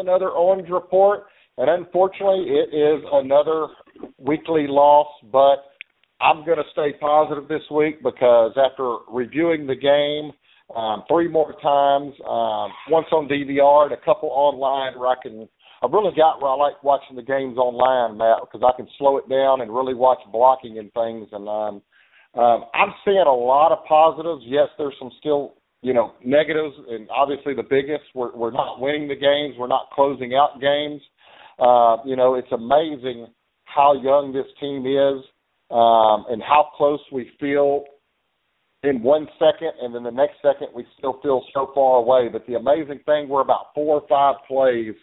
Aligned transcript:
Another 0.00 0.30
Orange 0.30 0.68
Report. 0.68 1.24
And 1.58 1.68
unfortunately, 1.68 2.46
it 2.48 2.74
is 2.74 3.04
another 3.12 3.68
weekly 4.18 4.66
loss, 4.66 5.08
but 5.30 5.70
I'm 6.20 6.44
going 6.44 6.58
to 6.58 6.64
stay 6.72 6.92
positive 7.00 7.48
this 7.48 7.62
week 7.70 8.02
because 8.02 8.52
after 8.56 8.96
reviewing 9.08 9.66
the 9.66 9.74
game 9.74 10.32
um, 10.76 11.04
three 11.08 11.28
more 11.28 11.52
times, 11.60 12.14
um, 12.28 12.70
once 12.88 13.06
on 13.12 13.28
DVR 13.28 13.84
and 13.84 13.92
a 13.92 14.04
couple 14.04 14.28
online 14.30 14.98
where 14.98 15.08
I 15.08 15.16
can, 15.22 15.48
I've 15.82 15.92
really 15.92 16.14
got 16.16 16.40
where 16.40 16.50
I 16.50 16.56
like 16.56 16.82
watching 16.84 17.16
the 17.16 17.22
games 17.22 17.56
online, 17.56 18.18
Matt, 18.18 18.40
because 18.40 18.62
I 18.62 18.76
can 18.76 18.86
slow 18.98 19.16
it 19.16 19.28
down 19.28 19.62
and 19.62 19.74
really 19.74 19.94
watch 19.94 20.20
blocking 20.30 20.78
and 20.78 20.92
things. 20.92 21.28
And 21.32 21.48
um, 21.48 21.82
um, 22.38 22.64
I'm 22.74 22.94
seeing 23.04 23.24
a 23.26 23.34
lot 23.34 23.72
of 23.72 23.84
positives. 23.88 24.42
Yes, 24.46 24.68
there's 24.78 24.94
some 24.98 25.10
still, 25.18 25.54
you 25.82 25.94
know, 25.94 26.12
negatives, 26.24 26.74
and 26.88 27.08
obviously 27.10 27.54
the 27.54 27.62
biggest, 27.62 28.04
we're, 28.14 28.34
we're 28.36 28.50
not 28.50 28.80
winning 28.80 29.08
the 29.08 29.14
games, 29.14 29.54
we're 29.58 29.66
not 29.66 29.88
closing 29.92 30.34
out 30.34 30.60
games. 30.60 31.00
Uh, 31.58 31.96
you 32.04 32.16
know, 32.16 32.34
it's 32.34 32.50
amazing 32.52 33.26
how 33.64 33.94
young 33.94 34.32
this 34.32 34.46
team 34.60 34.86
is 34.86 35.24
um, 35.70 36.26
and 36.28 36.42
how 36.42 36.68
close 36.76 37.00
we 37.12 37.30
feel 37.38 37.84
in 38.82 39.02
one 39.02 39.28
second, 39.38 39.72
and 39.82 39.94
then 39.94 40.02
the 40.02 40.10
next 40.10 40.36
second 40.42 40.68
we 40.74 40.86
still 40.98 41.20
feel 41.22 41.44
so 41.52 41.70
far 41.74 41.98
away. 41.98 42.28
But 42.32 42.46
the 42.46 42.54
amazing 42.54 43.00
thing, 43.04 43.28
we're 43.28 43.42
about 43.42 43.66
four 43.74 44.00
or 44.00 44.08
five 44.08 44.36
plays 44.48 44.94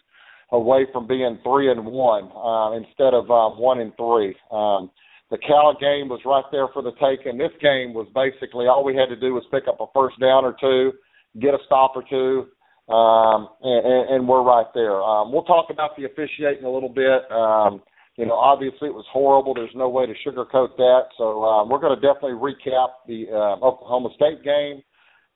away 0.51 0.87
from 0.91 1.07
being 1.07 1.37
three 1.43 1.69
and 1.71 1.85
one 1.85 2.31
uh, 2.35 2.71
instead 2.75 3.13
of 3.13 3.29
um, 3.29 3.59
one 3.59 3.79
and 3.79 3.93
three. 3.97 4.35
Um, 4.51 4.89
the 5.29 5.37
Cal 5.39 5.75
game 5.79 6.07
was 6.07 6.21
right 6.25 6.45
there 6.51 6.67
for 6.73 6.81
the 6.81 6.93
taking. 7.03 7.37
This 7.37 7.51
game 7.61 7.93
was 7.93 8.07
basically 8.15 8.67
all 8.67 8.83
we 8.83 8.95
had 8.95 9.09
to 9.09 9.15
do 9.15 9.33
was 9.33 9.43
pick 9.51 9.67
up 9.67 9.79
a 9.81 9.85
first 9.93 10.19
down 10.19 10.45
or 10.45 10.55
two, 10.59 10.93
get 11.39 11.53
a 11.53 11.59
stop 11.65 11.93
or 11.95 12.03
two, 12.09 12.47
um, 12.93 13.49
and, 13.61 14.15
and, 14.15 14.27
we're 14.27 14.43
right 14.43 14.67
there. 14.73 15.03
Um, 15.03 15.33
we'll 15.33 15.43
talk 15.43 15.67
about 15.69 15.97
the 15.97 16.05
officiating 16.05 16.63
a 16.63 16.71
little 16.71 16.87
bit. 16.87 17.29
Um, 17.29 17.83
you 18.15 18.25
know, 18.25 18.35
obviously 18.35 18.87
it 18.87 18.95
was 18.95 19.05
horrible. 19.11 19.53
There's 19.53 19.75
no 19.75 19.89
way 19.89 20.05
to 20.05 20.13
sugarcoat 20.25 20.77
that. 20.77 21.01
So 21.17 21.43
um, 21.43 21.69
we're 21.69 21.79
going 21.79 21.99
to 21.99 22.01
definitely 22.01 22.39
recap 22.39 23.03
the 23.05 23.27
uh, 23.29 23.65
Oklahoma 23.65 24.09
State 24.15 24.41
game 24.41 24.81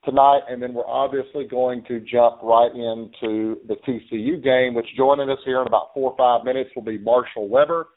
tonight, 0.06 0.42
and 0.50 0.64
then 0.64 0.74
we're 0.74 0.88
obviously 0.88 1.44
going 1.44 1.84
to 1.90 2.00
jump 2.00 2.42
right 2.42 2.72
into 2.72 3.60
the 3.68 3.76
TCU 3.86 4.42
game, 4.42 4.74
which 4.74 4.88
joining 4.96 5.30
us 5.30 5.38
here 5.44 5.60
in 5.60 5.68
about 5.68 5.90
four 5.94 6.12
or 6.12 6.18
five 6.18 6.46
minutes 6.46 6.70
will 6.74 6.84
be 6.84 6.98
Marshall 6.98 7.50
Weber 7.50 7.88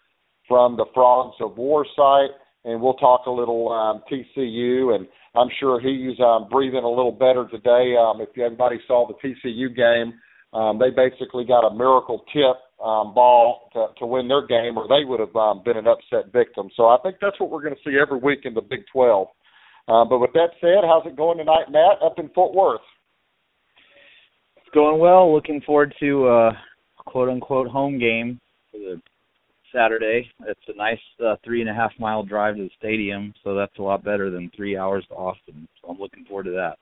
from 0.48 0.76
the 0.76 0.86
Frogs 0.94 1.36
of 1.40 1.56
War 1.56 1.86
site, 1.96 2.30
and 2.64 2.80
we'll 2.80 2.94
talk 2.94 3.26
a 3.26 3.30
little 3.30 3.70
um, 3.70 4.02
TCU, 4.10 4.94
and 4.94 5.06
I'm 5.34 5.48
sure 5.60 5.80
he's 5.80 6.18
um, 6.20 6.48
breathing 6.50 6.84
a 6.84 6.88
little 6.88 7.12
better 7.12 7.46
today. 7.50 7.96
Um, 7.96 8.20
if 8.20 8.28
everybody 8.38 8.76
saw 8.86 9.06
the 9.06 9.14
TCU 9.14 9.74
game, 9.74 10.14
um, 10.52 10.78
they 10.78 10.90
basically 10.90 11.44
got 11.44 11.66
a 11.66 11.74
miracle 11.74 12.24
tip 12.32 12.56
um, 12.84 13.14
ball 13.14 13.70
to, 13.72 13.86
to 13.98 14.06
win 14.06 14.28
their 14.28 14.46
game, 14.46 14.76
or 14.76 14.86
they 14.88 15.04
would 15.04 15.20
have 15.20 15.34
um, 15.34 15.62
been 15.64 15.76
an 15.76 15.86
upset 15.86 16.32
victim. 16.32 16.68
So 16.76 16.86
I 16.86 16.96
think 17.02 17.16
that's 17.20 17.38
what 17.40 17.50
we're 17.50 17.62
going 17.62 17.74
to 17.74 17.80
see 17.84 17.96
every 18.00 18.18
week 18.18 18.40
in 18.44 18.54
the 18.54 18.60
Big 18.60 18.80
12. 18.92 19.28
Uh, 19.86 20.04
but 20.04 20.18
with 20.18 20.32
that 20.32 20.50
said, 20.60 20.84
how's 20.86 21.06
it 21.06 21.16
going 21.16 21.38
tonight, 21.38 21.70
Matt, 21.70 22.00
up 22.02 22.18
in 22.18 22.28
Fort 22.30 22.54
Worth? 22.54 22.80
It's 24.56 24.72
going 24.72 24.98
well. 24.98 25.34
Looking 25.34 25.60
forward 25.60 25.94
to 26.00 26.26
uh 26.26 26.52
quote 27.04 27.28
unquote 27.28 27.68
home 27.68 27.98
game 27.98 28.40
for 28.72 28.78
the 28.78 29.00
Saturday. 29.74 30.30
It's 30.46 30.60
a 30.68 30.76
nice 30.76 30.98
uh, 31.24 31.36
three 31.44 31.60
and 31.60 31.70
a 31.70 31.74
half 31.74 31.92
mile 31.98 32.22
drive 32.22 32.56
to 32.56 32.62
the 32.62 32.70
stadium, 32.78 33.34
so 33.42 33.54
that's 33.54 33.76
a 33.78 33.82
lot 33.82 34.04
better 34.04 34.30
than 34.30 34.50
three 34.56 34.76
hours 34.76 35.04
to 35.08 35.14
Austin. 35.14 35.68
So 35.82 35.88
I'm 35.88 35.98
looking 35.98 36.24
forward 36.24 36.44
to 36.44 36.52
that. 36.52 36.76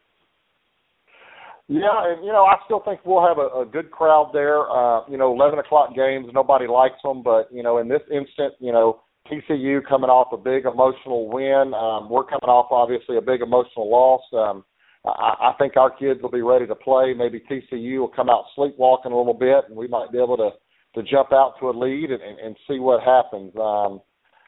Yeah, 1.68 2.12
and 2.12 2.24
you 2.24 2.32
know, 2.32 2.44
I 2.44 2.56
still 2.66 2.82
think 2.84 3.00
we'll 3.04 3.26
have 3.26 3.38
a, 3.38 3.62
a 3.62 3.66
good 3.70 3.90
crowd 3.90 4.30
there. 4.32 4.68
Uh, 4.70 5.08
you 5.08 5.16
know, 5.16 5.32
eleven 5.32 5.58
o'clock 5.58 5.94
games, 5.94 6.26
nobody 6.34 6.66
likes 6.66 7.00
them, 7.02 7.22
but 7.22 7.48
you 7.52 7.62
know, 7.62 7.78
in 7.78 7.88
this 7.88 8.02
instant, 8.10 8.54
you 8.58 8.72
know, 8.72 9.00
TCU 9.30 9.80
coming 9.88 10.10
off 10.10 10.32
a 10.32 10.36
big 10.36 10.66
emotional 10.66 11.30
win. 11.30 11.72
Um, 11.74 12.10
we're 12.10 12.24
coming 12.24 12.50
off 12.50 12.66
obviously 12.70 13.16
a 13.16 13.22
big 13.22 13.40
emotional 13.40 13.88
loss. 13.88 14.22
Um, 14.32 14.64
I, 15.04 15.52
I 15.52 15.54
think 15.58 15.76
our 15.76 15.90
kids 15.90 16.20
will 16.20 16.30
be 16.30 16.42
ready 16.42 16.66
to 16.66 16.74
play. 16.74 17.14
Maybe 17.16 17.40
TCU 17.50 18.00
will 18.00 18.08
come 18.08 18.28
out 18.28 18.44
sleepwalking 18.56 19.12
a 19.12 19.16
little 19.16 19.34
bit, 19.34 19.64
and 19.68 19.76
we 19.76 19.88
might 19.88 20.12
be 20.12 20.18
able 20.18 20.36
to 20.36 20.50
to 20.94 21.02
jump 21.02 21.32
out 21.32 21.54
to 21.60 21.70
a 21.70 21.72
lead 21.72 22.10
and, 22.10 22.22
and, 22.22 22.38
and 22.38 22.56
see 22.68 22.78
what 22.78 23.02
happens. 23.02 23.52
Um, 23.56 24.00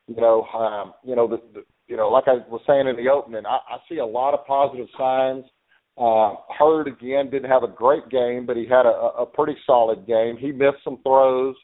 you 0.06 0.16
know, 0.16 0.43
um, 0.55 0.93
you 1.05 1.16
know, 1.16 1.27
the, 1.27 1.41
the, 1.55 1.65
you 1.87 1.97
know, 1.97 2.09
like 2.09 2.25
I 2.27 2.34
was 2.49 2.60
saying 2.66 2.88
in 2.88 2.97
the 2.97 3.10
opening, 3.10 3.47
I, 3.47 3.56
I 3.56 3.78
see 3.88 3.99
a 3.99 4.06
lot 4.06 4.34
of 4.34 4.47
positive 4.47 4.87
signs. 4.99 5.44
Uh, 5.97 6.34
Heard 6.59 6.88
again 6.88 7.31
didn't 7.31 7.50
have 7.50 7.62
a 7.62 7.69
great 7.69 8.09
game, 8.10 8.47
but 8.47 8.56
he 8.56 8.66
had 8.66 8.84
a, 8.84 9.22
a 9.22 9.27
pretty 9.27 9.56
solid 9.66 10.06
game. 10.06 10.37
He 10.37 10.50
missed 10.50 10.83
some 10.83 10.99
throws. 11.03 11.54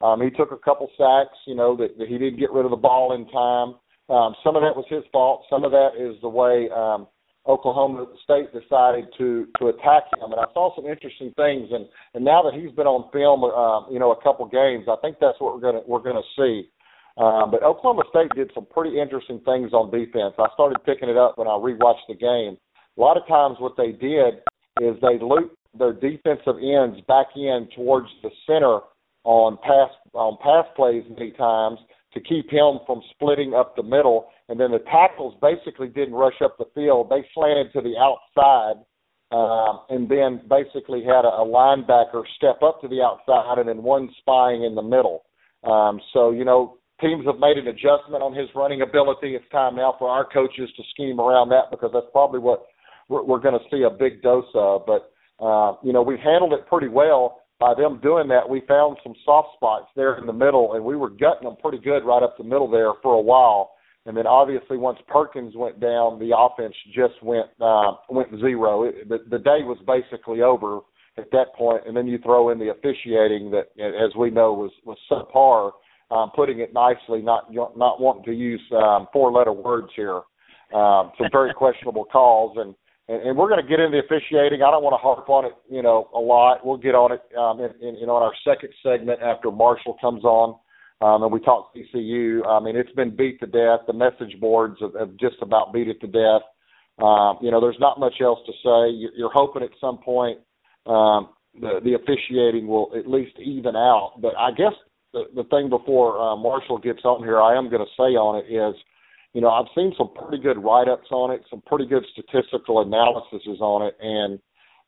Um, 0.00 0.22
he 0.22 0.30
took 0.30 0.52
a 0.52 0.56
couple 0.56 0.88
sacks, 0.96 1.36
you 1.46 1.54
know, 1.54 1.76
that, 1.76 1.98
that 1.98 2.08
he 2.08 2.16
didn't 2.16 2.38
get 2.38 2.52
rid 2.52 2.64
of 2.64 2.70
the 2.70 2.76
ball 2.76 3.14
in 3.14 3.26
time. 3.28 3.74
Um, 4.08 4.34
some 4.42 4.56
of 4.56 4.62
that 4.62 4.74
was 4.74 4.86
his 4.88 5.04
fault. 5.12 5.44
Some 5.50 5.64
of 5.64 5.72
that 5.72 5.90
is 5.98 6.20
the 6.22 6.28
way 6.28 6.68
um, 6.74 7.06
Oklahoma 7.50 8.06
State 8.22 8.52
decided 8.54 9.06
to 9.18 9.46
to 9.58 9.68
attack 9.68 10.04
him. 10.14 10.30
And 10.30 10.40
I 10.40 10.46
saw 10.54 10.74
some 10.76 10.86
interesting 10.86 11.34
things. 11.36 11.68
And 11.72 11.86
and 12.14 12.24
now 12.24 12.42
that 12.42 12.54
he's 12.54 12.70
been 12.72 12.86
on 12.86 13.10
film, 13.10 13.42
uh, 13.42 13.90
you 13.92 13.98
know, 13.98 14.12
a 14.12 14.22
couple 14.22 14.46
games, 14.46 14.86
I 14.86 14.96
think 15.02 15.16
that's 15.20 15.40
what 15.40 15.54
we're 15.54 15.60
gonna 15.60 15.82
we're 15.86 16.06
gonna 16.06 16.26
see. 16.38 16.70
Um, 17.18 17.50
but 17.50 17.62
Oklahoma 17.62 18.04
State 18.08 18.30
did 18.34 18.50
some 18.54 18.66
pretty 18.70 19.00
interesting 19.00 19.40
things 19.44 19.72
on 19.72 19.90
defense. 19.90 20.34
I 20.38 20.46
started 20.54 20.78
picking 20.86 21.10
it 21.10 21.18
up 21.18 21.36
when 21.36 21.48
I 21.48 21.58
rewatched 21.58 22.06
the 22.08 22.14
game. 22.14 22.56
A 22.96 23.00
lot 23.00 23.16
of 23.16 23.26
times, 23.26 23.56
what 23.58 23.76
they 23.76 23.92
did 23.92 24.40
is 24.80 24.96
they 25.02 25.18
looped 25.18 25.56
their 25.78 25.92
defensive 25.92 26.56
ends 26.62 26.98
back 27.06 27.26
in 27.36 27.68
towards 27.74 28.08
the 28.22 28.30
center 28.46 28.80
on 29.24 29.58
pass 29.58 29.90
on 30.14 30.38
pass 30.42 30.64
plays 30.76 31.04
many 31.10 31.32
times 31.32 31.78
to 32.14 32.20
keep 32.20 32.50
him 32.50 32.80
from 32.86 33.00
splitting 33.12 33.54
up 33.54 33.76
the 33.76 33.82
middle. 33.82 34.28
And 34.48 34.58
then 34.58 34.72
the 34.72 34.80
tackles 34.90 35.34
basically 35.40 35.88
didn't 35.88 36.14
rush 36.14 36.40
up 36.42 36.58
the 36.58 36.66
field; 36.74 37.08
they 37.10 37.24
slanted 37.34 37.72
to 37.72 37.80
the 37.80 37.94
outside, 37.96 38.82
um, 39.30 39.80
and 39.90 40.08
then 40.08 40.42
basically 40.48 41.04
had 41.04 41.24
a, 41.24 41.42
a 41.42 41.46
linebacker 41.46 42.22
step 42.36 42.62
up 42.62 42.80
to 42.80 42.88
the 42.88 43.00
outside, 43.00 43.58
and 43.58 43.68
then 43.68 43.82
one 43.82 44.10
spying 44.18 44.64
in 44.64 44.74
the 44.74 44.82
middle. 44.82 45.24
Um, 45.62 46.00
so 46.12 46.30
you 46.30 46.44
know, 46.44 46.78
teams 47.00 47.24
have 47.26 47.38
made 47.38 47.58
an 47.58 47.68
adjustment 47.68 48.22
on 48.22 48.34
his 48.34 48.48
running 48.54 48.82
ability. 48.82 49.34
It's 49.34 49.48
time 49.50 49.76
now 49.76 49.94
for 49.98 50.08
our 50.08 50.24
coaches 50.24 50.70
to 50.76 50.82
scheme 50.90 51.20
around 51.20 51.48
that 51.50 51.70
because 51.70 51.90
that's 51.92 52.06
probably 52.12 52.40
what 52.40 52.66
we're, 53.08 53.22
we're 53.22 53.40
going 53.40 53.58
to 53.58 53.64
see 53.70 53.82
a 53.82 53.90
big 53.90 54.22
dose 54.22 54.50
of. 54.54 54.82
But 54.86 55.12
uh, 55.38 55.76
you 55.82 55.92
know, 55.92 56.02
we've 56.02 56.18
handled 56.18 56.52
it 56.52 56.66
pretty 56.66 56.88
well 56.88 57.39
by 57.60 57.74
them 57.74 58.00
doing 58.02 58.26
that, 58.28 58.48
we 58.48 58.62
found 58.66 58.96
some 59.04 59.14
soft 59.24 59.50
spots 59.56 59.86
there 59.94 60.16
in 60.16 60.26
the 60.26 60.32
middle, 60.32 60.72
and 60.72 60.84
we 60.84 60.96
were 60.96 61.10
gutting 61.10 61.44
them 61.44 61.56
pretty 61.62 61.78
good 61.78 62.04
right 62.04 62.22
up 62.22 62.38
the 62.38 62.44
middle 62.44 62.70
there 62.70 62.92
for 63.02 63.14
a 63.14 63.20
while. 63.20 63.72
And 64.06 64.16
then 64.16 64.26
obviously 64.26 64.78
once 64.78 64.98
Perkins 65.06 65.54
went 65.54 65.78
down, 65.78 66.18
the 66.18 66.32
offense 66.36 66.74
just 66.94 67.22
went 67.22 67.48
uh, 67.60 67.92
went 68.08 68.30
zero. 68.40 68.84
It, 68.84 69.08
the, 69.10 69.18
the 69.30 69.38
day 69.38 69.60
was 69.62 69.76
basically 69.86 70.40
over 70.40 70.80
at 71.18 71.30
that 71.32 71.54
point. 71.54 71.82
And 71.86 71.94
then 71.94 72.06
you 72.06 72.18
throw 72.18 72.48
in 72.48 72.58
the 72.58 72.70
officiating 72.70 73.50
that, 73.50 73.68
as 73.78 74.16
we 74.16 74.30
know, 74.30 74.54
was 74.54 74.72
was 74.84 74.96
subpar. 75.10 75.72
Um, 76.10 76.32
putting 76.34 76.58
it 76.58 76.72
nicely, 76.72 77.22
not 77.22 77.52
not 77.52 78.00
wanting 78.00 78.24
to 78.24 78.32
use 78.32 78.60
um, 78.72 79.06
four 79.12 79.30
letter 79.30 79.52
words 79.52 79.92
here. 79.94 80.22
um, 80.74 81.12
some 81.18 81.28
very 81.30 81.52
questionable 81.56 82.04
calls, 82.04 82.56
and, 82.56 82.74
and 83.10 83.28
and 83.28 83.36
we're 83.36 83.48
going 83.48 83.62
to 83.62 83.68
get 83.68 83.80
into 83.80 83.98
the 83.98 84.04
officiating. 84.06 84.62
I 84.62 84.70
don't 84.70 84.84
want 84.84 84.94
to 84.94 85.02
harp 85.02 85.28
on 85.28 85.44
it, 85.44 85.52
you 85.68 85.82
know, 85.82 86.08
a 86.14 86.18
lot. 86.18 86.64
We'll 86.64 86.78
get 86.78 86.94
on 86.94 87.12
it, 87.12 87.22
um, 87.36 87.58
in, 87.60 87.96
in, 87.96 88.08
on 88.08 88.22
our 88.22 88.32
second 88.46 88.70
segment 88.82 89.20
after 89.20 89.50
Marshall 89.50 89.96
comes 90.00 90.22
on, 90.24 90.56
um, 91.00 91.24
and 91.24 91.32
we 91.32 91.40
talk 91.40 91.74
TCU. 91.74 92.46
I 92.46 92.60
mean, 92.60 92.76
it's 92.76 92.92
been 92.92 93.14
beat 93.14 93.40
to 93.40 93.46
death. 93.46 93.80
The 93.86 93.92
message 93.92 94.38
boards 94.40 94.76
have, 94.80 94.94
have 94.98 95.16
just 95.16 95.36
about 95.42 95.72
beat 95.72 95.88
it 95.88 96.00
to 96.02 96.06
death. 96.06 96.46
Um, 97.02 97.38
you 97.42 97.50
know, 97.50 97.60
there's 97.60 97.80
not 97.80 97.98
much 97.98 98.14
else 98.20 98.38
to 98.46 98.52
say. 98.52 98.94
You're, 98.94 99.12
you're 99.16 99.32
hoping 99.32 99.62
at 99.62 99.70
some 99.80 99.98
point 99.98 100.38
um, 100.86 101.30
the 101.60 101.80
the 101.82 101.94
officiating 101.94 102.68
will 102.68 102.92
at 102.96 103.10
least 103.10 103.36
even 103.38 103.74
out. 103.74 104.14
But 104.20 104.36
I 104.38 104.50
guess 104.52 104.74
the 105.12 105.24
the 105.34 105.44
thing 105.44 105.68
before 105.68 106.20
uh, 106.20 106.36
Marshall 106.36 106.78
gets 106.78 107.00
on 107.04 107.24
here, 107.24 107.40
I 107.40 107.56
am 107.56 107.70
going 107.70 107.84
to 107.84 107.92
say 107.96 108.14
on 108.14 108.38
it 108.38 108.52
is, 108.52 108.80
you 109.32 109.40
know, 109.40 109.50
I've 109.50 109.70
seen 109.74 109.92
some 109.96 110.10
pretty 110.14 110.42
good 110.42 110.58
write 110.62 110.88
ups 110.88 111.08
on 111.10 111.30
it, 111.30 111.42
some 111.48 111.62
pretty 111.66 111.86
good 111.86 112.04
statistical 112.12 112.80
analyses 112.82 113.60
on 113.60 113.86
it, 113.86 113.96
and 114.00 114.38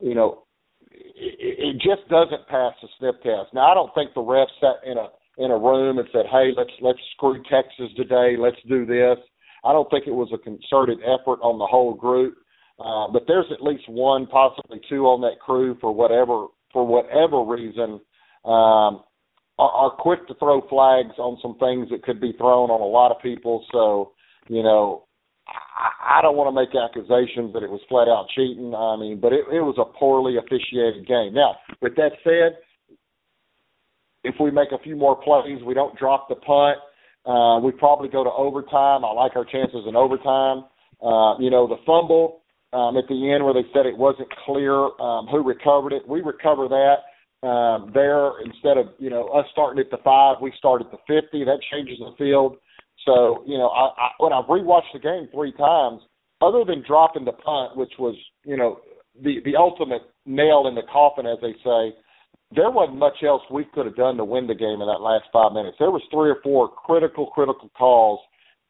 you 0.00 0.14
know, 0.14 0.44
it, 0.90 1.56
it 1.58 1.74
just 1.74 2.08
doesn't 2.08 2.48
pass 2.48 2.74
the 2.82 2.88
sniff 2.98 3.16
test. 3.22 3.54
Now, 3.54 3.70
I 3.70 3.74
don't 3.74 3.94
think 3.94 4.14
the 4.14 4.20
refs 4.20 4.46
sat 4.60 4.88
in 4.88 4.98
a 4.98 5.08
in 5.38 5.50
a 5.50 5.58
room 5.58 5.98
and 5.98 6.08
said, 6.12 6.26
"Hey, 6.30 6.50
let's 6.56 6.72
let's 6.80 6.98
screw 7.14 7.42
Texas 7.50 7.90
today. 7.96 8.36
Let's 8.38 8.60
do 8.68 8.84
this." 8.84 9.18
I 9.64 9.72
don't 9.72 9.88
think 9.90 10.06
it 10.06 10.14
was 10.14 10.28
a 10.34 10.38
concerted 10.38 10.98
effort 11.02 11.38
on 11.40 11.58
the 11.58 11.66
whole 11.66 11.94
group. 11.94 12.34
Uh, 12.80 13.06
but 13.12 13.24
there's 13.28 13.46
at 13.52 13.62
least 13.62 13.88
one, 13.88 14.26
possibly 14.26 14.80
two 14.88 15.06
on 15.06 15.20
that 15.20 15.38
crew 15.38 15.76
for 15.80 15.94
whatever 15.94 16.46
for 16.72 16.86
whatever 16.86 17.44
reason 17.44 18.00
um, 18.44 19.04
are, 19.58 19.70
are 19.70 19.90
quick 19.90 20.26
to 20.26 20.34
throw 20.34 20.66
flags 20.68 21.14
on 21.18 21.38
some 21.42 21.56
things 21.58 21.88
that 21.90 22.02
could 22.02 22.20
be 22.20 22.32
thrown 22.38 22.70
on 22.70 22.80
a 22.80 22.84
lot 22.84 23.14
of 23.14 23.22
people. 23.22 23.64
So 23.70 24.12
you 24.52 24.62
know, 24.62 25.04
I, 25.48 26.18
I 26.18 26.22
don't 26.22 26.36
want 26.36 26.52
to 26.52 26.56
make 26.56 26.76
accusations 26.76 27.52
that 27.54 27.62
it 27.62 27.70
was 27.70 27.80
flat 27.88 28.06
out 28.06 28.28
cheating. 28.36 28.74
I 28.74 28.96
mean, 29.00 29.18
but 29.20 29.32
it, 29.32 29.48
it 29.48 29.64
was 29.64 29.76
a 29.78 29.88
poorly 29.98 30.36
officiated 30.36 31.08
game. 31.08 31.32
Now, 31.32 31.56
with 31.80 31.96
that 31.96 32.12
said, 32.22 32.58
if 34.24 34.34
we 34.38 34.50
make 34.50 34.70
a 34.72 34.82
few 34.82 34.94
more 34.94 35.16
plays, 35.16 35.62
we 35.64 35.74
don't 35.74 35.98
drop 35.98 36.28
the 36.28 36.36
punt. 36.36 36.78
Uh, 37.24 37.58
we 37.64 37.72
probably 37.72 38.08
go 38.08 38.22
to 38.24 38.30
overtime. 38.30 39.04
I 39.04 39.12
like 39.12 39.36
our 39.36 39.44
chances 39.44 39.84
in 39.86 39.96
overtime. 39.96 40.64
Uh, 41.00 41.38
you 41.38 41.50
know, 41.50 41.66
the 41.66 41.80
fumble 41.86 42.42
um, 42.72 42.96
at 42.96 43.08
the 43.08 43.32
end 43.32 43.44
where 43.44 43.54
they 43.54 43.66
said 43.72 43.86
it 43.86 43.96
wasn't 43.96 44.28
clear 44.44 44.74
um, 45.00 45.26
who 45.26 45.42
recovered 45.42 45.92
it. 45.92 46.06
We 46.06 46.20
recover 46.20 46.68
that 46.68 47.46
um, 47.46 47.90
there 47.92 48.40
instead 48.44 48.78
of 48.78 48.94
you 48.98 49.10
know 49.10 49.28
us 49.28 49.46
starting 49.52 49.80
at 49.80 49.90
the 49.90 49.98
five, 50.04 50.36
we 50.40 50.52
start 50.58 50.80
at 50.80 50.90
the 50.90 50.98
fifty. 51.06 51.44
That 51.44 51.58
changes 51.72 51.98
the 51.98 52.14
field. 52.16 52.56
So 53.04 53.42
you 53.46 53.58
know, 53.58 53.68
I, 53.68 53.88
I, 53.98 54.08
when 54.18 54.32
I've 54.32 54.44
rewatched 54.44 54.92
the 54.92 55.00
game 55.00 55.28
three 55.32 55.52
times, 55.52 56.00
other 56.40 56.64
than 56.64 56.84
dropping 56.86 57.24
the 57.24 57.32
punt, 57.32 57.76
which 57.76 57.92
was 57.98 58.16
you 58.44 58.56
know 58.56 58.80
the 59.22 59.38
the 59.44 59.56
ultimate 59.56 60.02
nail 60.26 60.66
in 60.68 60.74
the 60.74 60.82
coffin, 60.92 61.26
as 61.26 61.38
they 61.40 61.52
say, 61.64 61.96
there 62.54 62.70
wasn't 62.70 62.98
much 62.98 63.22
else 63.26 63.42
we 63.50 63.64
could 63.72 63.86
have 63.86 63.96
done 63.96 64.16
to 64.16 64.24
win 64.24 64.46
the 64.46 64.54
game 64.54 64.80
in 64.80 64.86
that 64.86 65.00
last 65.00 65.24
five 65.32 65.52
minutes. 65.52 65.76
There 65.78 65.90
was 65.90 66.02
three 66.10 66.30
or 66.30 66.38
four 66.42 66.68
critical, 66.68 67.26
critical 67.26 67.70
calls 67.76 68.20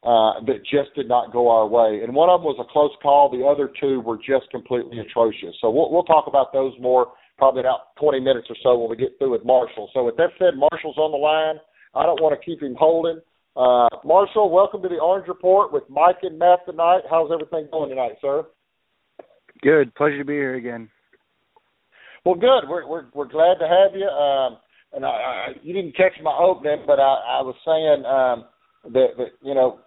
uh, 0.03 0.39
that 0.45 0.63
just 0.63 0.93
did 0.95 1.07
not 1.07 1.31
go 1.31 1.49
our 1.49 1.67
way, 1.67 2.01
and 2.03 2.13
one 2.13 2.29
of 2.29 2.41
them 2.41 2.45
was 2.45 2.59
a 2.59 2.71
close 2.71 2.91
call. 3.01 3.29
The 3.29 3.45
other 3.45 3.71
two 3.79 4.01
were 4.01 4.17
just 4.17 4.49
completely 4.51 4.99
atrocious. 4.99 5.55
So 5.61 5.69
we'll 5.69 5.91
we'll 5.91 6.03
talk 6.07 6.27
about 6.27 6.53
those 6.53 6.73
more 6.79 7.13
probably 7.37 7.61
in 7.61 7.65
about 7.65 7.95
20 7.99 8.19
minutes 8.19 8.47
or 8.49 8.55
so 8.61 8.77
when 8.77 8.89
we 8.89 8.95
get 8.95 9.17
through 9.17 9.31
with 9.31 9.43
Marshall. 9.43 9.89
So 9.93 10.03
with 10.05 10.15
that 10.17 10.29
said, 10.37 10.53
Marshall's 10.55 10.97
on 10.97 11.11
the 11.11 11.17
line. 11.17 11.55
I 11.95 12.05
don't 12.05 12.21
want 12.21 12.39
to 12.39 12.45
keep 12.45 12.61
him 12.61 12.75
holding. 12.77 13.19
Uh, 13.55 13.87
Marshall, 14.03 14.49
welcome 14.49 14.81
to 14.81 14.89
the 14.89 14.97
Orange 14.97 15.27
Report 15.27 15.71
with 15.71 15.83
Mike 15.89 16.17
and 16.23 16.39
Matt 16.39 16.59
tonight. 16.65 17.01
How's 17.09 17.31
everything 17.31 17.67
going 17.71 17.89
tonight, 17.89 18.13
sir? 18.19 18.45
Good. 19.61 19.93
Pleasure 19.95 20.17
to 20.17 20.25
be 20.25 20.33
here 20.33 20.55
again. 20.55 20.89
Well, 22.25 22.35
good. 22.35 22.67
We're 22.67 22.87
we're 22.87 23.05
we're 23.13 23.27
glad 23.27 23.59
to 23.59 23.67
have 23.67 23.95
you. 23.95 24.07
Um, 24.07 24.57
and 24.93 25.05
I, 25.05 25.09
I 25.09 25.47
you 25.61 25.73
didn't 25.73 25.95
catch 25.95 26.13
my 26.23 26.35
opening, 26.35 26.83
but 26.87 26.99
I, 26.99 27.39
I 27.39 27.41
was 27.41 27.55
saying 27.65 28.05
um, 28.05 28.93
that, 28.93 29.17
that 29.17 29.31
you 29.43 29.53
know 29.53 29.79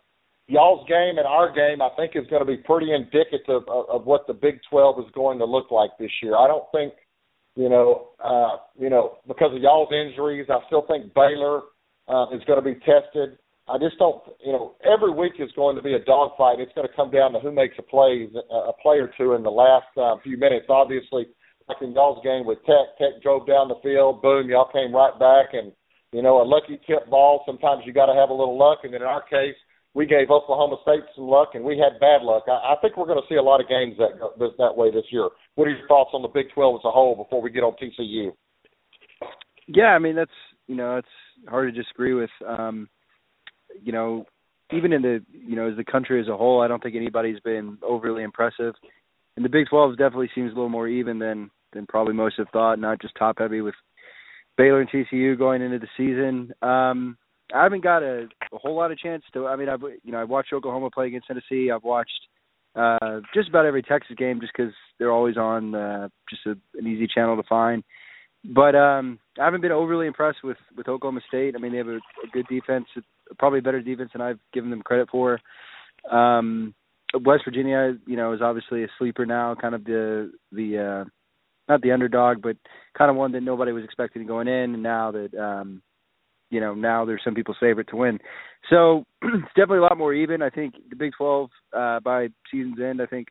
y'all's 0.49 0.87
game 0.89 1.19
and 1.19 1.27
our 1.27 1.53
game, 1.53 1.83
I 1.83 1.89
think, 1.97 2.13
is 2.15 2.29
going 2.31 2.41
to 2.41 2.47
be 2.47 2.57
pretty 2.59 2.93
indicative 2.93 3.63
of, 3.69 3.89
of 3.91 4.07
what 4.07 4.27
the 4.27 4.35
Big 4.35 4.61
12 4.71 5.01
is 5.01 5.11
going 5.15 5.39
to 5.39 5.45
look 5.45 5.71
like 5.71 5.91
this 5.99 6.11
year. 6.23 6.37
I 6.37 6.47
don't 6.47 6.65
think, 6.73 6.93
you 7.57 7.69
know, 7.69 8.11
uh, 8.23 8.59
you 8.79 8.91
know, 8.91 9.19
because 9.27 9.55
of 9.55 9.61
y'all's 9.61 9.93
injuries, 9.93 10.47
I 10.49 10.59
still 10.67 10.87
think 10.87 11.13
Baylor 11.15 11.63
uh, 12.09 12.27
is 12.33 12.43
going 12.45 12.63
to 12.63 12.65
be 12.65 12.75
tested. 12.81 13.39
I 13.69 13.79
just 13.79 13.99
don't, 13.99 14.23
you 14.45 14.53
know, 14.53 14.77
every 14.87 15.11
week 15.11 15.35
is 15.41 15.51
going 15.57 15.75
to 15.75 15.83
be 15.83 15.95
a 15.95 16.05
dogfight. 16.05 16.61
It's 16.61 16.73
going 16.75 16.87
to 16.87 16.95
come 16.95 17.11
down 17.11 17.33
to 17.33 17.41
who 17.41 17.51
makes 17.51 17.75
a 17.79 17.83
play, 17.83 18.29
a 18.51 18.73
play 18.81 18.99
or 18.99 19.11
two 19.19 19.35
in 19.35 19.43
the 19.43 19.51
last 19.51 19.91
uh, 19.97 20.17
few 20.23 20.39
minutes. 20.39 20.67
Obviously, 20.69 21.27
like 21.69 21.79
in 21.83 21.93
y'all's 21.93 22.23
game 22.23 22.47
with 22.47 22.59
Tech, 22.65 22.95
Tech 22.99 23.21
drove 23.23 23.47
down 23.47 23.67
the 23.67 23.83
field, 23.83 24.23
boom, 24.23 24.49
y'all 24.49 24.71
came 24.71 24.95
right 24.95 25.19
back, 25.19 25.53
and 25.53 25.73
you 26.13 26.23
know, 26.23 26.41
a 26.41 26.47
lucky 26.47 26.79
tip 26.87 27.11
ball. 27.11 27.43
Sometimes 27.45 27.83
you 27.85 27.93
got 27.93 28.07
to 28.07 28.15
have 28.15 28.31
a 28.31 28.35
little 28.35 28.57
luck, 28.57 28.79
and 28.85 28.95
in 28.95 29.03
our 29.03 29.23
case, 29.23 29.57
we 29.95 30.07
gave 30.07 30.31
Oklahoma 30.31 30.77
State 30.83 31.03
some 31.17 31.27
luck, 31.27 31.51
and 31.55 31.65
we 31.65 31.77
had 31.77 31.99
bad 31.99 32.23
luck. 32.23 32.45
I, 32.47 32.75
I 32.75 32.75
think 32.81 32.97
we're 32.97 33.07
going 33.07 33.21
to 33.21 33.29
see 33.29 33.37
a 33.37 33.43
lot 33.43 33.61
of 33.61 33.69
games 33.69 33.97
that 33.99 34.21
go 34.21 34.31
that 34.39 34.77
way 34.77 34.93
this 34.93 35.11
year. 35.11 35.29
What 35.57 35.67
are 35.67 35.73
your 35.73 35.89
thoughts 35.89 36.11
on 36.15 36.23
the 36.23 36.29
Big 36.29 36.47
12 36.55 36.77
as 36.77 36.85
a 36.85 36.91
whole 36.91 37.17
before 37.17 37.43
we 37.43 37.51
get 37.51 37.65
on 37.65 37.75
TCU? 37.83 38.31
Yeah, 39.67 39.87
I 39.87 39.99
mean 39.99 40.15
that's 40.15 40.31
you 40.69 40.77
know 40.77 40.97
it's 40.97 41.09
hard 41.49 41.75
to 41.75 41.83
disagree 41.83 42.15
with. 42.15 42.31
Um, 42.47 42.89
you 43.83 43.93
know, 43.93 44.27
even 44.73 44.93
in 44.93 45.03
the 45.03 45.23
you 45.31 45.57
know 45.57 45.69
as 45.69 45.77
the 45.77 45.85
country 45.85 46.21
as 46.21 46.29
a 46.29 46.37
whole, 46.37 46.61
I 46.61 46.69
don't 46.69 46.83
think 46.83 46.97
anybody's 46.97 47.41
been 47.41 47.79
overly 47.83 48.23
impressive. 48.23 48.75
And 49.37 49.45
the 49.45 49.51
Big 49.51 49.67
12 49.69 49.99
definitely 49.99 50.31
seems 50.35 50.53
a 50.53 50.55
little 50.55 50.69
more 50.69 50.89
even 50.89 51.19
than 51.19 51.51
than 51.73 51.87
probably 51.87 52.15
most 52.15 52.37
have 52.39 52.49
thought. 52.53 52.79
Not 52.79 53.01
just 53.01 53.15
top 53.17 53.37
heavy 53.39 53.61
with 53.61 53.75
Baylor 54.57 54.81
and 54.81 54.91
TCU 54.91 55.37
going 55.39 55.63
into 55.63 55.79
the 55.79 55.89
season. 55.97 56.53
Um, 56.63 57.19
I 57.55 57.63
haven't 57.63 57.85
got 57.85 58.03
a, 58.03 58.29
a 58.53 58.59
whole 58.59 58.75
lot 58.75 58.91
of 58.91 58.99
chance 58.99 59.23
to. 59.35 59.47
I 59.47 59.57
mean, 59.57 59.69
I've 59.69 59.83
you 60.03 60.13
know 60.13 60.19
I 60.19 60.25
watched 60.25 60.53
Oklahoma 60.53 60.91
play 60.91 61.07
against 61.07 61.29
Tennessee. 61.29 61.71
I've 61.71 61.85
watched 61.85 62.21
uh, 62.75 63.21
just 63.35 63.49
about 63.49 63.67
every 63.67 63.83
Texas 63.83 64.17
game 64.17 64.41
just 64.41 64.53
because 64.57 64.73
they're 64.99 65.13
always 65.13 65.37
on 65.37 65.75
uh, 65.75 66.09
just 66.29 66.45
a, 66.47 66.51
an 66.79 66.87
easy 66.87 67.07
channel 67.07 67.37
to 67.37 67.49
find. 67.49 67.85
But 68.45 68.75
um, 68.75 69.19
I 69.41 69.45
haven't 69.45 69.61
been 69.61 69.73
overly 69.73 70.07
impressed 70.07 70.43
with 70.43 70.59
with 70.77 70.89
Oklahoma 70.89 71.21
State. 71.29 71.55
I 71.55 71.59
mean, 71.59 71.73
they 71.73 71.79
have 71.79 71.89
a, 71.89 71.97
a 71.97 72.29
good 72.33 72.47
defense, 72.49 72.87
probably 73.39 73.61
a 73.61 73.63
better 73.63 73.81
defense 73.81 74.11
than 74.13 74.23
I've 74.23 74.41
given 74.53 74.71
them 74.71 74.83
credit 74.83 75.09
for. 75.11 75.41
Um, 76.11 76.75
West 77.15 77.45
Virginia, 77.45 77.97
you 78.07 78.17
know, 78.17 78.33
is 78.33 78.43
obviously 78.43 78.85
a 78.85 78.89
sleeper 78.99 79.27
now, 79.27 79.55
kind 79.55 79.75
of 79.75 79.85
the 79.85 80.33
the 80.53 81.05
uh, 81.05 81.09
not 81.69 81.83
the 81.83 81.93
underdog, 81.93 82.43
but 82.43 82.57
kind 82.97 83.11
of 83.11 83.17
one 83.17 83.33
that 83.33 83.43
nobody 83.43 83.73
was 83.73 83.85
expecting 83.85 84.27
going 84.27 84.49
in. 84.49 84.75
And 84.75 84.83
now 84.83 85.13
that 85.13 85.35
um, 85.35 85.83
you 86.51 86.61
know 86.61 86.75
now 86.75 87.05
there's 87.05 87.23
some 87.25 87.35
people's 87.35 87.57
favorite 87.61 87.89
to 87.89 87.97
win, 87.97 88.19
so 88.71 89.05
it's 89.23 89.49
definitely 89.55 89.79
a 89.79 89.83
lot 89.83 89.99
more 89.99 90.15
even. 90.15 90.43
I 90.43 90.51
think 90.51 90.75
the 90.91 90.97
Big 90.97 91.13
12 91.17 91.51
uh, 91.73 92.01
by 92.01 92.29
season's 92.51 92.81
end, 92.81 93.01
I 93.01 93.07
think 93.07 93.29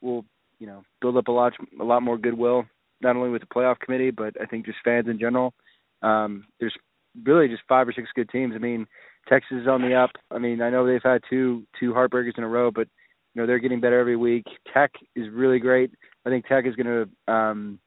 will 0.00 0.24
you 0.58 0.66
know 0.66 0.82
build 1.00 1.16
up 1.16 1.28
a 1.28 1.32
lot 1.32 1.54
a 1.80 1.84
lot 1.84 2.02
more 2.02 2.18
goodwill, 2.18 2.64
not 3.00 3.16
only 3.16 3.30
with 3.30 3.42
the 3.42 3.54
playoff 3.54 3.78
committee, 3.80 4.10
but 4.10 4.34
I 4.40 4.46
think 4.46 4.66
just 4.66 4.78
fans 4.84 5.08
in 5.08 5.18
general. 5.18 5.54
Um, 6.02 6.46
there's 6.60 6.76
really 7.24 7.48
just 7.48 7.62
five 7.68 7.88
or 7.88 7.92
six 7.92 8.08
good 8.14 8.28
teams. 8.30 8.54
I 8.54 8.58
mean, 8.58 8.86
Texas 9.28 9.58
is 9.62 9.68
on 9.68 9.82
the 9.82 9.94
up. 9.94 10.10
I 10.30 10.38
mean, 10.38 10.60
I 10.60 10.70
know 10.70 10.86
they've 10.86 11.00
had 11.02 11.22
two 11.28 11.64
two 11.78 11.92
heartbreakers 11.92 12.36
in 12.36 12.44
a 12.44 12.48
row, 12.48 12.70
but 12.70 12.88
you 13.34 13.40
know 13.40 13.46
they're 13.46 13.58
getting 13.58 13.80
better 13.80 13.98
every 13.98 14.16
week. 14.16 14.44
Tech 14.72 14.92
is 15.16 15.26
really 15.32 15.58
great. 15.58 15.90
I 16.26 16.30
think 16.30 16.46
Tech 16.46 16.66
is 16.66 16.74
going 16.74 17.08
to 17.26 17.32
um, 17.32 17.78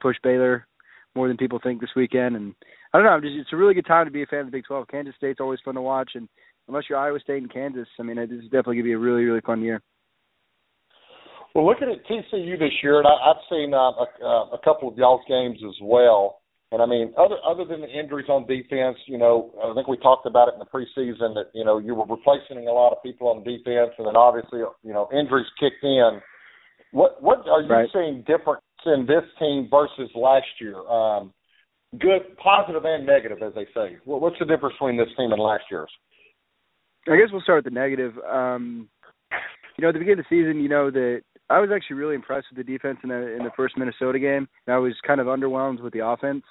push 0.00 0.16
Baylor 0.22 0.66
more 1.14 1.28
than 1.28 1.36
people 1.36 1.60
think 1.62 1.80
this 1.80 1.90
weekend, 1.96 2.36
and 2.36 2.54
I 2.92 2.98
don't 2.98 3.06
know. 3.06 3.20
Just 3.20 3.38
it's 3.40 3.52
a 3.52 3.56
really 3.56 3.74
good 3.74 3.86
time 3.86 4.06
to 4.06 4.12
be 4.12 4.22
a 4.22 4.26
fan 4.26 4.40
of 4.40 4.46
the 4.46 4.52
Big 4.52 4.64
12. 4.64 4.88
Kansas 4.88 5.14
State's 5.16 5.40
always 5.40 5.60
fun 5.64 5.74
to 5.74 5.82
watch, 5.82 6.12
and 6.14 6.28
unless 6.68 6.84
you're 6.88 6.98
Iowa 6.98 7.20
State 7.20 7.42
and 7.42 7.52
Kansas, 7.52 7.88
I 7.98 8.02
mean, 8.02 8.16
this 8.16 8.30
is 8.30 8.44
definitely 8.44 8.76
going 8.76 8.84
to 8.84 8.90
be 8.90 8.92
a 8.92 8.98
really 8.98 9.24
really 9.24 9.40
fun 9.40 9.62
year. 9.62 9.82
Well, 11.54 11.66
looking 11.66 11.88
at 11.88 12.06
TCU 12.06 12.58
this 12.58 12.72
year, 12.82 12.98
and 12.98 13.06
I, 13.06 13.30
I've 13.30 13.42
seen 13.50 13.72
uh, 13.74 13.78
a, 13.78 14.06
uh, 14.22 14.44
a 14.54 14.58
couple 14.62 14.88
of 14.88 14.96
y'all's 14.96 15.22
games 15.28 15.58
as 15.66 15.74
well. 15.82 16.40
And 16.70 16.82
I 16.82 16.86
mean, 16.86 17.14
other 17.16 17.36
other 17.48 17.64
than 17.64 17.80
the 17.80 17.88
injuries 17.88 18.28
on 18.28 18.46
defense, 18.46 18.98
you 19.06 19.16
know, 19.16 19.52
I 19.64 19.72
think 19.74 19.88
we 19.88 19.96
talked 19.96 20.26
about 20.26 20.48
it 20.48 20.54
in 20.54 20.60
the 20.60 20.66
preseason 20.66 21.32
that 21.34 21.48
you 21.54 21.64
know 21.64 21.78
you 21.78 21.94
were 21.94 22.04
replacing 22.04 22.68
a 22.68 22.72
lot 22.72 22.92
of 22.92 23.02
people 23.02 23.28
on 23.28 23.42
defense, 23.42 23.92
and 23.96 24.06
then 24.06 24.16
obviously 24.16 24.60
you 24.82 24.92
know 24.92 25.08
injuries 25.12 25.46
kicked 25.58 25.82
in. 25.82 26.20
What 26.92 27.22
what 27.22 27.48
are 27.48 27.62
you 27.62 27.68
right. 27.68 27.88
seeing 27.92 28.22
different 28.26 28.62
in 28.84 29.06
this 29.06 29.24
team 29.38 29.68
versus 29.70 30.10
last 30.14 30.46
year? 30.60 30.76
Um, 30.88 31.32
good, 31.98 32.36
positive, 32.36 32.84
and 32.84 33.06
negative, 33.06 33.38
as 33.42 33.54
they 33.54 33.66
say. 33.74 33.96
What, 34.04 34.20
what's 34.20 34.38
the 34.38 34.44
difference 34.44 34.74
between 34.74 34.98
this 34.98 35.08
team 35.16 35.32
and 35.32 35.40
last 35.40 35.64
year's? 35.70 35.90
I 37.06 37.16
guess 37.16 37.28
we'll 37.32 37.40
start 37.40 37.64
with 37.64 37.72
the 37.72 37.78
negative. 37.78 38.12
Um, 38.30 38.88
you 39.78 39.82
know, 39.82 39.88
at 39.88 39.92
the 39.92 40.00
beginning 40.00 40.20
of 40.20 40.26
the 40.28 40.36
season, 40.36 40.60
you 40.60 40.68
know 40.68 40.90
that 40.90 41.22
I 41.50 41.60
was 41.60 41.70
actually 41.74 41.96
really 41.96 42.14
impressed 42.14 42.48
with 42.50 42.64
the 42.64 42.72
defense 42.72 42.98
in 43.02 43.08
the 43.08 43.34
in 43.34 43.44
the 43.44 43.52
first 43.56 43.76
Minnesota 43.76 44.18
game. 44.18 44.48
I 44.66 44.76
was 44.78 44.94
kind 45.06 45.20
of 45.20 45.26
underwhelmed 45.26 45.80
with 45.80 45.92
the 45.92 46.06
offense. 46.06 46.44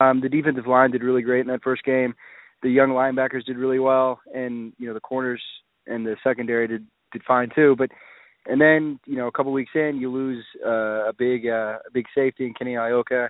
Um, 0.00 0.20
the 0.20 0.28
defensive 0.28 0.66
line 0.66 0.90
did 0.90 1.02
really 1.02 1.22
great 1.22 1.40
in 1.40 1.48
that 1.48 1.62
first 1.62 1.82
game. 1.84 2.14
The 2.62 2.70
young 2.70 2.90
linebackers 2.90 3.44
did 3.44 3.56
really 3.56 3.80
well, 3.80 4.20
and 4.32 4.72
you 4.78 4.86
know 4.86 4.94
the 4.94 5.00
corners 5.00 5.42
and 5.86 6.06
the 6.06 6.16
secondary 6.22 6.68
did 6.68 6.86
did 7.12 7.22
fine 7.24 7.50
too. 7.54 7.74
But 7.76 7.90
and 8.46 8.60
then 8.60 9.00
you 9.06 9.16
know 9.16 9.26
a 9.26 9.32
couple 9.32 9.52
weeks 9.52 9.72
in, 9.74 9.98
you 10.00 10.12
lose 10.12 10.44
uh, 10.64 11.08
a 11.08 11.12
big 11.16 11.46
uh, 11.46 11.78
a 11.86 11.90
big 11.92 12.06
safety 12.14 12.46
in 12.46 12.54
Kenny 12.54 12.74
Iloka, 12.74 13.28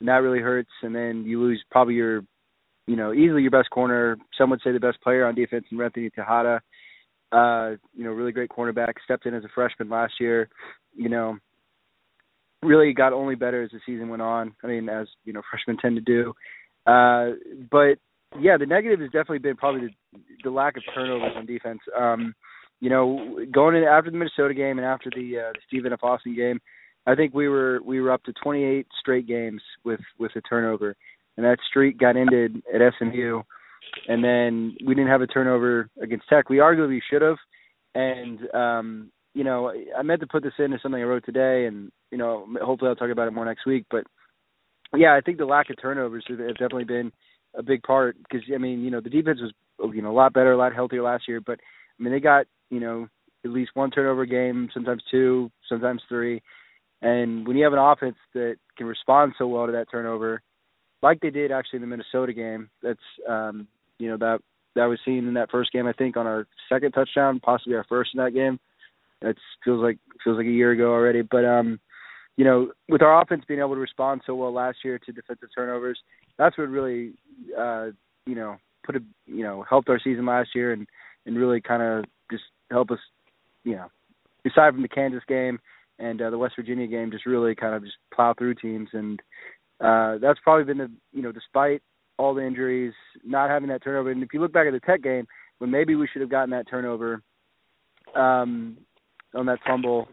and 0.00 0.08
that 0.08 0.22
really 0.22 0.40
hurts. 0.40 0.70
And 0.82 0.94
then 0.94 1.24
you 1.24 1.40
lose 1.40 1.62
probably 1.70 1.94
your 1.94 2.22
you 2.88 2.96
know 2.96 3.12
easily 3.12 3.42
your 3.42 3.52
best 3.52 3.70
corner. 3.70 4.16
Some 4.36 4.50
would 4.50 4.60
say 4.64 4.72
the 4.72 4.80
best 4.80 5.00
player 5.00 5.26
on 5.26 5.36
defense 5.36 5.66
in 5.70 5.80
Anthony 5.80 6.10
Texada. 6.10 6.60
Uh, 7.32 7.76
you 7.94 8.04
know, 8.04 8.10
really 8.10 8.32
great 8.32 8.50
cornerback. 8.50 8.94
Stepped 9.04 9.26
in 9.26 9.34
as 9.34 9.44
a 9.44 9.48
freshman 9.54 9.88
last 9.88 10.14
year. 10.20 10.48
You 10.94 11.08
know, 11.08 11.38
really 12.62 12.92
got 12.92 13.12
only 13.12 13.34
better 13.34 13.62
as 13.62 13.70
the 13.70 13.80
season 13.86 14.08
went 14.08 14.22
on. 14.22 14.54
I 14.62 14.66
mean, 14.66 14.88
as 14.88 15.06
you 15.24 15.32
know, 15.32 15.42
freshmen 15.50 15.78
tend 15.78 15.96
to 15.96 16.02
do. 16.02 16.34
Uh, 16.86 17.36
but 17.70 17.98
yeah, 18.40 18.56
the 18.56 18.66
negative 18.66 19.00
has 19.00 19.10
definitely 19.10 19.38
been 19.38 19.56
probably 19.56 19.88
the, 20.12 20.20
the 20.44 20.50
lack 20.50 20.76
of 20.76 20.82
turnovers 20.94 21.32
on 21.36 21.46
defense. 21.46 21.80
Um, 21.98 22.34
you 22.80 22.90
know, 22.90 23.38
going 23.52 23.76
in 23.76 23.84
after 23.84 24.10
the 24.10 24.16
Minnesota 24.16 24.54
game 24.54 24.78
and 24.78 24.86
after 24.86 25.10
the, 25.14 25.38
uh, 25.38 25.52
the 25.52 25.60
Stephen 25.68 25.92
F. 25.92 26.00
Austin 26.02 26.34
game, 26.34 26.60
I 27.06 27.14
think 27.14 27.34
we 27.34 27.48
were 27.48 27.80
we 27.84 28.00
were 28.00 28.12
up 28.12 28.24
to 28.24 28.32
28 28.32 28.86
straight 29.00 29.26
games 29.26 29.62
with 29.84 30.00
with 30.18 30.32
a 30.36 30.40
turnover, 30.40 30.96
and 31.36 31.44
that 31.44 31.58
streak 31.68 31.98
got 31.98 32.16
ended 32.16 32.62
at 32.72 32.80
SMU, 32.98 33.42
and 34.08 34.22
then 34.22 34.76
we 34.84 34.94
didn't 34.94 35.10
have 35.10 35.22
a 35.22 35.26
turnover 35.26 35.88
against 36.00 36.28
Tech. 36.28 36.48
We 36.48 36.58
arguably 36.58 37.00
should 37.10 37.22
have, 37.22 37.36
and 37.94 38.38
um, 38.54 39.12
you 39.34 39.44
know, 39.44 39.72
I 39.96 40.02
meant 40.02 40.20
to 40.20 40.26
put 40.26 40.42
this 40.42 40.52
into 40.58 40.78
something 40.82 41.00
I 41.00 41.04
wrote 41.04 41.24
today, 41.24 41.66
and 41.66 41.90
you 42.10 42.18
know, 42.18 42.46
hopefully 42.62 42.88
I'll 42.88 42.96
talk 42.96 43.10
about 43.10 43.28
it 43.28 43.32
more 43.32 43.44
next 43.44 43.66
week. 43.66 43.86
But 43.90 44.04
yeah, 44.96 45.14
I 45.14 45.20
think 45.20 45.38
the 45.38 45.46
lack 45.46 45.70
of 45.70 45.80
turnovers 45.80 46.24
have 46.28 46.38
definitely 46.38 46.84
been 46.84 47.12
a 47.54 47.62
big 47.62 47.82
part 47.82 48.16
because 48.18 48.46
I 48.54 48.58
mean, 48.58 48.82
you 48.82 48.90
know, 48.90 49.00
the 49.00 49.10
defense 49.10 49.40
was 49.40 49.52
you 49.94 50.02
know 50.02 50.10
a 50.10 50.12
lot 50.12 50.32
better, 50.32 50.52
a 50.52 50.56
lot 50.56 50.74
healthier 50.74 51.02
last 51.02 51.28
year, 51.28 51.40
but 51.40 51.58
I 51.98 52.02
mean 52.02 52.12
they 52.12 52.20
got 52.20 52.46
you 52.70 52.80
know 52.80 53.08
at 53.44 53.50
least 53.50 53.72
one 53.74 53.90
turnover 53.90 54.26
game, 54.26 54.68
sometimes 54.72 55.02
two, 55.10 55.50
sometimes 55.68 56.02
three, 56.08 56.42
and 57.00 57.46
when 57.46 57.56
you 57.56 57.64
have 57.64 57.72
an 57.72 57.78
offense 57.78 58.16
that 58.34 58.56
can 58.76 58.86
respond 58.86 59.34
so 59.36 59.46
well 59.46 59.66
to 59.66 59.72
that 59.72 59.90
turnover, 59.90 60.42
like 61.02 61.20
they 61.20 61.30
did 61.30 61.52
actually 61.52 61.78
in 61.78 61.82
the 61.82 61.88
Minnesota 61.88 62.32
game, 62.32 62.70
that's 62.82 63.00
um, 63.28 63.66
you 63.98 64.08
know 64.08 64.16
that 64.18 64.40
that 64.74 64.86
was 64.86 64.98
seen 65.04 65.28
in 65.28 65.34
that 65.34 65.50
first 65.50 65.72
game 65.72 65.86
I 65.86 65.92
think 65.92 66.16
on 66.16 66.26
our 66.26 66.46
second 66.68 66.92
touchdown, 66.92 67.40
possibly 67.40 67.76
our 67.76 67.86
first 67.88 68.10
in 68.14 68.24
that 68.24 68.32
game. 68.32 68.58
It 69.20 69.36
feels 69.64 69.82
like 69.82 69.98
feels 70.24 70.36
like 70.36 70.46
a 70.46 70.50
year 70.50 70.72
ago 70.72 70.92
already, 70.92 71.22
but 71.22 71.44
um 71.44 71.78
you 72.36 72.44
know, 72.44 72.72
with 72.88 73.02
our 73.02 73.20
offense 73.20 73.44
being 73.46 73.60
able 73.60 73.74
to 73.74 73.80
respond 73.80 74.22
so 74.24 74.34
well 74.34 74.52
last 74.52 74.78
year 74.84 74.98
to 74.98 75.12
defensive 75.12 75.50
turnovers, 75.54 75.98
that's 76.38 76.56
what 76.56 76.68
really, 76.68 77.12
uh, 77.58 77.88
you 78.26 78.34
know, 78.34 78.56
put 78.84 78.96
a, 78.96 79.00
you 79.26 79.42
know, 79.42 79.64
helped 79.68 79.88
our 79.88 80.00
season 80.02 80.26
last 80.26 80.50
year 80.54 80.72
and 80.72 80.86
and 81.26 81.38
really 81.38 81.60
kind 81.60 81.82
of 81.82 82.04
just 82.30 82.44
help 82.70 82.90
us, 82.90 82.98
you 83.64 83.76
know, 83.76 83.86
aside 84.46 84.72
from 84.72 84.82
the 84.82 84.88
Kansas 84.88 85.22
game 85.28 85.60
and 85.98 86.20
uh, 86.20 86.30
the 86.30 86.38
West 86.38 86.56
Virginia 86.56 86.86
game, 86.86 87.10
just 87.12 87.26
really 87.26 87.54
kind 87.54 87.74
of 87.74 87.84
just 87.84 87.96
plow 88.12 88.34
through 88.36 88.54
teams 88.54 88.88
and 88.92 89.20
uh, 89.82 90.18
that's 90.18 90.38
probably 90.44 90.64
been 90.64 90.78
the, 90.78 90.90
you 91.12 91.22
know, 91.22 91.32
despite 91.32 91.82
all 92.18 92.34
the 92.34 92.46
injuries, 92.46 92.92
not 93.24 93.50
having 93.50 93.68
that 93.68 93.82
turnover. 93.82 94.10
And 94.10 94.22
if 94.22 94.32
you 94.32 94.40
look 94.40 94.52
back 94.52 94.66
at 94.66 94.72
the 94.72 94.80
Tech 94.80 95.02
game, 95.02 95.26
when 95.58 95.70
maybe 95.70 95.94
we 95.94 96.08
should 96.12 96.22
have 96.22 96.30
gotten 96.30 96.50
that 96.50 96.68
turnover 96.68 97.22
um, 98.14 98.76
on 99.34 99.46
that 99.46 99.58
fumble 99.66 100.08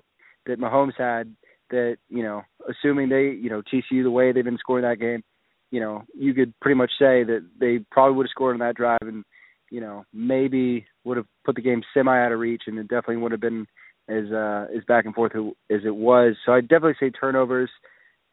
that 0.45 0.59
Mahomes 0.59 0.97
had 0.97 1.35
that 1.69 1.97
you 2.09 2.23
know, 2.23 2.41
assuming 2.67 3.09
they, 3.09 3.37
you 3.41 3.49
know, 3.49 3.61
TCU 3.61 4.03
the 4.03 4.11
way 4.11 4.31
they've 4.31 4.43
been 4.43 4.57
scoring 4.57 4.83
that 4.83 4.99
game, 4.99 5.23
you 5.71 5.79
know, 5.79 6.03
you 6.17 6.33
could 6.33 6.53
pretty 6.61 6.77
much 6.77 6.91
say 6.97 7.23
that 7.23 7.45
they 7.59 7.79
probably 7.91 8.15
would 8.15 8.25
have 8.25 8.31
scored 8.31 8.55
on 8.55 8.59
that 8.59 8.75
drive 8.75 8.97
and 9.01 9.23
you 9.71 9.81
know 9.81 10.03
maybe 10.13 10.85
would 11.03 11.17
have 11.17 11.27
put 11.45 11.55
the 11.55 11.61
game 11.61 11.83
semi 11.93 12.17
out 12.17 12.31
of 12.31 12.39
reach 12.39 12.63
and 12.65 12.79
it 12.79 12.87
definitely 12.87 13.17
would 13.17 13.31
have 13.31 13.41
been 13.41 13.67
as 14.07 14.25
uh 14.31 14.65
as 14.75 14.83
back 14.87 15.05
and 15.05 15.13
forth 15.13 15.33
as 15.35 15.81
it 15.85 15.95
was. 15.95 16.35
So 16.45 16.53
I'd 16.53 16.67
definitely 16.67 16.95
say 16.99 17.11
turnovers, 17.11 17.69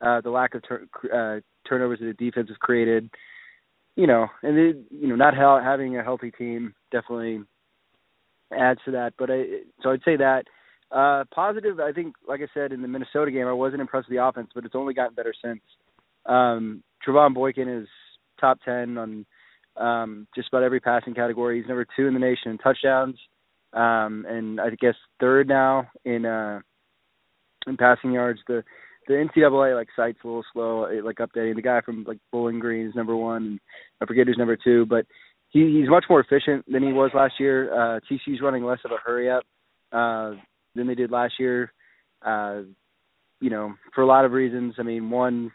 uh 0.00 0.20
the 0.20 0.30
lack 0.30 0.54
of 0.54 0.62
tur- 0.62 0.88
uh 1.04 1.40
turnovers 1.68 1.98
that 2.00 2.06
the 2.06 2.24
defense 2.24 2.48
has 2.48 2.56
created, 2.58 3.10
you 3.96 4.06
know, 4.06 4.26
and 4.42 4.58
it, 4.58 4.76
you 4.90 5.08
know 5.08 5.16
not 5.16 5.34
ha- 5.34 5.62
having 5.62 5.96
a 5.96 6.04
healthy 6.04 6.30
team 6.30 6.74
definitely 6.92 7.40
adds 8.56 8.80
to 8.84 8.92
that. 8.92 9.14
But 9.18 9.30
I 9.30 9.44
so 9.82 9.90
I'd 9.90 10.04
say 10.04 10.16
that 10.16 10.44
uh, 10.90 11.24
positive, 11.34 11.80
I 11.80 11.92
think, 11.92 12.14
like 12.28 12.40
I 12.40 12.46
said 12.54 12.72
in 12.72 12.82
the 12.82 12.88
Minnesota 12.88 13.30
game, 13.30 13.46
I 13.46 13.52
wasn't 13.52 13.80
impressed 13.80 14.08
with 14.08 14.16
the 14.16 14.24
offense, 14.24 14.50
but 14.54 14.64
it's 14.64 14.74
only 14.74 14.94
gotten 14.94 15.14
better 15.14 15.34
since. 15.44 15.60
Um, 16.26 16.82
Trevone 17.06 17.34
Boykin 17.34 17.68
is 17.68 17.88
top 18.40 18.58
ten 18.64 18.96
on 18.98 19.26
um, 19.76 20.26
just 20.34 20.48
about 20.48 20.62
every 20.62 20.80
passing 20.80 21.14
category. 21.14 21.58
He's 21.58 21.68
number 21.68 21.86
two 21.96 22.06
in 22.06 22.14
the 22.14 22.20
nation 22.20 22.52
in 22.52 22.58
touchdowns, 22.58 23.16
um, 23.72 24.24
and 24.28 24.60
I 24.60 24.70
guess 24.80 24.94
third 25.18 25.48
now 25.48 25.88
in 26.04 26.24
uh, 26.24 26.60
in 27.66 27.76
passing 27.76 28.12
yards. 28.12 28.40
The 28.46 28.62
the 29.06 29.14
NCAA 29.14 29.74
like 29.74 29.88
site's 29.96 30.18
a 30.24 30.26
little 30.26 30.44
slow, 30.52 30.84
it, 30.84 31.04
like 31.04 31.16
updating. 31.16 31.56
The 31.56 31.62
guy 31.62 31.80
from 31.80 32.04
like 32.06 32.18
Bowling 32.32 32.58
Green 32.58 32.86
is 32.86 32.94
number 32.94 33.16
one, 33.16 33.42
and 33.42 33.60
I 34.00 34.06
forget 34.06 34.26
who's 34.26 34.38
number 34.38 34.56
two, 34.56 34.86
but 34.86 35.06
he, 35.50 35.78
he's 35.78 35.88
much 35.88 36.04
more 36.10 36.20
efficient 36.20 36.64
than 36.70 36.82
he 36.82 36.92
was 36.92 37.10
last 37.14 37.34
year. 37.38 37.72
Uh, 37.72 38.00
TCU's 38.10 38.42
running 38.42 38.64
less 38.64 38.80
of 38.84 38.90
a 38.90 38.96
hurry 39.04 39.30
up. 39.30 39.44
Uh, 39.92 40.34
than 40.76 40.86
they 40.86 40.94
did 40.94 41.10
last 41.10 41.34
year. 41.40 41.72
Uh, 42.24 42.62
you 43.40 43.50
know, 43.50 43.74
for 43.94 44.02
a 44.02 44.06
lot 44.06 44.24
of 44.24 44.32
reasons. 44.32 44.74
I 44.78 44.82
mean, 44.82 45.10
one, 45.10 45.50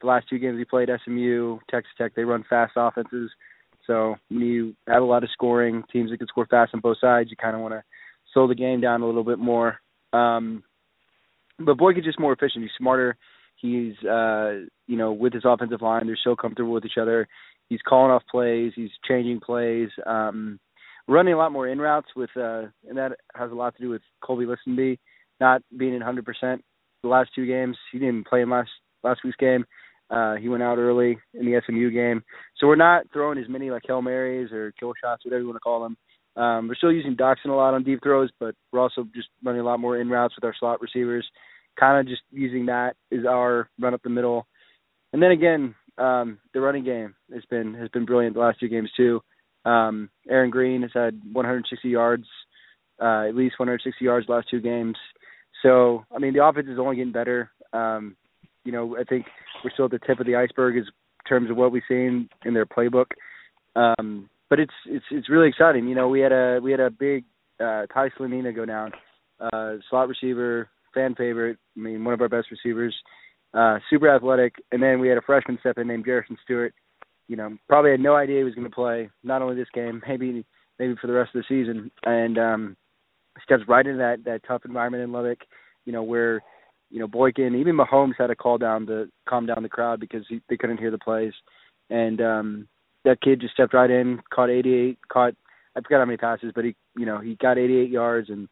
the 0.00 0.06
last 0.06 0.26
two 0.28 0.38
games 0.38 0.56
we 0.56 0.64
played, 0.64 0.90
SMU, 1.04 1.58
Texas 1.70 1.92
Tech, 1.96 2.14
they 2.14 2.24
run 2.24 2.44
fast 2.48 2.72
offenses. 2.76 3.30
So 3.86 4.16
when 4.28 4.40
you 4.40 4.76
have 4.86 5.02
a 5.02 5.06
lot 5.06 5.24
of 5.24 5.30
scoring, 5.32 5.82
teams 5.90 6.10
that 6.10 6.18
can 6.18 6.26
score 6.26 6.46
fast 6.46 6.74
on 6.74 6.80
both 6.80 6.98
sides, 7.00 7.30
you 7.30 7.36
kind 7.36 7.56
of 7.56 7.62
want 7.62 7.74
to 7.74 7.82
slow 8.34 8.46
the 8.46 8.54
game 8.54 8.80
down 8.80 9.02
a 9.02 9.06
little 9.06 9.24
bit 9.24 9.38
more. 9.38 9.78
Um, 10.12 10.62
but 11.58 11.76
Boykin's 11.76 12.04
just 12.04 12.20
more 12.20 12.32
efficient. 12.32 12.62
He's 12.62 12.70
smarter. 12.78 13.16
He's, 13.56 13.94
uh, 14.04 14.66
you 14.86 14.96
know, 14.96 15.12
with 15.12 15.32
his 15.32 15.42
offensive 15.44 15.82
line, 15.82 16.06
they're 16.06 16.18
so 16.22 16.36
comfortable 16.36 16.72
with 16.72 16.84
each 16.84 16.98
other. 17.00 17.26
He's 17.68 17.80
calling 17.86 18.12
off 18.12 18.22
plays. 18.30 18.72
He's 18.76 18.90
changing 19.06 19.40
plays. 19.40 19.88
Um, 20.06 20.60
running 21.08 21.32
a 21.34 21.38
lot 21.38 21.52
more 21.52 21.66
in 21.66 21.80
routes 21.80 22.08
with 22.14 22.30
uh 22.36 22.64
and 22.88 22.96
that 22.96 23.12
has 23.34 23.50
a 23.50 23.54
lot 23.54 23.74
to 23.74 23.82
do 23.82 23.88
with 23.88 24.02
Kolby 24.22 24.46
Listenbee 24.46 24.98
not 25.40 25.62
being 25.76 25.94
in 25.94 26.02
100% 26.02 26.24
the 27.02 27.08
last 27.08 27.30
two 27.34 27.46
games. 27.46 27.76
He 27.92 27.98
didn't 27.98 28.26
play 28.26 28.42
in 28.42 28.50
last 28.50 28.70
last 29.02 29.20
week's 29.24 29.36
game. 29.36 29.64
Uh 30.10 30.34
he 30.36 30.48
went 30.48 30.62
out 30.62 30.78
early 30.78 31.18
in 31.34 31.46
the 31.46 31.60
SMU 31.66 31.90
game. 31.90 32.22
So 32.58 32.66
we're 32.66 32.76
not 32.76 33.06
throwing 33.12 33.38
as 33.38 33.48
many 33.48 33.70
like 33.70 33.82
Hail 33.86 34.02
Marys 34.02 34.52
or 34.52 34.72
kill 34.78 34.92
shots, 35.02 35.24
whatever 35.24 35.40
you 35.40 35.46
want 35.48 35.56
to 35.56 35.60
call 35.60 35.82
them. 35.82 35.96
Um 36.36 36.68
we're 36.68 36.74
still 36.76 36.92
using 36.92 37.16
Doctson 37.16 37.46
a 37.48 37.52
lot 37.52 37.74
on 37.74 37.82
deep 37.84 38.00
throws, 38.02 38.30
but 38.38 38.54
we're 38.72 38.80
also 38.80 39.06
just 39.14 39.28
running 39.42 39.62
a 39.62 39.64
lot 39.64 39.80
more 39.80 39.98
in 39.98 40.10
routes 40.10 40.34
with 40.36 40.44
our 40.44 40.54
slot 40.58 40.80
receivers. 40.80 41.26
Kind 41.78 42.00
of 42.00 42.08
just 42.08 42.22
using 42.30 42.66
that 42.66 42.96
as 43.12 43.24
our 43.28 43.68
run 43.80 43.94
up 43.94 44.02
the 44.02 44.10
middle. 44.10 44.46
And 45.12 45.22
then 45.22 45.30
again, 45.30 45.74
um 45.96 46.38
the 46.54 46.60
running 46.60 46.84
game 46.84 47.14
has 47.32 47.44
been 47.50 47.74
has 47.74 47.88
been 47.90 48.04
brilliant 48.04 48.34
the 48.34 48.40
last 48.40 48.60
two 48.60 48.68
games 48.68 48.90
too. 48.96 49.20
Um, 49.64 50.08
Aaron 50.28 50.50
Green 50.50 50.82
has 50.82 50.90
had 50.94 51.20
160 51.32 51.88
yards, 51.88 52.24
uh, 53.02 53.26
at 53.28 53.34
least 53.34 53.58
160 53.58 54.04
yards 54.04 54.28
last 54.28 54.48
two 54.50 54.60
games. 54.60 54.96
So, 55.62 56.04
I 56.14 56.18
mean, 56.18 56.32
the 56.32 56.44
offense 56.44 56.68
is 56.70 56.78
only 56.78 56.96
getting 56.96 57.12
better. 57.12 57.50
Um, 57.72 58.16
you 58.64 58.72
know, 58.72 58.96
I 58.98 59.04
think 59.04 59.26
we're 59.62 59.70
still 59.72 59.86
at 59.86 59.90
the 59.90 59.98
tip 59.98 60.20
of 60.20 60.26
the 60.26 60.36
iceberg 60.36 60.76
as 60.76 60.84
in 60.84 61.28
terms 61.28 61.50
of 61.50 61.56
what 61.56 61.72
we've 61.72 61.82
seen 61.88 62.28
in 62.44 62.54
their 62.54 62.66
playbook. 62.66 63.06
Um, 63.76 64.30
but 64.48 64.58
it's 64.58 64.72
it's 64.86 65.04
it's 65.10 65.28
really 65.28 65.48
exciting. 65.48 65.88
You 65.88 65.94
know, 65.94 66.08
we 66.08 66.20
had 66.20 66.32
a 66.32 66.60
we 66.62 66.70
had 66.70 66.80
a 66.80 66.90
big 66.90 67.24
uh, 67.60 67.86
Ty 67.92 68.10
Slanina 68.18 68.54
go 68.54 68.64
down, 68.64 68.92
uh, 69.40 69.74
slot 69.90 70.08
receiver, 70.08 70.68
fan 70.94 71.14
favorite. 71.14 71.58
I 71.76 71.80
mean, 71.80 72.04
one 72.04 72.14
of 72.14 72.20
our 72.20 72.28
best 72.28 72.50
receivers, 72.50 72.94
uh, 73.54 73.78
super 73.90 74.14
athletic. 74.14 74.54
And 74.72 74.82
then 74.82 75.00
we 75.00 75.08
had 75.08 75.18
a 75.18 75.22
freshman 75.22 75.58
step 75.60 75.78
in 75.78 75.88
named 75.88 76.04
Garrison 76.04 76.36
Stewart, 76.44 76.74
you 77.28 77.36
know, 77.36 77.56
probably 77.68 77.92
had 77.92 78.00
no 78.00 78.16
idea 78.16 78.38
he 78.38 78.44
was 78.44 78.54
going 78.54 78.68
to 78.68 78.74
play 78.74 79.10
not 79.22 79.42
only 79.42 79.56
this 79.56 79.68
game, 79.74 80.02
maybe 80.08 80.44
maybe 80.78 80.94
for 81.00 81.06
the 81.06 81.12
rest 81.12 81.34
of 81.34 81.42
the 81.42 81.48
season, 81.48 81.90
and 82.04 82.38
um, 82.38 82.76
steps 83.42 83.62
right 83.68 83.86
into 83.86 83.98
that 83.98 84.24
that 84.24 84.42
tough 84.46 84.64
environment 84.64 85.02
in 85.02 85.12
Lubbock, 85.12 85.40
you 85.84 85.92
know, 85.92 86.02
where 86.02 86.42
you 86.90 86.98
know 86.98 87.06
Boykin, 87.06 87.54
even 87.54 87.76
Mahomes 87.76 88.14
had 88.18 88.28
to 88.28 88.36
call 88.36 88.58
down 88.58 88.86
the 88.86 89.08
calm 89.28 89.46
down 89.46 89.62
the 89.62 89.68
crowd 89.68 90.00
because 90.00 90.24
he, 90.28 90.40
they 90.48 90.56
couldn't 90.56 90.78
hear 90.78 90.90
the 90.90 90.98
plays, 90.98 91.32
and 91.90 92.20
um, 92.20 92.68
that 93.04 93.20
kid 93.20 93.40
just 93.40 93.54
stepped 93.54 93.74
right 93.74 93.90
in, 93.90 94.20
caught 94.32 94.50
88, 94.50 94.98
caught 95.08 95.34
I 95.76 95.80
forgot 95.80 96.00
how 96.00 96.04
many 96.06 96.16
passes, 96.16 96.52
but 96.54 96.64
he 96.64 96.74
you 96.96 97.06
know 97.06 97.18
he 97.18 97.36
got 97.36 97.58
88 97.58 97.90
yards, 97.90 98.30
and 98.30 98.48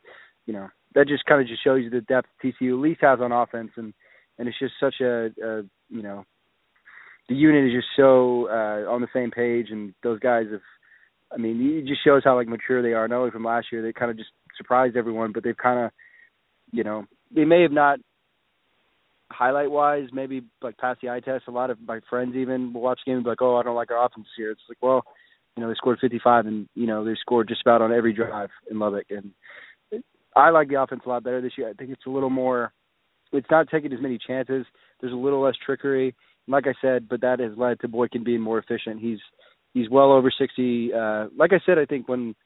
you 0.46 0.52
know 0.52 0.68
that 0.96 1.06
just 1.06 1.26
kind 1.26 1.42
of 1.42 1.46
just 1.46 1.62
shows 1.62 1.82
you 1.84 1.90
the 1.90 2.00
depth 2.00 2.28
TCU 2.42 2.72
at 2.72 2.80
least 2.80 3.02
has 3.02 3.20
on 3.20 3.30
offense, 3.30 3.70
and 3.76 3.92
and 4.38 4.48
it's 4.48 4.58
just 4.58 4.74
such 4.80 4.96
a, 5.00 5.26
a 5.44 5.62
you 5.90 6.02
know 6.02 6.24
the 7.28 7.34
unit 7.34 7.66
is 7.66 7.72
just 7.72 7.88
so 7.96 8.48
uh, 8.48 8.90
on 8.90 9.02
the 9.02 9.08
same 9.12 9.30
page, 9.30 9.68
and 9.70 9.94
those 10.02 10.18
guys 10.18 10.46
have. 10.50 10.60
I 11.32 11.38
mean, 11.38 11.60
it 11.78 11.86
just 11.86 12.04
shows 12.04 12.22
how 12.24 12.36
like 12.36 12.48
mature 12.48 12.82
they 12.82 12.92
are. 12.94 13.06
Not 13.08 13.18
only 13.18 13.30
from 13.30 13.44
last 13.44 13.66
year, 13.70 13.82
they 13.82 13.92
kind 13.92 14.10
of 14.10 14.16
just 14.16 14.30
surprised 14.56 14.96
everyone, 14.96 15.32
but 15.32 15.42
they've 15.42 15.56
kind 15.56 15.84
of, 15.84 15.90
you 16.70 16.84
know, 16.84 17.04
they 17.34 17.44
may 17.44 17.62
have 17.62 17.72
not 17.72 17.98
highlight 19.30 19.70
wise, 19.70 20.08
maybe 20.12 20.44
like 20.62 20.78
pass 20.78 20.96
the 21.02 21.10
eye 21.10 21.20
test. 21.20 21.44
A 21.48 21.50
lot 21.50 21.70
of 21.70 21.78
my 21.80 21.98
friends 22.08 22.36
even 22.36 22.72
will 22.72 22.80
watch 22.80 23.00
the 23.04 23.10
game 23.10 23.16
and 23.16 23.24
be 23.24 23.30
like, 23.30 23.42
"Oh, 23.42 23.56
I 23.56 23.64
don't 23.64 23.74
like 23.74 23.90
our 23.90 24.06
offense 24.06 24.28
here." 24.36 24.52
It's 24.52 24.62
like, 24.68 24.78
well, 24.80 25.02
you 25.56 25.62
know, 25.62 25.68
they 25.68 25.74
scored 25.74 25.98
55, 26.00 26.46
and 26.46 26.68
you 26.74 26.86
know, 26.86 27.04
they 27.04 27.16
scored 27.20 27.48
just 27.48 27.60
about 27.60 27.82
on 27.82 27.92
every 27.92 28.14
drive 28.14 28.50
in 28.70 28.78
Lubbock, 28.78 29.06
and 29.10 29.32
I 30.36 30.50
like 30.50 30.68
the 30.68 30.80
offense 30.80 31.02
a 31.06 31.08
lot 31.08 31.24
better 31.24 31.40
this 31.40 31.52
year. 31.56 31.68
I 31.68 31.72
think 31.72 31.90
it's 31.90 32.06
a 32.06 32.10
little 32.10 32.30
more. 32.30 32.72
It's 33.32 33.50
not 33.50 33.68
taking 33.68 33.92
as 33.92 34.00
many 34.00 34.18
chances. 34.18 34.66
There's 35.00 35.12
a 35.12 35.16
little 35.16 35.40
less 35.42 35.54
trickery. 35.64 36.14
Like 36.46 36.66
I 36.66 36.74
said, 36.80 37.08
but 37.08 37.22
that 37.22 37.40
has 37.40 37.52
led 37.56 37.80
to 37.80 37.88
Boykin 37.88 38.22
being 38.22 38.40
more 38.40 38.58
efficient. 38.58 39.00
He's 39.00 39.18
he's 39.74 39.90
well 39.90 40.12
over 40.12 40.30
60. 40.30 40.92
Uh, 40.92 41.26
like 41.36 41.52
I 41.52 41.60
said, 41.64 41.78
I 41.78 41.86
think 41.86 42.08
when 42.08 42.36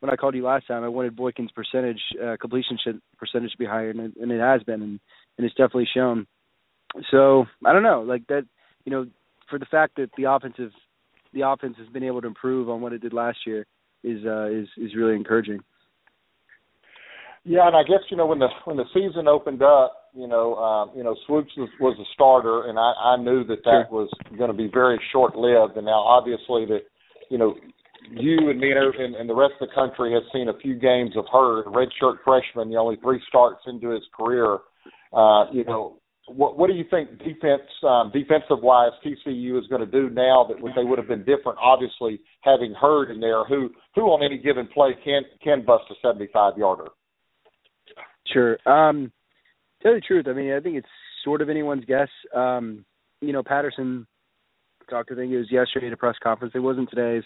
when 0.00 0.10
I 0.10 0.16
called 0.16 0.36
you 0.36 0.44
last 0.44 0.68
time, 0.68 0.84
I 0.84 0.88
wanted 0.88 1.16
Boykin's 1.16 1.50
percentage 1.50 2.00
uh, 2.24 2.36
completion 2.40 2.78
percentage 3.18 3.52
to 3.52 3.58
be 3.58 3.64
higher, 3.64 3.90
and 3.90 4.00
it, 4.00 4.12
and 4.20 4.30
it 4.30 4.40
has 4.40 4.62
been, 4.62 4.82
and, 4.82 5.00
and 5.36 5.44
it's 5.44 5.54
definitely 5.56 5.88
shown. 5.92 6.26
So 7.10 7.46
I 7.64 7.72
don't 7.72 7.82
know, 7.82 8.02
like 8.02 8.26
that. 8.28 8.44
You 8.84 8.92
know, 8.92 9.06
for 9.50 9.58
the 9.58 9.66
fact 9.66 9.96
that 9.96 10.10
the 10.16 10.30
offensive 10.30 10.70
the 11.32 11.42
offense 11.42 11.76
has 11.78 11.88
been 11.88 12.04
able 12.04 12.20
to 12.20 12.26
improve 12.26 12.70
on 12.70 12.80
what 12.80 12.92
it 12.92 13.02
did 13.02 13.12
last 13.12 13.38
year 13.46 13.66
is 14.04 14.24
uh, 14.24 14.46
is 14.46 14.68
is 14.76 14.94
really 14.94 15.16
encouraging. 15.16 15.60
Yeah, 17.44 17.66
and 17.66 17.76
I 17.76 17.82
guess 17.82 18.00
you 18.10 18.16
know 18.16 18.26
when 18.26 18.38
the 18.38 18.48
when 18.64 18.76
the 18.76 18.84
season 18.92 19.28
opened 19.28 19.62
up, 19.62 20.08
you 20.14 20.26
know, 20.26 20.54
uh, 20.54 20.96
you 20.96 21.04
know, 21.04 21.14
Swoopes 21.26 21.52
was, 21.56 21.68
was 21.80 21.96
a 21.98 22.08
starter, 22.14 22.68
and 22.68 22.78
I, 22.78 23.14
I 23.14 23.16
knew 23.16 23.44
that 23.44 23.62
that 23.64 23.86
sure. 23.88 24.02
was 24.02 24.10
going 24.36 24.50
to 24.50 24.56
be 24.56 24.68
very 24.72 25.00
short 25.12 25.36
lived. 25.36 25.76
And 25.76 25.86
now, 25.86 26.00
obviously, 26.00 26.66
that 26.66 26.82
you 27.30 27.38
know, 27.38 27.54
you 28.10 28.50
and 28.50 28.58
me 28.58 28.72
and, 28.72 29.14
and 29.14 29.28
the 29.28 29.34
rest 29.34 29.54
of 29.60 29.68
the 29.68 29.74
country 29.74 30.12
has 30.12 30.22
seen 30.32 30.48
a 30.48 30.58
few 30.58 30.74
games 30.74 31.12
of 31.16 31.24
Heard, 31.30 31.66
a 31.66 31.70
redshirt 31.70 32.16
freshman, 32.24 32.70
the 32.70 32.76
only 32.76 32.96
three 32.96 33.20
starts 33.28 33.60
into 33.66 33.90
his 33.90 34.02
career. 34.16 34.58
Uh, 35.12 35.50
you 35.52 35.64
know, 35.64 35.98
what, 36.26 36.58
what 36.58 36.68
do 36.68 36.74
you 36.74 36.84
think 36.90 37.10
defense, 37.18 37.68
um, 37.86 38.10
defensive 38.12 38.60
wise, 38.60 38.92
TCU 39.04 39.58
is 39.58 39.66
going 39.68 39.80
to 39.80 39.90
do 39.90 40.10
now 40.10 40.46
that 40.48 40.56
they 40.76 40.84
would 40.84 40.98
have 40.98 41.08
been 41.08 41.24
different? 41.24 41.58
Obviously, 41.60 42.20
having 42.42 42.74
Heard 42.74 43.10
in 43.10 43.20
there, 43.20 43.44
who 43.44 43.70
who 43.94 44.02
on 44.02 44.22
any 44.22 44.38
given 44.38 44.68
play 44.72 44.96
can 45.04 45.22
can 45.42 45.64
bust 45.64 45.84
a 45.90 45.94
seventy 46.02 46.28
five 46.32 46.56
yarder. 46.56 46.88
Sure. 48.32 48.58
Um, 48.66 49.12
tell 49.82 49.94
the 49.94 50.00
truth, 50.00 50.26
I 50.28 50.32
mean, 50.32 50.52
I 50.52 50.60
think 50.60 50.76
it's 50.76 50.88
sort 51.24 51.42
of 51.42 51.48
anyone's 51.48 51.84
guess. 51.84 52.08
Um, 52.34 52.84
you 53.20 53.32
know, 53.32 53.42
Patterson 53.42 54.06
talked. 54.88 55.10
I 55.12 55.16
think 55.16 55.32
it 55.32 55.38
was 55.38 55.50
yesterday 55.50 55.88
at 55.88 55.92
a 55.92 55.96
press 55.96 56.16
conference. 56.22 56.52
It 56.54 56.60
wasn't 56.60 56.90
today's 56.90 57.24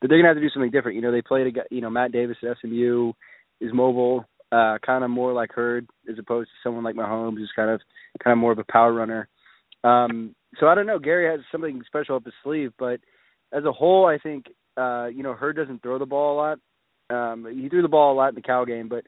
but 0.00 0.10
they're 0.10 0.18
gonna 0.18 0.28
have 0.28 0.36
to 0.36 0.42
do 0.42 0.50
something 0.50 0.70
different. 0.70 0.96
You 0.96 1.02
know, 1.02 1.12
they 1.12 1.22
played 1.22 1.56
a 1.56 1.74
you 1.74 1.80
know 1.80 1.90
Matt 1.90 2.12
Davis 2.12 2.36
at 2.42 2.56
SMU 2.60 3.12
is 3.60 3.72
mobile, 3.72 4.24
uh, 4.52 4.78
kind 4.84 5.04
of 5.04 5.10
more 5.10 5.32
like 5.32 5.52
Heard 5.52 5.88
as 6.10 6.18
opposed 6.18 6.48
to 6.48 6.68
someone 6.68 6.84
like 6.84 6.96
Mahomes, 6.96 7.38
who's 7.38 7.52
kind 7.56 7.70
of 7.70 7.80
kind 8.22 8.32
of 8.32 8.38
more 8.38 8.52
of 8.52 8.58
a 8.58 8.64
power 8.70 8.92
runner. 8.92 9.28
Um, 9.84 10.34
so 10.58 10.66
I 10.66 10.74
don't 10.74 10.86
know. 10.86 10.98
Gary 10.98 11.30
has 11.30 11.40
something 11.50 11.82
special 11.86 12.16
up 12.16 12.24
his 12.24 12.34
sleeve, 12.42 12.72
but 12.78 13.00
as 13.52 13.64
a 13.64 13.72
whole, 13.72 14.06
I 14.06 14.18
think 14.18 14.46
uh, 14.76 15.06
you 15.06 15.22
know 15.22 15.32
Heard 15.32 15.56
doesn't 15.56 15.82
throw 15.82 15.98
the 15.98 16.06
ball 16.06 16.34
a 16.34 16.40
lot. 16.40 16.58
Um, 17.08 17.46
he 17.54 17.68
threw 17.68 17.82
the 17.82 17.88
ball 17.88 18.12
a 18.12 18.16
lot 18.16 18.30
in 18.30 18.34
the 18.34 18.42
Cal 18.42 18.66
game, 18.66 18.88
but 18.88 19.04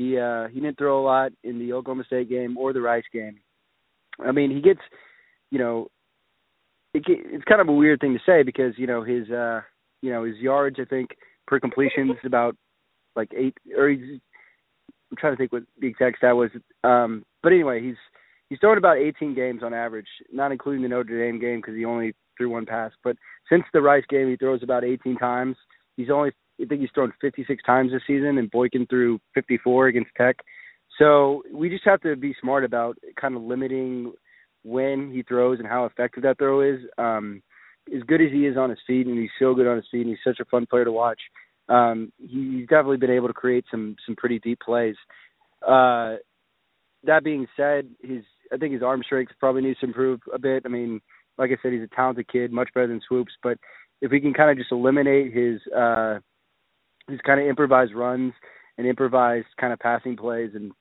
he 0.00 0.18
uh, 0.18 0.48
he 0.48 0.60
didn't 0.60 0.78
throw 0.78 0.98
a 0.98 1.04
lot 1.04 1.32
in 1.44 1.58
the 1.58 1.74
Oklahoma 1.74 2.04
State 2.04 2.30
game 2.30 2.56
or 2.56 2.72
the 2.72 2.80
Rice 2.80 3.04
game. 3.12 3.38
I 4.18 4.32
mean, 4.32 4.50
he 4.50 4.62
gets, 4.62 4.80
you 5.50 5.58
know, 5.58 5.88
it, 6.94 7.02
it's 7.06 7.44
kind 7.44 7.60
of 7.60 7.68
a 7.68 7.72
weird 7.72 8.00
thing 8.00 8.14
to 8.14 8.20
say 8.24 8.42
because 8.42 8.72
you 8.78 8.86
know 8.86 9.04
his 9.04 9.28
uh, 9.30 9.60
you 10.00 10.10
know 10.10 10.24
his 10.24 10.38
yards 10.38 10.76
I 10.80 10.86
think 10.86 11.10
per 11.46 11.60
completion 11.60 12.08
is 12.08 12.16
about 12.24 12.56
like 13.14 13.28
eight 13.36 13.54
or 13.76 13.90
he's 13.90 14.20
I'm 15.10 15.18
trying 15.18 15.34
to 15.34 15.36
think 15.36 15.52
what 15.52 15.64
the 15.78 15.88
exact 15.88 16.16
stat 16.16 16.34
was. 16.34 16.50
Um, 16.82 17.26
but 17.42 17.52
anyway, 17.52 17.82
he's 17.82 17.96
he's 18.48 18.58
thrown 18.58 18.78
about 18.78 18.96
18 18.96 19.34
games 19.34 19.62
on 19.62 19.74
average, 19.74 20.08
not 20.32 20.50
including 20.50 20.80
the 20.80 20.88
Notre 20.88 21.22
Dame 21.22 21.38
game 21.38 21.58
because 21.58 21.76
he 21.76 21.84
only 21.84 22.14
threw 22.38 22.48
one 22.48 22.64
pass. 22.64 22.92
But 23.04 23.16
since 23.50 23.64
the 23.74 23.82
Rice 23.82 24.04
game, 24.08 24.30
he 24.30 24.36
throws 24.36 24.62
about 24.62 24.82
18 24.82 25.18
times. 25.18 25.56
He's 25.98 26.08
only 26.08 26.30
I 26.60 26.66
think 26.66 26.80
he's 26.80 26.90
thrown 26.94 27.12
56 27.20 27.62
times 27.64 27.92
this 27.92 28.02
season, 28.06 28.38
and 28.38 28.50
Boykin 28.50 28.86
threw 28.86 29.20
54 29.34 29.88
against 29.88 30.10
Tech. 30.16 30.36
So 30.98 31.42
we 31.52 31.68
just 31.68 31.84
have 31.84 32.00
to 32.02 32.16
be 32.16 32.34
smart 32.40 32.64
about 32.64 32.96
kind 33.20 33.34
of 33.36 33.42
limiting 33.42 34.12
when 34.62 35.10
he 35.10 35.22
throws 35.22 35.58
and 35.58 35.68
how 35.68 35.86
effective 35.86 36.22
that 36.24 36.38
throw 36.38 36.60
is. 36.60 36.80
Um, 36.98 37.42
as 37.94 38.02
good 38.02 38.20
as 38.20 38.30
he 38.30 38.46
is 38.46 38.56
on 38.56 38.70
his 38.70 38.78
feet, 38.86 39.06
and 39.06 39.18
he's 39.18 39.30
so 39.38 39.54
good 39.54 39.66
on 39.66 39.76
his 39.76 39.86
feet, 39.90 40.02
and 40.02 40.10
he's 40.10 40.18
such 40.24 40.40
a 40.40 40.44
fun 40.44 40.66
player 40.66 40.84
to 40.84 40.92
watch. 40.92 41.20
Um, 41.68 42.12
he's 42.18 42.66
definitely 42.68 42.98
been 42.98 43.10
able 43.10 43.28
to 43.28 43.34
create 43.34 43.64
some 43.70 43.96
some 44.06 44.16
pretty 44.16 44.38
deep 44.40 44.58
plays. 44.60 44.96
Uh, 45.66 46.16
that 47.04 47.24
being 47.24 47.46
said, 47.56 47.88
his 48.02 48.22
I 48.52 48.56
think 48.56 48.74
his 48.74 48.82
arm 48.82 49.02
strength 49.04 49.32
probably 49.38 49.62
needs 49.62 49.78
to 49.80 49.86
improve 49.86 50.20
a 50.32 50.38
bit. 50.38 50.64
I 50.66 50.68
mean, 50.68 51.00
like 51.38 51.50
I 51.50 51.56
said, 51.62 51.72
he's 51.72 51.82
a 51.82 51.94
talented 51.94 52.28
kid, 52.28 52.52
much 52.52 52.68
better 52.74 52.88
than 52.88 53.00
Swoopes. 53.06 53.32
But 53.42 53.58
if 54.00 54.10
we 54.10 54.20
can 54.20 54.34
kind 54.34 54.50
of 54.50 54.58
just 54.58 54.72
eliminate 54.72 55.32
his 55.32 55.60
uh, 55.74 56.18
his 57.10 57.20
kind 57.20 57.40
of 57.40 57.46
improvised 57.46 57.94
runs 57.94 58.32
and 58.78 58.86
improvised 58.86 59.46
kind 59.60 59.72
of 59.72 59.78
passing 59.78 60.16
plays 60.16 60.50
and 60.54 60.72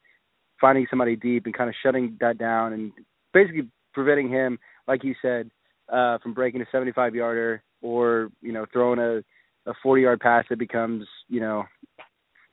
finding 0.59 0.87
somebody 0.89 1.15
deep 1.15 1.45
and 1.45 1.55
kind 1.55 1.69
of 1.69 1.75
shutting 1.81 2.17
that 2.19 2.37
down 2.37 2.73
and 2.73 2.91
basically 3.33 3.67
preventing 3.93 4.29
him, 4.29 4.59
like 4.87 5.03
you 5.03 5.15
said, 5.21 5.49
uh, 5.91 6.17
from 6.19 6.33
breaking 6.33 6.61
a 6.61 6.65
75 6.71 7.15
yarder 7.15 7.63
or 7.81 8.29
you 8.41 8.51
know 8.51 8.65
throwing 8.71 8.99
a 8.99 9.23
a 9.69 9.73
40 9.81 10.01
yard 10.01 10.19
pass 10.19 10.45
that 10.49 10.59
becomes 10.59 11.05
you 11.27 11.39
know 11.39 11.63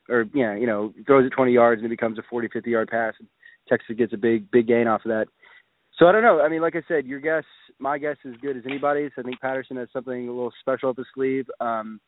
or 0.09 0.27
yeah 0.35 0.55
you 0.55 0.67
know 0.67 0.93
throws 1.07 1.27
it 1.27 1.35
20 1.35 1.53
yards 1.53 1.81
and 1.81 1.87
it 1.87 1.97
becomes 1.97 2.19
a 2.19 2.23
40 2.31 2.49
50 2.53 2.71
yard 2.71 2.89
pass 2.89 3.15
and 3.19 3.29
Texas 3.69 3.97
gets 3.97 4.13
a 4.13 4.17
big 4.17 4.51
big 4.51 4.67
gain 4.67 4.87
off 4.87 5.05
of 5.05 5.11
that. 5.11 5.27
So 5.99 6.07
I 6.07 6.13
don't 6.13 6.23
know. 6.23 6.43
I 6.43 6.49
mean, 6.49 6.61
like 6.61 6.77
I 6.77 6.83
said, 6.87 7.07
your 7.07 7.21
guess, 7.21 7.45
my 7.79 7.97
guess, 7.97 8.17
is 8.25 8.37
good 8.43 8.57
as 8.57 8.65
anybody's. 8.67 9.13
I 9.19 9.23
think 9.23 9.41
Patterson 9.41 9.79
has 9.79 9.89
something 9.93 10.29
a 10.29 10.33
little 10.33 10.53
special 10.61 10.91
up 10.91 10.99
his 10.99 11.07
sleeve. 11.15 11.47
Um, 11.59 12.01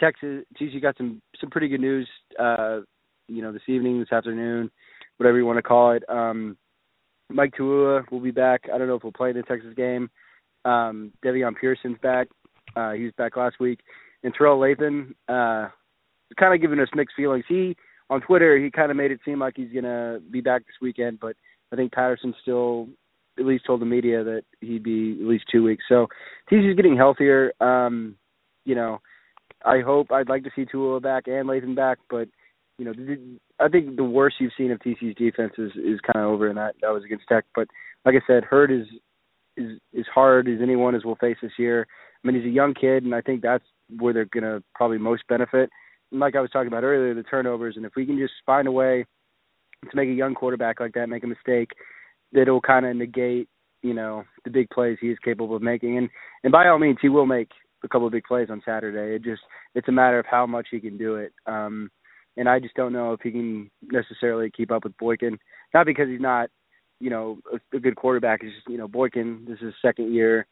Texas, 0.00 0.44
TCU 0.60 0.80
got 0.80 0.96
some 0.96 1.20
some 1.40 1.50
pretty 1.50 1.68
good 1.68 1.80
news. 1.80 2.08
Uh, 2.38 2.80
you 3.28 3.42
know, 3.42 3.52
this 3.52 3.62
evening, 3.68 4.00
this 4.00 4.12
afternoon, 4.12 4.70
whatever 5.16 5.38
you 5.38 5.46
want 5.46 5.58
to 5.58 5.62
call 5.62 5.92
it. 5.92 6.02
Um, 6.08 6.56
Mike 7.30 7.54
Tuaua 7.58 8.10
will 8.10 8.20
be 8.20 8.30
back. 8.30 8.62
I 8.72 8.78
don't 8.78 8.88
know 8.88 8.96
if 8.96 9.02
he'll 9.02 9.12
play 9.12 9.30
in 9.30 9.36
the 9.36 9.42
Texas 9.42 9.74
game. 9.74 10.10
Um, 10.64 11.12
Davion 11.24 11.54
Pierson's 11.58 11.98
back. 12.02 12.28
Uh, 12.76 12.92
he 12.92 13.04
was 13.04 13.12
back 13.16 13.36
last 13.36 13.58
week. 13.58 13.80
And 14.22 14.34
Terrell 14.34 14.58
Lathan, 14.58 15.10
uh, 15.28 15.68
kind 16.38 16.54
of 16.54 16.60
giving 16.60 16.78
us 16.78 16.88
mixed 16.94 17.16
feelings. 17.16 17.44
He, 17.48 17.76
on 18.10 18.20
Twitter, 18.20 18.58
he 18.58 18.70
kind 18.70 18.90
of 18.90 18.96
made 18.96 19.10
it 19.10 19.20
seem 19.24 19.38
like 19.38 19.54
he's 19.56 19.72
to 19.72 20.20
be 20.30 20.40
back 20.40 20.62
this 20.62 20.76
weekend, 20.80 21.18
but 21.20 21.36
I 21.72 21.76
think 21.76 21.92
Patterson 21.92 22.34
still 22.42 22.88
at 23.38 23.46
least 23.46 23.64
told 23.66 23.80
the 23.80 23.86
media 23.86 24.22
that 24.22 24.42
he'd 24.60 24.82
be 24.82 25.18
at 25.20 25.26
least 25.26 25.44
two 25.50 25.62
weeks. 25.62 25.84
So 25.88 26.06
TCU's 26.50 26.76
getting 26.76 26.96
healthier. 26.96 27.52
Um, 27.60 28.16
you 28.64 28.74
know, 28.74 29.00
I 29.64 29.80
hope 29.80 30.10
I'd 30.10 30.28
like 30.28 30.44
to 30.44 30.50
see 30.54 30.64
Tuaua 30.64 31.02
back 31.02 31.26
and 31.26 31.48
Lathan 31.48 31.76
back, 31.76 31.98
but 32.10 32.28
you 32.78 32.84
know, 32.84 32.92
I 33.60 33.68
think 33.68 33.96
the 33.96 34.04
worst 34.04 34.36
you've 34.40 34.52
seen 34.56 34.70
of 34.70 34.80
TCU's 34.80 35.16
defense 35.16 35.52
is 35.58 35.72
is 35.76 36.00
kind 36.00 36.24
of 36.24 36.32
over, 36.32 36.48
and 36.48 36.58
that 36.58 36.74
that 36.80 36.90
was 36.90 37.04
against 37.04 37.28
Tech. 37.28 37.44
But 37.54 37.68
like 38.04 38.14
I 38.14 38.26
said, 38.26 38.44
Heard 38.44 38.72
is 38.72 38.86
is 39.56 39.78
as 39.98 40.06
hard 40.12 40.48
as 40.48 40.58
anyone 40.62 40.94
as 40.94 41.04
we'll 41.04 41.16
face 41.16 41.36
this 41.42 41.52
year. 41.58 41.86
I 42.22 42.26
mean, 42.26 42.36
he's 42.36 42.50
a 42.50 42.54
young 42.54 42.74
kid, 42.74 43.04
and 43.04 43.14
I 43.14 43.20
think 43.20 43.42
that's 43.42 43.64
where 43.98 44.12
they're 44.12 44.24
going 44.24 44.44
to 44.44 44.62
probably 44.74 44.98
most 44.98 45.22
benefit. 45.28 45.70
And 46.10 46.20
like 46.20 46.34
I 46.34 46.40
was 46.40 46.50
talking 46.50 46.68
about 46.68 46.84
earlier, 46.84 47.14
the 47.14 47.22
turnovers, 47.22 47.76
and 47.76 47.84
if 47.84 47.92
we 47.96 48.06
can 48.06 48.18
just 48.18 48.34
find 48.46 48.66
a 48.66 48.72
way 48.72 49.04
to 49.90 49.96
make 49.96 50.08
a 50.08 50.12
young 50.12 50.34
quarterback 50.34 50.80
like 50.80 50.94
that 50.94 51.08
make 51.08 51.24
a 51.24 51.26
mistake, 51.26 51.72
that'll 52.32 52.60
kind 52.60 52.86
of 52.86 52.96
negate, 52.96 53.48
you 53.82 53.94
know, 53.94 54.24
the 54.44 54.50
big 54.50 54.70
plays 54.70 54.98
he 55.00 55.08
is 55.08 55.18
capable 55.24 55.56
of 55.56 55.62
making. 55.62 55.98
And 55.98 56.08
and 56.44 56.52
by 56.52 56.68
all 56.68 56.78
means, 56.78 56.98
he 57.02 57.08
will 57.08 57.26
make 57.26 57.50
a 57.84 57.88
couple 57.88 58.06
of 58.06 58.12
big 58.12 58.24
plays 58.24 58.48
on 58.50 58.62
Saturday. 58.64 59.16
It 59.16 59.22
just 59.22 59.42
it's 59.74 59.88
a 59.88 59.92
matter 59.92 60.18
of 60.18 60.26
how 60.26 60.46
much 60.46 60.68
he 60.70 60.80
can 60.80 60.96
do 60.98 61.16
it. 61.16 61.32
Um, 61.46 61.90
and 62.36 62.48
I 62.48 62.58
just 62.60 62.74
don't 62.74 62.92
know 62.92 63.12
if 63.12 63.20
he 63.20 63.30
can 63.30 63.70
necessarily 63.82 64.50
keep 64.50 64.70
up 64.70 64.84
with 64.84 64.96
Boykin. 64.96 65.38
Not 65.74 65.86
because 65.86 66.08
he's 66.08 66.20
not 66.20 66.48
you 67.02 67.10
know, 67.10 67.38
a, 67.52 67.76
a 67.76 67.80
good 67.80 67.96
quarterback. 67.96 68.44
is 68.44 68.52
just, 68.54 68.68
you 68.68 68.78
know, 68.78 68.86
Boykin, 68.86 69.44
this 69.48 69.58
is 69.60 69.74
second 69.82 70.14
year 70.14 70.46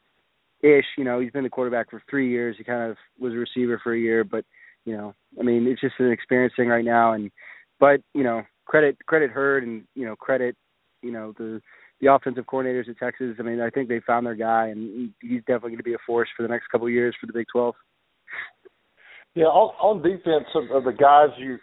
ish. 0.62 0.84
You 0.98 1.04
know, 1.04 1.20
he's 1.20 1.30
been 1.30 1.44
the 1.44 1.48
quarterback 1.48 1.88
for 1.90 2.02
three 2.10 2.28
years. 2.28 2.56
He 2.58 2.64
kind 2.64 2.90
of 2.90 2.96
was 3.20 3.32
a 3.32 3.36
receiver 3.36 3.80
for 3.82 3.94
a 3.94 3.98
year, 3.98 4.24
but 4.24 4.44
you 4.84 4.96
know, 4.96 5.14
I 5.38 5.44
mean, 5.44 5.66
it's 5.68 5.80
just 5.80 5.94
an 6.00 6.10
experience 6.10 6.52
thing 6.56 6.68
right 6.68 6.84
now. 6.84 7.12
And 7.12 7.30
but 7.78 8.00
you 8.14 8.24
know, 8.24 8.42
credit 8.66 8.98
credit 9.06 9.30
Heard 9.30 9.62
and 9.62 9.84
you 9.94 10.04
know 10.04 10.16
credit 10.16 10.56
you 11.02 11.12
know 11.12 11.32
the 11.38 11.62
the 12.00 12.12
offensive 12.12 12.46
coordinators 12.46 12.88
at 12.88 12.98
Texas. 12.98 13.36
I 13.38 13.42
mean, 13.42 13.60
I 13.60 13.70
think 13.70 13.88
they 13.88 14.00
found 14.00 14.26
their 14.26 14.34
guy, 14.34 14.68
and 14.68 15.10
he's 15.20 15.40
definitely 15.40 15.70
going 15.70 15.78
to 15.78 15.84
be 15.84 15.94
a 15.94 16.06
force 16.06 16.28
for 16.36 16.42
the 16.42 16.48
next 16.48 16.68
couple 16.68 16.86
of 16.86 16.92
years 16.92 17.14
for 17.20 17.26
the 17.26 17.32
Big 17.32 17.46
Twelve. 17.52 17.74
Yeah, 19.34 19.44
on, 19.44 19.74
on 19.80 20.02
defense 20.02 20.48
of, 20.54 20.76
of 20.76 20.84
the 20.84 20.92
guys 20.92 21.28
you 21.38 21.58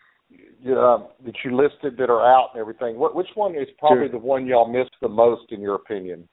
uh, 0.72 1.00
that 1.26 1.36
you 1.44 1.56
listed 1.56 1.98
that 1.98 2.10
are 2.10 2.26
out 2.26 2.52
and 2.54 2.62
everything, 2.62 2.98
what 2.98 3.16
which 3.16 3.28
one 3.36 3.56
is 3.56 3.68
probably 3.80 4.06
sure. 4.06 4.10
the 4.10 4.18
one 4.18 4.46
y'all 4.46 4.72
missed 4.72 4.96
the 5.02 5.10
most 5.10 5.52
in 5.52 5.62
your 5.62 5.76
opinion? 5.76 6.28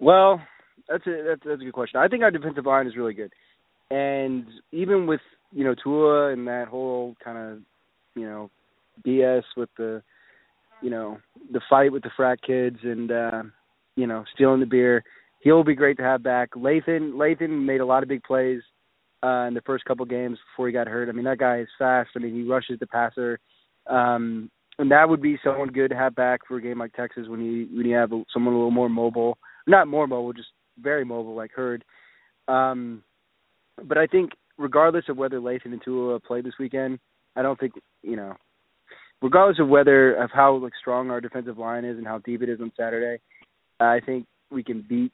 Well, 0.00 0.42
that's 0.88 1.06
a 1.06 1.24
that's, 1.28 1.40
that's 1.44 1.60
a 1.60 1.64
good 1.64 1.72
question. 1.72 2.00
I 2.00 2.08
think 2.08 2.22
our 2.22 2.30
defensive 2.30 2.66
line 2.66 2.86
is 2.86 2.96
really 2.96 3.14
good, 3.14 3.32
and 3.90 4.46
even 4.72 5.06
with 5.06 5.20
you 5.52 5.64
know 5.64 5.74
Tua 5.82 6.32
and 6.32 6.46
that 6.48 6.68
whole 6.68 7.14
kind 7.22 7.38
of 7.38 7.58
you 8.14 8.24
know 8.24 8.50
BS 9.06 9.42
with 9.56 9.70
the 9.78 10.02
you 10.80 10.90
know 10.90 11.18
the 11.52 11.60
fight 11.68 11.92
with 11.92 12.02
the 12.02 12.10
frat 12.16 12.40
kids 12.42 12.78
and 12.82 13.10
uh, 13.10 13.42
you 13.96 14.06
know 14.06 14.24
stealing 14.34 14.60
the 14.60 14.66
beer, 14.66 15.02
he'll 15.40 15.64
be 15.64 15.74
great 15.74 15.96
to 15.98 16.02
have 16.02 16.22
back. 16.22 16.50
Lathan 16.54 17.12
Lathan 17.12 17.64
made 17.64 17.80
a 17.80 17.86
lot 17.86 18.02
of 18.02 18.08
big 18.08 18.22
plays 18.22 18.62
uh, 19.22 19.46
in 19.46 19.54
the 19.54 19.62
first 19.64 19.84
couple 19.84 20.04
games 20.04 20.38
before 20.52 20.66
he 20.66 20.72
got 20.72 20.86
hurt. 20.86 21.08
I 21.08 21.12
mean, 21.12 21.24
that 21.24 21.38
guy 21.38 21.60
is 21.60 21.68
fast. 21.78 22.10
I 22.14 22.18
mean, 22.18 22.34
he 22.34 22.42
rushes 22.42 22.78
the 22.78 22.86
passer, 22.86 23.38
um, 23.86 24.50
and 24.78 24.90
that 24.90 25.08
would 25.08 25.22
be 25.22 25.38
someone 25.42 25.68
good 25.68 25.90
to 25.90 25.96
have 25.96 26.14
back 26.14 26.40
for 26.46 26.56
a 26.56 26.62
game 26.62 26.78
like 26.78 26.92
Texas 26.92 27.28
when 27.28 27.40
you 27.40 27.66
when 27.76 27.86
you 27.86 27.96
have 27.96 28.10
someone 28.32 28.54
a 28.54 28.56
little 28.56 28.70
more 28.70 28.88
mobile, 28.88 29.38
not 29.66 29.88
more 29.88 30.06
mobile, 30.06 30.32
just 30.32 30.48
very 30.78 31.04
mobile 31.04 31.34
like 31.34 31.52
Heard. 31.52 31.84
Um, 32.48 33.02
but 33.82 33.98
I 33.98 34.06
think 34.06 34.32
regardless 34.58 35.04
of 35.08 35.16
whether 35.16 35.40
Lathan 35.40 35.72
and 35.72 35.82
Tua 35.84 36.20
play 36.20 36.40
this 36.40 36.54
weekend, 36.58 36.98
I 37.34 37.42
don't 37.42 37.58
think 37.58 37.72
you 38.02 38.16
know, 38.16 38.36
regardless 39.22 39.58
of 39.58 39.68
whether 39.68 40.14
of 40.14 40.30
how 40.32 40.56
like 40.56 40.72
strong 40.78 41.10
our 41.10 41.20
defensive 41.20 41.58
line 41.58 41.84
is 41.84 41.98
and 41.98 42.06
how 42.06 42.18
deep 42.18 42.42
it 42.42 42.48
is 42.48 42.60
on 42.60 42.72
Saturday, 42.76 43.20
I 43.80 44.00
think 44.00 44.26
we 44.50 44.62
can 44.62 44.84
beat. 44.88 45.12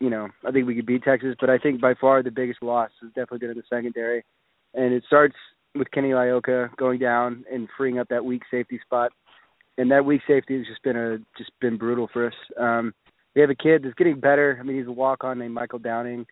You 0.00 0.10
know, 0.10 0.28
I 0.44 0.50
think 0.50 0.66
we 0.66 0.74
could 0.74 0.86
beat 0.86 1.04
Texas, 1.04 1.36
but 1.40 1.48
I 1.48 1.58
think 1.58 1.80
by 1.80 1.94
far 1.94 2.22
the 2.22 2.30
biggest 2.30 2.60
loss 2.60 2.90
is 3.04 3.10
definitely 3.10 3.38
been 3.38 3.50
in 3.50 3.56
the 3.56 3.62
secondary, 3.70 4.24
and 4.74 4.92
it 4.92 5.04
starts 5.06 5.36
with 5.76 5.90
Kenny 5.92 6.10
Iloka 6.10 6.74
going 6.76 6.98
down 6.98 7.44
and 7.50 7.68
freeing 7.76 7.98
up 7.98 8.08
that 8.08 8.24
weak 8.24 8.42
safety 8.50 8.80
spot, 8.84 9.12
and 9.78 9.90
that 9.92 10.04
weak 10.04 10.22
safety 10.26 10.58
has 10.58 10.66
just 10.66 10.82
been 10.82 10.96
a 10.96 11.18
just 11.38 11.52
been 11.60 11.78
brutal 11.78 12.08
for 12.12 12.26
us. 12.26 12.34
Um, 12.58 12.92
we 13.34 13.40
have 13.40 13.50
a 13.50 13.54
kid 13.54 13.82
that's 13.82 13.94
getting 13.94 14.20
better. 14.20 14.58
I 14.58 14.64
mean, 14.64 14.76
he's 14.76 14.86
a 14.86 14.92
walk 14.92 15.24
on 15.24 15.38
named 15.38 15.54
Michael 15.54 15.78
Downing. 15.78 16.26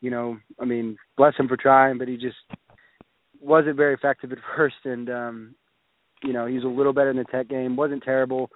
You 0.00 0.10
know, 0.10 0.38
I 0.60 0.64
mean, 0.64 0.96
bless 1.16 1.34
him 1.36 1.48
for 1.48 1.56
trying, 1.56 1.98
but 1.98 2.08
he 2.08 2.16
just 2.16 2.36
wasn't 3.40 3.76
very 3.76 3.94
effective 3.94 4.32
at 4.32 4.38
first. 4.56 4.76
And 4.84 5.08
um, 5.10 5.54
you 6.24 6.32
know, 6.32 6.46
he's 6.46 6.64
a 6.64 6.68
little 6.68 6.92
better 6.92 7.10
in 7.10 7.16
the 7.16 7.24
tech 7.24 7.48
game. 7.48 7.76
wasn't 7.76 8.02
terrible, 8.02 8.50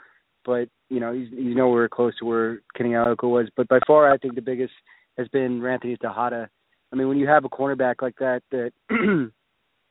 but 0.45 0.69
you 0.89 1.01
know, 1.01 1.13
he's 1.13 1.29
he's 1.31 1.57
nowhere 1.57 1.89
close 1.89 2.15
to 2.19 2.25
where 2.25 2.61
Kenny 2.77 2.91
Iloka 2.91 3.25
was. 3.25 3.49
But 3.57 3.69
by 3.69 3.79
far, 3.87 4.11
I 4.11 4.17
think 4.17 4.35
the 4.35 4.41
biggest 4.41 4.73
has 5.19 5.29
been 5.29 5.65
Anthony 5.65 5.97
Texada. 5.97 6.49
I 6.93 6.97
mean, 6.97 7.09
when 7.09 7.19
you 7.19 7.29
have 7.29 7.45
a 7.45 7.51
cornerback 7.51 7.97
like 8.01 8.17
that, 8.21 8.43
that 8.51 8.73
you 8.91 9.31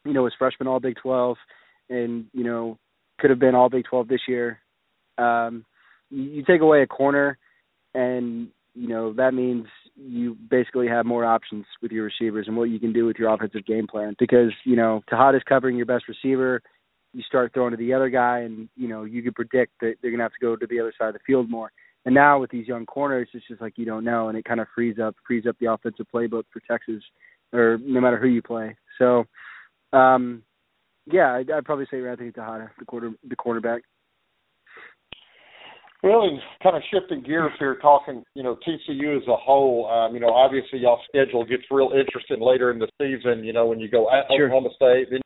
know 0.06 0.24
was 0.24 0.34
freshman 0.38 0.68
All 0.68 0.80
Big 0.80 0.96
Twelve, 1.02 1.38
and 1.90 2.26
you 2.34 2.44
know 2.44 2.80
could 3.20 3.30
have 3.30 3.40
been 3.40 3.56
All 3.56 3.70
Big 3.70 3.86
Twelve 3.86 4.08
this 4.08 4.22
year. 4.28 4.60
Um, 5.18 5.66
you, 6.10 6.24
you 6.24 6.44
take 6.44 6.62
away 6.62 6.82
a 6.82 6.88
corner, 6.88 7.38
and 7.94 8.48
you 8.74 8.88
know 8.88 9.14
that 9.14 9.34
means 9.34 9.68
you 9.96 10.36
basically 10.50 10.88
have 10.88 11.06
more 11.06 11.26
options 11.26 11.66
with 11.82 11.92
your 11.92 12.06
receivers 12.06 12.48
and 12.48 12.56
what 12.56 12.70
you 12.70 12.80
can 12.80 12.94
do 12.94 13.06
with 13.06 13.18
your 13.18 13.34
offensive 13.34 13.66
game 13.66 13.86
plan. 13.88 14.16
Because 14.18 14.52
you 14.64 14.76
know 14.76 15.04
Texada's 15.10 15.44
covering 15.48 15.78
your 15.78 15.86
best 15.86 16.06
receiver, 16.08 16.62
you 17.18 17.24
start 17.24 17.52
throwing 17.52 17.72
to 17.72 17.78
the 17.78 17.96
other 17.96 18.10
guy, 18.10 18.42
and 18.42 18.70
you 18.76 18.88
know 18.88 19.04
you 19.04 19.24
can 19.24 19.34
predict 19.34 19.74
that 19.82 19.96
they're 20.02 20.12
gonna 20.12 20.24
have 20.24 20.34
to 20.34 20.46
go 20.46 20.56
to 20.56 20.68
the 20.68 20.80
other 20.80 20.94
side 20.98 21.08
of 21.08 21.14
the 21.16 21.20
field 21.26 21.50
more. 21.50 21.72
And 22.06 22.14
now 22.14 22.40
with 22.40 22.52
these 22.52 22.68
young 22.68 22.86
corners, 22.86 23.28
it's 23.34 23.48
just 23.48 23.60
like 23.60 23.74
you 23.76 23.86
don't 23.86 24.04
know, 24.04 24.30
and 24.30 24.38
it 24.38 24.46
kind 24.46 24.60
of 24.60 24.68
frees 24.76 25.00
up 25.00 25.16
frees 25.26 25.46
up 25.50 25.56
the 25.60 25.72
offensive 25.72 26.06
playbook 26.14 26.44
for 26.54 26.62
Texas, 26.70 27.02
or 27.52 27.80
no 27.82 28.00
matter 28.00 28.20
who 28.20 28.28
you 28.28 28.44
play. 28.44 28.78
So, 29.00 29.26
um, 29.94 30.44
yeah, 31.08 31.34
I'd, 31.34 31.50
I'd 31.50 31.66
probably 31.66 31.88
say 31.90 32.06
Anthony 32.08 32.32
Texada, 32.32 32.70
the 32.78 32.86
quarter 32.86 33.12
the 33.28 33.36
quarterback. 33.36 33.82
And 36.04 36.40
kind 36.62 36.78
of 36.78 36.84
shifting 36.94 37.24
gears 37.24 37.52
here, 37.58 37.78
talking, 37.82 38.24
you 38.36 38.44
know, 38.44 38.56
TCU 38.66 39.18
as 39.18 39.28
a 39.28 39.36
whole. 39.36 39.90
Um, 39.90 40.14
you 40.14 40.22
know, 40.22 40.30
obviously 40.30 40.80
y'all 40.80 41.02
schedule 41.10 41.44
gets 41.44 41.64
real 41.72 41.90
interesting 41.98 42.40
later 42.40 42.70
in 42.72 42.78
the 42.78 42.88
season. 43.02 43.44
You 43.44 43.52
know, 43.52 43.66
when 43.66 43.80
you 43.80 43.90
go 43.90 44.08
at 44.12 44.26
Sure. 44.30 44.46
Oklahoma 44.46 44.70
State, 44.76 45.08
then 45.10 45.20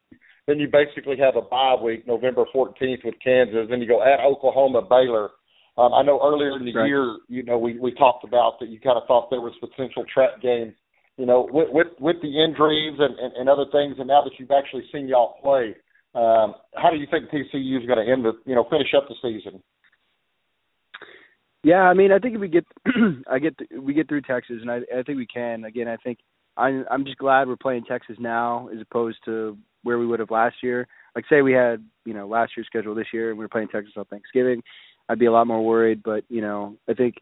then 0.48 0.60
you 0.60 0.68
basically 0.68 1.18
have 1.18 1.36
a 1.36 1.42
bye 1.42 1.76
week, 1.82 2.08
November 2.08 2.46
14th 2.54 3.06
with 3.06 3.16
Kansas. 3.24 3.68
Then 3.70 3.82
you 3.82 3.88
go 3.88 4.02
at 4.02 4.20
Oklahoma, 4.20 4.82
Baylor. 4.82 5.30
Um, 5.78 5.94
I 5.94 6.04
know 6.04 6.20
earlier 6.22 6.58
in 6.58 6.66
the 6.66 6.74
Right. 6.74 6.88
year, 6.88 7.18
you 7.30 7.44
know, 7.44 7.58
we 7.58 7.80
we 7.80 7.94
talked 7.94 8.24
about 8.24 8.60
that 8.60 8.70
you 8.70 8.80
kind 8.80 8.98
of 8.98 9.08
thought 9.08 9.30
there 9.30 9.42
was 9.42 9.54
potential 9.60 10.04
trap 10.14 10.42
games. 10.42 10.74
You 11.18 11.26
know, 11.26 11.48
with 11.52 11.70
with, 11.72 11.88
with 12.00 12.22
the 12.22 12.44
injuries 12.44 12.98
and, 13.00 13.18
and 13.20 13.34
and 13.34 13.50
other 13.50 13.66
things, 13.72 13.96
and 14.00 14.08
now 14.08 14.22
that 14.24 14.34
you've 14.38 14.52
actually 14.52 14.84
seen 14.92 15.08
y'all 15.08 15.38
play, 15.42 15.76
um, 16.14 16.56
how 16.76 16.90
do 16.90 16.98
you 16.98 17.08
think 17.10 17.30
TCU 17.30 17.80
is 17.80 17.88
going 17.88 18.06
to 18.06 18.12
end 18.12 18.26
the, 18.26 18.34
you 18.46 18.56
know, 18.56 18.66
finish 18.70 18.94
up 18.96 19.08
the 19.08 19.16
season? 19.22 19.62
Yeah, 21.64 21.84
I 21.84 21.94
mean, 21.94 22.12
I 22.12 22.20
think 22.20 22.36
if 22.36 22.42
we 22.42 22.48
get, 22.48 22.66
I 23.32 23.40
get, 23.40 23.56
we 23.80 23.94
get 23.94 24.08
through 24.10 24.22
Texas, 24.22 24.58
and 24.62 24.72
I, 24.72 24.80
I 24.98 25.04
think 25.04 25.18
we 25.18 25.28
can. 25.28 25.64
Again, 25.64 25.88
I 25.88 25.96
think 25.98 26.18
I'm, 26.58 26.86
I'm 26.90 27.06
just 27.06 27.18
glad 27.18 27.48
we're 27.48 27.56
playing 27.56 27.86
Texas 27.86 28.18
now 28.20 28.68
as 28.74 28.82
opposed 28.82 29.20
to 29.26 29.58
where 29.84 30.00
we 30.00 30.06
would 30.06 30.20
have 30.20 30.32
last 30.32 30.58
year. 30.62 30.88
Like, 31.16 31.26
say 31.30 31.42
we 31.42 31.54
had, 31.54 31.84
you 32.06 32.14
know, 32.14 32.28
last 32.28 32.54
year's 32.56 32.68
schedule 32.68 32.96
this 32.96 33.08
year, 33.14 33.30
and 33.30 33.38
we 33.38 33.46
were 33.46 33.50
playing 33.50 33.68
Texas 33.68 33.94
on 33.98 34.06
Thanksgiving, 34.06 34.62
I'd 35.10 35.20
be 35.20 35.26
a 35.26 35.32
lot 35.32 35.48
more 35.48 35.64
worried. 35.64 36.02
But 36.04 36.24
you 36.30 36.42
know, 36.42 36.78
I 36.90 36.94
think 36.94 37.16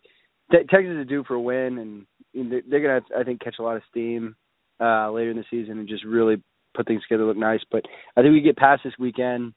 te- 0.52 0.68
Texas 0.70 0.96
is 1.00 1.08
due 1.08 1.24
for 1.24 1.36
a 1.36 1.42
win, 1.42 2.06
and 2.34 2.62
they're 2.70 2.82
gonna, 2.82 3.02
I 3.20 3.24
think, 3.24 3.42
catch 3.42 3.56
a 3.60 3.64
lot 3.64 3.78
of 3.78 3.84
steam 3.90 4.36
uh 4.82 5.12
later 5.12 5.32
in 5.32 5.36
the 5.36 5.44
season 5.52 5.78
and 5.78 5.90
just 5.90 6.06
really 6.06 6.42
put 6.74 6.88
things 6.88 7.02
together, 7.02 7.26
look 7.26 7.36
nice. 7.38 7.62
But 7.70 7.84
I 8.16 8.22
think 8.22 8.34
we 8.34 8.42
get 8.42 8.58
past 8.58 8.82
this 8.84 8.94
weekend, 9.00 9.54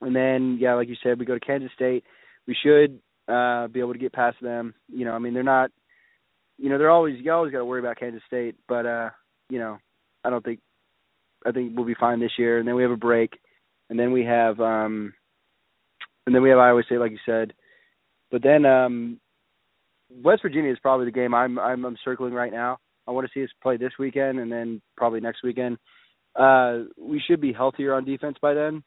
and 0.00 0.14
then 0.14 0.58
yeah, 0.60 0.74
like 0.74 0.88
you 0.88 0.96
said, 1.02 1.18
we 1.18 1.26
go 1.26 1.34
to 1.34 1.44
Kansas 1.44 1.70
State. 1.74 2.04
We 2.46 2.56
should 2.62 3.00
uh 3.28 3.66
be 3.66 3.80
able 3.80 3.92
to 3.92 3.98
get 3.98 4.12
past 4.12 4.36
them. 4.40 4.74
You 4.88 5.04
know, 5.04 5.12
I 5.12 5.18
mean 5.18 5.34
they're 5.34 5.42
not 5.42 5.70
you 6.58 6.68
know, 6.68 6.78
they're 6.78 6.90
always 6.90 7.16
you 7.22 7.32
always 7.32 7.52
gotta 7.52 7.64
worry 7.64 7.80
about 7.80 7.98
Kansas 7.98 8.22
State, 8.26 8.56
but 8.68 8.84
uh, 8.84 9.10
you 9.48 9.58
know, 9.58 9.78
I 10.24 10.30
don't 10.30 10.44
think 10.44 10.60
I 11.46 11.52
think 11.52 11.76
we'll 11.76 11.86
be 11.86 11.94
fine 11.94 12.20
this 12.20 12.38
year. 12.38 12.58
And 12.58 12.66
then 12.66 12.74
we 12.74 12.82
have 12.82 12.90
a 12.92 12.96
break 12.96 13.38
and 13.90 13.98
then 13.98 14.12
we 14.12 14.24
have 14.24 14.60
um 14.60 15.12
and 16.26 16.34
then 16.34 16.42
we 16.42 16.50
have 16.50 16.58
Iowa 16.58 16.82
State 16.84 16.98
like 17.00 17.12
you 17.12 17.18
said. 17.24 17.52
But 18.30 18.42
then 18.42 18.64
um 18.64 19.20
West 20.22 20.42
Virginia 20.42 20.72
is 20.72 20.78
probably 20.80 21.06
the 21.06 21.12
game 21.12 21.34
I'm 21.34 21.58
I'm, 21.58 21.84
I'm 21.84 21.96
circling 22.04 22.34
right 22.34 22.52
now. 22.52 22.78
I 23.06 23.10
want 23.12 23.26
to 23.26 23.32
see 23.32 23.44
us 23.44 23.50
play 23.62 23.76
this 23.76 23.92
weekend 23.98 24.38
and 24.38 24.50
then 24.52 24.80
probably 24.96 25.20
next 25.20 25.42
weekend. 25.42 25.78
Uh 26.34 26.80
we 27.00 27.20
should 27.26 27.40
be 27.40 27.52
healthier 27.52 27.94
on 27.94 28.04
defense 28.04 28.36
by 28.40 28.54
then 28.54 28.82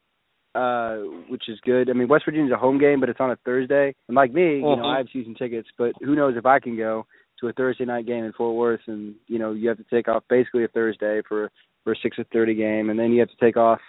uh, 0.54 0.96
which 1.28 1.48
is 1.48 1.58
good. 1.64 1.88
I 1.88 1.94
mean, 1.94 2.08
West 2.08 2.24
Virginia's 2.26 2.52
a 2.52 2.58
home 2.58 2.78
game, 2.78 3.00
but 3.00 3.08
it's 3.08 3.20
on 3.20 3.30
a 3.30 3.36
Thursday. 3.36 3.94
And 4.08 4.14
like 4.14 4.32
me, 4.32 4.56
you 4.56 4.60
know, 4.60 4.76
Mhm. 4.76 4.94
I 4.94 4.98
have 4.98 5.08
season 5.10 5.34
tickets, 5.34 5.68
but 5.78 5.94
who 6.02 6.14
knows 6.14 6.36
if 6.36 6.44
I 6.44 6.58
can 6.60 6.76
go 6.76 7.06
to 7.40 7.48
a 7.48 7.52
Thursday 7.54 7.84
night 7.86 8.06
game 8.06 8.24
in 8.24 8.32
Fort 8.32 8.54
Worth, 8.54 8.86
and 8.86 9.14
you 9.28 9.38
know, 9.38 9.52
you 9.52 9.68
have 9.68 9.78
to 9.78 9.84
take 9.84 10.08
off 10.08 10.24
basically 10.28 10.64
a 10.64 10.68
Thursday 10.68 11.22
for 11.22 11.50
for 11.84 11.92
a 11.92 11.96
six 12.02 12.16
to 12.16 12.24
thirty 12.32 12.54
game, 12.54 12.90
and 12.90 12.98
then 12.98 13.12
you 13.12 13.20
have 13.20 13.30
to 13.30 13.36
take 13.44 13.56
off 13.56 13.80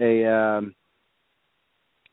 a, 0.00 0.26
um, 0.26 0.74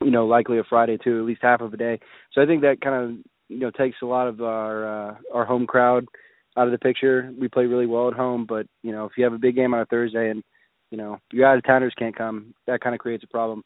you 0.01 0.11
know, 0.11 0.25
likely 0.25 0.59
a 0.59 0.63
Friday 0.63 0.97
too, 0.97 1.19
at 1.19 1.25
least 1.25 1.41
half 1.41 1.61
of 1.61 1.73
a 1.73 1.77
day. 1.77 1.99
So 2.33 2.41
I 2.41 2.45
think 2.45 2.61
that 2.61 2.81
kind 2.81 3.03
of 3.03 3.17
you 3.49 3.59
know 3.59 3.71
takes 3.71 3.97
a 4.01 4.05
lot 4.05 4.27
of 4.27 4.41
our 4.41 5.09
uh, 5.11 5.15
our 5.33 5.45
home 5.45 5.67
crowd 5.67 6.05
out 6.57 6.67
of 6.67 6.71
the 6.71 6.77
picture. 6.77 7.31
We 7.39 7.47
play 7.47 7.65
really 7.65 7.85
well 7.85 8.07
at 8.07 8.13
home, 8.13 8.45
but 8.47 8.65
you 8.83 8.91
know, 8.91 9.05
if 9.05 9.13
you 9.17 9.23
have 9.23 9.33
a 9.33 9.39
big 9.39 9.55
game 9.55 9.73
on 9.73 9.81
a 9.81 9.85
Thursday 9.85 10.29
and 10.29 10.43
you 10.91 10.97
know 10.97 11.17
your 11.31 11.47
out 11.47 11.57
of 11.57 11.63
towners 11.65 11.93
can't 11.97 12.15
come, 12.15 12.53
that 12.67 12.81
kind 12.81 12.95
of 12.95 12.99
creates 12.99 13.23
a 13.23 13.27
problem. 13.27 13.63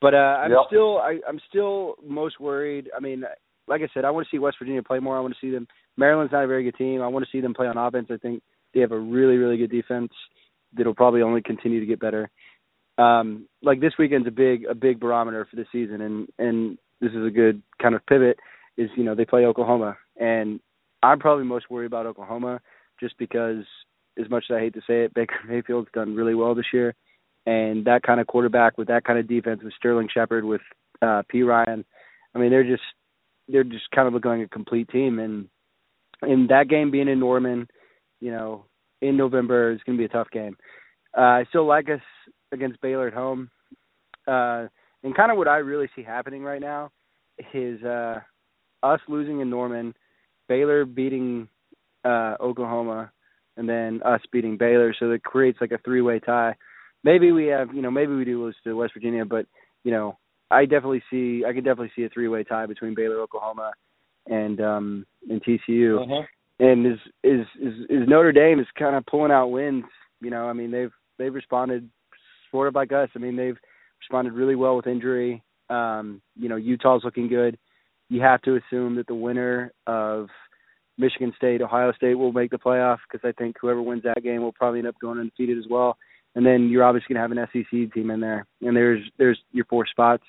But 0.00 0.14
uh, 0.14 0.38
I'm 0.42 0.50
Yep. 0.50 0.60
still 0.68 0.98
I, 0.98 1.20
I'm 1.28 1.40
still 1.48 1.96
most 2.06 2.40
worried. 2.40 2.90
I 2.96 3.00
mean, 3.00 3.24
like 3.68 3.82
I 3.82 3.88
said, 3.94 4.04
I 4.04 4.10
want 4.10 4.26
to 4.26 4.34
see 4.34 4.38
West 4.38 4.56
Virginia 4.58 4.82
play 4.82 4.98
more. 4.98 5.16
I 5.16 5.20
want 5.20 5.34
to 5.34 5.40
see 5.40 5.50
them. 5.52 5.66
Maryland's 5.96 6.32
not 6.32 6.44
a 6.44 6.48
very 6.48 6.64
good 6.64 6.76
team. 6.76 7.02
I 7.02 7.08
want 7.08 7.24
to 7.24 7.30
see 7.30 7.40
them 7.40 7.54
play 7.54 7.66
on 7.66 7.76
offense. 7.76 8.08
I 8.10 8.16
think 8.16 8.42
they 8.74 8.80
have 8.80 8.92
a 8.92 8.98
really 8.98 9.36
really 9.36 9.56
good 9.56 9.70
defense 9.70 10.12
that'll 10.76 10.94
probably 10.94 11.22
only 11.22 11.42
continue 11.42 11.80
to 11.80 11.86
get 11.86 12.00
better. 12.00 12.30
Um, 12.98 13.48
like 13.62 13.80
this 13.80 13.94
weekend's 13.98 14.28
a 14.28 14.32
big 14.32 14.64
a 14.68 14.74
big 14.74 15.00
barometer 15.00 15.46
for 15.48 15.56
the 15.56 15.66
season, 15.72 16.00
and 16.00 16.28
and 16.38 16.78
this 17.00 17.12
is 17.12 17.26
a 17.26 17.30
good 17.30 17.62
kind 17.80 17.94
of 17.94 18.04
pivot. 18.06 18.38
Is 18.76 18.90
you 18.96 19.04
know 19.04 19.14
they 19.14 19.24
play 19.24 19.46
Oklahoma, 19.46 19.96
and 20.18 20.60
I'm 21.02 21.18
probably 21.18 21.44
most 21.44 21.70
worried 21.70 21.86
about 21.86 22.06
Oklahoma 22.06 22.60
just 22.98 23.16
because 23.18 23.64
as 24.18 24.28
much 24.28 24.44
as 24.50 24.54
I 24.54 24.60
hate 24.60 24.74
to 24.74 24.80
say 24.80 25.04
it, 25.04 25.14
Baker 25.14 25.36
Mayfield's 25.48 25.90
done 25.94 26.14
really 26.14 26.34
well 26.34 26.54
this 26.54 26.72
year, 26.72 26.94
and 27.46 27.84
that 27.86 28.02
kind 28.02 28.20
of 28.20 28.26
quarterback 28.26 28.76
with 28.76 28.88
that 28.88 29.04
kind 29.04 29.18
of 29.18 29.28
defense 29.28 29.60
with 29.62 29.72
Sterling 29.74 30.08
Shepard 30.12 30.44
with 30.44 30.62
uh, 31.02 31.22
Perine, 31.32 31.84
I 32.34 32.38
mean 32.38 32.50
they're 32.50 32.64
just 32.64 32.82
they're 33.48 33.64
just 33.64 33.90
kind 33.94 34.06
of 34.06 34.14
looking 34.14 34.30
like 34.30 34.46
a 34.46 34.48
complete 34.48 34.88
team, 34.88 35.18
and 35.18 35.48
and 36.22 36.50
that 36.50 36.68
game 36.68 36.90
being 36.90 37.08
in 37.08 37.20
Norman, 37.20 37.68
you 38.20 38.30
know, 38.30 38.66
in 39.00 39.16
November 39.16 39.72
is 39.72 39.80
going 39.84 39.96
to 39.96 40.00
be 40.00 40.06
a 40.06 40.08
tough 40.08 40.30
game. 40.30 40.56
Uh, 41.16 41.20
I 41.20 41.44
still 41.48 41.66
like 41.66 41.88
us 41.90 42.00
against 42.52 42.80
Baylor 42.80 43.08
at 43.08 43.14
home, 43.14 43.50
uh, 44.26 44.66
and 45.02 45.14
kind 45.16 45.30
of 45.30 45.38
what 45.38 45.48
I 45.48 45.56
really 45.58 45.88
see 45.96 46.02
happening 46.02 46.42
right 46.42 46.60
now 46.60 46.90
is 47.54 47.82
uh, 47.82 48.20
us 48.82 49.00
losing 49.08 49.40
in 49.40 49.50
Norman, 49.50 49.94
Baylor 50.48 50.84
beating 50.84 51.48
uh, 52.04 52.34
Oklahoma, 52.40 53.10
and 53.56 53.68
then 53.68 54.00
us 54.04 54.20
beating 54.32 54.56
Baylor. 54.56 54.94
So 54.98 55.08
that 55.10 55.22
creates 55.22 55.58
like 55.60 55.72
a 55.72 55.78
three-way 55.78 56.20
tie. 56.20 56.54
Maybe 57.02 57.32
we 57.32 57.46
have, 57.46 57.74
you 57.74 57.82
know, 57.82 57.90
maybe 57.90 58.14
we 58.14 58.24
do 58.24 58.44
lose 58.44 58.56
to 58.64 58.74
West 58.74 58.92
Virginia, 58.94 59.24
but 59.24 59.46
you 59.84 59.90
know, 59.90 60.18
I 60.50 60.64
definitely 60.64 61.02
see, 61.10 61.44
I 61.46 61.52
could 61.52 61.64
definitely 61.64 61.92
see 61.96 62.04
a 62.04 62.08
three-way 62.10 62.44
tie 62.44 62.66
between 62.66 62.94
Baylor, 62.94 63.20
Oklahoma, 63.20 63.72
and 64.26 64.60
um, 64.60 65.06
and 65.28 65.42
TCU. 65.42 65.98
Mhm. 66.06 66.26
And 66.60 66.86
is 66.86 66.98
is 67.24 67.46
is 67.60 67.74
is 67.88 68.08
Notre 68.08 68.32
Dame 68.32 68.60
is 68.60 68.66
kind 68.78 68.94
of 68.94 69.06
pulling 69.06 69.32
out 69.32 69.48
wins. 69.48 69.84
You 70.20 70.30
know, 70.30 70.46
I 70.46 70.52
mean 70.52 70.70
they've 70.70 70.92
they've 71.18 71.34
responded 71.34 71.88
sort 72.50 72.68
of 72.68 72.74
like 72.74 72.92
us. 72.92 73.08
I 73.16 73.18
mean 73.18 73.36
they've 73.36 73.56
responded 74.00 74.34
really 74.34 74.56
well 74.56 74.76
with 74.76 74.86
injury. 74.86 75.42
Um, 75.68 76.20
you 76.36 76.48
know, 76.48 76.56
Utah's 76.56 77.02
looking 77.02 77.28
good. 77.28 77.58
You 78.08 78.20
have 78.22 78.42
to 78.42 78.56
assume 78.56 78.96
that 78.96 79.06
the 79.06 79.14
winner 79.14 79.72
of 79.86 80.28
Michigan 80.98 81.32
State, 81.36 81.62
Ohio 81.62 81.92
State 81.92 82.14
will 82.14 82.32
make 82.32 82.50
the 82.50 82.58
playoff 82.58 82.98
because 83.10 83.26
I 83.26 83.32
think 83.32 83.56
whoever 83.60 83.80
wins 83.80 84.02
that 84.02 84.22
game 84.22 84.42
will 84.42 84.52
probably 84.52 84.80
end 84.80 84.88
up 84.88 84.96
going 85.00 85.18
undefeated 85.18 85.58
as 85.58 85.64
well. 85.68 85.96
And 86.34 86.44
then 86.44 86.68
you're 86.68 86.84
obviously 86.84 87.14
going 87.14 87.28
to 87.30 87.36
have 87.36 87.52
an 87.52 87.64
SEC 87.64 87.92
team 87.92 88.10
in 88.10 88.20
there, 88.20 88.46
and 88.60 88.76
there's 88.76 89.02
there's 89.18 89.38
your 89.50 89.64
four 89.64 89.86
spots, 89.86 90.22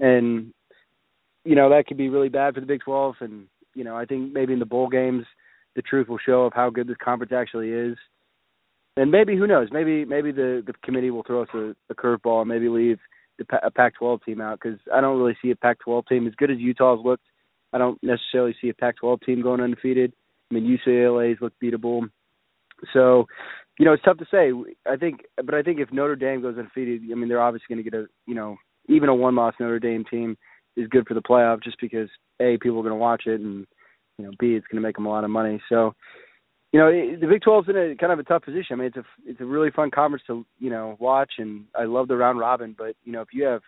and 0.00 0.54
you 1.44 1.54
know 1.54 1.68
that 1.70 1.86
could 1.86 1.98
be 1.98 2.08
really 2.08 2.30
bad 2.30 2.54
for 2.54 2.60
the 2.60 2.66
Big 2.66 2.80
12. 2.80 3.16
And 3.20 3.46
you 3.74 3.84
know 3.84 3.96
I 3.96 4.06
think 4.06 4.32
maybe 4.32 4.54
in 4.54 4.58
the 4.60 4.64
bowl 4.64 4.88
games, 4.88 5.26
the 5.76 5.82
truth 5.82 6.08
will 6.08 6.18
show 6.18 6.44
of 6.44 6.52
how 6.54 6.70
good 6.70 6.88
this 6.88 6.96
conference 7.02 7.32
actually 7.32 7.70
is. 7.70 7.96
And 8.96 9.10
maybe 9.10 9.36
who 9.36 9.46
knows? 9.46 9.68
Maybe 9.70 10.04
maybe 10.04 10.32
the 10.32 10.62
the 10.66 10.72
committee 10.82 11.10
will 11.10 11.22
throw 11.22 11.42
us 11.42 11.48
a, 11.54 11.74
a 11.90 11.94
curveball 11.94 12.40
and 12.40 12.48
maybe 12.48 12.68
leave 12.68 12.98
the 13.38 13.44
a 13.62 13.70
Pac-12 13.70 14.24
team 14.24 14.40
out 14.40 14.58
because 14.60 14.80
I 14.92 15.02
don't 15.02 15.18
really 15.18 15.36
see 15.42 15.50
a 15.50 15.56
Pac-12 15.56 16.06
team 16.08 16.26
as 16.26 16.34
good 16.34 16.50
as 16.50 16.58
Utah's 16.58 17.04
looked. 17.04 17.26
I 17.74 17.78
don't 17.78 18.02
necessarily 18.02 18.56
see 18.60 18.70
a 18.70 18.74
Pac-12 18.74 19.20
team 19.20 19.42
going 19.42 19.60
undefeated. 19.60 20.14
I 20.50 20.54
mean 20.54 20.78
UCLA's 20.78 21.40
look 21.42 21.52
beatable. 21.62 22.08
So, 22.92 23.26
you 23.78 23.84
know, 23.84 23.92
it's 23.92 24.02
tough 24.02 24.18
to 24.18 24.26
say. 24.30 24.52
I 24.90 24.96
think, 24.96 25.20
but 25.36 25.54
I 25.54 25.62
think 25.62 25.80
if 25.80 25.92
Notre 25.92 26.16
Dame 26.16 26.42
goes 26.42 26.58
undefeated, 26.58 27.02
I 27.10 27.14
mean, 27.14 27.28
they're 27.28 27.40
obviously 27.40 27.66
going 27.74 27.84
to 27.84 27.90
get 27.90 27.98
a, 27.98 28.06
you 28.26 28.34
know, 28.34 28.56
even 28.88 29.08
a 29.08 29.14
one-loss 29.14 29.54
Notre 29.60 29.78
Dame 29.78 30.04
team 30.04 30.36
is 30.76 30.88
good 30.88 31.06
for 31.06 31.14
the 31.14 31.22
playoff 31.22 31.62
just 31.62 31.80
because 31.80 32.08
a 32.40 32.58
people 32.58 32.78
are 32.78 32.82
going 32.82 32.90
to 32.90 32.96
watch 32.96 33.22
it 33.26 33.40
and 33.40 33.66
you 34.18 34.24
know 34.24 34.32
b 34.38 34.54
it's 34.54 34.66
going 34.66 34.80
to 34.80 34.86
make 34.86 34.96
them 34.96 35.06
a 35.06 35.10
lot 35.10 35.24
of 35.24 35.30
money. 35.30 35.60
So, 35.68 35.94
you 36.72 36.80
know, 36.80 36.90
the 36.90 37.26
Big 37.26 37.42
12's 37.42 37.68
in 37.68 37.76
a 37.76 37.96
kind 37.96 38.12
of 38.12 38.18
a 38.18 38.24
tough 38.24 38.42
position. 38.42 38.72
I 38.72 38.74
mean, 38.76 38.86
it's 38.88 38.96
a 38.96 39.04
it's 39.24 39.40
a 39.40 39.46
really 39.46 39.70
fun 39.70 39.90
conference 39.90 40.24
to 40.26 40.44
you 40.58 40.70
know 40.70 40.96
watch, 40.98 41.34
and 41.38 41.64
I 41.74 41.84
love 41.84 42.08
the 42.08 42.16
round 42.16 42.38
robin. 42.38 42.74
But 42.76 42.96
you 43.04 43.12
know, 43.12 43.20
if 43.20 43.28
you 43.32 43.44
have, 43.44 43.62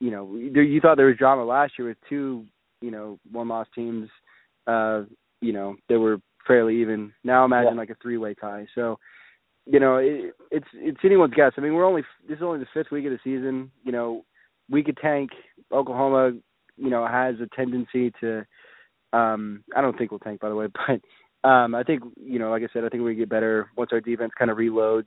you 0.00 0.10
know, 0.10 0.34
you 0.36 0.80
thought 0.80 0.96
there 0.96 1.06
was 1.06 1.16
drama 1.16 1.44
last 1.44 1.74
year 1.78 1.88
with 1.88 1.98
two, 2.08 2.44
you 2.80 2.90
know, 2.90 3.18
one-loss 3.30 3.66
teams, 3.74 4.08
uh, 4.66 5.02
you 5.40 5.52
know, 5.52 5.76
that 5.88 5.98
were 5.98 6.18
fairly 6.46 6.80
even. 6.80 7.12
Now 7.24 7.44
imagine 7.44 7.74
yeah. 7.74 7.80
like 7.80 7.90
a 7.90 7.96
three-way 8.02 8.34
tie. 8.34 8.66
So, 8.74 8.98
you 9.66 9.80
know, 9.80 9.96
it, 9.96 10.34
it's 10.50 10.68
it's 10.74 11.00
anyone's 11.04 11.34
guess. 11.34 11.52
I 11.56 11.60
mean, 11.60 11.74
we're 11.74 11.86
only 11.86 12.02
this 12.28 12.36
is 12.36 12.42
only 12.42 12.58
the 12.58 12.66
fifth 12.74 12.90
week 12.90 13.06
of 13.06 13.12
the 13.12 13.18
season. 13.24 13.70
You 13.82 13.92
know, 13.92 14.24
we 14.70 14.82
could 14.82 14.98
tank. 14.98 15.30
Oklahoma, 15.72 16.32
you 16.76 16.90
know, 16.90 17.06
has 17.06 17.36
a 17.40 17.54
tendency 17.56 18.12
to. 18.20 18.46
Um, 19.14 19.62
I 19.76 19.80
don't 19.80 19.96
think 19.96 20.10
we'll 20.10 20.20
tank, 20.20 20.40
by 20.40 20.48
the 20.48 20.54
way, 20.54 20.66
but 20.88 21.48
um, 21.48 21.74
I 21.74 21.82
think 21.82 22.02
you 22.20 22.38
know, 22.38 22.50
like 22.50 22.62
I 22.62 22.68
said, 22.72 22.84
I 22.84 22.88
think 22.88 23.02
we 23.02 23.14
get 23.14 23.28
better 23.28 23.70
once 23.76 23.90
our 23.92 24.00
defense 24.00 24.32
kind 24.38 24.50
of 24.50 24.56
reloads. 24.56 25.06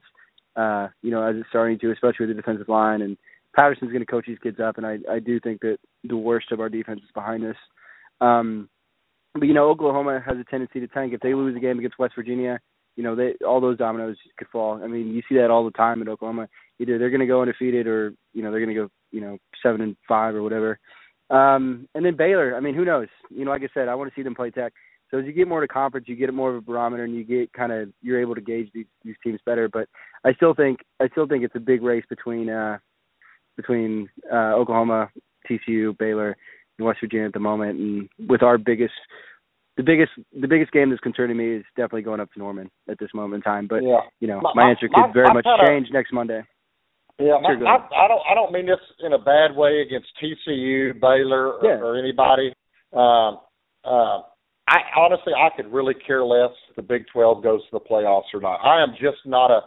Uh, 0.56 0.88
you 1.04 1.12
know, 1.12 1.22
as 1.22 1.36
it's 1.36 1.50
starting 1.50 1.78
to, 1.80 1.92
especially 1.92 2.26
with 2.26 2.36
the 2.36 2.42
defensive 2.42 2.70
line, 2.70 3.02
and 3.02 3.18
Patterson's 3.56 3.92
going 3.92 4.06
to 4.06 4.12
coach 4.12 4.26
these 4.28 4.40
kids 4.42 4.60
up, 4.60 4.78
and 4.78 4.86
I 4.86 4.98
I 5.12 5.20
do 5.20 5.40
think 5.40 5.62
that 5.62 5.78
the 6.04 6.18
worst 6.18 6.52
of 6.52 6.60
our 6.60 6.70
defense 6.70 7.02
is 7.04 7.12
behind 7.14 7.44
us. 7.44 7.56
Um, 8.22 8.70
but 9.34 9.48
you 9.48 9.54
know, 9.54 9.70
Oklahoma 9.70 10.22
has 10.26 10.38
a 10.38 10.44
tendency 10.44 10.80
to 10.80 10.88
tank 10.88 11.14
if 11.14 11.20
they 11.20 11.34
lose 11.34 11.56
a 11.56 11.60
game 11.60 11.78
against 11.78 12.00
West 12.00 12.16
Virginia. 12.16 12.60
You 12.96 13.04
know, 13.04 13.16
they 13.16 13.34
all 13.46 13.62
those 13.62 13.78
dominoes 13.78 14.18
could 14.38 14.48
fall. 14.48 14.82
I 14.84 14.88
mean, 14.88 15.14
you 15.14 15.22
see 15.30 15.36
that 15.36 15.52
all 15.52 15.66
the 15.66 15.72
time 15.72 16.02
at 16.02 16.08
Oklahoma. 16.08 16.48
Either 16.80 16.98
they're 16.98 17.12
going 17.12 17.22
to 17.22 17.28
go 17.28 17.42
undefeated, 17.42 17.88
or 17.88 18.14
you 18.34 18.42
know, 18.42 18.52
they're 18.52 18.64
going 18.64 18.76
to 18.76 18.82
go 18.82 18.90
you 19.12 19.22
know 19.22 19.38
seven 19.62 19.82
and 19.82 19.96
five 20.08 20.34
or 20.34 20.42
whatever. 20.42 20.80
Um, 21.30 21.88
and 21.94 22.06
then 22.06 22.16
Baylor. 22.16 22.56
I 22.56 22.60
mean, 22.60 22.76
who 22.76 22.86
knows? 22.86 23.08
You 23.30 23.46
know, 23.46 23.52
like 23.52 23.64
I 23.64 23.70
said, 23.74 23.88
I 23.88 23.96
want 23.96 24.10
to 24.10 24.16
see 24.16 24.24
them 24.24 24.36
play 24.36 24.50
Tech. 24.50 24.74
So 25.10 25.20
as 25.20 25.26
you 25.26 25.32
get 25.32 25.48
more 25.48 25.62
to 25.62 25.68
conference, 25.68 26.08
you 26.08 26.16
get 26.16 26.34
more 26.34 26.50
of 26.50 26.56
a 26.58 26.62
barometer, 26.62 27.04
and 27.04 27.16
you 27.16 27.24
get 27.24 27.54
kind 27.54 27.72
of 27.72 27.90
you're 28.02 28.22
able 28.22 28.36
to 28.36 28.42
gauge 28.42 28.70
these 28.74 28.86
these 29.04 29.16
teams 29.24 29.40
better. 29.46 29.70
But 29.70 29.88
I 30.26 30.34
still 30.34 30.54
think 30.54 30.80
I 31.00 31.08
still 31.10 31.28
think 31.28 31.44
it's 31.44 31.56
a 31.56 31.62
big 31.62 31.82
race 31.82 32.04
between 32.10 32.50
uh 32.50 32.78
between 33.56 34.10
uh 34.32 34.54
Oklahoma, 34.56 35.10
TCU, 35.50 35.98
Baylor, 35.98 36.36
and 36.78 36.88
West 36.88 37.00
Virginia 37.02 37.28
at 37.28 37.34
the 37.34 37.40
moment. 37.40 37.80
And 37.80 38.10
with 38.28 38.44
our 38.44 38.58
biggest 38.58 38.94
the 39.78 39.84
biggest 39.84 40.12
the 40.40 40.48
biggest 40.48 40.72
game 40.72 40.90
that's 40.90 41.02
concerning 41.02 41.38
me 41.38 41.56
is 41.56 41.66
definitely 41.76 42.02
going 42.02 42.20
up 42.20 42.32
to 42.34 42.40
Norman 42.40 42.70
at 42.90 43.00
this 43.00 43.10
moment 43.14 43.36
in 43.36 43.42
time. 43.44 43.68
But 43.68 43.84
yeah. 43.84 44.02
you 44.20 44.28
know, 44.28 44.42
my, 44.42 44.52
my 44.56 44.70
answer 44.72 44.90
could 44.90 45.08
my, 45.08 45.14
very 45.14 45.28
my 45.28 45.36
much 45.36 45.46
kinda, 45.46 45.68
change 45.68 45.88
next 45.92 46.12
Monday. 46.12 46.42
Yeah, 47.20 47.38
my, 47.42 47.50
I, 47.50 48.06
I 48.06 48.08
don't 48.08 48.22
I 48.30 48.36
don't 48.36 48.52
mean 48.52 48.68
this 48.68 48.80
in 49.00 49.14
a 49.14 49.18
bad 49.18 49.56
way 49.56 49.82
against 49.82 50.08
TCU, 50.22 51.00
Baylor, 51.02 51.54
or, 51.54 51.60
yeah. 51.64 51.80
or 51.80 51.98
anybody. 51.98 52.54
Um, 52.94 53.40
uh, 53.84 54.22
I 54.68 54.78
honestly 54.96 55.34
I 55.34 55.50
could 55.56 55.72
really 55.72 55.96
care 55.96 56.24
less 56.24 56.52
if 56.70 56.76
the 56.76 56.84
Big 56.84 57.06
Twelve 57.12 57.42
goes 57.42 57.62
to 57.62 57.70
the 57.72 57.80
playoffs 57.80 58.34
or 58.34 58.42
not. 58.42 58.58
I 58.58 58.84
am 58.84 58.92
just 59.02 59.26
not 59.26 59.50
a 59.50 59.62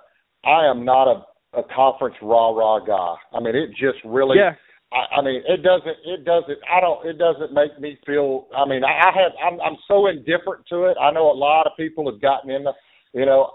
I 0.45 0.71
am 0.71 0.85
not 0.85 1.09
a, 1.09 1.59
a 1.59 1.63
conference 1.75 2.17
rah 2.23 2.51
rah 2.51 2.79
guy. 2.85 3.17
I 3.37 3.41
mean, 3.41 3.57
it 3.57 3.71
just 3.71 3.99
really. 4.05 4.39
Yeah. 4.39 4.55
I, 4.93 5.21
I 5.21 5.23
mean, 5.23 5.43
it 5.47 5.63
doesn't. 5.63 5.97
It 6.05 6.25
doesn't. 6.25 6.59
I 6.71 6.81
don't. 6.81 7.07
It 7.07 7.19
doesn't 7.19 7.53
make 7.53 7.79
me 7.81 7.99
feel. 8.07 8.47
I 8.57 8.69
mean, 8.69 8.83
I, 8.85 9.09
I 9.09 9.13
have. 9.13 9.33
I'm. 9.45 9.61
I'm 9.61 9.77
so 9.89 10.07
indifferent 10.07 10.67
to 10.69 10.85
it. 10.85 10.97
I 11.01 11.11
know 11.11 11.31
a 11.31 11.35
lot 11.35 11.67
of 11.67 11.73
people 11.77 12.11
have 12.11 12.21
gotten 12.21 12.51
in 12.51 12.65
the 12.65 12.73
you 13.12 13.27
know, 13.27 13.51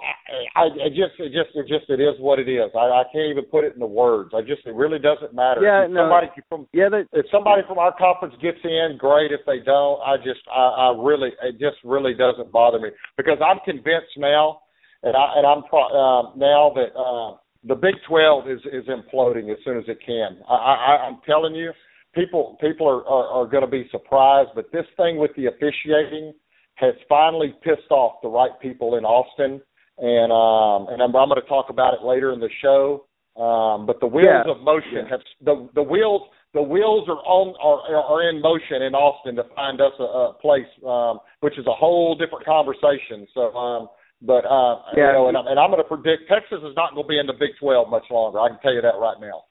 I, 0.55 0.63
I 0.63 0.65
it 0.67 0.89
just, 0.89 1.15
it 1.17 1.31
just, 1.31 1.55
it 1.55 1.67
just, 1.67 1.89
it 1.89 2.01
is 2.01 2.19
what 2.19 2.39
it 2.39 2.49
is. 2.49 2.69
I, 2.75 2.91
I 2.91 3.03
can't 3.11 3.31
even 3.31 3.45
put 3.45 3.63
it 3.63 3.73
into 3.73 3.85
words. 3.85 4.31
I 4.35 4.41
just, 4.41 4.65
it 4.65 4.75
really 4.75 4.99
doesn't 4.99 5.33
matter. 5.33 5.61
Yeah, 5.61 5.85
if 5.85 5.91
no. 5.91 6.03
somebody 6.03 6.27
from, 6.49 6.67
yeah, 6.73 6.89
if 6.91 7.25
somebody 7.31 7.61
from 7.67 7.79
our 7.79 7.95
conference 7.97 8.35
gets 8.41 8.59
in, 8.63 8.97
great. 8.99 9.31
If 9.31 9.41
they 9.47 9.59
don't, 9.63 10.01
I 10.01 10.17
just, 10.17 10.41
I, 10.53 10.91
I 10.91 10.95
really, 10.99 11.29
it 11.41 11.53
just 11.53 11.77
really 11.85 12.13
doesn't 12.13 12.51
bother 12.51 12.79
me 12.79 12.89
because 13.15 13.37
I'm 13.39 13.59
convinced 13.63 14.17
now, 14.17 14.59
and 15.03 15.15
I, 15.15 15.33
and 15.37 15.47
I'm 15.47 15.63
pro, 15.69 15.87
uh, 15.87 16.35
now 16.35 16.73
that 16.75 16.91
uh, 16.91 17.37
the 17.63 17.75
Big 17.75 17.95
Twelve 18.09 18.49
is 18.49 18.59
is 18.73 18.85
imploding 18.91 19.51
as 19.51 19.57
soon 19.63 19.77
as 19.77 19.85
it 19.87 19.99
can. 20.05 20.37
I, 20.49 20.53
I, 20.53 21.07
I'm 21.07 21.19
telling 21.25 21.55
you, 21.55 21.71
people, 22.13 22.57
people 22.59 22.87
are 22.87 23.07
are, 23.07 23.27
are 23.27 23.47
going 23.47 23.63
to 23.63 23.71
be 23.71 23.87
surprised, 23.89 24.49
but 24.53 24.69
this 24.73 24.85
thing 24.97 25.17
with 25.17 25.31
the 25.37 25.45
officiating 25.45 26.33
has 26.75 26.93
finally 27.07 27.53
pissed 27.63 27.89
off 27.89 28.21
the 28.21 28.27
right 28.29 28.51
people 28.61 28.97
in 28.97 29.05
Austin, 29.05 29.61
and 29.97 30.31
um, 30.31 30.91
and 30.93 31.01
I'm, 31.01 31.15
I'm 31.15 31.29
going 31.29 31.41
to 31.41 31.47
talk 31.47 31.69
about 31.69 31.93
it 31.93 32.03
later 32.05 32.31
in 32.33 32.39
the 32.39 32.49
show. 32.61 33.05
Um, 33.35 33.85
but 33.85 33.99
the 33.99 34.07
wheels 34.07 34.45
Yeah. 34.45 34.51
of 34.51 34.61
motion 34.61 35.05
have 35.09 35.19
the 35.41 35.67
the 35.75 35.83
wheels 35.83 36.21
the 36.53 36.61
wheels 36.61 37.07
are 37.09 37.19
on 37.27 37.53
are 37.59 37.95
are 37.95 38.29
in 38.29 38.41
motion 38.41 38.81
in 38.83 38.95
Austin 38.95 39.35
to 39.35 39.43
find 39.55 39.81
us 39.81 39.91
a, 39.99 40.03
a 40.03 40.33
place, 40.41 40.67
um, 40.87 41.19
which 41.41 41.57
is 41.59 41.65
a 41.67 41.73
whole 41.73 42.15
different 42.15 42.45
conversation. 42.45 43.27
So, 43.33 43.51
um, 43.55 43.89
but 44.21 44.45
uh, 44.45 44.79
Yeah. 44.95 45.07
you 45.07 45.13
know, 45.13 45.27
and, 45.27 45.37
I'm- 45.37 45.47
and 45.47 45.59
I'm 45.59 45.69
going 45.69 45.83
to 45.83 45.87
predict 45.87 46.29
Texas 46.29 46.59
is 46.63 46.75
not 46.75 46.93
going 46.95 47.03
to 47.03 47.09
be 47.09 47.19
in 47.19 47.27
the 47.27 47.33
Big 47.33 47.51
12 47.59 47.89
much 47.89 48.05
longer. 48.09 48.39
I 48.39 48.47
can 48.49 48.59
tell 48.59 48.73
you 48.73 48.81
that 48.81 48.95
right 48.99 49.19
now. 49.19 49.43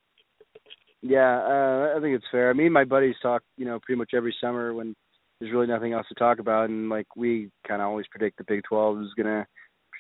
Yeah, 1.03 1.37
uh, 1.45 1.99
I 1.99 2.01
think 2.01 2.17
it's 2.17 2.25
fair. 2.33 2.55
Me 2.55 2.65
and 2.65 2.73
my 2.73 2.85
buddies 2.85 3.17
talk, 3.21 3.43
you 3.59 3.67
know, 3.67 3.79
pretty 3.81 3.99
much 3.99 4.13
every 4.15 4.35
summer 4.41 4.73
when 4.73 4.97
there's 5.45 5.53
really 5.55 5.67
nothing 5.67 5.93
else 5.93 6.07
to 6.09 6.15
talk 6.15 6.39
about, 6.39 6.71
and 6.71 6.89
like 6.89 7.07
we 7.17 7.51
kind 7.69 7.83
of 7.83 7.89
always 7.89 8.07
predict 8.11 8.39
the 8.39 8.45
Big 8.45 8.63
12 8.65 9.03
is 9.03 9.15
gonna 9.17 9.47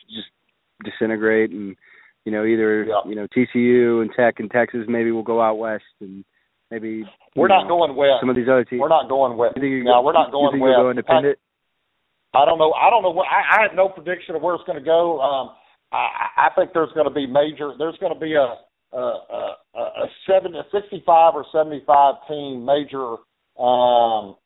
just 0.09 0.29
disintegrate, 0.83 1.51
and 1.51 1.77
you 2.25 2.33
know, 2.33 2.45
either 2.45 2.85
Yeah. 2.85 3.01
you 3.05 3.15
know 3.15 3.27
TCU 3.29 4.01
and 4.01 4.11
Tech 4.17 4.41
and 4.41 4.51
Texas 4.51 4.87
maybe 4.89 5.11
will 5.13 5.23
go 5.23 5.43
out 5.43 5.59
west, 5.59 5.85
and 6.01 6.25
maybe 6.71 7.05
We're 7.37 7.49
know, 7.49 7.61
not 7.61 7.69
going 7.69 7.95
west. 7.95 8.21
some 8.21 8.31
of 8.31 8.37
these 8.37 8.49
other 8.49 8.65
teams. 8.65 8.81
We're 8.81 8.89
not 8.89 9.09
going 9.11 9.37
west. 9.37 9.57
You 9.57 9.61
think 9.63 9.73
you 9.73 9.85
No, 9.85 10.01
we're 10.01 10.13
not 10.13 10.29
you 10.29 10.33
going 10.33 10.53
think 10.53 10.65
west. 10.65 10.77
Go 10.77 10.91
independent. 10.91 11.39
I 12.33 12.45
don't 12.47 12.59
know. 12.59 12.73
I 12.73 12.89
don't 12.91 13.03
know 13.03 13.11
what. 13.11 13.27
I, 13.31 13.59
I 13.59 13.63
have 13.63 13.75
no 13.77 13.89
prediction 13.89 14.35
of 14.35 14.43
where 14.43 14.55
it's 14.55 14.65
going 14.65 14.79
to 14.79 14.85
go. 14.85 15.21
Um, 15.21 15.51
I, 15.93 16.49
I 16.49 16.51
think 16.57 16.73
there's 16.73 16.91
going 16.95 17.07
to 17.07 17.15
be 17.15 17.27
major. 17.27 17.73
There's 17.79 17.97
going 17.99 18.13
to 18.15 18.19
be 18.19 18.35
a 18.35 18.57
a, 18.97 18.99
a, 18.99 19.57
a 19.79 20.07
seven, 20.27 20.55
a 20.57 20.63
65 20.73 21.35
or 21.35 21.45
75 21.53 22.15
team 22.29 22.65
major 22.65 23.17
um, 23.59 24.37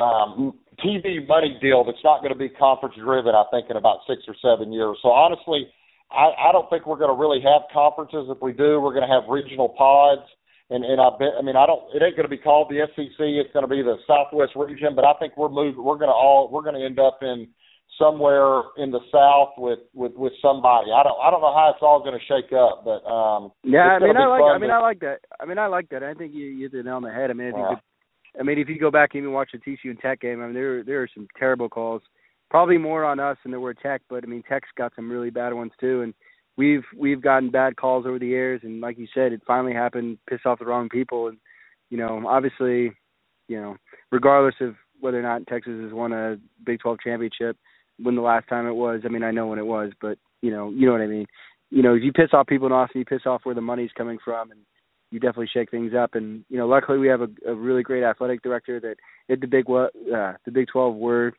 um, 0.00 0.54
TV 0.84 1.26
money 1.26 1.58
deal 1.60 1.84
that's 1.84 2.02
not 2.04 2.20
going 2.20 2.32
to 2.32 2.38
be 2.38 2.48
conference 2.48 2.94
driven. 2.96 3.34
I 3.34 3.44
think 3.50 3.66
in 3.70 3.76
about 3.76 4.00
six 4.06 4.22
or 4.28 4.34
seven 4.40 4.72
years. 4.72 4.96
So 5.02 5.08
honestly, 5.08 5.66
I, 6.10 6.48
I 6.48 6.52
don't 6.52 6.70
think 6.70 6.86
we're 6.86 6.98
going 6.98 7.14
to 7.14 7.20
really 7.20 7.40
have 7.42 7.62
conferences. 7.72 8.30
If 8.30 8.40
we 8.40 8.52
do, 8.52 8.80
we're 8.80 8.94
going 8.94 9.06
to 9.06 9.12
have 9.12 9.28
regional 9.28 9.68
pods. 9.68 10.22
And 10.70 10.84
and 10.84 11.00
I 11.00 11.08
bet 11.18 11.32
I 11.38 11.42
mean 11.42 11.56
I 11.56 11.64
don't 11.64 11.80
it 11.96 12.02
ain't 12.04 12.14
going 12.14 12.28
to 12.28 12.36
be 12.36 12.36
called 12.36 12.68
the 12.68 12.84
SEC. 12.92 13.16
It's 13.18 13.52
going 13.52 13.64
to 13.64 13.72
be 13.72 13.80
the 13.80 13.96
Southwest 14.06 14.52
region. 14.54 14.94
But 14.94 15.06
I 15.06 15.14
think 15.18 15.36
we're 15.36 15.48
moving. 15.48 15.82
We're 15.82 15.96
going 15.96 16.12
to 16.12 16.16
all 16.16 16.50
we're 16.52 16.62
going 16.62 16.76
to 16.76 16.84
end 16.84 17.00
up 17.00 17.20
in 17.22 17.48
somewhere 17.98 18.62
in 18.76 18.90
the 18.90 19.00
South 19.10 19.56
with 19.56 19.80
with 19.94 20.12
with 20.14 20.32
somebody. 20.42 20.92
I 20.92 21.02
don't 21.02 21.16
I 21.24 21.30
don't 21.30 21.40
know 21.40 21.56
how 21.56 21.72
it's 21.74 21.82
all 21.82 22.00
going 22.04 22.18
to 22.18 22.24
shake 22.28 22.52
up, 22.52 22.84
but 22.84 23.00
um 23.08 23.50
Yeah, 23.64 23.96
I 23.96 23.98
mean, 23.98 24.16
I 24.16 24.26
like. 24.26 24.42
I 24.42 24.58
mean, 24.58 24.68
to- 24.68 24.76
I 24.76 24.80
like 24.80 25.00
that. 25.00 25.18
I 25.40 25.46
mean, 25.46 25.58
I 25.58 25.66
like 25.66 25.88
that. 25.88 26.02
I 26.02 26.12
think 26.12 26.34
you 26.34 26.44
you 26.44 26.68
hit 26.68 26.72
the 26.72 26.82
nail 26.82 26.96
on 26.96 27.02
the 27.02 27.10
head. 27.10 27.30
I 27.30 27.32
mean, 27.32 27.48
I 27.48 27.52
think. 27.52 27.64
Yeah. 27.64 27.74
The, 27.76 27.87
I 28.38 28.42
mean, 28.42 28.58
if 28.58 28.68
you 28.68 28.78
go 28.78 28.90
back 28.90 29.10
and 29.12 29.22
even 29.22 29.32
watch 29.32 29.50
the 29.52 29.58
TCU 29.58 29.90
and 29.90 30.00
Tech 30.00 30.20
game, 30.20 30.40
I 30.42 30.46
mean, 30.46 30.54
there 30.54 30.84
there 30.84 31.02
are 31.02 31.08
some 31.12 31.26
terrible 31.38 31.68
calls. 31.68 32.02
Probably 32.50 32.78
more 32.78 33.04
on 33.04 33.20
us 33.20 33.36
than 33.42 33.50
there 33.52 33.60
were 33.60 33.74
Tech, 33.74 34.02
but 34.08 34.24
I 34.24 34.26
mean, 34.26 34.42
Tech's 34.48 34.68
got 34.76 34.92
some 34.96 35.10
really 35.10 35.30
bad 35.30 35.52
ones 35.52 35.72
too, 35.80 36.02
and 36.02 36.14
we've 36.56 36.84
we've 36.96 37.22
gotten 37.22 37.50
bad 37.50 37.76
calls 37.76 38.06
over 38.06 38.18
the 38.18 38.26
years. 38.26 38.60
And 38.62 38.80
like 38.80 38.98
you 38.98 39.06
said, 39.14 39.32
it 39.32 39.42
finally 39.46 39.74
happened, 39.74 40.18
pissed 40.28 40.46
off 40.46 40.58
the 40.58 40.66
wrong 40.66 40.88
people, 40.88 41.28
and 41.28 41.38
you 41.90 41.98
know, 41.98 42.22
obviously, 42.26 42.92
you 43.48 43.60
know, 43.60 43.76
regardless 44.12 44.54
of 44.60 44.74
whether 45.00 45.18
or 45.18 45.22
not 45.22 45.46
Texas 45.46 45.80
has 45.82 45.92
won 45.92 46.12
a 46.12 46.36
Big 46.64 46.80
12 46.80 46.98
championship, 47.02 47.56
when 48.00 48.14
the 48.14 48.22
last 48.22 48.48
time 48.48 48.66
it 48.66 48.74
was. 48.74 49.02
I 49.04 49.08
mean, 49.08 49.22
I 49.22 49.30
know 49.30 49.46
when 49.46 49.58
it 49.58 49.66
was, 49.66 49.92
but 50.00 50.18
you 50.42 50.50
know, 50.50 50.70
you 50.70 50.86
know 50.86 50.92
what 50.92 51.00
I 51.00 51.06
mean. 51.06 51.26
You 51.70 51.82
know, 51.82 51.94
if 51.94 52.02
you 52.02 52.12
piss 52.12 52.30
off 52.32 52.46
people 52.46 52.66
in 52.66 52.72
Austin, 52.72 53.00
you 53.00 53.04
piss 53.04 53.26
off 53.26 53.42
where 53.44 53.54
the 53.54 53.60
money's 53.60 53.90
coming 53.96 54.18
from, 54.24 54.50
and 54.50 54.60
you 55.10 55.20
definitely 55.20 55.50
shake 55.52 55.70
things 55.70 55.92
up. 55.94 56.14
And 56.14 56.44
you 56.48 56.58
know, 56.58 56.68
luckily 56.68 56.98
we 56.98 57.08
have 57.08 57.22
a, 57.22 57.28
a 57.46 57.54
really 57.54 57.82
great 57.82 58.02
athletic 58.02 58.42
director 58.42 58.80
that 58.80 58.96
at 59.32 59.40
the 59.40 59.46
Big 59.46 59.68
uh, 59.68 60.34
the 60.44 60.52
Big 60.52 60.68
12 60.68 60.94
we're 60.94 61.32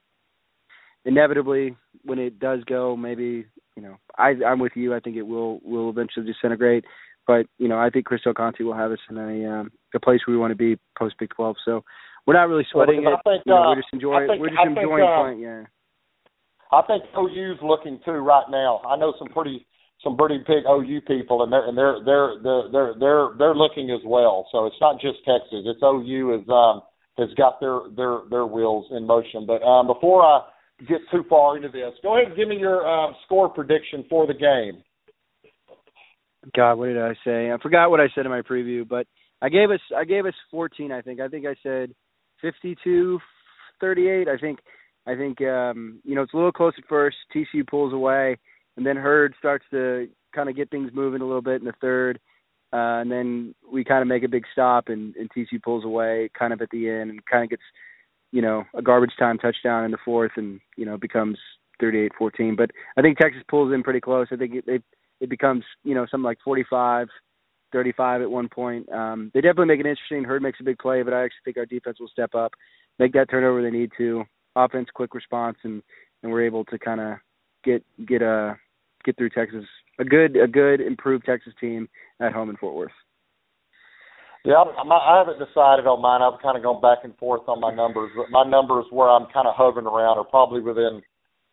inevitably, 1.05 1.75
when 2.03 2.19
it 2.19 2.39
does 2.39 2.63
go, 2.65 2.95
maybe 2.95 3.45
you 3.75 3.83
know, 3.83 3.97
I 4.17 4.33
I'm 4.45 4.59
with 4.59 4.73
you. 4.75 4.93
I 4.93 4.99
think 4.99 5.15
it 5.15 5.23
will 5.23 5.59
will 5.63 5.89
eventually 5.89 6.25
disintegrate. 6.25 6.85
But 7.27 7.45
you 7.57 7.67
know, 7.67 7.77
I 7.77 7.89
think 7.89 8.05
Chris 8.05 8.21
Del 8.23 8.33
Conte 8.33 8.63
will 8.63 8.73
have 8.73 8.91
us 8.91 8.99
in 9.09 9.17
a 9.17 9.51
um, 9.51 9.71
a 9.93 9.99
place 9.99 10.21
where 10.25 10.35
we 10.35 10.39
want 10.39 10.51
to 10.51 10.55
be 10.55 10.77
post 10.97 11.15
Big 11.19 11.29
Twelve. 11.35 11.55
So 11.63 11.83
we're 12.25 12.33
not 12.33 12.49
really 12.49 12.67
sweating 12.71 13.05
well, 13.05 13.13
it. 13.13 13.19
Think, 13.23 13.43
you 13.45 13.53
know, 13.53 13.63
uh, 13.63 13.69
we're 13.69 13.81
just 13.81 13.93
enjoying. 13.93 14.27
think, 14.27 14.41
we're 14.41 14.49
just 14.49 14.59
I 14.59 14.65
think, 14.65 14.77
enjoying 14.77 15.03
uh, 15.03 15.21
playing. 15.21 15.39
Yeah. 15.39 15.63
I 16.71 16.81
think 16.83 17.03
OU's 17.17 17.57
looking 17.63 17.99
too 18.05 18.11
right 18.11 18.45
now. 18.49 18.81
I 18.85 18.95
know 18.97 19.13
some 19.17 19.29
pretty 19.29 19.65
some 20.03 20.15
pretty 20.15 20.37
big 20.39 20.63
OU 20.69 21.01
people, 21.07 21.43
and 21.43 21.51
they're 21.51 21.67
and 21.67 21.77
they're 21.77 21.97
they're 22.05 22.33
they're 22.41 22.63
they're 22.71 22.93
they're, 22.99 23.27
they're 23.37 23.55
looking 23.55 23.91
as 23.91 24.01
well. 24.05 24.47
So 24.51 24.65
it's 24.65 24.79
not 24.79 24.99
just 25.01 25.19
Texas. 25.25 25.65
It's 25.65 25.83
OU 25.83 26.41
is 26.41 26.49
um 26.49 26.81
has 27.17 27.29
got 27.35 27.59
their 27.59 27.79
their 27.95 28.19
their 28.29 28.45
wheels 28.45 28.85
in 28.91 29.05
motion. 29.05 29.45
But 29.45 29.61
um, 29.63 29.87
before 29.87 30.23
I 30.23 30.41
get 30.87 31.01
too 31.11 31.25
far 31.29 31.57
into 31.57 31.69
this, 31.69 31.93
go 32.01 32.15
ahead 32.15 32.29
and 32.29 32.37
give 32.37 32.47
me 32.47 32.57
your 32.57 32.87
um, 32.87 33.13
score 33.25 33.49
prediction 33.49 34.05
for 34.09 34.25
the 34.25 34.33
game. 34.33 34.83
God, 36.55 36.75
what 36.75 36.87
did 36.87 36.97
I 36.97 37.13
say? 37.25 37.51
I 37.51 37.57
forgot 37.61 37.89
what 37.89 37.99
I 37.99 38.07
said 38.15 38.25
in 38.25 38.31
my 38.31 38.41
preview, 38.41 38.87
but 38.87 39.05
I 39.41 39.49
gave 39.49 39.71
us 39.71 39.81
I 39.95 40.05
gave 40.05 40.25
us 40.25 40.33
14. 40.51 40.91
I 40.91 41.01
think 41.01 41.19
I 41.19 41.27
think 41.27 41.45
I 41.45 41.55
said 41.61 41.93
52 42.41 43.19
38. 43.81 44.27
I 44.27 44.37
think 44.37 44.59
I 45.05 45.15
think 45.15 45.41
um, 45.41 45.99
you 46.03 46.15
know 46.15 46.21
it's 46.21 46.33
a 46.33 46.37
little 46.37 46.51
close 46.51 46.73
at 46.77 46.87
first. 46.87 47.17
TCU 47.35 47.67
pulls 47.67 47.93
away, 47.93 48.37
and 48.79 48.87
then 48.87 48.95
Heard 48.95 49.35
starts 49.37 49.65
to 49.71 50.07
kind 50.33 50.47
of 50.47 50.55
get 50.55 50.71
things 50.71 50.89
moving 50.93 51.21
a 51.21 51.25
little 51.25 51.41
bit 51.41 51.59
in 51.59 51.65
the 51.65 51.73
third, 51.81 52.17
uh, 52.71 53.03
and 53.03 53.11
then 53.11 53.53
we 53.69 53.83
kind 53.83 54.01
of 54.01 54.07
make 54.07 54.23
a 54.23 54.29
big 54.29 54.45
stop, 54.53 54.87
and, 54.87 55.13
and 55.17 55.29
TCU 55.31 55.61
pulls 55.61 55.83
away 55.83 56.29
kind 56.37 56.53
of 56.53 56.61
at 56.61 56.69
the 56.69 56.89
end, 56.89 57.09
and 57.09 57.25
kind 57.25 57.43
of 57.43 57.49
gets 57.49 57.61
you 58.31 58.41
know 58.41 58.63
a 58.73 58.81
garbage 58.81 59.11
time 59.19 59.37
touchdown 59.37 59.83
in 59.83 59.91
the 59.91 59.97
fourth, 60.05 60.31
and 60.37 60.61
you 60.77 60.85
know 60.85 60.97
becomes 60.97 61.37
38-14. 61.81 62.55
But 62.55 62.71
I 62.95 63.01
think 63.01 63.17
Texas 63.17 63.43
pulls 63.49 63.73
in 63.73 63.83
pretty 63.83 63.99
close. 63.99 64.27
I 64.31 64.37
think 64.37 64.55
it 64.55 64.63
it, 64.65 64.83
it 65.19 65.29
becomes 65.29 65.65
you 65.83 65.93
know 65.93 66.05
something 66.09 66.25
like 66.25 66.39
45. 66.43 67.09
35 67.71 68.23
at 68.23 68.31
one 68.31 68.49
point. 68.49 68.91
Um, 68.91 69.29
they 69.31 69.41
definitely 69.41 69.67
make 69.67 69.79
it 69.79 69.85
interesting. 69.85 70.23
Heard 70.23 70.41
makes 70.41 70.59
a 70.59 70.63
big 70.63 70.79
play, 70.79 71.03
but 71.03 71.13
I 71.13 71.23
actually 71.23 71.41
think 71.45 71.57
our 71.57 71.67
defense 71.67 71.99
will 71.99 72.07
step 72.07 72.33
up, 72.33 72.51
make 72.97 73.13
that 73.13 73.29
turnover 73.29 73.61
they 73.61 73.69
need 73.69 73.91
to. 73.99 74.23
Offense, 74.55 74.87
quick 74.91 75.13
response, 75.13 75.55
and 75.61 75.83
and 76.23 76.31
we're 76.31 76.47
able 76.47 76.65
to 76.65 76.79
kind 76.79 76.99
of 76.99 77.17
get 77.63 77.83
get 78.07 78.23
uh 78.23 78.55
get 79.05 79.17
through 79.17 79.29
Texas. 79.29 79.65
A 79.99 80.05
good 80.05 80.37
a 80.37 80.47
good 80.47 80.81
improved 80.81 81.25
Texas 81.25 81.53
team 81.59 81.89
at 82.19 82.33
home 82.33 82.49
in 82.49 82.57
Fort 82.57 82.75
Worth. 82.75 82.91
Yeah, 84.45 84.55
I'm, 84.55 84.89
I 84.89 85.19
haven't 85.19 85.35
decided 85.35 85.83
on 85.83 86.01
mine. 86.01 86.23
I've 86.23 86.41
kind 86.41 86.55
of 86.55 86.63
gone 86.63 86.79
back 86.79 87.03
and 87.03 87.15
forth 87.17 87.43
on 87.47 87.59
my 87.59 87.75
numbers, 87.75 88.11
but 88.15 88.31
my 88.31 88.47
numbers 88.47 88.85
where 88.89 89.09
I'm 89.09 89.27
kind 89.33 89.47
of 89.47 89.55
hovering 89.55 89.85
around 89.85 90.17
are 90.17 90.23
probably 90.23 90.61
within 90.61 91.01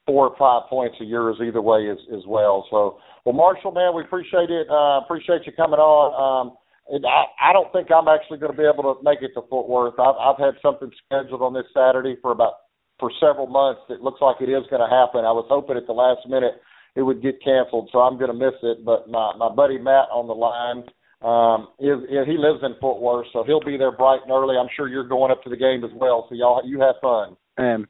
four 0.06 0.30
or 0.30 0.36
five 0.38 0.70
points 0.70 0.94
of 1.00 1.08
yours 1.08 1.36
either 1.42 1.60
way 1.60 1.90
as 1.90 1.98
as 2.14 2.22
well. 2.26 2.64
So, 2.70 2.98
well, 3.24 3.34
Marshall, 3.34 3.72
man, 3.72 3.90
we 3.94 4.02
appreciate 4.02 4.50
it. 4.50 4.70
Uh, 4.70 5.02
appreciate 5.02 5.42
you 5.46 5.52
coming 5.52 5.82
on. 5.82 6.06
Um, 6.14 6.56
and 6.88 7.02
I, 7.02 7.50
I 7.50 7.52
don't 7.52 7.72
think 7.74 7.90
I'm 7.90 8.06
actually 8.06 8.38
going 8.38 8.54
to 8.54 8.58
be 8.58 8.62
able 8.62 8.86
to 8.94 9.02
make 9.02 9.18
it 9.18 9.34
to 9.34 9.42
Fort 9.50 9.66
Worth. 9.66 9.98
I've, 9.98 10.14
I've 10.14 10.38
had 10.38 10.54
something 10.62 10.90
scheduled 11.02 11.42
on 11.42 11.54
this 11.54 11.66
Saturday 11.74 12.14
for 12.22 12.30
about 12.30 12.70
for 13.02 13.10
several 13.18 13.50
months. 13.50 13.82
It 13.90 14.00
looks 14.00 14.22
like 14.22 14.38
it 14.40 14.48
is 14.48 14.62
going 14.70 14.80
to 14.80 14.88
happen. 14.88 15.26
I 15.26 15.34
was 15.34 15.44
hoping 15.50 15.76
at 15.76 15.90
the 15.90 15.92
last 15.92 16.22
minute 16.30 16.62
it 16.96 17.02
would 17.02 17.22
get 17.22 17.42
canceled, 17.44 17.90
so 17.92 18.00
I'm 18.00 18.18
going 18.18 18.32
to 18.32 18.36
miss 18.36 18.54
it. 18.62 18.84
But 18.84 19.08
my 19.08 19.34
my 19.36 19.54
buddy 19.54 19.78
Matt 19.78 20.08
on 20.10 20.26
the 20.26 20.34
line 20.34 20.84
um 21.22 21.68
is, 21.78 22.02
is 22.10 22.26
he 22.26 22.36
lives 22.36 22.60
in 22.62 22.74
Fort 22.80 23.00
Worth, 23.00 23.26
so 23.32 23.44
he'll 23.44 23.60
be 23.60 23.76
there 23.76 23.92
bright 23.92 24.20
and 24.22 24.32
early. 24.32 24.56
I'm 24.56 24.68
sure 24.76 24.88
you're 24.88 25.08
going 25.08 25.30
up 25.30 25.42
to 25.44 25.50
the 25.50 25.56
game 25.56 25.84
as 25.84 25.90
well, 25.94 26.26
so 26.28 26.34
y'all 26.34 26.62
you 26.64 26.80
have 26.80 26.96
fun. 27.00 27.36
Um, 27.58 27.86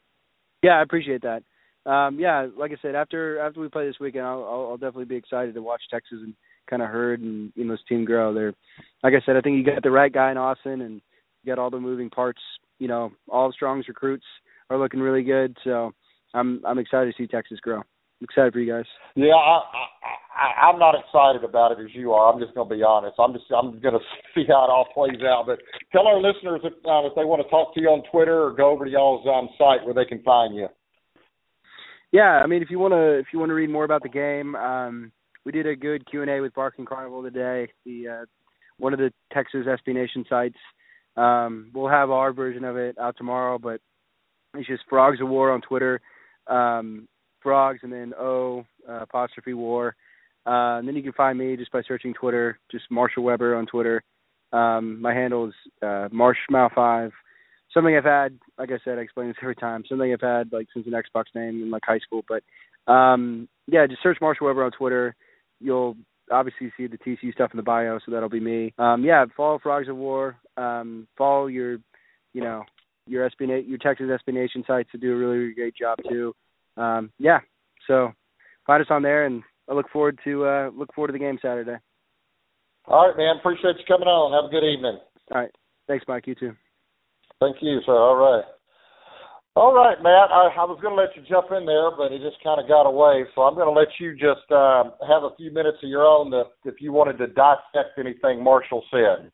yeah, 0.62 0.79
I 0.79 0.83
appreciate 0.83 1.23
that. 1.23 1.42
Um, 1.90 2.19
yeah, 2.19 2.49
like 2.59 2.73
I 2.73 2.77
said, 2.83 2.97
after 2.97 3.38
after 3.38 3.61
we 3.61 3.69
play 3.69 3.87
this 3.87 4.01
weekend, 4.01 4.27
I'll, 4.27 4.42
I'll, 4.45 4.77
definitely 4.77 5.05
be 5.05 5.16
excited 5.16 5.55
to 5.55 5.62
watch 5.62 5.83
Texas 5.88 6.19
and 6.21 6.35
kind 6.69 6.83
of 6.83 6.88
Heard 6.88 7.21
and 7.21 7.53
you 7.55 7.64
know 7.64 7.75
this 7.75 7.81
team 7.88 8.05
grow. 8.05 8.35
They're 8.35 8.55
like 9.05 9.14
I 9.14 9.25
said, 9.25 9.37
I 9.37 9.40
think 9.40 9.57
you 9.57 9.64
got 9.64 9.85
the 9.85 9.90
right 9.90 10.12
guy 10.12 10.33
in 10.33 10.37
Austin, 10.37 10.81
and 10.81 11.01
you 11.42 11.55
got 11.55 11.61
all 11.61 11.71
the 11.71 11.79
moving 11.79 12.11
parts. 12.11 12.40
You 12.81 12.88
know, 12.88 13.12
all 13.29 13.47
of 13.47 13.55
Strong's 13.55 13.87
recruits 13.87 14.25
are 14.69 14.79
looking 14.79 14.99
really 14.99 15.23
good, 15.23 15.57
so 15.62 15.92
I'm 16.35 16.61
I'm 16.66 16.79
excited 16.79 17.14
to 17.14 17.23
see 17.23 17.29
Texas 17.29 17.61
grow. 17.61 17.83
I'm 18.20 18.24
excited 18.24 18.52
for 18.52 18.61
you 18.61 18.72
guys. 18.72 18.87
Yeah, 19.14 19.35
I, 19.35 19.61
I, 19.61 19.85
I 20.37 20.68
I'm 20.68 20.79
not 20.79 20.94
excited 20.94 21.44
about 21.44 21.72
it 21.72 21.83
as 21.83 21.94
you 21.94 22.12
are. 22.12 22.33
I'm 22.33 22.40
just 22.40 22.55
going 22.55 22.68
to 22.68 22.74
be 22.74 22.83
honest. 22.83 23.16
I'm 23.18 23.33
just 23.33 23.44
I'm 23.50 23.79
going 23.81 23.94
to 23.98 24.05
see 24.35 24.44
how 24.48 24.64
it 24.64 24.72
all 24.72 24.87
plays 24.94 25.20
out. 25.22 25.44
But 25.46 25.59
tell 25.92 26.07
our 26.07 26.20
listeners 26.20 26.61
if 26.64 26.72
uh, 26.85 27.07
if 27.07 27.14
they 27.14 27.24
want 27.24 27.42
to 27.42 27.50
talk 27.50 27.74
to 27.74 27.81
you 27.81 27.88
on 27.88 28.02
Twitter 28.11 28.42
or 28.42 28.52
go 28.52 28.70
over 28.70 28.85
to 28.85 28.90
y'all's 28.90 29.26
um, 29.26 29.48
site 29.59 29.85
where 29.85 29.94
they 29.94 30.09
can 30.09 30.22
find 30.22 30.55
you. 30.55 30.68
Yeah, 32.12 32.40
I 32.42 32.46
mean, 32.46 32.62
if 32.62 32.70
you 32.70 32.79
want 32.79 32.92
to 32.92 33.18
if 33.18 33.26
you 33.33 33.38
want 33.38 33.50
to 33.50 33.55
read 33.55 33.70
more 33.70 33.85
about 33.85 34.02
the 34.02 34.09
game, 34.09 34.55
um, 34.57 35.12
we 35.44 35.52
did 35.52 35.66
a 35.66 35.76
good 35.76 36.09
Q 36.09 36.22
and 36.22 36.31
A 36.31 36.40
with 36.40 36.55
Barking 36.55 36.87
Carnival 36.87 37.22
today. 37.22 37.68
The 37.85 38.09
uh, 38.09 38.24
one 38.79 38.94
of 38.94 38.98
the 38.98 39.12
Texas 39.33 39.66
SB 39.66 39.94
Nation 39.94 40.24
sites. 40.29 40.57
Um, 41.16 41.70
we'll 41.74 41.88
have 41.88 42.11
our 42.11 42.33
version 42.33 42.64
of 42.64 42.76
it 42.76 42.96
out 42.98 43.16
tomorrow, 43.16 43.59
but 43.59 43.81
it's 44.55 44.68
just 44.68 44.83
Frogs 44.88 45.18
O' 45.22 45.26
War 45.26 45.50
on 45.50 45.61
Twitter. 45.62 46.00
Um, 46.46 47.09
frogs 47.47 47.79
and 47.85 47.93
then 47.93 48.13
O 48.19 48.67
uh, 48.89 49.03
apostrophe 49.03 49.55
War. 49.55 49.95
Uh, 50.45 50.79
and 50.79 50.89
then 50.89 50.97
you 50.97 51.03
can 51.03 51.13
find 51.13 51.39
me 51.39 51.57
just 51.57 51.71
by 51.71 51.81
searching 51.87 52.13
Twitter, 52.13 52.59
just 52.73 52.91
Marshall 52.91 53.23
Weber 53.23 53.55
on 53.55 53.67
Twitter. 53.67 54.03
Um, 54.53 55.01
my 55.01 55.15
handle 55.15 55.47
is 55.47 55.55
uh, 55.81 56.09
Marshmay5. 56.13 57.13
Something 57.73 57.97
I've 57.97 58.05
had, 58.05 58.37
like 58.59 58.71
I 58.73 58.79
said, 58.85 58.99
I 58.99 59.03
explain 59.03 59.29
this 59.29 59.37
every 59.43 59.55
time. 59.55 59.85
Something 59.89 60.13
I've 60.13 60.21
had 60.21 60.53
like 60.53 60.67
since 60.75 60.89
an 60.89 60.93
Xbox 60.93 61.27
name 61.37 61.63
in 61.63 61.71
like 61.71 61.83
high 61.87 62.01
school. 62.01 62.25
But 62.29 62.43
um, 62.93 63.49
yeah, 63.69 63.87
just 63.87 64.03
search 64.03 64.19
Marshall 64.21 64.49
Weber 64.49 64.65
on 64.65 64.73
Twitter. 64.73 65.15
You'll 65.61 65.97
obviously 66.33 66.73
see 66.77 66.89
the 66.89 66.99
TCU 66.99 67.33
stuff 67.33 67.53
in 67.53 67.59
the 67.59 67.63
bio, 67.63 68.01
so 68.05 68.11
that'll 68.11 68.29
be 68.29 68.41
me. 68.41 68.75
Um, 68.77 69.05
yeah, 69.05 69.25
follow 69.37 69.61
Frogs 69.63 69.87
O' 69.89 69.95
War. 69.95 70.37
Um, 70.57 71.07
follow 71.17 71.47
your, 71.47 71.79
you 72.33 72.43
know, 72.43 72.65
your 73.07 73.31
SB 73.31 73.69
your 73.69 73.79
Texas 73.79 74.07
SB 74.09 74.35
Nation 74.35 74.65
sites 74.67 74.91
to 74.91 74.99
do 74.99 75.13
a 75.13 75.17
really, 75.17 75.39
really 75.39 75.55
great 75.55 75.77
job 75.77 75.99
too. 76.09 76.35
Um, 76.77 77.11
yeah, 77.19 77.39
so 77.87 78.12
find 78.67 78.83
us 78.83 78.89
on 78.91 79.03
there, 79.03 79.27
and 79.27 79.43
I 79.69 79.75
look 79.75 79.91
forward 79.91 80.19
to 80.25 80.45
uh, 80.45 80.71
look 80.75 80.93
forward 80.95 81.09
to 81.09 81.12
the 81.12 81.19
game 81.19 81.39
Saturday. 81.41 81.77
All 82.87 83.09
right, 83.09 83.17
man. 83.17 83.37
Appreciate 83.39 83.77
you 83.79 83.85
coming 83.89 84.09
on. 84.09 84.33
Have 84.33 84.51
a 84.51 84.53
good 84.53 84.67
evening. 84.67 84.99
All 85.33 85.41
right, 85.41 85.51
thanks, 85.89 86.05
Mike. 86.07 86.27
You 86.27 86.35
too. 86.35 86.53
Thank 87.41 87.57
you, 87.61 87.81
sir. 87.85 87.93
All 87.93 88.17
right. 88.17 88.45
All 89.57 89.73
right, 89.73 89.97
Matt. 90.03 90.29
I, 90.31 90.53
I 90.53 90.65
was 90.69 90.79
going 90.83 90.95
to 90.95 91.01
let 91.01 91.17
you 91.17 91.23
jump 91.27 91.47
in 91.51 91.65
there, 91.65 91.91
but 91.97 92.12
it 92.12 92.21
just 92.21 92.37
kind 92.45 92.61
of 92.61 92.69
got 92.69 92.85
away. 92.85 93.25
So 93.35 93.41
I'm 93.41 93.55
going 93.55 93.67
to 93.67 93.73
let 93.73 93.89
you 93.99 94.12
just 94.12 94.45
um, 94.53 94.93
have 95.09 95.23
a 95.23 95.35
few 95.39 95.51
minutes 95.51 95.79
of 95.83 95.89
your 95.89 96.05
own 96.05 96.31
to, 96.33 96.45
if 96.67 96.75
you 96.79 96.93
wanted 96.93 97.17
to 97.17 97.29
dissect 97.29 97.99
anything 97.99 98.45
Marshall 98.45 98.85
said. 98.91 99.31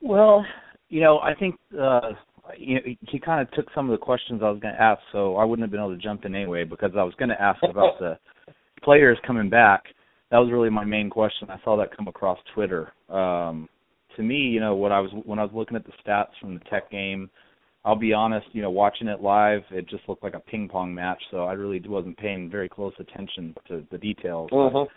Well, 0.00 0.46
you 0.90 1.00
know, 1.00 1.18
I 1.18 1.34
think 1.34 1.56
uh, 1.74 2.12
you 2.56 2.74
know, 2.74 2.80
he 3.08 3.18
kind 3.18 3.40
of 3.40 3.50
took 3.52 3.66
some 3.74 3.90
of 3.90 3.98
the 3.98 4.04
questions 4.04 4.40
I 4.42 4.50
was 4.50 4.60
going 4.60 4.74
to 4.74 4.80
ask, 4.80 5.00
so 5.12 5.36
I 5.36 5.44
wouldn't 5.44 5.64
have 5.64 5.70
been 5.70 5.80
able 5.80 5.94
to 5.94 6.02
jump 6.02 6.24
in 6.24 6.34
anyway 6.34 6.64
because 6.64 6.92
I 6.96 7.02
was 7.02 7.14
going 7.18 7.28
to 7.28 7.40
ask 7.40 7.62
about 7.62 7.98
the 7.98 8.18
players 8.82 9.18
coming 9.26 9.50
back. 9.50 9.84
That 10.30 10.38
was 10.38 10.50
really 10.52 10.70
my 10.70 10.84
main 10.84 11.10
question. 11.10 11.50
I 11.50 11.58
saw 11.64 11.76
that 11.78 11.96
come 11.96 12.08
across 12.08 12.38
Twitter. 12.54 12.92
Um, 13.08 13.68
to 14.16 14.22
me, 14.22 14.36
you 14.36 14.60
know, 14.60 14.74
what 14.74 14.92
I 14.92 15.00
was 15.00 15.10
when 15.24 15.38
I 15.38 15.42
was 15.42 15.52
looking 15.54 15.76
at 15.76 15.84
the 15.84 15.92
stats 16.04 16.38
from 16.40 16.54
the 16.54 16.60
Tech 16.70 16.90
game, 16.90 17.30
I'll 17.84 17.96
be 17.96 18.12
honest, 18.12 18.46
you 18.52 18.62
know, 18.62 18.70
watching 18.70 19.08
it 19.08 19.20
live, 19.20 19.62
it 19.70 19.88
just 19.88 20.08
looked 20.08 20.22
like 20.22 20.34
a 20.34 20.40
ping 20.40 20.68
pong 20.68 20.94
match. 20.94 21.22
So 21.30 21.44
I 21.44 21.52
really 21.52 21.80
wasn't 21.86 22.18
paying 22.18 22.50
very 22.50 22.68
close 22.68 22.92
attention 22.98 23.54
to 23.68 23.84
the 23.90 23.98
details. 23.98 24.50
Mhm. 24.50 24.88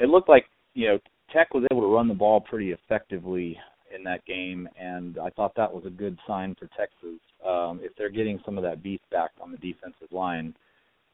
It 0.00 0.08
looked 0.08 0.28
like 0.28 0.46
you 0.74 0.88
know 0.88 0.98
Tech 1.32 1.52
was 1.54 1.64
able 1.70 1.82
to 1.82 1.94
run 1.94 2.08
the 2.08 2.14
ball 2.14 2.40
pretty 2.40 2.72
effectively 2.72 3.58
in 3.94 4.04
that 4.04 4.24
game, 4.26 4.68
and 4.78 5.18
I 5.18 5.30
thought 5.30 5.54
that 5.56 5.72
was 5.72 5.84
a 5.86 5.90
good 5.90 6.18
sign 6.26 6.54
for 6.58 6.68
Texas. 6.76 7.20
Um, 7.46 7.80
if 7.82 7.92
they're 7.96 8.10
getting 8.10 8.40
some 8.44 8.58
of 8.58 8.64
that 8.64 8.82
beef 8.82 9.00
back 9.10 9.30
on 9.40 9.50
the 9.50 9.58
defensive 9.58 10.10
line, 10.10 10.54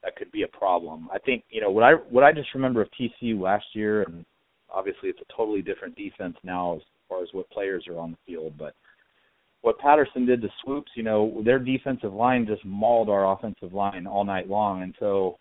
that 0.03 0.17
could 0.17 0.31
be 0.33 0.43
a 0.43 0.49
problem. 0.49 1.09
I 1.13 1.19
think 1.19 1.45
you 1.51 1.61
know 1.61 1.71
what 1.71 1.85
I 1.85 1.93
what 1.93 2.25
I 2.25 2.33
just 2.33 2.55
remember 2.55 2.83
of 2.83 2.89
TCU 2.99 3.41
last 3.41 3.65
year, 3.73 4.03
and 4.03 4.25
obviously 4.73 5.09
it's 5.09 5.21
a 5.21 5.37
totally 5.37 5.63
different 5.63 5.97
defense 5.97 6.37
now 6.43 6.77
as 6.77 6.83
far 7.09 7.23
as 7.23 7.29
what 7.33 7.49
players 7.51 7.87
are 7.89 7.99
on 7.99 8.13
the 8.13 8.19
field, 8.27 8.55
but 8.59 8.75
what 9.63 9.79
Patterson 9.79 10.27
did 10.27 10.43
to 10.43 10.49
Swoopes, 10.63 10.91
you 10.95 11.03
know, 11.03 11.41
their 11.43 11.59
defensive 11.59 12.13
line 12.13 12.47
just 12.47 12.63
mauled 12.67 13.09
our 13.09 13.33
offensive 13.33 13.73
line 13.73 14.07
all 14.07 14.25
night 14.25 14.49
long, 14.49 14.83
and 14.83 14.95
so 15.01 15.39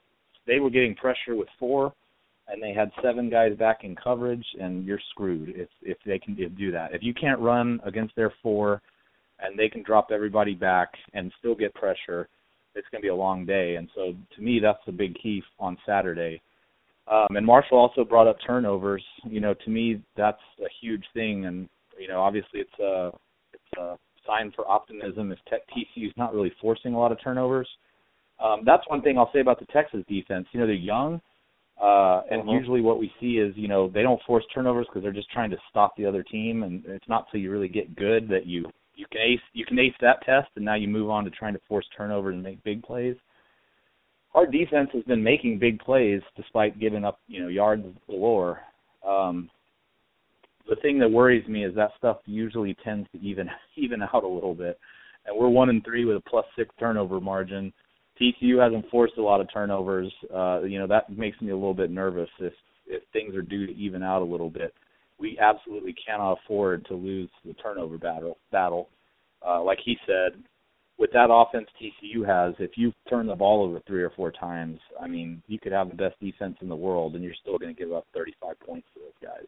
they 0.47 0.59
were 0.59 0.69
getting 0.69 0.95
pressure 0.95 1.36
with 1.36 1.49
four 1.59 1.93
and 2.47 2.61
they 2.61 2.73
had 2.73 2.91
seven 3.01 3.29
guys 3.29 3.55
back 3.57 3.83
in 3.83 3.95
coverage, 3.95 4.45
and 4.59 4.85
you're 4.85 4.99
screwed 5.11 5.49
if 5.55 5.69
if 5.81 5.97
they 6.05 6.19
can 6.19 6.35
do 6.35 6.71
that. 6.71 6.93
If 6.93 7.03
you 7.03 7.13
can't 7.13 7.39
run 7.39 7.79
against 7.85 8.15
their 8.15 8.33
four, 8.41 8.81
and 9.39 9.57
they 9.57 9.69
can 9.69 9.83
drop 9.83 10.09
everybody 10.11 10.53
back 10.53 10.89
and 11.13 11.31
still 11.39 11.55
get 11.55 11.73
pressure, 11.73 12.27
it's 12.75 12.87
going 12.91 13.01
to 13.01 13.05
be 13.05 13.09
a 13.09 13.15
long 13.15 13.45
day. 13.45 13.75
And 13.75 13.89
so, 13.95 14.13
to 14.35 14.41
me, 14.41 14.59
that's 14.61 14.79
the 14.85 14.91
big 14.91 15.15
key 15.21 15.43
on 15.59 15.77
Saturday. 15.85 16.41
Um, 17.11 17.35
and 17.35 17.45
Marshall 17.45 17.77
also 17.77 18.03
brought 18.03 18.27
up 18.27 18.37
turnovers. 18.45 19.03
You 19.25 19.41
know, 19.41 19.53
to 19.53 19.69
me, 19.69 20.01
that's 20.15 20.41
a 20.59 20.69
huge 20.81 21.03
thing. 21.13 21.45
And 21.45 21.67
you 21.99 22.07
know, 22.07 22.21
obviously, 22.21 22.61
it's 22.61 22.79
a 22.79 23.11
it's 23.53 23.79
a 23.79 23.97
sign 24.25 24.51
for 24.55 24.67
optimism 24.69 25.31
if 25.31 25.39
TCU's 25.51 26.13
not 26.17 26.33
really 26.33 26.53
forcing 26.61 26.93
a 26.93 26.99
lot 26.99 27.11
of 27.11 27.21
turnovers. 27.21 27.67
Um, 28.43 28.61
that's 28.65 28.83
one 28.87 29.01
thing 29.01 29.17
I'll 29.17 29.31
say 29.33 29.41
about 29.41 29.59
the 29.59 29.65
Texas 29.67 30.03
defense. 30.07 30.47
You 30.51 30.61
know, 30.61 30.65
they're 30.65 30.75
young, 30.75 31.21
uh, 31.82 32.21
and 32.30 32.41
Mm-hmm. 32.41 32.49
usually 32.49 32.82
what 32.82 32.99
we 32.99 33.11
see 33.19 33.38
is, 33.38 33.53
you 33.57 33.67
know, 33.67 33.89
they 33.89 34.03
don't 34.03 34.21
force 34.24 34.43
turnovers 34.53 34.86
because 34.88 35.01
they're 35.03 35.11
just 35.11 35.32
trying 35.32 35.49
to 35.49 35.57
stop 35.69 35.95
the 35.97 36.05
other 36.05 36.24
team, 36.24 36.63
and 36.63 36.84
it's 36.86 37.07
not 37.07 37.26
till 37.32 37.39
you 37.39 37.51
really 37.51 37.67
get 37.67 37.95
good 37.95 38.28
that 38.30 38.45
you 38.45 38.65
you 38.95 39.07
can 39.11 39.21
ace 39.21 39.39
you 39.53 39.65
can 39.65 39.80
ace 39.80 39.93
that 40.01 40.24
test, 40.24 40.49
and 40.55 40.63
now 40.63 40.76
you 40.76 40.88
move 40.88 41.09
on 41.09 41.24
to 41.24 41.32
trying 41.32 41.53
to 41.53 41.61
force 41.67 41.86
turnovers 41.95 42.36
and 42.36 42.43
make 42.43 42.63
big 42.63 42.84
plays. 42.84 43.15
Our 44.36 44.45
defense 44.45 44.89
has 44.93 45.03
been 45.03 45.24
making 45.24 45.59
big 45.59 45.80
plays 45.80 46.21
despite 46.36 46.80
giving 46.80 47.03
up, 47.03 47.19
you 47.28 47.41
know, 47.41 47.49
yards 47.49 47.86
galore. 48.07 48.61
Um, 49.07 49.49
the 50.67 50.76
thing 50.78 50.97
that 50.99 51.11
worries 51.11 51.47
me 51.47 51.65
is 51.65 51.76
that 51.76 51.91
stuff 51.97 52.17
usually 52.26 52.76
tends 52.84 53.07
to 53.11 53.19
even 53.19 53.49
even 53.76 54.01
out 54.01 54.24
a 54.24 54.28
little 54.28 54.55
bit, 54.55 54.80
and 55.26 55.38
we're 55.38 55.49
one 55.49 55.69
and 55.69 55.84
three 55.84 56.05
with 56.05 56.17
a 56.17 56.30
plus 56.30 56.45
six 56.55 56.74
turnover 56.80 57.19
margin. 57.19 57.74
TCU 58.22 58.61
hasn't 58.61 58.89
forced 58.89 59.18
a 59.18 59.22
lot 59.22 59.41
of 59.41 59.47
turnovers. 59.51 60.11
Uh, 60.34 60.61
you 60.61 60.80
know 60.80 60.88
that 60.88 61.09
makes 61.16 61.39
me 61.41 61.51
a 61.51 61.55
little 61.55 61.74
bit 61.74 61.91
nervous 61.91 62.30
if 62.39 62.53
if 62.88 63.03
things 63.11 63.36
are 63.36 63.41
due 63.41 63.66
to 63.68 63.74
even 63.74 64.03
out 64.03 64.22
a 64.22 64.26
little 64.26 64.49
bit. 64.49 64.74
We 65.20 65.38
absolutely 65.39 65.95
cannot 66.05 66.39
afford 66.43 66.86
to 66.88 66.95
lose 66.95 67.30
the 67.45 67.53
turnover 67.53 67.97
battle. 67.97 68.38
Battle, 68.51 68.89
uh, 69.45 69.64
like 69.64 69.80
he 69.84 69.95
said, 70.05 70.41
with 70.97 71.11
that 71.14 71.30
offense 71.32 71.68
TCU 71.82 72.26
has, 72.26 72.55
if 72.59 72.72
you 72.76 72.93
turn 73.09 73.28
the 73.28 73.36
ball 73.36 73.64
over 73.64 73.80
three 73.88 74.03
or 74.03 74.11
four 74.11 74.32
times, 74.32 74.80
I 75.01 75.07
mean, 75.07 75.41
you 75.47 75.59
could 75.59 75.72
have 75.72 75.89
the 75.89 75.95
best 75.95 76.20
defense 76.20 76.57
in 76.61 76.70
the 76.70 76.76
world, 76.76 77.16
and 77.16 77.24
you're 77.24 77.34
still 77.41 77.57
going 77.57 77.74
to 77.74 77.80
give 77.80 77.93
up 77.93 78.05
35 78.14 78.59
points 78.59 78.88
to 78.93 78.99
those 78.99 79.30
guys. 79.30 79.47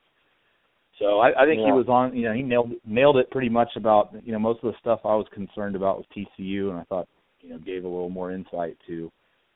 So 0.99 1.19
I, 1.19 1.43
I 1.43 1.45
think 1.45 1.59
he 1.59 1.71
was 1.71 1.87
on. 1.89 2.15
You 2.15 2.29
know, 2.29 2.33
he 2.33 2.41
nailed 2.41 2.71
nailed 2.85 3.17
it 3.17 3.29
pretty 3.29 3.49
much 3.49 3.69
about 3.75 4.13
you 4.23 4.31
know 4.31 4.39
most 4.39 4.63
of 4.63 4.71
the 4.71 4.79
stuff 4.79 5.01
I 5.03 5.15
was 5.15 5.27
concerned 5.33 5.75
about 5.75 5.97
with 5.97 6.07
TCU, 6.15 6.69
and 6.69 6.79
I 6.79 6.83
thought 6.83 7.07
you 7.45 7.53
know 7.53 7.59
gave 7.59 7.83
a 7.83 7.87
little 7.87 8.09
more 8.09 8.31
insight 8.31 8.77
to 8.87 9.11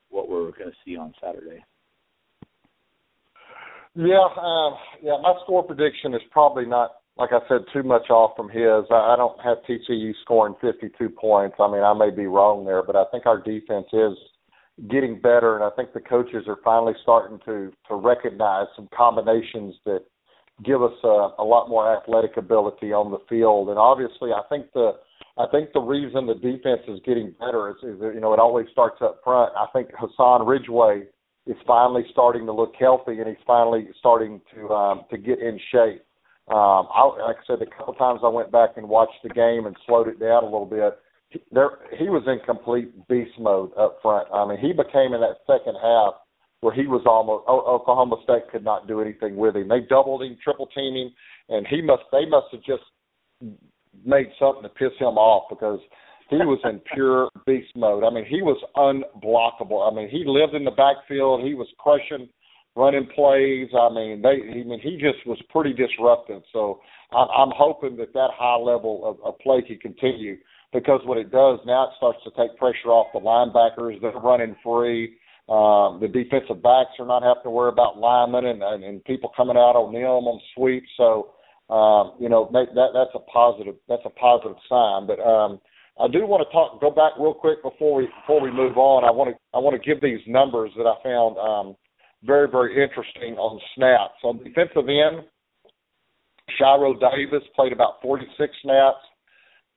what 0.09 0.29
we're 0.29 0.51
going 0.51 0.69
to 0.69 0.75
see 0.85 0.95
on 0.95 1.13
Saturday. 1.21 1.63
Yeah, 3.95 4.27
um, 4.39 4.75
yeah. 5.01 5.17
My 5.21 5.33
score 5.43 5.63
prediction 5.63 6.13
is 6.13 6.21
probably 6.31 6.65
not, 6.65 6.91
like 7.17 7.31
I 7.31 7.39
said, 7.47 7.61
too 7.73 7.83
much 7.83 8.09
off 8.09 8.35
from 8.35 8.49
his. 8.49 8.85
I, 8.91 9.13
I 9.13 9.15
don't 9.17 9.39
have 9.41 9.57
TCU 9.67 10.13
scoring 10.21 10.55
52 10.61 11.09
points. 11.09 11.57
I 11.59 11.71
mean, 11.71 11.83
I 11.83 11.93
may 11.93 12.11
be 12.11 12.27
wrong 12.27 12.65
there, 12.65 12.83
but 12.83 12.95
I 12.95 13.05
think 13.11 13.25
our 13.25 13.41
defense 13.41 13.87
is 13.91 14.17
getting 14.89 15.19
better, 15.19 15.55
and 15.55 15.63
I 15.63 15.69
think 15.75 15.93
the 15.93 15.99
coaches 15.99 16.45
are 16.47 16.59
finally 16.63 16.93
starting 17.01 17.39
to 17.45 17.71
to 17.87 17.95
recognize 17.95 18.67
some 18.75 18.87
combinations 18.95 19.75
that 19.85 20.01
give 20.63 20.81
us 20.81 20.93
a, 21.03 21.29
a 21.39 21.43
lot 21.43 21.69
more 21.69 21.95
athletic 21.97 22.37
ability 22.37 22.93
on 22.93 23.11
the 23.11 23.19
field. 23.27 23.69
And 23.69 23.77
obviously, 23.77 24.31
I 24.31 24.41
think 24.49 24.71
the 24.73 24.93
I 25.39 25.45
think 25.47 25.71
the 25.73 25.79
reason 25.79 26.27
the 26.27 26.35
defense 26.35 26.81
is 26.89 26.99
getting 27.05 27.33
better 27.39 27.69
is, 27.69 27.77
is 27.77 27.99
you 28.13 28.19
know 28.19 28.33
it 28.33 28.39
always 28.39 28.67
starts 28.73 28.97
up 29.01 29.21
front. 29.23 29.53
I 29.55 29.67
think 29.71 29.89
Hassan 29.97 30.45
Ridgeway 30.45 31.03
is 31.47 31.55
finally 31.65 32.03
starting 32.11 32.45
to 32.45 32.51
look 32.51 32.73
healthy, 32.77 33.19
and 33.19 33.27
he's 33.27 33.43
finally 33.47 33.87
starting 33.99 34.41
to 34.53 34.69
um, 34.69 35.01
to 35.09 35.17
get 35.17 35.39
in 35.39 35.57
shape. 35.71 36.03
Um, 36.49 36.89
I, 36.93 37.09
like 37.25 37.37
I 37.37 37.45
said, 37.47 37.61
a 37.61 37.77
couple 37.77 37.93
times 37.93 38.19
I 38.21 38.27
went 38.27 38.51
back 38.51 38.71
and 38.75 38.89
watched 38.89 39.23
the 39.23 39.29
game 39.29 39.65
and 39.65 39.75
slowed 39.85 40.09
it 40.09 40.19
down 40.19 40.43
a 40.43 40.45
little 40.45 40.65
bit. 40.65 40.99
There, 41.51 41.69
he 41.97 42.09
was 42.09 42.23
in 42.27 42.39
complete 42.45 43.07
beast 43.07 43.39
mode 43.39 43.71
up 43.77 43.99
front. 44.01 44.27
I 44.33 44.45
mean, 44.45 44.57
he 44.57 44.73
became 44.73 45.13
in 45.13 45.21
that 45.21 45.37
second 45.47 45.77
half 45.81 46.15
where 46.61 46.73
he 46.73 46.87
was 46.87 47.03
almost 47.05 47.47
Oklahoma 47.47 48.17
State 48.23 48.51
could 48.51 48.65
not 48.65 48.87
do 48.87 48.99
anything 48.99 49.37
with 49.37 49.55
him. 49.55 49.69
They 49.69 49.81
doubled 49.87 50.23
him, 50.23 50.37
triple 50.43 50.67
him, 50.75 51.13
and 51.47 51.65
he 51.67 51.81
must 51.81 52.03
they 52.11 52.25
must 52.25 52.47
have 52.51 52.63
just 52.63 52.83
made 54.05 54.27
something 54.39 54.63
to 54.63 54.69
piss 54.69 54.97
him 54.99 55.17
off 55.17 55.49
because 55.49 55.79
he 56.29 56.37
was 56.37 56.59
in 56.63 56.79
pure 56.93 57.29
beast 57.45 57.75
mode. 57.75 58.03
I 58.03 58.09
mean, 58.09 58.25
he 58.25 58.41
was 58.41 58.61
unblockable. 58.75 59.89
I 59.89 59.95
mean, 59.95 60.09
he 60.09 60.23
lived 60.25 60.53
in 60.53 60.63
the 60.63 60.71
backfield. 60.71 61.43
He 61.43 61.53
was 61.53 61.67
crushing, 61.79 62.29
running 62.75 63.07
plays. 63.15 63.69
I 63.73 63.89
mean, 63.93 64.21
they. 64.21 64.61
I 64.61 64.63
mean, 64.63 64.79
he 64.81 64.97
just 64.97 65.25
was 65.25 65.41
pretty 65.49 65.73
disruptive. 65.73 66.41
So 66.53 66.79
I'm, 67.11 67.27
I'm 67.35 67.53
hoping 67.55 67.97
that 67.97 68.13
that 68.13 68.29
high 68.33 68.57
level 68.57 69.01
of, 69.03 69.17
of 69.25 69.39
play 69.39 69.61
can 69.61 69.79
continue 69.79 70.37
because 70.71 71.01
what 71.05 71.17
it 71.17 71.31
does 71.31 71.59
now 71.65 71.85
it 71.85 71.89
starts 71.97 72.19
to 72.23 72.31
take 72.37 72.57
pressure 72.57 72.89
off 72.89 73.07
the 73.13 73.19
linebackers. 73.19 73.99
They're 74.01 74.11
running 74.11 74.55
free. 74.63 75.17
Um, 75.49 75.97
the 75.99 76.07
defensive 76.07 76.61
backs 76.61 76.93
are 76.99 77.07
not 77.07 77.23
having 77.23 77.41
to 77.43 77.49
worry 77.49 77.69
about 77.69 77.97
linemen 77.97 78.45
and, 78.45 78.61
and, 78.61 78.83
and 78.83 79.03
people 79.03 79.31
coming 79.35 79.57
out 79.57 79.73
on 79.73 79.91
them 79.91 80.29
on 80.29 80.39
sweeps. 80.53 80.87
So 80.95 81.31
um, 81.69 82.13
you 82.19 82.29
know 82.29 82.49
make, 82.51 82.73
that 82.73 82.89
that's 82.93 83.13
a 83.15 83.23
positive 83.31 83.75
that's 83.87 84.05
a 84.05 84.09
positive 84.09 84.57
sign. 84.67 85.07
But 85.07 85.19
um, 85.19 85.59
I 85.99 86.07
do 86.07 86.25
want 86.25 86.47
to 86.47 86.51
talk 86.51 86.81
go 86.81 86.91
back 86.91 87.13
real 87.19 87.33
quick 87.33 87.61
before 87.61 87.95
we 87.95 88.07
before 88.21 88.41
we 88.41 88.51
move 88.51 88.77
on. 88.77 89.03
I 89.03 89.11
want 89.11 89.29
to 89.31 89.35
I 89.53 89.59
want 89.59 89.79
to 89.79 89.83
give 89.87 90.01
these 90.01 90.21
numbers 90.27 90.71
that 90.77 90.87
I 90.87 90.95
found 91.03 91.37
um, 91.37 91.75
very 92.23 92.49
very 92.49 92.81
interesting 92.81 93.37
on 93.37 93.59
snaps. 93.75 94.17
On 94.23 94.37
defensive 94.37 94.89
end, 94.89 95.25
Shiro 96.57 96.93
Davis 96.93 97.47
played 97.55 97.73
about 97.73 98.01
46 98.01 98.53
snaps. 98.63 99.05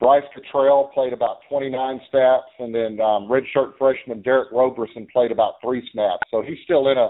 Bryce 0.01 0.25
Cottrell 0.35 0.91
played 0.93 1.13
about 1.13 1.39
29 1.49 2.01
snaps, 2.11 2.51
and 2.59 2.75
then 2.75 3.01
um, 3.01 3.29
redshirt 3.29 3.79
freshman 3.79 4.21
Derick 4.23 4.49
Roberson 4.51 5.07
played 5.13 5.31
about 5.31 5.55
three 5.63 5.89
snaps. 5.93 6.27
So 6.31 6.43
he's 6.43 6.59
still 6.65 6.89
in 6.89 6.99
a 6.99 7.09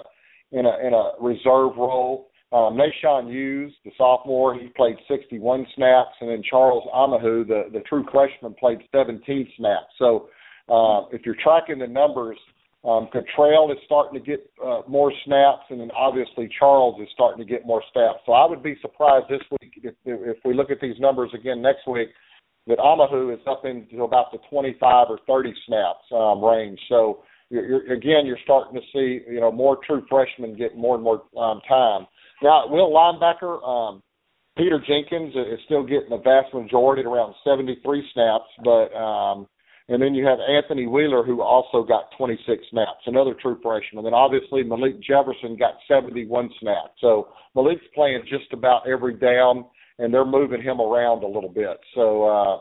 in 0.53 0.67
a 0.67 0.87
in 0.87 0.93
a 0.93 1.13
reserve 1.19 1.77
role. 1.79 2.29
Um, 2.53 2.79
Naashon 2.79 3.31
Hughes, 3.31 3.73
the 3.85 3.93
sophomore, 3.97 4.55
he 4.55 4.69
played 4.69 4.97
61 5.09 5.67
snaps, 5.75 6.15
and 6.21 6.29
then 6.29 6.43
Charles 6.49 6.85
Omenihu, 6.95 7.47
the 7.47 7.65
the 7.73 7.81
true 7.89 8.05
freshman, 8.13 8.55
played 8.55 8.79
17 8.93 9.49
snaps. 9.57 9.87
So 9.99 10.29
uh, 10.69 11.07
if 11.13 11.25
you're 11.25 11.37
tracking 11.43 11.79
the 11.79 11.87
numbers, 11.87 12.39
um, 12.85 13.09
Cottrell 13.13 13.71
is 13.71 13.79
starting 13.87 14.21
to 14.21 14.27
get 14.27 14.51
uh, 14.65 14.83
more 14.89 15.13
snaps, 15.25 15.63
and 15.71 15.81
then 15.81 15.91
obviously 15.93 16.51
Charles 16.59 17.01
is 17.01 17.09
starting 17.15 17.45
to 17.45 17.51
get 17.51 17.65
more 17.65 17.83
snaps. 17.93 18.19
So 18.27 18.33
I 18.33 18.45
would 18.45 18.63
be 18.63 18.77
surprised 18.83 19.27
this 19.31 19.43
week 19.61 19.73
if, 19.83 19.95
if 20.05 20.37
we 20.45 20.53
look 20.53 20.71
at 20.71 20.81
these 20.81 20.99
numbers 20.99 21.31
again 21.33 21.63
next 21.63 21.87
week 21.87 22.09
that 22.67 22.79
Amahu 22.79 23.33
is 23.33 23.41
up 23.47 23.65
into 23.65 24.05
about 24.05 24.33
the 24.33 24.39
25 24.51 25.07
or 25.09 25.19
30 25.27 25.55
snaps 25.67 26.05
um, 26.13 26.45
range. 26.45 26.79
So 26.89 27.23
you're, 27.51 27.67
you're, 27.67 27.93
again, 27.93 28.27
you're 28.27 28.39
starting 28.45 28.75
to 28.75 28.87
see 28.93 29.25
you 29.31 29.41
know 29.41 29.53
more 29.53 29.79
true 29.87 30.05
freshmen 30.09 30.57
get 30.57 30.77
more 30.77 30.97
and 30.97 31.05
more 31.05 31.23
um, 31.39 31.61
time. 31.69 32.07
Now, 32.43 32.67
will 32.67 32.91
linebacker 32.91 33.63
um, 33.67 34.03
Peter 34.57 34.79
Jinkens 34.79 35.31
is 35.31 35.61
still 35.65 35.83
getting 35.83 36.11
the 36.11 36.19
vast 36.19 36.53
majority 36.53 37.03
around 37.03 37.35
73 37.45 38.05
snaps, 38.13 38.45
but 38.65 38.95
um, 38.95 39.47
and 39.89 40.01
then 40.01 40.15
you 40.15 40.25
have 40.27 40.39
Anthony 40.41 40.87
Wheeler 40.87 41.25
who 41.25 41.43
also 41.43 41.83
got 41.83 42.05
26 42.17 42.63
snaps, 42.71 43.03
another 43.07 43.35
true 43.41 43.59
freshman. 43.63 43.99
And 43.99 44.07
then 44.07 44.15
obviously 44.15 44.63
Malik 44.63 45.01
Jefferson 45.03 45.57
got 45.57 45.75
71 45.89 46.51
snaps. 46.61 46.93
So 47.01 47.29
Malik's 47.55 47.85
playing 47.95 48.23
just 48.29 48.53
about 48.53 48.89
every 48.89 49.15
down 49.17 49.65
and 49.99 50.13
they're 50.13 50.25
moving 50.25 50.63
him 50.63 50.81
around 50.81 51.25
a 51.25 51.27
little 51.27 51.51
bit. 51.51 51.79
So 51.95 52.25
uh, 52.25 52.59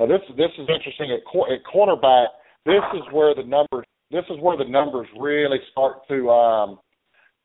now 0.00 0.06
this 0.06 0.20
this 0.36 0.50
is 0.58 0.68
interesting 0.68 1.12
at, 1.12 1.24
cor- 1.30 1.52
at 1.52 1.60
cornerback. 1.64 2.26
This 2.64 2.82
is 2.94 3.02
where 3.12 3.34
the 3.34 3.44
numbers 3.44 3.86
this 4.10 4.24
is 4.30 4.40
where 4.40 4.56
the 4.56 4.68
numbers 4.68 5.06
really 5.18 5.58
start 5.70 6.08
to 6.08 6.30
um, 6.30 6.78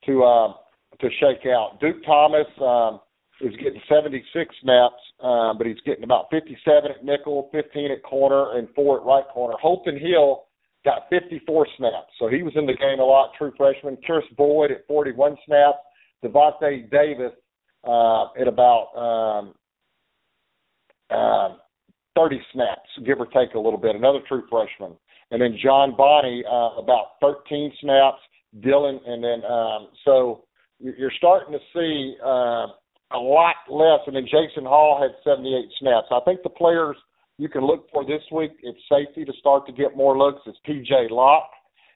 to 0.05 0.23
um, 0.23 0.55
to 0.99 1.09
shake 1.19 1.45
out. 1.47 1.79
Duke 1.79 2.03
Thomas 2.05 2.47
um, 2.61 2.99
is 3.41 3.55
getting 3.57 3.81
76 3.89 4.55
snaps, 4.61 4.95
um, 5.21 5.57
but 5.57 5.67
he's 5.67 5.81
getting 5.85 6.03
about 6.03 6.27
57 6.31 6.91
at 6.91 7.03
nickel, 7.03 7.49
15 7.51 7.91
at 7.91 8.03
corner, 8.03 8.57
and 8.57 8.67
four 8.75 8.99
at 8.99 9.05
right 9.05 9.25
corner. 9.33 9.55
Holton 9.61 9.99
Hill 9.99 10.43
got 10.85 11.09
54 11.09 11.67
snaps, 11.77 12.11
so 12.19 12.27
he 12.27 12.43
was 12.43 12.53
in 12.55 12.65
the 12.65 12.73
game 12.73 12.99
a 12.99 13.03
lot. 13.03 13.31
True 13.37 13.53
freshman. 13.57 13.97
Kris 14.05 14.23
Boyd 14.37 14.71
at 14.71 14.85
41 14.87 15.37
snaps. 15.45 15.79
Davante 16.23 16.89
Davis 16.89 17.33
uh, 17.85 18.25
at 18.39 18.47
about 18.47 18.95
um, 18.95 19.53
uh, 21.09 21.57
30 22.15 22.39
snaps, 22.53 22.89
give 23.05 23.19
or 23.19 23.25
take 23.27 23.55
a 23.55 23.59
little 23.59 23.79
bit. 23.79 23.95
Another 23.95 24.19
true 24.27 24.43
freshman, 24.49 24.95
and 25.31 25.41
then 25.41 25.57
John 25.61 25.95
Bonney 25.97 26.43
uh, 26.49 26.79
about 26.81 27.19
13 27.21 27.71
snaps. 27.81 28.19
Dylan, 28.59 28.99
and 29.07 29.23
then 29.23 29.43
um, 29.49 29.87
so 30.05 30.43
you're 30.83 31.13
starting 31.17 31.53
to 31.53 31.59
see 31.73 32.15
uh, 32.23 32.67
a 33.13 33.19
lot 33.19 33.55
less. 33.69 33.99
And 34.07 34.15
then 34.15 34.25
Jason 34.25 34.65
Hall 34.65 34.99
had 35.01 35.11
78 35.23 35.65
snaps. 35.79 36.07
I 36.11 36.19
think 36.25 36.43
the 36.43 36.49
players 36.49 36.97
you 37.37 37.49
can 37.49 37.65
look 37.65 37.87
for 37.91 38.05
this 38.05 38.21
week 38.31 38.51
at 38.67 38.75
safety 38.89 39.25
to 39.25 39.33
start 39.39 39.65
to 39.67 39.73
get 39.73 39.97
more 39.97 40.17
looks 40.17 40.41
is 40.45 40.55
PJ 40.67 41.09
Locke, 41.09 41.49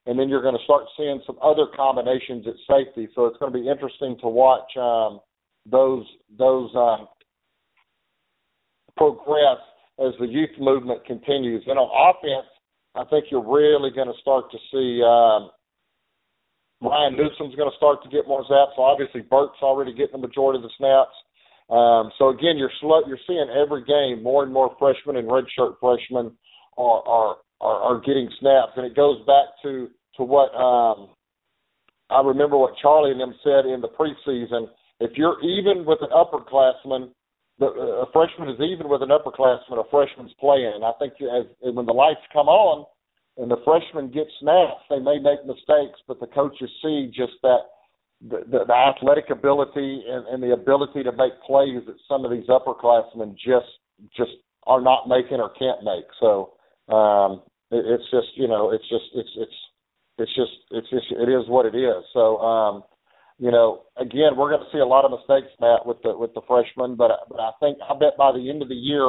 and 0.06 0.18
then 0.18 0.30
you're 0.30 0.42
going 0.42 0.58
to 0.58 0.64
start 0.64 0.86
seeing 0.96 1.22
some 1.28 1.38
other 1.44 1.68
combinations 1.76 2.46
at 2.48 2.56
safety. 2.68 3.08
So 3.14 3.26
it's 3.26 3.38
going 3.38 3.52
to 3.52 3.60
be 3.60 3.70
interesting 3.70 4.18
to 4.22 4.28
watch 4.28 4.70
um, 4.78 5.20
those 5.70 6.06
those 6.38 6.72
um, 6.76 7.08
progress 8.96 9.60
as 10.00 10.14
the 10.20 10.28
youth 10.28 10.50
movement 10.60 11.06
continues. 11.06 11.64
And 11.68 11.78
on 11.78 12.16
offense, 12.16 12.48
I 12.96 13.04
think 13.06 13.26
you're 13.30 13.46
really 13.46 13.92
going 13.92 14.08
to 14.08 14.20
start 14.22 14.46
to 14.52 14.58
see. 14.72 15.04
Um, 15.04 15.52
Ryan 16.82 17.18
Newsome's 17.18 17.56
going 17.56 17.70
to 17.70 17.78
start 17.78 18.04
to 18.04 18.10
get 18.10 18.28
more 18.28 18.46
snaps. 18.48 18.74
So 18.76 18.84
obviously, 18.84 19.22
Burt's 19.22 19.62
already 19.62 19.94
getting 19.94 20.22
the 20.22 20.28
majority 20.28 20.58
of 20.58 20.64
the 20.64 20.78
snaps. 20.78 21.16
Um, 21.70 22.12
so 22.18 22.30
again, 22.30 22.56
you're 22.56 22.72
slow, 22.80 23.02
you're 23.08 23.20
seeing 23.28 23.48
every 23.50 23.84
game 23.84 24.24
more 24.24 24.44
and 24.44 24.54
more 24.54 24.76
freshmen 24.80 25.18
and 25.18 25.28
redshirt 25.28 25.76
freshmen 25.82 26.32
are, 26.78 27.04
are 27.08 27.36
are 27.60 27.80
are 27.82 28.00
getting 28.02 28.30
snaps, 28.40 28.74
and 28.78 28.86
it 28.86 28.96
goes 28.96 29.20
back 29.26 29.52
to 29.64 29.90
to 30.16 30.24
what 30.24 30.54
um, 30.56 31.10
I 32.10 32.22
remember 32.22 32.58
what 32.58 32.78
Charlie 32.82 33.12
and 33.12 33.20
them 33.20 33.36
said 33.44 33.66
in 33.66 33.82
the 33.82 33.90
preseason. 33.90 34.68
If 35.00 35.18
you're 35.18 35.42
even 35.44 35.84
with 35.84 36.00
an 36.02 36.10
upperclassman, 36.10 37.10
the, 37.60 37.66
a 37.66 38.06
freshman 38.14 38.50
is 38.50 38.62
even 38.62 38.88
with 38.88 39.02
an 39.02 39.10
upperclassman. 39.10 39.78
A 39.78 39.90
freshman's 39.92 40.32
playing, 40.40 40.72
and 40.76 40.86
I 40.86 40.92
think 41.00 41.14
as 41.22 41.48
when 41.60 41.86
the 41.86 41.94
lights 41.94 42.22
come 42.32 42.48
on 42.48 42.86
and 43.38 43.52
the 43.52 43.62
freshmen 43.64 44.12
get 44.12 44.26
snaps, 44.42 44.82
they 44.90 45.00
may 45.00 45.20
make 45.20 45.46
mistakes, 45.46 46.00
but 46.08 46.20
the 46.20 46.28
coaches 46.28 46.70
see 46.82 47.12
just 47.14 47.34
that 47.44 47.70
the, 48.22 48.40
the, 48.50 48.66
the 48.66 48.74
athletic 48.74 49.30
ability 49.30 50.04
and, 50.10 50.26
and 50.28 50.42
the 50.42 50.54
ability 50.54 51.04
to 51.04 51.12
make 51.12 51.34
plays 51.46 51.82
that 51.86 51.96
some 52.08 52.26
of 52.26 52.32
these 52.32 52.48
upperclassmen 52.48 53.36
just 53.36 53.70
just 54.16 54.32
are 54.66 54.82
not 54.82 55.08
making 55.08 55.40
or 55.40 55.50
can't 55.54 55.84
make. 55.84 56.06
So 56.20 56.54
um, 56.90 57.44
it, 57.70 57.86
it's 57.86 58.10
just 58.10 58.28
you 58.36 58.48
know 58.48 58.72
it's 58.72 58.88
just 58.90 59.06
it's 59.14 59.30
it's 59.38 59.58
it's 60.18 60.36
just 60.36 60.58
it's 60.72 60.90
just 60.90 61.06
it 61.12 61.30
is 61.30 61.48
what 61.48 61.66
it 61.66 61.78
is. 61.78 62.04
So 62.14 62.38
um, 62.40 62.84
you 63.38 63.52
know 63.52 63.84
again 63.98 64.36
we're 64.36 64.50
going 64.50 64.66
to 64.66 64.72
see 64.74 64.80
a 64.80 64.86
lot 64.86 65.06
of 65.06 65.12
mistakes, 65.12 65.54
Matt, 65.62 65.86
with 65.86 65.98
the 66.02 66.18
with 66.18 66.34
the 66.34 66.42
freshmen, 66.48 66.96
but 66.96 67.12
but 67.30 67.40
I 67.40 67.52
think 67.60 67.78
I 67.88 67.94
bet 67.94 68.18
by 68.18 68.32
the 68.32 68.50
end 68.50 68.64
of 68.64 68.70
the 68.70 68.76
year 68.76 69.06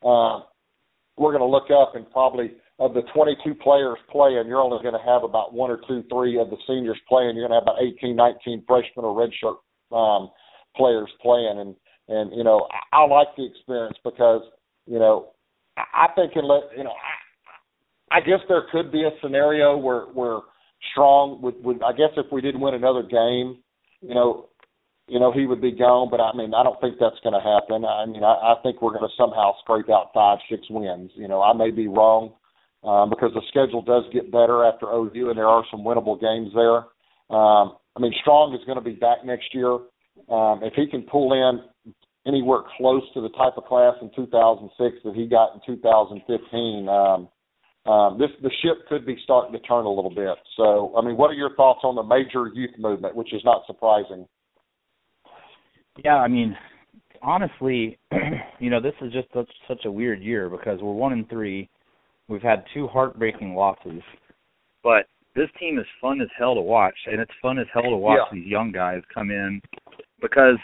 uh, 0.00 0.40
we're 1.18 1.36
going 1.36 1.40
to 1.40 1.46
look 1.46 1.70
up 1.70 1.94
and 1.94 2.10
probably 2.10 2.52
of 2.78 2.92
the 2.92 3.02
22 3.14 3.54
players 3.54 3.98
playing, 4.10 4.46
you're 4.46 4.60
only 4.60 4.82
going 4.82 4.94
to 4.94 5.06
have 5.06 5.24
about 5.24 5.54
one 5.54 5.70
or 5.70 5.80
two, 5.88 6.04
three 6.10 6.38
of 6.38 6.50
the 6.50 6.56
seniors 6.66 6.98
playing. 7.08 7.36
You're 7.36 7.48
going 7.48 7.58
to 7.58 7.66
have 7.66 7.74
about 7.74 7.82
18, 7.82 8.14
19 8.14 8.64
freshmen 8.66 9.04
or 9.04 9.16
redshirt 9.16 9.56
um, 9.96 10.30
players 10.76 11.10
playing, 11.22 11.58
and 11.58 11.74
and 12.08 12.36
you 12.36 12.44
know 12.44 12.68
I, 12.92 12.98
I 12.98 13.06
like 13.06 13.28
the 13.36 13.46
experience 13.46 13.96
because 14.04 14.42
you 14.86 14.98
know 14.98 15.32
I, 15.76 16.06
I 16.06 16.06
think 16.14 16.32
unless 16.34 16.64
you 16.76 16.84
know 16.84 16.92
I, 18.10 18.18
I 18.18 18.20
guess 18.20 18.40
there 18.48 18.64
could 18.70 18.92
be 18.92 19.04
a 19.04 19.10
scenario 19.22 19.76
where 19.76 20.02
where 20.12 20.40
Strong 20.92 21.40
would 21.42 21.62
would 21.64 21.82
I 21.82 21.92
guess 21.92 22.10
if 22.16 22.26
we 22.30 22.42
didn't 22.42 22.60
win 22.60 22.74
another 22.74 23.02
game, 23.02 23.62
you 24.02 24.14
know 24.14 24.48
you 25.08 25.20
know, 25.20 25.30
he 25.30 25.46
would 25.46 25.60
be 25.60 25.70
gone. 25.70 26.08
But 26.10 26.20
I 26.20 26.34
mean, 26.34 26.52
I 26.52 26.64
don't 26.64 26.80
think 26.80 26.96
that's 26.98 27.14
going 27.22 27.32
to 27.32 27.40
happen. 27.40 27.84
I 27.84 28.06
mean, 28.06 28.24
I, 28.24 28.34
I 28.34 28.54
think 28.64 28.82
we're 28.82 28.90
going 28.90 29.08
to 29.08 29.16
somehow 29.16 29.52
scrape 29.62 29.88
out 29.88 30.10
five, 30.12 30.38
six 30.50 30.62
wins. 30.68 31.12
You 31.14 31.28
know, 31.28 31.40
I 31.40 31.52
may 31.52 31.70
be 31.70 31.86
wrong 31.86 32.32
um, 32.86 33.10
because 33.10 33.32
the 33.34 33.42
schedule 33.48 33.82
does 33.82 34.04
get 34.12 34.30
better 34.30 34.64
after 34.64 34.86
OU, 34.86 35.30
and 35.30 35.36
there 35.36 35.48
are 35.48 35.64
some 35.70 35.80
winnable 35.80 36.20
games 36.20 36.52
there. 36.54 36.86
Um, 37.36 37.76
I 37.96 38.00
mean, 38.00 38.12
Strong 38.20 38.54
is 38.54 38.64
going 38.64 38.78
to 38.78 38.84
be 38.84 38.94
back 38.94 39.24
next 39.24 39.52
year. 39.52 39.72
Um, 40.30 40.60
if 40.62 40.72
he 40.74 40.86
can 40.86 41.02
pull 41.02 41.32
in 41.32 41.94
anywhere 42.26 42.60
close 42.76 43.02
to 43.14 43.20
the 43.20 43.28
type 43.30 43.54
of 43.56 43.64
class 43.64 43.94
in 44.00 44.10
2006 44.14 44.96
that 45.04 45.14
he 45.14 45.26
got 45.26 45.54
in 45.54 45.60
2015, 45.66 46.88
um, 46.88 47.28
um, 47.90 48.18
this 48.18 48.30
the 48.42 48.50
ship 48.62 48.86
could 48.88 49.06
be 49.06 49.16
starting 49.22 49.52
to 49.52 49.60
turn 49.60 49.84
a 49.84 49.92
little 49.92 50.10
bit. 50.10 50.36
So, 50.56 50.92
I 50.96 51.04
mean, 51.04 51.16
what 51.16 51.30
are 51.30 51.34
your 51.34 51.54
thoughts 51.54 51.80
on 51.84 51.94
the 51.94 52.02
major 52.02 52.50
youth 52.52 52.74
movement, 52.78 53.14
which 53.14 53.32
is 53.32 53.42
not 53.44 53.62
surprising? 53.66 54.26
Yeah, 56.04 56.16
I 56.16 56.28
mean, 56.28 56.56
honestly, 57.22 57.98
you 58.60 58.70
know, 58.70 58.80
this 58.80 58.94
is 59.00 59.12
just 59.12 59.28
such, 59.32 59.50
such 59.68 59.84
a 59.84 59.90
weird 59.90 60.22
year 60.22 60.48
because 60.50 60.80
we're 60.82 60.92
one 60.92 61.12
and 61.12 61.28
three. 61.28 61.68
We've 62.28 62.42
had 62.42 62.64
two 62.74 62.88
heartbreaking 62.88 63.54
losses, 63.54 64.02
but 64.82 65.06
this 65.34 65.48
team 65.60 65.78
is 65.78 65.86
fun 66.00 66.20
as 66.20 66.28
hell 66.38 66.54
to 66.54 66.60
watch, 66.60 66.96
and 67.06 67.20
it's 67.20 67.30
fun 67.42 67.58
as 67.58 67.66
hell 67.72 67.82
to 67.84 67.96
watch 67.96 68.18
Yeah. 68.18 68.38
these 68.38 68.46
young 68.46 68.72
guys 68.72 69.02
come 69.12 69.30
in 69.30 69.60
because 70.20 70.58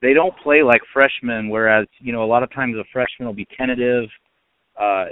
they 0.00 0.14
don't 0.14 0.36
play 0.38 0.62
like 0.62 0.80
freshmen. 0.92 1.48
Whereas, 1.48 1.86
you 1.98 2.12
know, 2.12 2.24
a 2.24 2.26
lot 2.26 2.42
of 2.42 2.50
times 2.52 2.76
a 2.76 2.84
freshman 2.92 3.26
will 3.26 3.34
be 3.34 3.46
tentative. 3.56 4.08
Uh, 4.76 5.06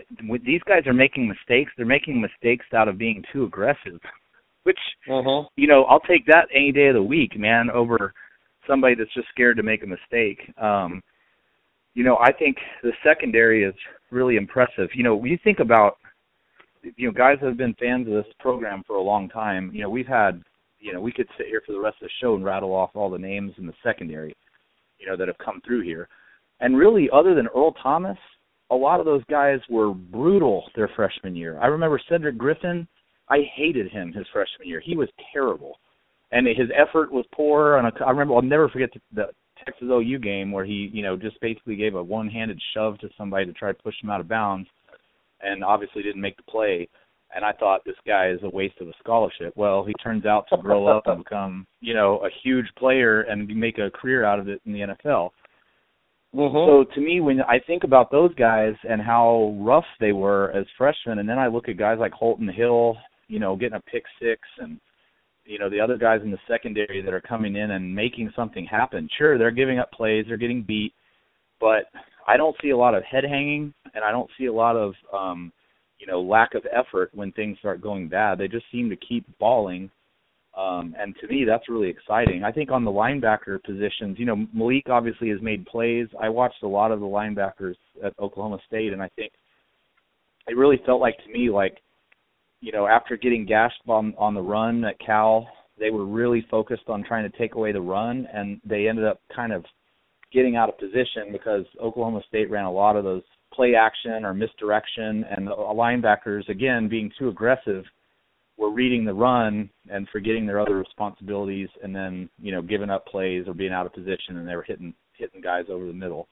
these 0.44 0.62
guys 0.64 0.86
are 0.86 0.92
making 0.94 1.28
mistakes. 1.28 1.70
They're 1.76 1.86
making 1.86 2.20
mistakes 2.20 2.66
out 2.74 2.88
of 2.88 2.98
being 2.98 3.22
too 3.32 3.44
aggressive, 3.44 4.00
which 4.64 4.78
Mm-hmm. 5.08 5.46
you 5.56 5.68
know, 5.68 5.84
I'll 5.84 6.00
take 6.00 6.24
that 6.26 6.48
any 6.54 6.72
day 6.72 6.88
of 6.88 6.94
the 6.94 7.02
week, 7.02 7.38
man, 7.38 7.70
over 7.70 8.14
somebody 8.66 8.94
that's 8.94 9.12
just 9.12 9.28
scared 9.28 9.58
to 9.58 9.62
make 9.62 9.82
a 9.82 9.86
mistake. 9.86 10.40
Um, 10.58 11.02
you 11.94 12.04
know, 12.04 12.18
I 12.20 12.32
think 12.32 12.56
the 12.82 12.92
secondary 13.04 13.64
is 13.64 13.74
really 14.10 14.36
impressive. 14.36 14.88
You 14.94 15.04
know, 15.04 15.16
when 15.16 15.30
you 15.30 15.38
think 15.42 15.60
about, 15.60 15.96
you 16.96 17.08
know, 17.08 17.12
guys 17.12 17.38
that 17.40 17.48
have 17.48 17.56
been 17.56 17.74
fans 17.74 18.06
of 18.06 18.14
this 18.14 18.32
program 18.40 18.82
for 18.86 18.96
a 18.96 19.02
long 19.02 19.28
time, 19.28 19.70
you 19.72 19.82
know, 19.82 19.90
we've 19.90 20.06
had, 20.06 20.42
you 20.78 20.92
know, 20.92 21.00
we 21.00 21.12
could 21.12 21.28
sit 21.38 21.46
here 21.46 21.62
for 21.64 21.72
the 21.72 21.80
rest 21.80 21.96
of 22.02 22.08
the 22.08 22.12
show 22.20 22.34
and 22.34 22.44
rattle 22.44 22.74
off 22.74 22.90
all 22.94 23.08
the 23.08 23.18
names 23.18 23.52
in 23.58 23.66
the 23.66 23.72
secondary, 23.82 24.36
you 24.98 25.06
know, 25.06 25.16
that 25.16 25.28
have 25.28 25.38
come 25.38 25.60
through 25.64 25.82
here. 25.82 26.08
And 26.60 26.76
really, 26.76 27.08
other 27.12 27.34
than 27.34 27.48
Earl 27.54 27.72
Thomas, 27.82 28.18
a 28.70 28.74
lot 28.74 29.00
of 29.00 29.06
those 29.06 29.24
guys 29.30 29.60
were 29.70 29.92
brutal 29.92 30.64
their 30.74 30.90
freshman 30.96 31.36
year. 31.36 31.58
I 31.60 31.66
remember 31.66 32.00
Cedric 32.08 32.36
Griffin. 32.36 32.86
I 33.28 33.38
hated 33.54 33.90
him 33.90 34.12
his 34.12 34.26
freshman 34.32 34.68
year. 34.68 34.80
He 34.84 34.96
was 34.96 35.08
terrible, 35.32 35.78
and 36.32 36.46
his 36.46 36.68
effort 36.76 37.10
was 37.10 37.24
poor. 37.34 37.78
And 37.78 37.86
I 38.04 38.10
remember 38.10 38.34
I'll 38.34 38.42
never 38.42 38.68
forget 38.68 38.90
the, 38.92 39.00
the 39.14 39.28
Texas 39.64 39.88
OU 39.90 40.18
game 40.18 40.52
where 40.52 40.64
he, 40.64 40.90
you 40.92 41.02
know, 41.02 41.16
just 41.16 41.40
basically 41.40 41.76
gave 41.76 41.94
a 41.94 42.02
one-handed 42.02 42.60
shove 42.74 42.98
to 42.98 43.08
somebody 43.16 43.46
to 43.46 43.52
try 43.52 43.72
to 43.72 43.82
push 43.82 43.94
him 44.02 44.10
out 44.10 44.20
of 44.20 44.28
bounds, 44.28 44.68
and 45.42 45.64
obviously 45.64 46.02
didn't 46.02 46.20
make 46.20 46.36
the 46.36 46.42
play. 46.44 46.88
And 47.34 47.44
I 47.44 47.52
thought 47.52 47.84
this 47.84 47.96
guy 48.06 48.30
is 48.30 48.38
a 48.44 48.48
waste 48.48 48.80
of 48.80 48.88
a 48.88 48.92
scholarship. 49.00 49.54
Well, 49.56 49.84
he 49.84 49.92
turns 49.94 50.24
out 50.24 50.46
to 50.50 50.56
grow 50.56 50.86
up 50.86 51.04
and 51.06 51.24
become, 51.24 51.66
you 51.80 51.92
know, 51.92 52.18
a 52.18 52.28
huge 52.44 52.66
player 52.78 53.22
and 53.22 53.48
make 53.48 53.78
a 53.78 53.90
career 53.90 54.24
out 54.24 54.38
of 54.38 54.48
it 54.48 54.60
in 54.66 54.72
the 54.72 54.80
NFL. 54.80 55.30
Mm-hmm. 56.34 56.86
So 56.86 56.94
to 56.94 57.00
me, 57.00 57.20
when 57.20 57.40
I 57.42 57.58
think 57.66 57.84
about 57.84 58.10
those 58.10 58.34
guys 58.34 58.74
and 58.88 59.00
how 59.00 59.56
rough 59.60 59.84
they 60.00 60.12
were 60.12 60.50
as 60.52 60.66
freshmen, 60.78 61.18
and 61.18 61.28
then 61.28 61.38
I 61.38 61.48
look 61.48 61.68
at 61.68 61.76
guys 61.76 61.98
like 61.98 62.12
Holton 62.12 62.48
Hill, 62.48 62.96
you 63.28 63.38
know, 63.38 63.56
getting 63.56 63.78
a 63.78 63.90
pick 63.90 64.04
six, 64.20 64.40
and 64.58 64.78
you 65.44 65.58
know 65.58 65.68
the 65.68 65.80
other 65.80 65.96
guys 65.96 66.20
in 66.22 66.30
the 66.30 66.38
secondary 66.48 67.02
that 67.02 67.14
are 67.14 67.20
coming 67.20 67.56
in 67.56 67.72
and 67.72 67.94
making 67.94 68.32
something 68.34 68.64
happen. 68.64 69.08
Sure, 69.18 69.38
they're 69.38 69.50
giving 69.50 69.78
up 69.78 69.90
plays, 69.92 70.24
they're 70.26 70.36
getting 70.36 70.62
beat, 70.62 70.92
but 71.60 71.84
I 72.26 72.36
don't 72.36 72.56
see 72.62 72.70
a 72.70 72.76
lot 72.76 72.94
of 72.94 73.02
head 73.04 73.24
hanging, 73.24 73.74
and 73.94 74.04
I 74.04 74.10
don't 74.10 74.30
see 74.38 74.46
a 74.46 74.52
lot 74.52 74.76
of 74.76 74.94
um, 75.12 75.52
you 75.98 76.06
know 76.06 76.20
lack 76.20 76.54
of 76.54 76.64
effort 76.72 77.10
when 77.14 77.32
things 77.32 77.58
start 77.58 77.82
going 77.82 78.08
bad. 78.08 78.38
They 78.38 78.48
just 78.48 78.66
seem 78.72 78.88
to 78.90 78.96
keep 78.96 79.26
balling. 79.38 79.90
Um, 80.56 80.94
and 80.96 81.16
to 81.20 81.26
me, 81.26 81.44
that's 81.44 81.68
really 81.68 81.88
exciting. 81.88 82.44
I 82.44 82.52
think 82.52 82.70
on 82.70 82.84
the 82.84 82.90
linebacker 82.90 83.60
positions, 83.64 84.20
you 84.20 84.24
know, 84.24 84.46
Malik 84.54 84.88
obviously 84.88 85.28
has 85.30 85.42
made 85.42 85.66
plays. 85.66 86.06
I 86.20 86.28
watched 86.28 86.62
a 86.62 86.68
lot 86.68 86.92
of 86.92 87.00
the 87.00 87.06
linebackers 87.06 87.74
at 88.04 88.16
Oklahoma 88.20 88.58
State, 88.68 88.92
and 88.92 89.02
I 89.02 89.08
think 89.16 89.32
it 90.46 90.56
really 90.56 90.80
felt 90.86 91.00
like 91.00 91.16
to 91.24 91.32
me 91.32 91.50
like, 91.50 91.78
you 92.60 92.72
know, 92.72 92.86
after 92.86 93.16
getting 93.16 93.46
gashed 93.46 93.80
on 93.88 94.14
on 94.16 94.34
the 94.34 94.42
run 94.42 94.84
at 94.84 94.98
Cal, 94.98 95.46
they 95.78 95.90
were 95.90 96.06
really 96.06 96.46
focused 96.50 96.88
on 96.88 97.04
trying 97.04 97.30
to 97.30 97.38
take 97.38 97.54
away 97.54 97.72
the 97.72 97.80
run, 97.80 98.26
and 98.32 98.60
they 98.64 98.88
ended 98.88 99.04
up 99.04 99.20
kind 99.34 99.52
of 99.52 99.64
getting 100.32 100.56
out 100.56 100.68
of 100.68 100.78
position 100.78 101.30
because 101.32 101.64
Oklahoma 101.80 102.20
State 102.28 102.50
ran 102.50 102.64
a 102.64 102.72
lot 102.72 102.96
of 102.96 103.04
those 103.04 103.22
play 103.52 103.74
action 103.74 104.24
or 104.24 104.34
misdirection, 104.34 105.24
and 105.30 105.46
the 105.46 105.52
linebackers 105.52 106.48
again 106.48 106.88
being 106.88 107.10
too 107.18 107.28
aggressive 107.28 107.84
were 108.56 108.70
reading 108.70 109.04
the 109.04 109.14
run 109.14 109.68
and 109.90 110.08
forgetting 110.12 110.46
their 110.46 110.60
other 110.60 110.76
responsibilities 110.76 111.68
and 111.82 111.94
then 111.94 112.28
you 112.40 112.52
know 112.52 112.62
giving 112.62 112.90
up 112.90 113.06
plays 113.06 113.44
or 113.48 113.54
being 113.54 113.72
out 113.72 113.86
of 113.86 113.92
position 113.92 114.36
and 114.36 114.48
they 114.48 114.54
were 114.54 114.62
hitting 114.62 114.94
hitting 115.16 115.40
guys 115.40 115.64
over 115.68 115.86
the 115.86 115.92
middle. 115.92 116.28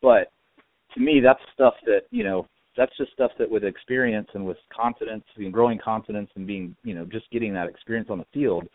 But 0.00 0.32
to 0.94 1.00
me 1.00 1.20
that's 1.22 1.40
stuff 1.54 1.74
that 1.86 2.02
you 2.10 2.24
know 2.24 2.46
that's 2.76 2.96
just 2.96 3.12
stuff 3.12 3.30
that 3.38 3.50
with 3.50 3.64
experience 3.64 4.28
and 4.34 4.44
with 4.44 4.56
confidence 4.74 5.24
and 5.36 5.52
growing 5.52 5.78
confidence 5.78 6.30
and 6.36 6.46
being 6.46 6.74
you 6.84 6.94
know 6.94 7.04
just 7.04 7.30
getting 7.30 7.52
that 7.52 7.68
experience 7.68 8.08
on 8.10 8.18
the 8.18 8.26
field 8.32 8.66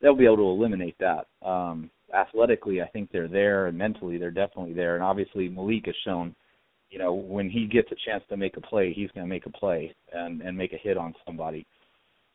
they'll 0.00 0.16
be 0.16 0.24
able 0.24 0.36
to 0.36 0.42
eliminate 0.42 0.96
that 0.98 1.26
um 1.46 1.90
athletically 2.14 2.82
i 2.82 2.86
think 2.88 3.10
they're 3.12 3.28
there 3.28 3.66
and 3.66 3.76
mentally 3.76 4.18
they're 4.18 4.30
definitely 4.30 4.72
there 4.72 4.94
and 4.94 5.04
obviously 5.04 5.48
malik 5.48 5.86
has 5.86 5.94
shown 6.04 6.34
you 6.90 6.98
know 6.98 7.12
when 7.12 7.48
he 7.48 7.66
gets 7.66 7.90
a 7.92 8.10
chance 8.10 8.22
to 8.28 8.36
make 8.36 8.56
a 8.56 8.60
play 8.60 8.92
he's 8.92 9.10
going 9.12 9.26
to 9.26 9.30
make 9.30 9.46
a 9.46 9.50
play 9.50 9.94
and 10.12 10.40
and 10.42 10.56
make 10.56 10.72
a 10.72 10.78
hit 10.78 10.96
on 10.96 11.14
somebody 11.24 11.66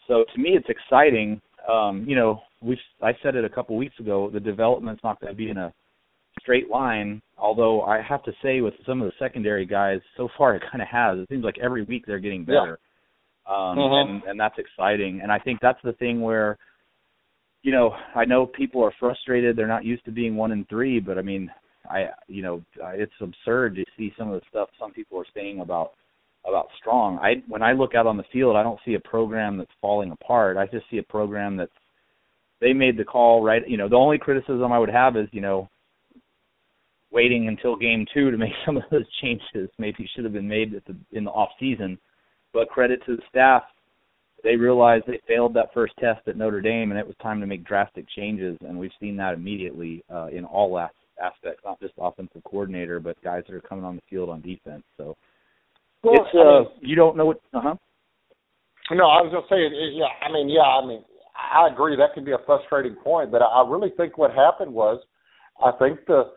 so 0.07 0.25
to 0.33 0.39
me, 0.39 0.51
it's 0.51 0.69
exciting. 0.69 1.41
Um, 1.69 2.05
you 2.07 2.15
know, 2.15 2.41
we 2.61 2.77
I 3.01 3.13
said 3.23 3.35
it 3.35 3.45
a 3.45 3.49
couple 3.49 3.75
weeks 3.75 3.99
ago. 3.99 4.29
The 4.31 4.39
development's 4.39 5.03
not 5.03 5.19
going 5.19 5.33
to 5.33 5.37
be 5.37 5.49
in 5.49 5.57
a 5.57 5.73
straight 6.41 6.69
line. 6.69 7.21
Although 7.37 7.83
I 7.83 8.01
have 8.01 8.23
to 8.23 8.31
say, 8.41 8.61
with 8.61 8.73
some 8.85 9.01
of 9.01 9.07
the 9.07 9.13
secondary 9.19 9.65
guys, 9.65 9.99
so 10.17 10.29
far 10.37 10.55
it 10.55 10.63
kind 10.71 10.81
of 10.81 10.87
has. 10.87 11.19
It 11.19 11.29
seems 11.29 11.43
like 11.43 11.57
every 11.61 11.83
week 11.83 12.05
they're 12.05 12.19
getting 12.19 12.45
better, 12.45 12.79
um, 13.45 13.77
Mhm. 13.77 14.01
and 14.09 14.23
and 14.23 14.39
that's 14.39 14.57
exciting. 14.57 15.21
And 15.21 15.31
I 15.31 15.39
think 15.39 15.59
that's 15.59 15.81
the 15.81 15.93
thing 15.93 16.21
where, 16.21 16.57
you 17.61 17.71
know, 17.71 17.95
I 18.15 18.25
know 18.25 18.45
people 18.45 18.83
are 18.83 18.91
frustrated. 18.99 19.55
They're 19.55 19.67
not 19.67 19.83
used 19.83 20.05
to 20.05 20.11
being 20.11 20.35
one 20.35 20.51
and 20.51 20.67
three, 20.69 20.99
but 20.99 21.17
I 21.17 21.21
mean, 21.21 21.51
I 21.89 22.09
you 22.27 22.41
know, 22.41 22.63
it's 22.93 23.13
absurd 23.21 23.75
to 23.75 23.85
see 23.97 24.13
some 24.17 24.31
of 24.31 24.39
the 24.39 24.47
stuff 24.49 24.69
some 24.79 24.91
people 24.91 25.19
are 25.19 25.27
saying 25.33 25.59
about 25.59 25.91
about 26.45 26.69
strong. 26.77 27.19
I 27.19 27.43
when 27.47 27.61
I 27.61 27.73
look 27.73 27.95
out 27.95 28.07
on 28.07 28.17
the 28.17 28.23
field, 28.31 28.55
I 28.55 28.63
don't 28.63 28.79
see 28.85 28.93
a 28.93 28.99
program 28.99 29.57
that's 29.57 29.73
falling 29.81 30.11
apart. 30.11 30.57
I 30.57 30.67
just 30.67 30.89
see 30.89 30.99
a 30.99 31.03
program 31.03 31.57
that's 31.57 31.71
they 32.61 32.71
made 32.71 32.97
the 32.97 33.03
call 33.03 33.43
right. 33.43 33.67
You 33.67 33.77
know, 33.77 33.89
the 33.89 33.97
only 33.97 34.17
criticism 34.17 34.71
I 34.71 34.79
would 34.79 34.89
have 34.89 35.17
is 35.17 35.27
you 35.31 35.41
know 35.41 35.69
waiting 37.15 37.47
until 37.47 37.75
game 37.75 38.05
two 38.13 38.29
to 38.29 38.37
make 38.37 38.51
some 38.65 38.77
of 38.77 38.83
those 38.91 39.05
changes. 39.21 39.69
Maybe 39.79 40.07
should 40.13 40.25
have 40.25 40.33
been 40.33 40.47
made 40.47 40.75
at 40.75 40.85
the, 40.85 40.95
in 41.13 41.23
the 41.23 41.31
off 41.31 41.49
season. 41.59 41.97
But 42.53 42.69
credit 42.69 42.99
to 43.05 43.15
the 43.15 43.21
staff, 43.29 43.63
they 44.43 44.55
realized 44.55 45.05
they 45.07 45.21
failed 45.27 45.53
that 45.55 45.73
first 45.73 45.93
test 45.99 46.27
at 46.27 46.37
Notre 46.37 46.61
Dame, 46.61 46.91
and 46.91 46.99
it 46.99 47.07
was 47.07 47.15
time 47.21 47.39
to 47.41 47.47
make 47.47 47.65
drastic 47.65 48.05
changes. 48.15 48.57
And 48.61 48.77
we've 48.77 48.91
seen 48.99 49.17
that 49.17 49.33
immediately 49.33 50.03
uh, 50.13 50.27
in 50.27 50.45
all 50.45 50.77
as- 50.77 50.89
aspects, 51.21 51.63
not 51.65 51.79
just 51.79 51.93
offensive 51.97 52.43
coordinator, 52.43 52.99
but 52.99 53.21
guys 53.23 53.43
that 53.47 53.55
are 53.55 53.61
coming 53.61 53.83
on 53.83 53.95
the 53.95 54.01
field 54.09 54.29
on 54.29 54.41
defense. 54.41 54.83
So 54.97 55.15
Well, 56.03 56.13
it's 56.13 56.29
I 56.33 56.37
mean, 56.37 56.47
uh, 56.47 56.69
you 56.81 56.95
don't 56.95 57.17
know 57.17 57.25
what. 57.25 57.41
Uh 57.53 57.61
huh. 57.61 57.75
No, 58.91 59.05
I 59.05 59.21
was 59.23 59.31
gonna 59.33 59.47
say, 59.49 59.65
it, 59.65 59.73
it, 59.73 59.95
yeah. 59.95 60.13
I 60.21 60.31
mean, 60.31 60.47
yeah. 60.47 60.61
I 60.61 60.85
mean, 60.85 61.03
I 61.35 61.67
agree 61.71 61.95
that 61.97 62.13
can 62.13 62.23
be 62.23 62.33
a 62.33 62.45
frustrating 62.45 62.95
point, 62.95 63.31
but 63.31 63.41
I, 63.41 63.45
I 63.45 63.69
really 63.69 63.91
think 63.97 64.17
what 64.17 64.31
happened 64.31 64.71
was, 64.71 65.01
I 65.63 65.71
think 65.79 66.05
the, 66.05 66.31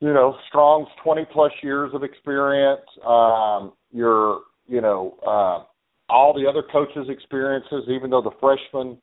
you 0.00 0.12
know, 0.12 0.36
Strong's 0.48 0.88
twenty 1.02 1.24
plus 1.32 1.52
years 1.62 1.90
of 1.94 2.02
experience, 2.02 2.82
um, 3.06 3.72
your, 3.92 4.40
you 4.66 4.80
know, 4.80 5.16
uh, 5.26 5.64
all 6.12 6.34
the 6.34 6.46
other 6.48 6.62
coaches' 6.70 7.08
experiences, 7.08 7.84
even 7.88 8.10
though 8.10 8.22
the 8.22 8.30
freshmen 8.40 8.98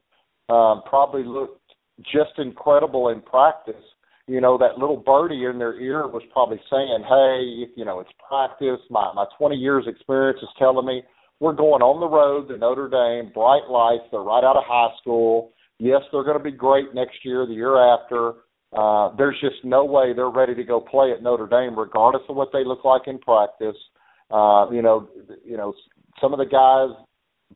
um, 0.50 0.84
probably 0.88 1.24
looked 1.24 1.60
just 2.02 2.38
incredible 2.38 3.10
in 3.10 3.22
practice. 3.22 3.84
You 4.28 4.40
know, 4.40 4.58
that 4.58 4.78
little 4.78 4.98
birdie 4.98 5.46
in 5.46 5.58
their 5.58 5.80
ear 5.80 6.08
was 6.08 6.24
probably 6.32 6.60
saying, 6.70 7.04
"Hey, 7.08 7.72
you 7.76 7.86
know, 7.86 8.00
it's 8.00 8.12
practice. 8.28 8.80
My 8.90 9.12
my 9.14 9.26
20 9.38 9.56
years 9.56 9.86
experience 9.88 10.40
is 10.42 10.50
telling 10.58 10.86
me 10.86 11.04
we're 11.42 11.54
going 11.54 11.82
on 11.82 12.00
the 12.00 12.08
road 12.08 12.48
to 12.50 12.58
Notre 12.58 12.88
Dame, 12.88 13.34
bright 13.34 13.68
lights. 13.68 14.06
They're 14.12 14.22
right 14.22 14.44
out 14.44 14.56
of 14.56 14.64
high 14.64 14.94
school. 15.02 15.54
Yes, 15.80 16.02
they're 16.12 16.24
going 16.24 16.38
to 16.38 16.44
be 16.44 16.52
great 16.52 16.94
next 16.94 17.26
year, 17.26 17.48
the 17.48 17.54
year 17.54 17.82
after. 17.82 18.46
Uh, 18.76 19.14
there's 19.18 19.36
just 19.42 19.64
no 19.64 19.84
way 19.84 20.14
they're 20.14 20.30
ready 20.30 20.56
to 20.56 20.64
go 20.64 20.80
play 20.80 21.12
at 21.12 21.22
Notre 21.22 21.48
Dame, 21.48 21.78
regardless 21.78 22.24
of 22.30 22.36
what 22.36 22.50
they 22.54 22.64
look 22.64 22.86
like 22.86 23.04
in 23.08 23.20
practice. 23.20 23.76
Uh, 24.30 24.70
you 24.72 24.82
know, 24.82 25.10
you 25.44 25.58
know, 25.58 25.74
some 26.22 26.34
of 26.34 26.40
the 26.40 26.46
guys 26.46 26.96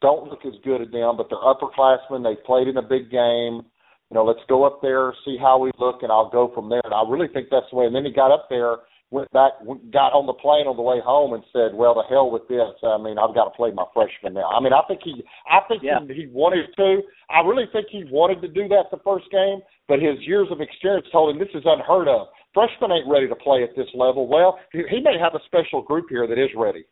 don't 0.01 0.29
look 0.29 0.45
as 0.45 0.53
good 0.63 0.81
as 0.81 0.91
them, 0.91 1.15
but 1.15 1.27
they're 1.29 1.39
upperclassmen. 1.39 2.23
They 2.23 2.41
played 2.45 2.67
in 2.67 2.77
a 2.77 2.81
big 2.81 3.09
game. 3.09 3.63
You 4.11 4.13
know, 4.13 4.25
let's 4.25 4.41
go 4.49 4.65
up 4.65 4.81
there, 4.81 5.13
see 5.23 5.37
how 5.39 5.57
we 5.57 5.71
look, 5.79 6.03
and 6.03 6.11
I'll 6.11 6.29
go 6.29 6.51
from 6.53 6.69
there. 6.69 6.81
And 6.83 6.93
I 6.93 7.03
really 7.09 7.27
think 7.29 7.47
that's 7.49 7.65
the 7.71 7.77
way. 7.77 7.85
And 7.85 7.95
then 7.95 8.05
he 8.05 8.11
got 8.11 8.31
up 8.31 8.47
there 8.49 8.77
went 9.11 9.31
back, 9.31 9.53
got 9.93 10.11
on 10.17 10.25
the 10.25 10.33
plane 10.33 10.65
on 10.67 10.75
the 10.75 10.81
way 10.81 10.99
home, 10.99 11.33
and 11.33 11.43
said, 11.53 11.73
"Well, 11.73 11.93
to 11.95 12.03
hell 12.09 12.31
with 12.31 12.47
this. 12.47 12.73
I 12.83 12.97
mean, 12.97 13.17
I've 13.17 13.35
got 13.35 13.45
to 13.45 13.55
play 13.55 13.71
my 13.71 13.85
freshman 13.93 14.33
now." 14.33 14.49
I 14.49 14.59
mean, 14.59 14.73
I 14.73 14.81
think 14.87 15.01
he, 15.03 15.23
I 15.49 15.61
think 15.67 15.83
Yeah. 15.83 15.99
he, 16.07 16.25
he 16.25 16.27
wanted 16.27 16.73
to. 16.75 17.01
I 17.29 17.41
really 17.41 17.65
think 17.71 17.87
he 17.89 18.03
wanted 18.09 18.41
to 18.41 18.47
do 18.47 18.67
that 18.69 18.89
the 18.91 18.97
first 19.05 19.29
game, 19.31 19.61
but 19.87 20.01
his 20.01 20.17
years 20.25 20.47
of 20.51 20.59
experience 20.61 21.07
told 21.11 21.33
him 21.33 21.39
this 21.39 21.53
is 21.53 21.63
unheard 21.65 22.07
of. 22.07 22.27
Freshmen 22.53 22.91
ain't 22.91 23.07
ready 23.07 23.27
to 23.27 23.35
play 23.35 23.63
at 23.63 23.75
this 23.75 23.87
level. 23.93 24.27
Well, 24.27 24.57
he, 24.71 24.81
he 24.89 24.99
may 25.01 25.17
have 25.19 25.35
a 25.35 25.43
special 25.45 25.81
group 25.81 26.07
here 26.09 26.25
that 26.27 26.39
is 26.39 26.49
ready. 26.55 26.85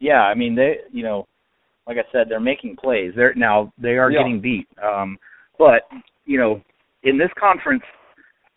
yeah, 0.00 0.22
I 0.22 0.34
mean 0.34 0.54
they, 0.54 0.78
you 0.92 1.02
know, 1.02 1.26
like 1.86 1.98
I 1.98 2.04
said, 2.12 2.26
they're 2.28 2.40
making 2.40 2.76
plays. 2.76 3.12
They're 3.16 3.34
now 3.34 3.72
they 3.78 3.96
are 3.98 4.10
Yeah. 4.10 4.20
getting 4.20 4.40
beat. 4.40 4.66
Um, 4.82 5.18
but 5.58 5.82
you 6.24 6.38
know, 6.38 6.60
in 7.02 7.18
this 7.18 7.30
conference, 7.38 7.82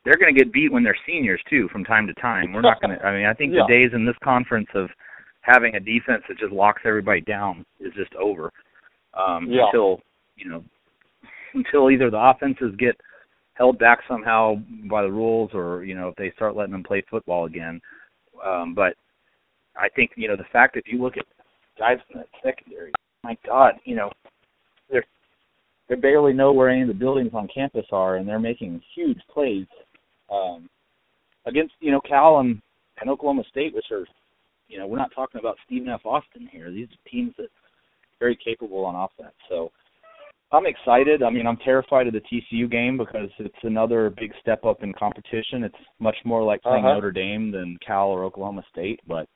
they're 0.10 0.18
going 0.18 0.34
to 0.34 0.40
get 0.40 0.52
beat 0.52 0.72
when 0.72 0.84
they're 0.84 0.98
seniors 1.06 1.40
too, 1.48 1.70
from 1.72 1.84
time 1.84 2.08
to 2.08 2.14
time. 2.16 2.52
We're 2.52 2.62
not 2.62 2.82
going 2.82 2.98
to. 2.98 3.06
I 3.06 3.16
mean, 3.16 3.28
I 3.28 3.34
think 3.36 3.54
Yeah. 3.54 3.62
the 3.68 3.72
days 3.72 3.92
in 3.94 4.08
this 4.08 4.16
conference 4.24 4.68
of 4.74 4.90
having 5.42 5.76
a 5.76 5.80
defense 5.80 6.24
that 6.28 6.40
just 6.40 6.52
locks 6.52 6.82
everybody 6.84 7.22
down 7.22 7.64
is 7.80 7.94
just 7.94 8.16
over. 8.16 8.52
Um, 9.14 9.46
Yeah. 9.52 9.66
Until 9.68 10.02
you 10.36 10.50
know, 10.50 10.64
until 11.54 11.92
either 11.92 12.10
the 12.10 12.18
offenses 12.18 12.76
get 12.78 13.00
held 13.54 13.78
back 13.78 14.00
somehow 14.08 14.56
by 14.90 15.04
the 15.04 15.12
rules, 15.12 15.52
or 15.54 15.84
you 15.84 15.94
know, 15.94 16.08
if 16.08 16.16
they 16.16 16.32
start 16.32 16.56
letting 16.56 16.72
them 16.72 16.84
play 16.84 17.02
football 17.08 17.46
again. 17.46 17.80
Um, 18.44 18.74
but 18.74 18.96
I 19.76 19.90
think 19.90 20.14
you 20.16 20.28
know 20.28 20.36
the 20.36 20.52
fact 20.52 20.74
that 20.74 20.88
you 20.88 21.00
look 21.00 21.18
at 21.18 21.26
guys 21.78 22.00
in 22.10 22.18
that 22.18 22.30
secondary, 22.42 22.94
my 23.24 23.38
God, 23.46 23.76
you 23.84 23.96
know, 23.96 24.10
they're 24.90 25.06
they 25.88 25.96
barely 25.96 26.34
know 26.34 26.52
where 26.52 26.70
any 26.70 26.82
of 26.82 26.88
the 26.88 26.94
buildings 26.96 27.32
on 27.36 27.48
campus 27.48 27.86
are, 27.92 28.16
and 28.16 28.28
they're 28.28 28.40
making 28.40 28.82
huge 28.96 29.20
plays 29.32 29.68
um, 30.32 30.70
against 31.46 31.74
you 31.80 31.92
know 31.92 32.02
Cal 32.02 32.40
and, 32.40 32.62
and 33.02 33.10
Oklahoma 33.10 33.44
State, 33.50 33.74
which 33.74 33.92
are 33.92 34.06
you 34.68 34.78
know 34.78 34.88
we're 34.88 34.98
not 34.98 35.12
talking 35.14 35.40
about 35.40 35.58
Stephen 35.66 35.90
F. 35.90 36.02
Austin 36.06 36.48
here. 36.52 36.72
These 36.72 36.88
are 36.88 37.10
teams 37.10 37.34
that 37.38 37.46
are 37.46 37.50
very 38.20 38.38
capable 38.44 38.86
on 38.86 38.96
offense. 38.96 39.36
So 39.48 39.72
I'm 40.52 40.66
excited. 40.66 41.22
I 41.22 41.30
mean, 41.30 41.46
I'm 41.46 41.58
terrified 41.58 42.08
of 42.08 42.14
the 42.14 42.22
TCU 42.22 42.70
game 42.70 42.98
because 42.98 43.30
it's 43.38 43.54
another 43.64 44.10
big 44.10 44.32
step 44.42 44.66
up 44.66 44.82
in 44.82 44.94
competition. 44.94 45.64
It's 45.64 45.76
much 46.00 46.18
more 46.26 46.44
like 46.44 46.62
playing 46.64 46.86
Uh-huh. 46.86 46.96
Notre 46.96 47.12
Dame 47.12 47.52
than 47.52 47.78
Cal 47.86 48.08
or 48.08 48.24
Oklahoma 48.24 48.64
State, 48.72 49.00
but 49.08 49.28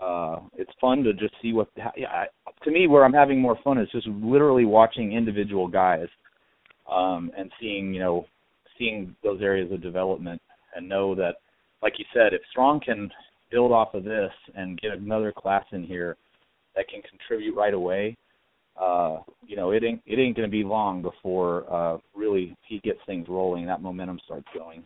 uh 0.00 0.38
it's 0.56 0.70
fun 0.80 1.02
to 1.02 1.12
just 1.12 1.34
see 1.42 1.52
what 1.52 1.68
yeah, 1.96 2.06
I, 2.08 2.26
to 2.64 2.70
me 2.70 2.86
where 2.86 3.04
I'm 3.04 3.12
having 3.12 3.40
more 3.40 3.58
fun 3.64 3.76
is 3.76 3.88
just 3.90 4.06
literally 4.06 4.64
watching 4.64 5.12
individual 5.12 5.66
guys 5.66 6.06
um 6.90 7.32
and 7.36 7.50
seeing, 7.60 7.92
you 7.92 7.98
know, 8.00 8.24
seeing 8.80 9.14
those 9.22 9.40
areas 9.40 9.70
of 9.70 9.80
development 9.82 10.42
and 10.74 10.88
know 10.88 11.14
that 11.14 11.34
like 11.82 11.94
you 11.98 12.04
said, 12.12 12.32
if 12.32 12.40
Strong 12.50 12.80
can 12.84 13.10
build 13.50 13.72
off 13.72 13.94
of 13.94 14.04
this 14.04 14.32
and 14.54 14.80
get 14.80 14.92
another 14.92 15.32
class 15.32 15.64
in 15.72 15.84
here 15.84 16.16
that 16.76 16.88
can 16.88 17.02
contribute 17.02 17.54
right 17.54 17.74
away, 17.74 18.16
uh, 18.80 19.18
you 19.46 19.56
know, 19.56 19.72
it 19.72 19.82
ain't 19.84 20.00
it 20.06 20.18
ain't 20.18 20.36
going 20.36 20.48
to 20.48 20.50
be 20.50 20.64
long 20.64 21.02
before 21.02 21.64
uh, 21.72 21.98
really 22.14 22.56
he 22.66 22.78
gets 22.80 22.98
things 23.06 23.26
rolling. 23.28 23.66
That 23.66 23.82
momentum 23.82 24.20
starts 24.24 24.46
going. 24.56 24.84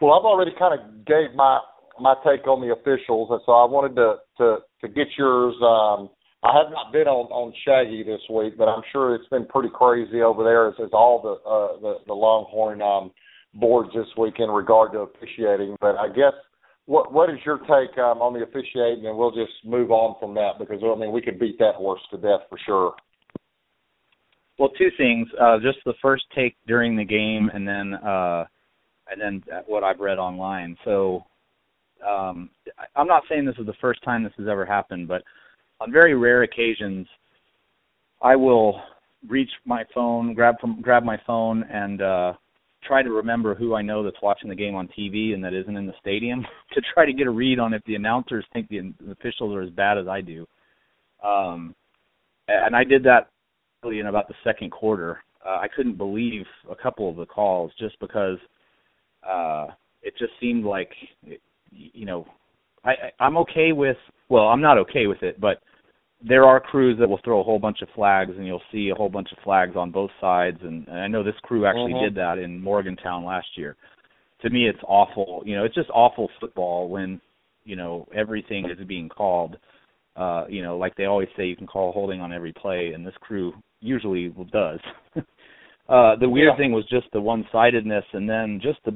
Well, 0.00 0.12
I've 0.12 0.24
already 0.24 0.52
kind 0.58 0.78
of 0.78 1.04
gave 1.04 1.34
my 1.34 1.60
my 2.00 2.14
take 2.24 2.46
on 2.46 2.60
the 2.60 2.72
officials, 2.72 3.28
and 3.30 3.40
so 3.46 3.52
I 3.52 3.64
wanted 3.64 3.96
to 3.96 4.16
to 4.38 4.58
to 4.80 4.88
get 4.88 5.08
yours. 5.18 5.54
Um, 5.62 6.10
I 6.44 6.58
have 6.58 6.72
not 6.72 6.92
been 6.92 7.06
on 7.06 7.30
on 7.30 7.52
Shaggy 7.64 8.02
this 8.02 8.20
week, 8.28 8.58
but 8.58 8.66
I'm 8.66 8.82
sure 8.90 9.14
it's 9.14 9.28
been 9.28 9.46
pretty 9.46 9.68
crazy 9.72 10.22
over 10.22 10.42
there 10.42 10.68
as, 10.68 10.74
as 10.82 10.90
all 10.92 11.22
the 11.22 11.38
uh, 11.48 11.80
the 11.80 11.98
the 12.06 12.14
Longhorn 12.14 12.82
um, 12.82 13.12
boards 13.54 13.90
this 13.94 14.08
week 14.18 14.34
in 14.38 14.50
regard 14.50 14.92
to 14.92 15.00
officiating. 15.00 15.76
But 15.80 15.96
I 15.96 16.08
guess 16.08 16.34
what 16.86 17.12
what 17.12 17.30
is 17.30 17.38
your 17.46 17.58
take 17.58 17.96
um, 17.98 18.18
on 18.18 18.34
the 18.34 18.42
officiating, 18.42 19.06
and 19.06 19.16
we'll 19.16 19.30
just 19.30 19.52
move 19.64 19.92
on 19.92 20.16
from 20.18 20.34
that 20.34 20.58
because 20.58 20.82
I 20.82 20.98
mean 20.98 21.12
we 21.12 21.22
could 21.22 21.38
beat 21.38 21.58
that 21.60 21.76
horse 21.76 22.00
to 22.10 22.16
death 22.16 22.40
for 22.48 22.58
sure. 22.66 22.94
Well, 24.58 24.70
two 24.76 24.90
things. 24.96 25.28
Uh, 25.40 25.58
just 25.62 25.78
the 25.84 25.94
first 26.02 26.24
take 26.34 26.56
during 26.66 26.96
the 26.96 27.04
game, 27.04 27.50
and 27.54 27.66
then 27.66 27.94
uh, 27.94 28.44
and 29.10 29.20
then 29.20 29.42
what 29.66 29.84
I've 29.84 30.00
read 30.00 30.18
online. 30.18 30.76
So 30.84 31.24
um, 32.04 32.50
I'm 32.96 33.06
not 33.06 33.22
saying 33.28 33.44
this 33.44 33.54
is 33.58 33.66
the 33.66 33.74
first 33.80 34.02
time 34.02 34.24
this 34.24 34.32
has 34.38 34.48
ever 34.48 34.66
happened, 34.66 35.06
but 35.06 35.22
on 35.82 35.90
very 35.92 36.14
rare 36.14 36.42
occasions, 36.42 37.06
I 38.22 38.36
will 38.36 38.80
reach 39.28 39.50
my 39.64 39.84
phone, 39.94 40.34
grab 40.34 40.56
from 40.60 40.80
grab 40.80 41.02
my 41.02 41.18
phone, 41.26 41.64
and 41.64 42.00
uh, 42.00 42.32
try 42.86 43.02
to 43.02 43.10
remember 43.10 43.54
who 43.54 43.74
I 43.74 43.82
know 43.82 44.02
that's 44.02 44.22
watching 44.22 44.48
the 44.48 44.54
game 44.54 44.74
on 44.74 44.88
TV 44.88 45.34
and 45.34 45.42
that 45.44 45.54
isn't 45.54 45.76
in 45.76 45.86
the 45.86 45.94
stadium 46.00 46.44
to 46.74 46.80
try 46.94 47.04
to 47.04 47.12
get 47.12 47.26
a 47.26 47.30
read 47.30 47.58
on 47.58 47.74
if 47.74 47.82
the 47.84 47.96
announcers 47.96 48.44
think 48.52 48.68
the, 48.68 48.92
the 49.04 49.12
officials 49.12 49.54
are 49.54 49.62
as 49.62 49.70
bad 49.70 49.98
as 49.98 50.06
I 50.06 50.20
do. 50.20 50.46
Um, 51.22 51.74
and 52.48 52.74
I 52.74 52.84
did 52.84 53.04
that 53.04 53.28
really 53.82 54.00
in 54.00 54.06
about 54.06 54.28
the 54.28 54.34
second 54.44 54.70
quarter. 54.70 55.22
Uh, 55.44 55.58
I 55.60 55.66
couldn't 55.74 55.96
believe 55.96 56.44
a 56.70 56.74
couple 56.74 57.08
of 57.08 57.16
the 57.16 57.26
calls 57.26 57.72
just 57.78 57.98
because 58.00 58.38
uh, 59.28 59.68
it 60.02 60.14
just 60.18 60.32
seemed 60.40 60.64
like, 60.64 60.90
you 61.70 62.04
know, 62.06 62.26
I, 62.84 62.90
I 62.90 63.24
I'm 63.24 63.36
okay 63.38 63.72
with. 63.72 63.96
Well, 64.28 64.44
I'm 64.44 64.60
not 64.60 64.78
okay 64.78 65.06
with 65.06 65.22
it, 65.22 65.40
but 65.40 65.62
there 66.26 66.44
are 66.44 66.60
crews 66.60 66.98
that 66.98 67.08
will 67.08 67.20
throw 67.24 67.40
a 67.40 67.42
whole 67.42 67.58
bunch 67.58 67.82
of 67.82 67.88
flags, 67.94 68.32
and 68.36 68.46
you'll 68.46 68.62
see 68.70 68.90
a 68.90 68.94
whole 68.94 69.08
bunch 69.08 69.32
of 69.32 69.38
flags 69.42 69.76
on 69.76 69.90
both 69.90 70.10
sides. 70.20 70.58
And, 70.62 70.86
and 70.88 70.98
I 70.98 71.08
know 71.08 71.22
this 71.22 71.38
crew 71.42 71.66
actually 71.66 71.94
Mhm. 71.94 72.00
did 72.00 72.14
that 72.14 72.38
in 72.38 72.60
Morgantown 72.62 73.24
last 73.24 73.56
year. 73.56 73.76
To 74.40 74.50
me, 74.50 74.68
it's 74.68 74.82
awful. 74.84 75.42
You 75.44 75.56
know, 75.56 75.64
it's 75.64 75.74
just 75.74 75.90
awful 75.90 76.28
football 76.40 76.88
when 76.88 77.20
you 77.64 77.76
know 77.76 78.06
everything 78.12 78.68
is 78.68 78.84
being 78.86 79.08
called. 79.08 79.56
Uh, 80.14 80.44
you 80.48 80.62
know, 80.62 80.76
like 80.76 80.94
they 80.96 81.06
always 81.06 81.28
say, 81.36 81.46
you 81.46 81.56
can 81.56 81.66
call 81.66 81.90
holding 81.92 82.20
on 82.20 82.32
every 82.32 82.52
play, 82.52 82.92
and 82.92 83.06
this 83.06 83.16
crew 83.20 83.54
usually 83.80 84.28
does. 84.52 84.78
uh, 85.88 86.16
the 86.16 86.28
weird 86.28 86.52
Yeah. 86.52 86.56
thing 86.56 86.72
was 86.72 86.84
just 86.86 87.10
the 87.12 87.20
one-sidedness, 87.20 88.04
and 88.12 88.28
then 88.28 88.60
just 88.60 88.78
the, 88.84 88.94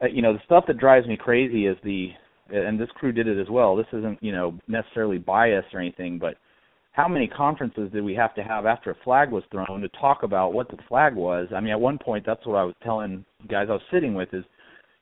uh, 0.00 0.06
you 0.06 0.22
know, 0.22 0.32
the 0.32 0.42
stuff 0.46 0.64
that 0.66 0.78
drives 0.78 1.06
me 1.06 1.18
crazy 1.18 1.66
is 1.66 1.76
the, 1.82 2.14
and 2.48 2.80
this 2.80 2.90
crew 2.94 3.12
did 3.12 3.28
it 3.28 3.40
as 3.40 3.48
well. 3.48 3.76
This 3.76 3.86
isn't, 3.92 4.22
you 4.22 4.32
know, 4.32 4.58
necessarily 4.68 5.18
bias 5.18 5.64
or 5.72 5.80
anything, 5.80 6.18
but 6.18 6.36
how 6.92 7.08
many 7.08 7.26
conferences 7.26 7.90
did 7.92 8.04
we 8.04 8.14
have 8.14 8.34
to 8.34 8.42
have 8.42 8.66
after 8.66 8.90
a 8.90 8.96
flag 9.02 9.30
was 9.30 9.44
thrown 9.50 9.80
to 9.80 9.88
talk 10.00 10.22
about 10.22 10.52
what 10.52 10.68
the 10.68 10.76
flag 10.88 11.14
was? 11.14 11.48
I 11.54 11.60
mean, 11.60 11.72
at 11.72 11.80
one 11.80 11.98
point, 11.98 12.24
that's 12.26 12.46
what 12.46 12.56
I 12.56 12.64
was 12.64 12.74
telling 12.82 13.24
guys 13.48 13.68
I 13.70 13.72
was 13.72 13.82
sitting 13.90 14.14
with 14.14 14.32
is 14.34 14.44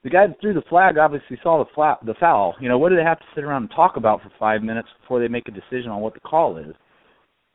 the 0.04 0.10
guy 0.10 0.26
that 0.26 0.40
threw 0.40 0.54
the 0.54 0.62
flag 0.62 0.96
obviously 0.98 1.38
saw 1.42 1.62
the 1.62 1.70
fla- 1.74 1.98
the 2.06 2.14
foul. 2.20 2.54
You 2.60 2.68
know, 2.68 2.78
what 2.78 2.90
do 2.90 2.96
they 2.96 3.02
have 3.02 3.18
to 3.18 3.26
sit 3.34 3.44
around 3.44 3.62
and 3.64 3.70
talk 3.72 3.96
about 3.96 4.22
for 4.22 4.30
five 4.38 4.62
minutes 4.62 4.88
before 5.00 5.20
they 5.20 5.28
make 5.28 5.48
a 5.48 5.52
decision 5.52 5.90
on 5.90 6.00
what 6.00 6.14
the 6.14 6.20
call 6.20 6.56
is? 6.56 6.74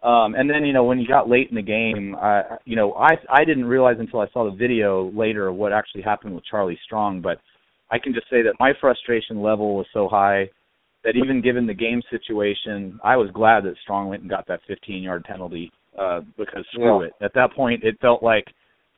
Um, 0.04 0.36
and 0.36 0.48
then 0.48 0.66
you 0.66 0.74
know 0.74 0.84
when 0.84 1.00
you 1.00 1.08
got 1.08 1.30
late 1.30 1.50
in 1.50 1.56
the 1.56 1.62
game, 1.64 2.16
I 2.22 2.58
you 2.66 2.76
know 2.76 2.94
I 2.94 3.18
I 3.30 3.46
didn't 3.46 3.66
realize 3.66 3.96
until 4.00 4.20
I 4.20 4.28
saw 4.34 4.50
the 4.50 4.56
video 4.56 5.10
later 5.12 5.52
what 5.52 5.74
actually 5.74 6.04
happened 6.04 6.36
with 6.36 6.44
Charlie 6.46 6.78
Strong, 6.86 7.22
but 7.22 7.40
I 7.92 8.00
can 8.00 8.14
just 8.14 8.30
say 8.30 8.42
that 8.42 8.54
my 8.60 8.74
frustration 8.82 9.42
level 9.42 9.76
was 9.76 9.86
so 9.94 10.08
high 10.08 10.50
that 11.04 11.16
even 11.16 11.42
given 11.42 11.68
the 11.68 11.74
game 11.74 12.02
situation, 12.10 13.00
I 13.04 13.16
was 13.16 13.30
glad 13.32 13.64
that 13.66 13.76
Strong 13.84 14.10
went 14.10 14.22
and 14.22 14.30
got 14.30 14.48
that 14.48 14.62
15 14.68 15.04
yard 15.04 15.24
penalty 15.24 15.72
uh, 16.00 16.22
because 16.38 16.66
screw 16.74 17.02
Yeah. 17.02 17.08
it. 17.08 17.14
At 17.22 17.34
that 17.36 17.54
point, 17.54 17.84
it 17.84 18.00
felt 18.02 18.24
like 18.24 18.46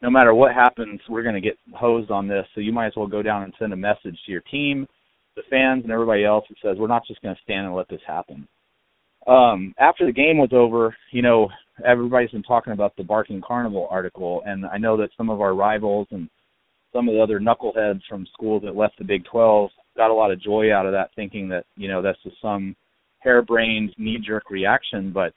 no 0.02 0.10
matter 0.10 0.34
what 0.34 0.54
happens, 0.54 1.02
we're 1.10 1.24
going 1.24 1.36
to 1.36 1.42
get 1.42 1.58
hosed 1.76 2.12
on 2.12 2.28
this. 2.28 2.46
So 2.56 2.62
you 2.62 2.72
might 2.72 2.88
as 2.88 2.94
well 2.96 3.08
go 3.08 3.22
down 3.22 3.44
and 3.44 3.54
send 3.60 3.74
a 3.74 3.78
message 3.78 4.18
to 4.26 4.32
your 4.32 4.42
team, 4.42 4.88
the 5.36 5.42
fans, 5.50 5.84
and 5.84 5.92
everybody 5.92 6.24
else 6.24 6.46
that 6.50 6.58
says 6.62 6.78
we're 6.80 6.88
not 6.88 7.06
just 7.06 7.22
going 7.22 7.36
to 7.36 7.42
stand 7.42 7.66
and 7.66 7.76
let 7.76 7.90
this 7.90 8.02
happen. 8.08 8.48
Um, 9.28 9.74
after 9.78 10.06
the 10.06 10.14
game 10.14 10.38
was 10.38 10.50
over, 10.54 10.96
you 11.12 11.22
know, 11.22 11.50
everybody's 11.86 12.32
been 12.32 12.44
talking 12.44 12.72
about 12.74 12.96
the 12.96 13.04
Barking 13.04 13.42
Carnival 13.46 13.88
article, 13.92 14.42
and 14.46 14.66
I 14.66 14.78
know 14.78 14.96
that 14.98 15.10
some 15.18 15.30
of 15.30 15.42
our 15.42 15.54
rivals 15.54 16.08
and 16.12 16.30
some 16.94 17.08
of 17.08 17.14
the 17.16 17.22
other 17.22 17.40
knuckleheads 17.40 18.02
from 18.10 18.28
schools 18.34 18.64
that 18.64 18.76
left 18.76 18.98
the 18.98 19.04
Big 19.04 19.26
12 19.26 19.70
got 19.96 20.12
a 20.12 20.14
lot 20.14 20.32
of 20.32 20.42
joy 20.42 20.74
out 20.74 20.86
of 20.86 20.92
that, 20.92 21.10
thinking 21.16 21.50
that 21.50 21.66
you 21.76 21.88
know 21.88 22.02
that's 22.02 22.22
just 22.24 22.40
some 22.42 22.76
harebrained 23.20 23.94
knee-jerk 23.98 24.50
reaction. 24.50 25.12
But 25.12 25.34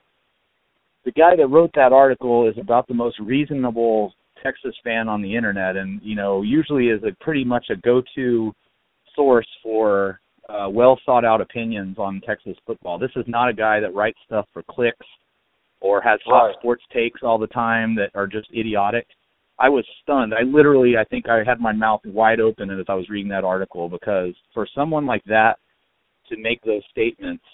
the 1.04 1.12
guy 1.12 1.34
that 1.36 1.48
wrote 1.48 1.70
that 1.74 1.92
article 1.92 2.48
is 2.48 2.56
about 2.58 2.86
the 2.86 2.94
most 2.94 3.18
reasonable 3.18 4.12
Texas 4.42 4.74
fan 4.84 5.08
on 5.08 5.22
the 5.22 5.34
internet, 5.34 5.76
and 5.76 6.00
you 6.02 6.14
know 6.14 6.42
usually 6.42 6.88
is 6.88 7.02
a 7.04 7.16
pretty 7.22 7.44
much 7.44 7.66
a 7.70 7.76
go-to 7.76 8.52
source 9.14 9.48
for 9.62 10.20
uh, 10.48 10.68
well 10.68 10.98
thought 11.06 11.24
out 11.24 11.40
opinions 11.40 11.96
on 11.98 12.20
Texas 12.26 12.56
football. 12.66 12.98
This 12.98 13.10
is 13.16 13.24
not 13.26 13.48
a 13.48 13.54
guy 13.54 13.80
that 13.80 13.94
writes 13.94 14.18
stuff 14.26 14.46
for 14.52 14.62
clicks 14.68 15.06
or 15.80 16.00
has 16.02 16.20
hot 16.24 16.46
Right. 16.46 16.56
sports 16.58 16.84
takes 16.92 17.22
all 17.22 17.38
the 17.38 17.46
time 17.46 17.94
that 17.96 18.10
are 18.14 18.26
just 18.26 18.48
idiotic. 18.54 19.06
I 19.60 19.68
was 19.68 19.84
stunned. 20.02 20.32
I 20.34 20.42
literally, 20.42 20.96
I 20.96 21.04
think 21.04 21.28
I 21.28 21.44
had 21.44 21.60
my 21.60 21.72
mouth 21.72 22.00
wide 22.06 22.40
open 22.40 22.70
as 22.70 22.86
I 22.88 22.94
was 22.94 23.08
reading 23.10 23.30
that 23.30 23.44
article 23.44 23.88
because 23.88 24.34
for 24.54 24.66
someone 24.74 25.04
like 25.04 25.22
that 25.24 25.58
to 26.30 26.36
make 26.38 26.62
those 26.62 26.82
statements 26.90 27.44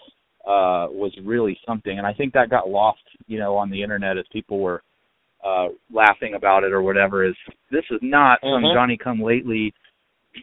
uh, 0.47 0.87
was 0.89 1.13
really 1.25 1.59
something, 1.67 1.99
and 1.99 2.07
I 2.07 2.13
think 2.15 2.33
that 2.33 2.49
got 2.49 2.69
lost, 2.69 3.01
you 3.27 3.39
know, 3.39 3.57
on 3.57 3.69
the 3.69 3.83
internet 3.83 4.17
as 4.17 4.25
people 4.33 4.61
were 4.61 4.83
uh, 5.45 5.69
laughing 5.93 6.35
about 6.35 6.63
it 6.63 6.73
or 6.73 6.83
whatever. 6.83 7.25
Is 7.25 7.35
this 7.71 7.85
is 7.91 7.99
not 8.03 8.41
some 8.41 8.63
Mhm. 8.63 8.75
Johnny 8.75 8.97
Come 8.97 9.21
Lately 9.21 9.75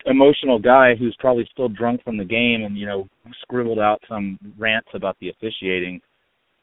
emotional 0.05 0.59
guy 0.59 0.95
who's 0.95 1.15
probably 1.19 1.45
still 1.51 1.69
drunk 1.69 2.03
from 2.03 2.17
the 2.17 2.25
game 2.25 2.63
and 2.63 2.77
you 2.77 2.85
know 2.85 3.07
scribbled 3.41 3.79
out 3.79 4.01
some 4.09 4.37
rants 4.57 4.89
about 4.93 5.17
the 5.19 5.29
officiating. 5.29 6.01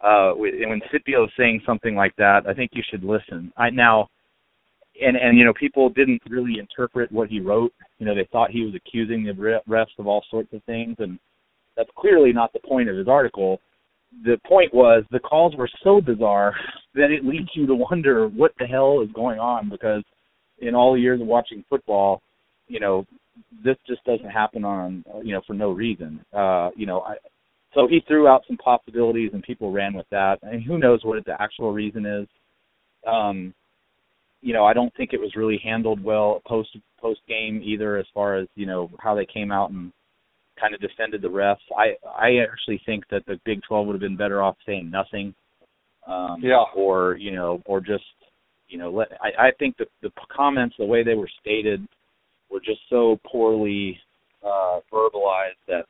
Uh, 0.03 0.35
and 0.35 0.71
when 0.71 0.83
Scipio 0.91 1.25
is 1.25 1.31
saying 1.37 1.63
something 1.65 1.95
like 1.95 2.17
that, 2.17 2.47
I 2.47 2.55
think 2.55 2.71
you 2.75 2.83
should 2.91 3.05
listen. 3.05 3.53
I 3.57 3.71
now, 3.71 4.09
and 5.01 5.17
and 5.17 5.39
you 5.39 5.45
know 5.45 5.53
people 5.53 5.89
didn't 5.91 6.23
really 6.29 6.59
interpret 6.59 7.11
what 7.13 7.29
he 7.29 7.41
wrote. 7.41 7.73
You 7.99 8.07
know 8.07 8.15
they 8.15 8.29
thought 8.33 8.51
he 8.51 8.65
was 8.65 8.75
accusing 8.75 9.25
the 9.25 9.61
refs 9.69 9.99
of 9.99 10.07
all 10.07 10.25
sorts 10.31 10.53
of 10.53 10.63
things, 10.65 10.97
and 10.99 11.19
that's 11.77 11.91
clearly 11.97 12.33
not 12.33 12.53
the 12.53 12.61
point 12.61 12.89
of 12.89 12.97
his 12.97 13.09
article. 13.09 13.61
The 14.25 14.39
point 14.47 14.75
was 14.75 15.05
the 15.11 15.21
calls 15.21 15.55
were 15.57 15.71
so 15.85 16.01
bizarre 16.01 16.55
that 16.95 17.11
it 17.11 17.25
leads 17.25 17.49
you 17.55 17.67
to 17.67 17.75
wonder 17.75 18.29
what 18.29 18.53
the 18.59 18.67
hell 18.67 19.01
is 19.03 19.13
going 19.15 19.39
on 19.39 19.69
because 19.69 20.03
in 20.59 20.75
all 20.75 20.93
the 20.93 21.01
years 21.01 21.21
of 21.21 21.27
watching 21.27 21.65
football, 21.71 22.21
you 22.67 22.81
know, 22.81 23.07
this 23.65 23.77
just 23.87 24.05
doesn't 24.05 24.29
happen 24.29 24.65
on 24.65 25.05
you 25.23 25.33
know 25.33 25.43
for 25.47 25.55
no 25.55 25.71
reason. 25.71 26.25
Uh, 26.33 26.71
you 26.77 26.87
know, 26.87 27.01
I 27.01 27.17
so 27.75 27.87
he 27.87 28.01
threw 28.07 28.27
out 28.27 28.43
some 28.47 28.57
possibilities 28.57 29.31
and 29.33 29.43
people 29.43 29.71
ran 29.71 29.95
with 29.95 30.07
that. 30.11 30.39
And 30.43 30.63
who 30.63 30.79
knows 30.79 31.01
what 31.05 31.25
the 31.25 31.41
actual 31.41 31.73
reason 31.73 32.05
is. 32.05 32.27
Um, 33.07 33.55
you 34.43 34.53
know, 34.55 34.65
I 34.65 34.73
don't 34.73 34.95
think 34.97 35.13
it 35.13 35.21
was 35.21 35.37
really 35.37 35.61
handled 35.63 36.03
well 36.03 36.43
post 36.47 36.77
post 37.01 37.21
game 37.29 37.61
either 37.65 37.97
as 37.97 38.07
far 38.15 38.37
as, 38.37 38.49
you 38.55 38.67
know, 38.67 38.91
how 38.99 39.15
they 39.15 39.27
came 39.27 39.51
out 39.53 39.71
and 39.71 39.93
kind 40.61 40.75
of 40.75 40.81
defended 40.81 41.23
the 41.23 41.29
refs. 41.29 41.57
I 41.77 41.95
I 42.07 42.37
actually 42.39 42.81
think 42.85 43.05
that 43.11 43.25
the 43.27 43.39
Big 43.45 43.61
12 43.67 43.87
would 43.87 43.95
have 43.95 44.01
been 44.01 44.17
better 44.17 44.43
off 44.43 44.57
saying 44.67 44.91
nothing. 44.91 45.35
Um 46.07 46.41
Yeah. 46.43 46.65
or, 46.75 47.17
you 47.17 47.33
know, 47.33 47.63
or 47.67 47.81
just 47.81 48.05
you 48.69 48.79
know, 48.79 48.91
let 48.91 49.09
I 49.23 49.49
I 49.49 49.51
think 49.59 49.77
the 49.77 49.87
the 50.03 50.11
comments 50.35 50.77
the 50.79 50.85
way 50.87 51.03
they 51.03 51.15
were 51.15 51.31
stated 51.41 51.87
were 52.51 52.61
just 52.61 52.81
so 52.89 53.19
poorly 53.27 53.99
uh 54.43 54.81
verbalized 54.93 55.61
that 55.69 55.85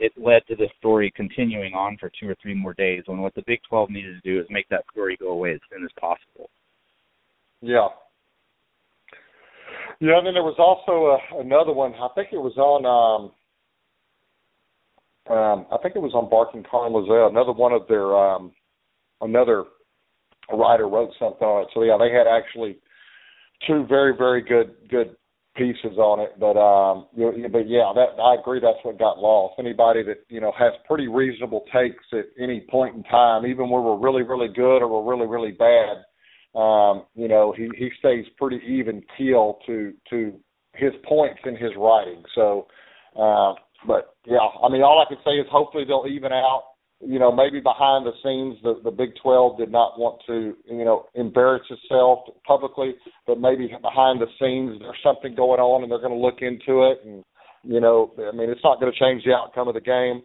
it 0.00 0.12
led 0.16 0.46
to 0.46 0.54
this 0.56 0.70
story 0.78 1.10
continuing 1.16 1.74
on 1.74 1.96
for 1.98 2.10
two 2.20 2.28
or 2.28 2.36
three 2.40 2.54
more 2.54 2.74
days 2.74 3.02
when 3.06 3.18
what 3.18 3.34
the 3.34 3.42
Big 3.46 3.60
12 3.68 3.90
needed 3.90 4.14
to 4.14 4.30
do 4.30 4.40
is 4.40 4.46
make 4.50 4.68
that 4.68 4.84
story 4.92 5.16
go 5.18 5.30
away 5.30 5.52
as 5.54 5.60
soon 5.70 5.84
as 5.84 5.90
possible. 5.98 6.48
Yeah. 7.60 7.88
Yeah, 10.00 10.18
and 10.18 10.26
then 10.26 10.34
there 10.34 10.44
was 10.44 10.58
also 10.58 11.18
uh, 11.18 11.40
another 11.40 11.72
one. 11.72 11.92
I 11.94 12.08
think 12.14 12.28
it 12.32 12.38
was 12.38 12.56
on. 12.56 12.86
Um, 12.86 13.32
um, 15.34 15.66
I 15.72 15.76
think 15.82 15.96
it 15.96 16.02
was 16.02 16.14
on 16.14 16.30
Barking 16.30 16.64
Carnival 16.70 17.04
as. 17.04 17.28
Another 17.28 17.52
one 17.52 17.72
of 17.72 17.82
their. 17.88 18.16
Um, 18.16 18.52
another 19.20 19.64
writer 20.52 20.88
wrote 20.88 21.10
something 21.18 21.46
on 21.46 21.62
it. 21.62 21.68
So 21.74 21.82
yeah, 21.82 21.98
they 21.98 22.14
had 22.14 22.26
actually 22.26 22.78
two 23.66 23.86
very 23.88 24.16
very 24.16 24.42
good 24.42 24.74
good 24.88 25.16
pieces 25.56 25.98
on 25.98 26.20
it. 26.20 26.38
But 26.38 26.56
um, 26.56 27.06
you 27.16 27.48
but 27.50 27.68
yeah, 27.68 27.92
that 27.94 28.22
I 28.22 28.36
agree. 28.40 28.60
That's 28.60 28.78
what 28.84 28.98
got 28.98 29.18
lost. 29.18 29.54
Anybody 29.58 30.04
that 30.04 30.24
you 30.28 30.40
know 30.40 30.52
has 30.58 30.72
pretty 30.86 31.08
reasonable 31.08 31.64
takes 31.74 32.04
at 32.12 32.26
any 32.40 32.64
point 32.70 32.94
in 32.94 33.02
time, 33.04 33.46
even 33.46 33.68
when 33.68 33.82
we're 33.82 33.98
really 33.98 34.22
really 34.22 34.48
good 34.54 34.78
or 34.78 34.88
we're 34.88 35.12
really 35.12 35.26
really 35.26 35.52
bad 35.52 36.04
um, 36.58 37.04
you 37.14 37.28
know, 37.28 37.54
he 37.56 37.70
he 37.78 37.90
stays 38.00 38.24
pretty 38.36 38.60
even 38.66 39.02
keel 39.16 39.58
to 39.66 39.92
to 40.10 40.32
his 40.74 40.92
points 41.06 41.40
in 41.44 41.54
his 41.54 41.70
writing. 41.76 42.22
So, 42.34 42.66
uh, 43.16 43.54
but 43.86 44.16
yeah, 44.26 44.38
I 44.62 44.68
mean, 44.68 44.82
all 44.82 45.04
I 45.04 45.08
can 45.08 45.22
say 45.24 45.32
is 45.32 45.46
hopefully 45.50 45.84
they'll 45.86 46.06
even 46.10 46.32
out. 46.32 46.64
You 47.00 47.20
know, 47.20 47.30
maybe 47.30 47.60
behind 47.60 48.04
the 48.06 48.12
scenes, 48.24 48.56
the 48.64 48.80
the 48.82 48.90
Big 48.90 49.10
Twelve 49.22 49.56
did 49.56 49.70
not 49.70 50.00
want 50.00 50.20
to, 50.26 50.56
you 50.66 50.84
know, 50.84 51.06
embarrass 51.14 51.62
itself 51.70 52.24
publicly, 52.44 52.96
but 53.24 53.40
maybe 53.40 53.70
behind 53.80 54.20
the 54.20 54.26
scenes 54.40 54.80
there's 54.80 54.96
something 55.04 55.36
going 55.36 55.60
on, 55.60 55.84
and 55.84 55.92
they're 55.92 56.00
going 56.00 56.10
to 56.10 56.18
look 56.18 56.42
into 56.42 56.90
it. 56.90 56.98
And 57.04 57.22
you 57.62 57.80
know, 57.80 58.12
I 58.18 58.34
mean, 58.34 58.50
it's 58.50 58.64
not 58.64 58.80
going 58.80 58.92
to 58.92 58.98
change 58.98 59.22
the 59.22 59.32
outcome 59.32 59.68
of 59.68 59.74
the 59.74 59.80
game. 59.80 60.22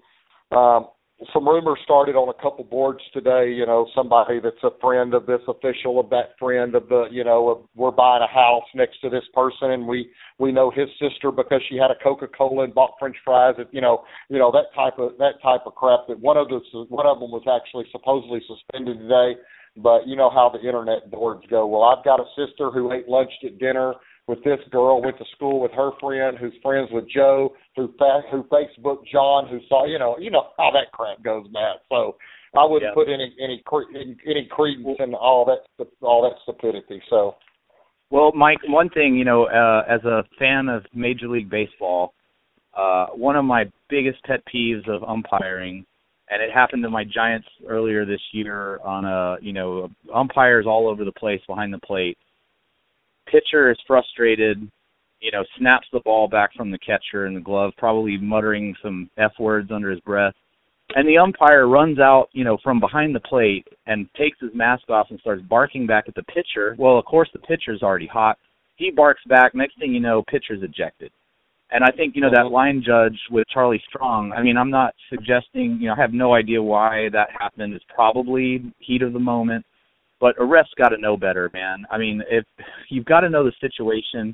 Um, 0.58 0.88
some 1.34 1.48
rumors 1.48 1.80
started 1.84 2.16
on 2.16 2.30
a 2.30 2.42
couple 2.42 2.64
boards 2.64 3.00
today. 3.14 3.52
You 3.52 3.66
know, 3.66 3.88
somebody 3.96 4.40
that's 4.40 4.64
a 4.64 4.72
friend 4.82 5.14
of 5.14 5.26
this 5.26 5.42
official, 5.48 6.00
of 6.00 6.10
that 6.10 6.38
friend 6.40 6.76
of 6.76 6.90
the, 6.90 7.06
you 7.12 7.24
know, 7.24 7.50
of, 7.50 7.58
we're 7.76 7.92
buying 7.92 8.24
a 8.24 8.34
house 8.34 8.66
next 8.76 9.00
to 9.02 9.10
this 9.10 9.24
person, 9.34 9.72
and 9.72 9.88
we 9.88 10.10
we 10.40 10.52
know 10.52 10.72
his 10.72 10.90
sister 11.00 11.32
because 11.32 11.62
she 11.70 11.78
had 11.78 11.92
a 11.92 12.04
Coca 12.04 12.28
Cola 12.28 12.64
and 12.64 12.74
bought 12.74 12.94
French 13.00 13.16
fries. 13.24 13.56
At, 13.60 13.74
you 13.74 13.82
know, 13.82 14.04
you 14.30 14.40
know 14.40 14.52
that 14.52 14.74
type 14.76 15.00
of 15.00 15.18
that 15.20 15.42
type 15.42 15.62
of 15.66 15.76
crap. 15.76 16.08
That 16.08 16.20
one 16.20 16.38
of 16.38 16.48
the 16.50 16.60
one 16.90 17.06
of 17.06 17.20
them 17.20 17.32
was 17.32 17.44
actually 17.48 17.86
supposedly 17.92 18.42
suspended 18.48 19.00
today. 19.00 19.40
But 19.76 20.08
you 20.08 20.16
know 20.16 20.30
how 20.30 20.52
the 20.54 20.60
internet 20.60 21.10
boards 21.10 21.44
go. 21.50 21.66
Well, 21.66 21.82
I've 21.82 22.06
got 22.06 22.20
a 22.20 22.26
sister 22.38 22.70
who 22.70 22.92
ate 22.94 23.10
lunch 23.10 23.32
at 23.44 23.58
dinner 23.58 23.96
with 24.28 24.44
this 24.44 24.60
girl, 24.72 25.02
went 25.02 25.18
to 25.18 25.26
school 25.36 25.60
with 25.60 25.72
her 25.72 25.92
friend, 26.00 26.38
who's 26.38 26.54
friends 26.62 26.90
with 26.92 27.10
Joe, 27.10 27.54
who 27.76 27.94
fa- 27.98 28.24
who 28.32 28.44
Facebook 28.44 29.06
John, 29.12 29.48
who 29.50 29.60
saw 29.68 29.86
you 29.86 30.00
know 30.00 30.18
you 30.18 30.32
know 30.32 30.48
how 30.58 30.72
that 30.72 30.92
crap 30.94 31.22
goes, 31.24 31.46
Matt. 31.52 31.82
So 31.90 32.16
I 32.56 32.64
wouldn't 32.66 32.92
Yeah. 32.92 32.94
put 32.94 33.10
any 33.10 33.36
any 33.40 33.60
cre- 33.66 33.90
any 33.96 34.16
any 34.26 34.46
credence 34.46 34.98
in 35.00 35.14
all 35.14 35.46
that 35.46 35.88
all 36.02 36.22
that 36.24 36.40
stupidity. 36.44 37.02
So 37.10 37.36
Well, 38.10 38.32
Mike, 38.36 38.60
one 38.68 38.90
thing, 38.90 39.16
you 39.16 39.26
know, 39.26 39.46
uh, 39.46 39.86
as 39.88 40.04
a 40.06 40.24
fan 40.38 40.70
of 40.70 40.86
Major 40.94 41.28
League 41.28 41.50
Baseball, 41.50 42.14
uh, 42.76 43.08
one 43.08 43.36
of 43.36 43.44
my 43.44 43.66
biggest 43.90 44.24
pet 44.24 44.42
peeves 44.46 44.88
of 44.88 45.04
umpiring, 45.04 45.84
and 46.30 46.42
it 46.42 46.52
happened 46.52 46.84
to 46.84 46.92
my 46.92 47.04
Giants 47.04 47.48
earlier 47.68 48.06
this 48.06 48.22
year 48.32 48.80
on 48.84 49.06
a, 49.06 49.38
you 49.42 49.52
know, 49.52 49.90
umpires 50.14 50.68
all 50.68 50.88
over 50.88 51.04
the 51.04 51.12
place 51.12 51.42
behind 51.48 51.74
the 51.74 51.80
plate. 51.80 52.18
Pitcher 53.28 53.72
is 53.72 53.78
frustrated, 53.88 54.70
you 55.20 55.32
know, 55.32 55.44
snaps 55.58 55.88
the 55.92 56.02
ball 56.02 56.28
back 56.28 56.54
from 56.56 56.72
the 56.72 56.78
catcher 56.80 57.26
in 57.26 57.34
the 57.34 57.40
glove, 57.40 57.72
probably 57.78 58.18
muttering 58.18 58.76
some 58.82 59.10
F 59.18 59.32
words 59.40 59.72
under 59.72 59.90
his 59.90 60.00
breath. 60.02 60.34
And 60.96 61.08
the 61.08 61.18
umpire 61.18 61.68
runs 61.68 61.98
out, 62.00 62.28
you 62.34 62.44
know, 62.44 62.58
from 62.64 62.80
behind 62.80 63.16
the 63.16 63.20
plate 63.22 63.66
and 63.88 64.08
takes 64.16 64.40
his 64.40 64.52
mask 64.54 64.90
off 64.90 65.08
and 65.10 65.20
starts 65.20 65.42
barking 65.44 65.88
back 65.88 66.06
at 66.08 66.16
the 66.16 66.24
pitcher. 66.24 66.76
Well, 66.78 67.00
of 67.00 67.06
course, 67.06 67.30
the 67.34 67.40
pitcher's 67.40 67.82
already 67.82 68.06
hot. 68.08 68.38
He 68.76 68.92
barks 68.92 69.22
back. 69.28 69.56
Next 69.56 69.80
thing 69.80 69.94
you 69.94 70.00
know, 70.00 70.24
pitcher's 70.30 70.62
ejected. 70.62 71.12
And 71.72 71.84
I 71.84 71.90
think, 71.90 72.16
you 72.16 72.22
know, 72.22 72.30
that 72.32 72.52
line 72.52 72.84
judge 72.86 73.18
with 73.32 73.48
Charlie 73.52 73.82
Strong, 73.90 74.34
I 74.34 74.44
mean, 74.44 74.58
I'm 74.58 74.70
not 74.70 74.94
suggesting, 75.10 75.80
you 75.82 75.88
know, 75.88 75.96
I 75.98 76.02
have 76.02 76.14
no 76.14 76.36
idea 76.36 76.62
why 76.62 77.10
that 77.14 77.30
happened. 77.32 77.74
It's 77.74 77.86
probably 77.94 78.72
heat 78.78 79.02
of 79.02 79.14
the 79.14 79.20
moment. 79.20 79.66
But 80.24 80.40
a 80.40 80.46
ref's 80.46 80.70
got 80.78 80.90
to 80.90 80.98
know 80.98 81.18
better, 81.18 81.52
man. 81.54 81.86
I 81.92 81.98
mean, 81.98 82.24
if 82.30 82.46
you've 82.88 83.04
got 83.04 83.20
to 83.20 83.30
know 83.30 83.44
the 83.44 83.52
situation, 83.60 84.34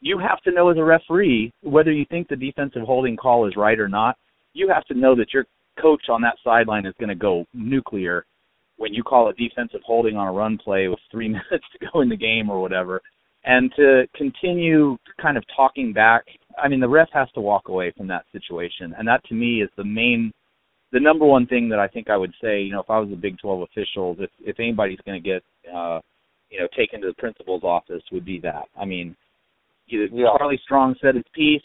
you 0.00 0.16
have 0.16 0.40
to 0.42 0.52
know 0.52 0.68
as 0.68 0.76
a 0.76 0.84
referee 0.84 1.50
whether 1.60 1.90
you 1.90 2.04
think 2.08 2.28
the 2.28 2.36
defensive 2.36 2.82
holding 2.82 3.16
call 3.16 3.48
is 3.48 3.56
right 3.56 3.80
or 3.80 3.88
not. 3.88 4.16
You 4.52 4.68
have 4.68 4.84
to 4.84 4.94
know 4.94 5.16
that 5.16 5.34
your 5.34 5.46
coach 5.82 6.02
on 6.08 6.22
that 6.22 6.36
sideline 6.44 6.86
is 6.86 6.94
going 7.00 7.08
to 7.08 7.16
go 7.16 7.46
nuclear 7.52 8.24
when 8.76 8.94
you 8.94 9.02
call 9.02 9.28
a 9.28 9.32
defensive 9.32 9.80
holding 9.84 10.16
on 10.16 10.28
a 10.28 10.32
run 10.32 10.56
play 10.56 10.86
with 10.86 11.00
three 11.10 11.26
minutes 11.50 11.66
to 11.80 11.88
go 11.92 12.02
in 12.02 12.08
the 12.08 12.16
game 12.16 12.48
or 12.48 12.60
whatever, 12.60 13.02
and 13.44 13.72
to 13.74 14.04
continue 14.14 14.96
kind 15.20 15.36
of 15.36 15.42
talking 15.56 15.92
back. 15.92 16.22
I 16.62 16.68
mean, 16.68 16.78
the 16.78 16.88
ref 16.88 17.08
has 17.12 17.26
to 17.34 17.40
walk 17.40 17.66
away 17.66 17.92
from 17.96 18.06
that 18.06 18.24
situation, 18.30 18.94
and 18.96 19.08
that 19.08 19.24
to 19.24 19.34
me 19.34 19.62
is 19.62 19.70
the 19.76 19.82
main, 19.82 20.32
the 20.94 21.00
number 21.00 21.26
one 21.26 21.46
thing 21.46 21.68
that 21.68 21.80
I 21.80 21.88
think 21.88 22.08
I 22.08 22.16
would 22.16 22.32
say. 22.40 22.62
You 22.62 22.72
know, 22.72 22.80
if 22.80 22.88
I 22.88 22.98
was 22.98 23.10
a 23.12 23.16
Big 23.16 23.36
12 23.38 23.62
official, 23.62 24.16
if 24.18 24.30
if 24.40 24.58
anybody's 24.60 25.00
going 25.04 25.20
to 25.20 25.28
get, 25.28 25.42
uh, 25.68 26.00
you 26.50 26.60
know, 26.60 26.68
taken 26.76 27.00
to 27.02 27.08
the 27.08 27.14
principal's 27.14 27.64
office, 27.64 28.02
would 28.12 28.24
be 28.24 28.38
that. 28.40 28.66
I 28.80 28.84
mean, 28.84 29.16
you, 29.88 30.08
Yeah. 30.12 30.28
Charlie 30.38 30.60
Strong 30.62 30.94
said 31.02 31.16
his 31.16 31.24
piece. 31.34 31.62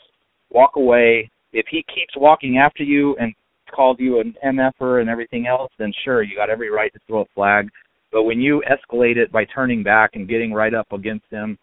Walk 0.50 0.76
away. 0.76 1.30
If 1.54 1.68
he 1.70 1.86
keeps 1.94 2.18
walking 2.18 2.58
after 2.58 2.84
you 2.84 3.16
and 3.18 3.34
calls 3.74 3.98
you 4.00 4.20
an 4.20 4.36
MFer 4.44 5.00
and 5.00 5.10
everything 5.10 5.46
else, 5.46 5.72
then 5.78 5.94
sure, 6.04 6.24
you 6.24 6.36
got 6.36 6.50
every 6.50 6.72
right 6.72 6.92
to 6.94 7.00
throw 7.06 7.22
a 7.22 7.26
flag. 7.36 7.70
But 8.12 8.24
when 8.24 8.42
you 8.42 8.64
escalate 8.68 9.18
it 9.18 9.32
by 9.32 9.46
turning 9.46 9.84
back 9.84 10.12
and 10.16 10.28
getting 10.28 10.52
right 10.52 10.74
up 10.74 10.92
against 10.92 11.26
him, 11.30 11.58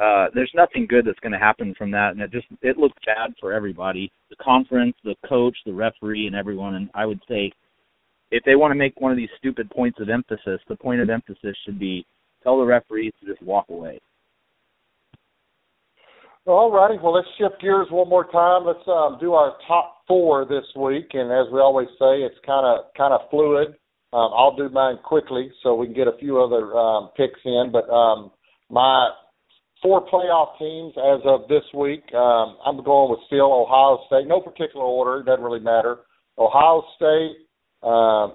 uh, 0.00 0.28
there's 0.34 0.50
nothing 0.54 0.86
good 0.88 1.04
that's 1.06 1.18
going 1.20 1.32
to 1.32 1.38
happen 1.38 1.74
from 1.76 1.90
that, 1.90 2.12
and 2.12 2.20
it 2.20 2.32
just 2.32 2.46
it 2.62 2.78
looks 2.78 2.96
bad 3.04 3.34
for 3.38 3.52
everybody, 3.52 4.10
the 4.30 4.36
conference, 4.36 4.96
the 5.04 5.14
coach, 5.28 5.56
the 5.66 5.72
referee, 5.72 6.26
and 6.26 6.34
everyone. 6.34 6.76
And 6.76 6.88
I 6.94 7.04
would 7.04 7.20
say, 7.28 7.52
if 8.30 8.42
they 8.44 8.56
want 8.56 8.72
to 8.72 8.78
make 8.78 8.98
one 8.98 9.12
of 9.12 9.18
these 9.18 9.28
stupid 9.38 9.68
points 9.70 10.00
of 10.00 10.08
emphasis, 10.08 10.60
the 10.68 10.76
point 10.76 11.02
of 11.02 11.10
emphasis 11.10 11.54
should 11.64 11.78
be 11.78 12.06
tell 12.42 12.58
the 12.58 12.64
referees 12.64 13.12
to 13.20 13.26
just 13.26 13.42
walk 13.42 13.66
away. 13.68 14.00
All 16.46 16.72
righty. 16.72 16.98
Well, 17.02 17.12
let's 17.12 17.28
shift 17.38 17.60
gears 17.60 17.88
one 17.90 18.08
more 18.08 18.24
time. 18.24 18.64
Let's 18.64 18.86
um, 18.88 19.18
do 19.20 19.34
our 19.34 19.58
top 19.68 19.98
four 20.08 20.46
this 20.46 20.64
week, 20.74 21.10
and 21.12 21.30
as 21.30 21.52
we 21.52 21.60
always 21.60 21.88
say, 21.98 22.24
it's 22.24 22.38
kind 22.46 22.64
of 22.64 22.86
kind 22.96 23.12
of 23.12 23.28
fluid. 23.30 23.68
Um, 24.14 24.30
I'll 24.34 24.56
do 24.56 24.70
mine 24.70 24.98
quickly 25.04 25.52
so 25.62 25.74
we 25.74 25.86
can 25.86 25.94
get 25.94 26.08
a 26.08 26.16
few 26.18 26.40
other 26.40 26.74
um, 26.74 27.10
picks 27.16 27.38
in. 27.44 27.70
But 27.70 27.88
um, 27.92 28.30
my 28.70 29.10
four 29.82 30.06
playoff 30.06 30.58
teams 30.58 30.94
as 30.96 31.20
of 31.24 31.48
this 31.48 31.64
week, 31.74 32.02
um, 32.14 32.56
I'm 32.64 32.82
going 32.84 33.10
with 33.10 33.20
still 33.26 33.52
Ohio 33.52 33.98
State. 34.06 34.26
No 34.26 34.40
particular 34.40 34.84
order. 34.84 35.20
It 35.20 35.26
doesn't 35.26 35.44
really 35.44 35.60
matter. 35.60 35.98
Ohio 36.38 36.84
State, 36.96 37.36
um, 37.82 38.34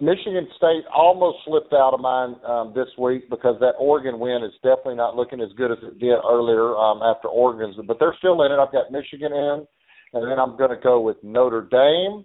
Michigan 0.00 0.46
State 0.56 0.84
almost 0.94 1.38
slipped 1.46 1.72
out 1.72 1.94
of 1.94 2.00
mine 2.00 2.36
um, 2.46 2.72
this 2.74 2.88
week 2.98 3.30
because 3.30 3.56
that 3.60 3.74
Oregon 3.78 4.18
win 4.18 4.42
is 4.44 4.52
definitely 4.62 4.96
not 4.96 5.16
looking 5.16 5.40
as 5.40 5.48
good 5.56 5.72
as 5.72 5.78
it 5.82 5.98
did 5.98 6.18
earlier 6.28 6.76
um, 6.76 7.00
after 7.02 7.28
Oregon's, 7.28 7.76
but 7.86 7.98
they're 7.98 8.14
still 8.18 8.42
in 8.42 8.52
it. 8.52 8.58
I've 8.58 8.72
got 8.72 8.92
Michigan 8.92 9.32
in, 9.32 9.66
and 10.12 10.30
then 10.30 10.38
I'm 10.38 10.56
going 10.56 10.70
to 10.70 10.82
go 10.82 11.00
with 11.00 11.16
Notre 11.22 11.62
Dame. 11.70 12.24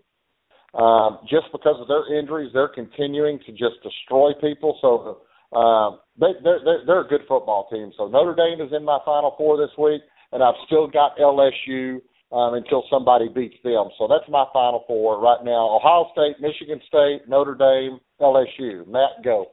Um, 0.73 1.19
just 1.29 1.51
because 1.51 1.75
of 1.79 1.87
their 1.87 2.17
injuries, 2.17 2.51
they're 2.53 2.69
continuing 2.69 3.39
to 3.45 3.51
just 3.51 3.75
destroy 3.83 4.31
people. 4.39 4.77
So 4.81 5.23
um, 5.55 5.99
they, 6.19 6.31
they're, 6.43 6.59
they're 6.63 6.85
they're 6.85 7.01
a 7.01 7.07
good 7.07 7.21
football 7.27 7.67
team. 7.71 7.91
So 7.97 8.07
Notre 8.07 8.35
Dame 8.35 8.65
is 8.65 8.71
in 8.73 8.83
my 8.83 8.99
Final 9.05 9.33
Four 9.37 9.57
this 9.57 9.75
week, 9.77 10.01
and 10.31 10.41
I've 10.43 10.55
still 10.65 10.87
got 10.87 11.17
LSU 11.17 11.99
um, 12.31 12.53
until 12.53 12.83
somebody 12.89 13.27
beats 13.27 13.57
them. 13.63 13.89
So 13.97 14.07
that's 14.07 14.29
my 14.29 14.45
Final 14.53 14.83
Four 14.87 15.19
right 15.19 15.43
now: 15.43 15.69
Ohio 15.75 16.07
State, 16.13 16.39
Michigan 16.39 16.79
State, 16.87 17.27
Notre 17.27 17.55
Dame, 17.55 17.99
LSU. 18.21 18.87
Matt, 18.87 19.23
go. 19.23 19.47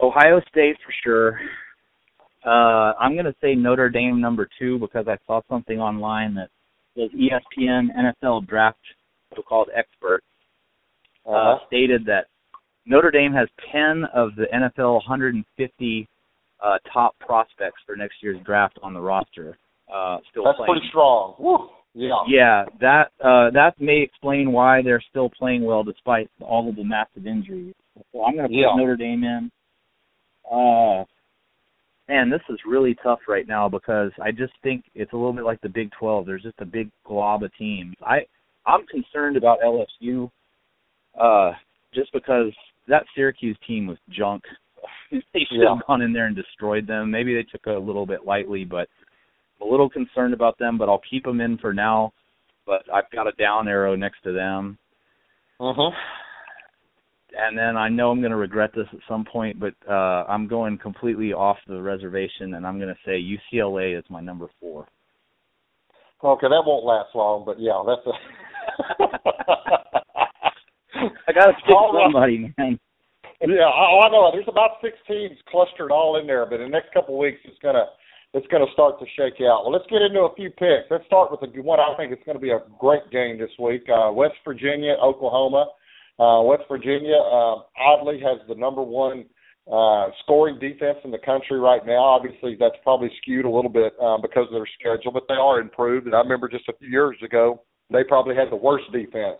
Ohio 0.00 0.40
State 0.48 0.76
for 0.84 0.92
sure. 1.02 1.40
Uh, 2.46 2.92
I'm 3.00 3.14
going 3.14 3.24
to 3.24 3.34
say 3.40 3.54
Notre 3.54 3.90
Dame 3.90 4.20
number 4.20 4.48
two 4.58 4.78
because 4.78 5.06
I 5.08 5.16
saw 5.26 5.40
something 5.50 5.80
online 5.80 6.34
that 6.34 6.50
says 6.96 7.10
E 7.14 7.30
ESPN 7.30 7.88
NFL 8.22 8.46
draft 8.46 8.78
so-called 9.34 9.68
expert 9.76 10.22
uh, 11.26 11.30
Uh-huh. 11.30 11.66
stated 11.66 12.06
that 12.06 12.26
Notre 12.88 13.10
Dame 13.10 13.32
has 13.32 13.48
10 13.70 14.04
of 14.14 14.34
the 14.36 14.46
NFL 14.52 14.94
150 14.94 16.08
uh, 16.64 16.78
top 16.92 17.14
prospects 17.20 17.80
for 17.86 17.94
next 17.96 18.16
year's 18.22 18.38
draft 18.44 18.78
on 18.82 18.94
the 18.94 19.00
roster. 19.00 19.56
Uh, 19.92 20.18
still 20.30 20.44
That's 20.44 20.56
playing. 20.56 20.72
pretty 20.72 20.86
strong. 20.88 21.34
Woo. 21.38 21.68
Yeah. 21.94 22.10
Yeah, 22.28 22.64
that 22.80 23.10
uh, 23.24 23.50
that 23.50 23.72
may 23.80 24.00
explain 24.02 24.52
why 24.52 24.82
they're 24.82 25.02
still 25.10 25.30
playing 25.30 25.64
well 25.64 25.82
despite 25.82 26.30
all 26.40 26.68
of 26.68 26.76
the 26.76 26.84
massive 26.84 27.26
injuries. 27.26 27.74
So 28.12 28.24
I'm 28.24 28.34
going 28.36 28.44
to 28.44 28.48
put 28.48 28.54
Yeah. 28.54 28.74
Notre 28.76 28.96
Dame 28.96 29.24
in. 29.24 29.50
Uh, 30.50 31.04
man, 32.08 32.30
this 32.30 32.42
is 32.50 32.58
really 32.66 32.96
tough 33.02 33.20
right 33.28 33.46
now 33.48 33.68
because 33.68 34.12
I 34.22 34.30
just 34.30 34.52
think 34.62 34.84
it's 34.94 35.12
a 35.12 35.16
little 35.16 35.32
bit 35.32 35.44
like 35.44 35.60
the 35.60 35.68
Big 35.68 35.90
12. 35.98 36.26
There's 36.26 36.42
just 36.42 36.60
a 36.60 36.64
big 36.64 36.90
glob 37.04 37.42
of 37.42 37.50
teams. 37.56 37.94
I 38.02 38.20
I'm 38.66 38.86
concerned 38.86 39.36
about 39.36 39.58
LSU, 39.60 40.30
uh, 41.18 41.52
just 41.94 42.12
because 42.12 42.52
that 42.88 43.04
Syracuse 43.14 43.56
team 43.66 43.86
was 43.86 43.98
junk. 44.10 44.42
they 45.10 45.20
should 45.50 45.60
Yeah. 45.62 45.74
have 45.76 45.86
gone 45.86 46.02
in 46.02 46.12
there 46.12 46.26
and 46.26 46.36
destroyed 46.36 46.86
them. 46.86 47.10
Maybe 47.10 47.34
they 47.34 47.42
took 47.44 47.66
it 47.66 47.76
a 47.76 47.78
little 47.78 48.06
bit 48.06 48.24
lightly, 48.26 48.64
but 48.64 48.88
I'm 49.60 49.68
a 49.68 49.70
little 49.70 49.88
concerned 49.90 50.34
about 50.34 50.58
them. 50.58 50.78
But 50.78 50.88
I'll 50.88 51.02
keep 51.10 51.24
them 51.24 51.40
in 51.40 51.58
for 51.58 51.72
now. 51.72 52.12
But 52.66 52.82
I've 52.92 53.10
got 53.10 53.26
a 53.26 53.32
down 53.32 53.66
arrow 53.68 53.96
next 53.96 54.22
to 54.24 54.32
them 54.32 54.78
Uh 55.60 55.72
huh. 55.74 55.90
and 57.36 57.56
then 57.58 57.76
I 57.76 57.88
know 57.88 58.10
I'm 58.10 58.20
going 58.20 58.30
to 58.30 58.36
regret 58.36 58.70
this 58.74 58.86
at 58.92 58.98
some 59.08 59.24
point, 59.24 59.58
but 59.58 59.74
uh 59.88 60.24
I'm 60.28 60.46
going 60.46 60.76
completely 60.78 61.32
off 61.32 61.56
the 61.66 61.80
reservation, 61.80 62.54
and 62.54 62.66
I'm 62.66 62.78
going 62.78 62.94
to 62.94 63.00
say 63.04 63.20
UCLA 63.20 63.98
is 63.98 64.04
my 64.10 64.20
number 64.20 64.48
four. 64.60 64.86
Okay, 66.22 66.48
that 66.48 66.62
won't 66.66 66.84
last 66.84 67.14
long, 67.14 67.44
but 67.46 67.58
yeah, 67.60 67.82
that's 67.86 68.06
a. 68.06 68.12
I 71.28 71.32
got 71.32 71.46
to 71.46 71.52
pick 71.54 71.74
All 71.74 71.92
right. 71.94 72.04
somebody, 72.06 72.54
man. 72.58 72.78
Yeah, 73.40 73.70
I, 73.70 74.06
I 74.06 74.08
know. 74.10 74.30
There's 74.32 74.48
about 74.48 74.82
six 74.82 74.96
teams 75.06 75.38
clustered 75.48 75.92
all 75.92 76.18
in 76.18 76.26
there, 76.26 76.44
but 76.44 76.60
in 76.60 76.70
the 76.70 76.74
next 76.74 76.92
couple 76.92 77.14
of 77.14 77.20
weeks, 77.20 77.38
it's 77.44 77.58
gonna 77.62 77.86
it's 78.34 78.46
gonna 78.48 78.66
start 78.72 78.98
to 78.98 79.06
shake 79.16 79.40
out. 79.40 79.62
Well, 79.62 79.72
let's 79.72 79.86
get 79.88 80.02
into 80.02 80.20
a 80.26 80.34
few 80.34 80.50
picks. 80.50 80.90
Let's 80.90 81.06
start 81.06 81.30
with 81.30 81.40
the 81.40 81.60
one 81.60 81.78
I 81.78 81.94
think 81.96 82.12
it's 82.12 82.24
going 82.26 82.36
to 82.36 82.42
be 82.42 82.50
a 82.50 82.60
great 82.78 83.08
game 83.12 83.38
this 83.38 83.54
week. 83.58 83.86
Uh, 83.88 84.10
West 84.12 84.34
Virginia, 84.44 84.94
Oklahoma. 85.02 85.70
Uh, 86.18 86.42
West 86.42 86.64
Virginia 86.68 87.14
uh, 87.14 87.62
oddly 87.78 88.18
has 88.18 88.42
the 88.48 88.56
number 88.56 88.82
one 88.82 89.24
uh, 89.70 90.08
scoring 90.24 90.58
defense 90.58 90.98
in 91.04 91.12
the 91.12 91.18
country 91.18 91.60
right 91.60 91.86
now. 91.86 92.02
Obviously, 92.02 92.56
that's 92.58 92.74
probably 92.82 93.10
skewed 93.22 93.44
a 93.44 93.50
little 93.50 93.70
bit 93.70 93.92
uh, 94.02 94.18
because 94.18 94.46
of 94.50 94.52
their 94.52 94.68
schedule, 94.80 95.12
but 95.12 95.24
they 95.28 95.34
are 95.34 95.60
improved. 95.60 96.06
And 96.06 96.14
I 96.14 96.18
remember 96.18 96.48
just 96.48 96.68
a 96.68 96.72
few 96.78 96.88
years 96.88 97.16
ago, 97.22 97.62
they 97.92 98.02
probably 98.02 98.34
had 98.34 98.50
the 98.50 98.56
worst 98.56 98.90
defense. 98.92 99.38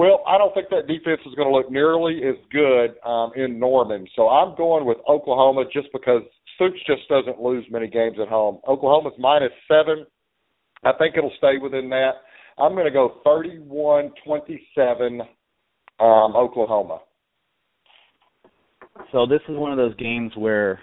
Well, 0.00 0.24
I 0.26 0.38
don't 0.38 0.54
think 0.54 0.70
that 0.70 0.86
defense 0.86 1.20
is 1.26 1.34
going 1.34 1.46
to 1.46 1.54
look 1.54 1.70
nearly 1.70 2.22
as 2.26 2.36
good 2.50 2.94
um, 3.06 3.32
in 3.36 3.58
Norman. 3.58 4.06
So 4.16 4.30
I'm 4.30 4.56
going 4.56 4.86
with 4.86 4.96
Oklahoma 5.06 5.64
just 5.70 5.88
because 5.92 6.22
Stoops 6.54 6.78
just 6.86 7.06
doesn't 7.10 7.38
lose 7.38 7.66
many 7.70 7.86
games 7.86 8.16
at 8.18 8.26
home. 8.26 8.60
Oklahoma's 8.66 9.12
minus 9.18 9.52
seven. 9.68 10.06
I 10.84 10.92
think 10.98 11.18
it'll 11.18 11.34
stay 11.36 11.58
within 11.60 11.90
that. 11.90 12.12
I'm 12.56 12.72
going 12.72 12.86
to 12.86 12.90
go 12.90 13.20
31-27 13.26 15.20
um, 16.00 16.34
Oklahoma. 16.34 17.00
So 19.12 19.26
this 19.26 19.42
is 19.50 19.56
one 19.58 19.70
of 19.70 19.76
those 19.76 19.94
games 19.96 20.32
where, 20.34 20.80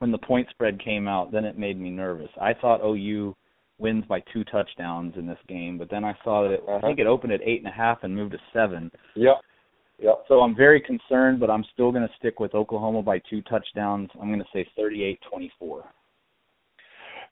when 0.00 0.10
the 0.10 0.18
point 0.18 0.48
spread 0.50 0.82
came 0.82 1.06
out, 1.06 1.30
then 1.30 1.44
it 1.44 1.56
made 1.56 1.78
me 1.78 1.90
nervous. 1.90 2.30
I 2.40 2.54
thought 2.54 2.84
OU 2.84 3.36
wins 3.78 4.04
by 4.06 4.20
two 4.32 4.44
touchdowns 4.44 5.14
in 5.16 5.26
this 5.26 5.38
game, 5.48 5.78
but 5.78 5.88
then 5.90 6.04
I 6.04 6.14
saw 6.24 6.42
that 6.42 6.52
it, 6.54 6.64
I 6.68 6.72
Uh-huh. 6.72 6.86
think 6.86 6.98
it 6.98 7.06
opened 7.06 7.32
at 7.32 7.40
eight 7.42 7.58
and 7.60 7.68
a 7.68 7.72
half 7.72 8.02
and 8.02 8.14
moved 8.14 8.32
to 8.32 8.40
seven. 8.52 8.90
Yep. 9.14 9.40
Yep. 10.00 10.24
So 10.28 10.40
I'm 10.40 10.54
very 10.54 10.80
concerned, 10.80 11.40
but 11.40 11.50
I'm 11.50 11.64
still 11.72 11.90
going 11.90 12.06
to 12.06 12.14
stick 12.18 12.38
with 12.40 12.54
Oklahoma 12.54 13.02
by 13.02 13.18
two 13.18 13.42
touchdowns. 13.42 14.10
I'm 14.20 14.28
going 14.28 14.40
to 14.40 14.46
say 14.52 14.68
38-24. 14.78 15.82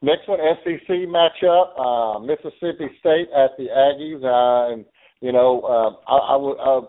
Next 0.02 0.28
one, 0.28 0.38
SEC 0.62 0.88
matchup, 0.88 1.78
uh, 1.78 2.18
Mississippi 2.18 2.88
State 3.00 3.28
at 3.34 3.56
the 3.56 3.68
Aggies, 3.68 4.22
uh, 4.24 4.72
and 4.72 4.84
you 5.20 5.32
know, 5.32 5.60
uh, 5.62 6.12
I, 6.12 6.34
I 6.34 6.36
would 6.36 6.56
uh, 6.58 6.86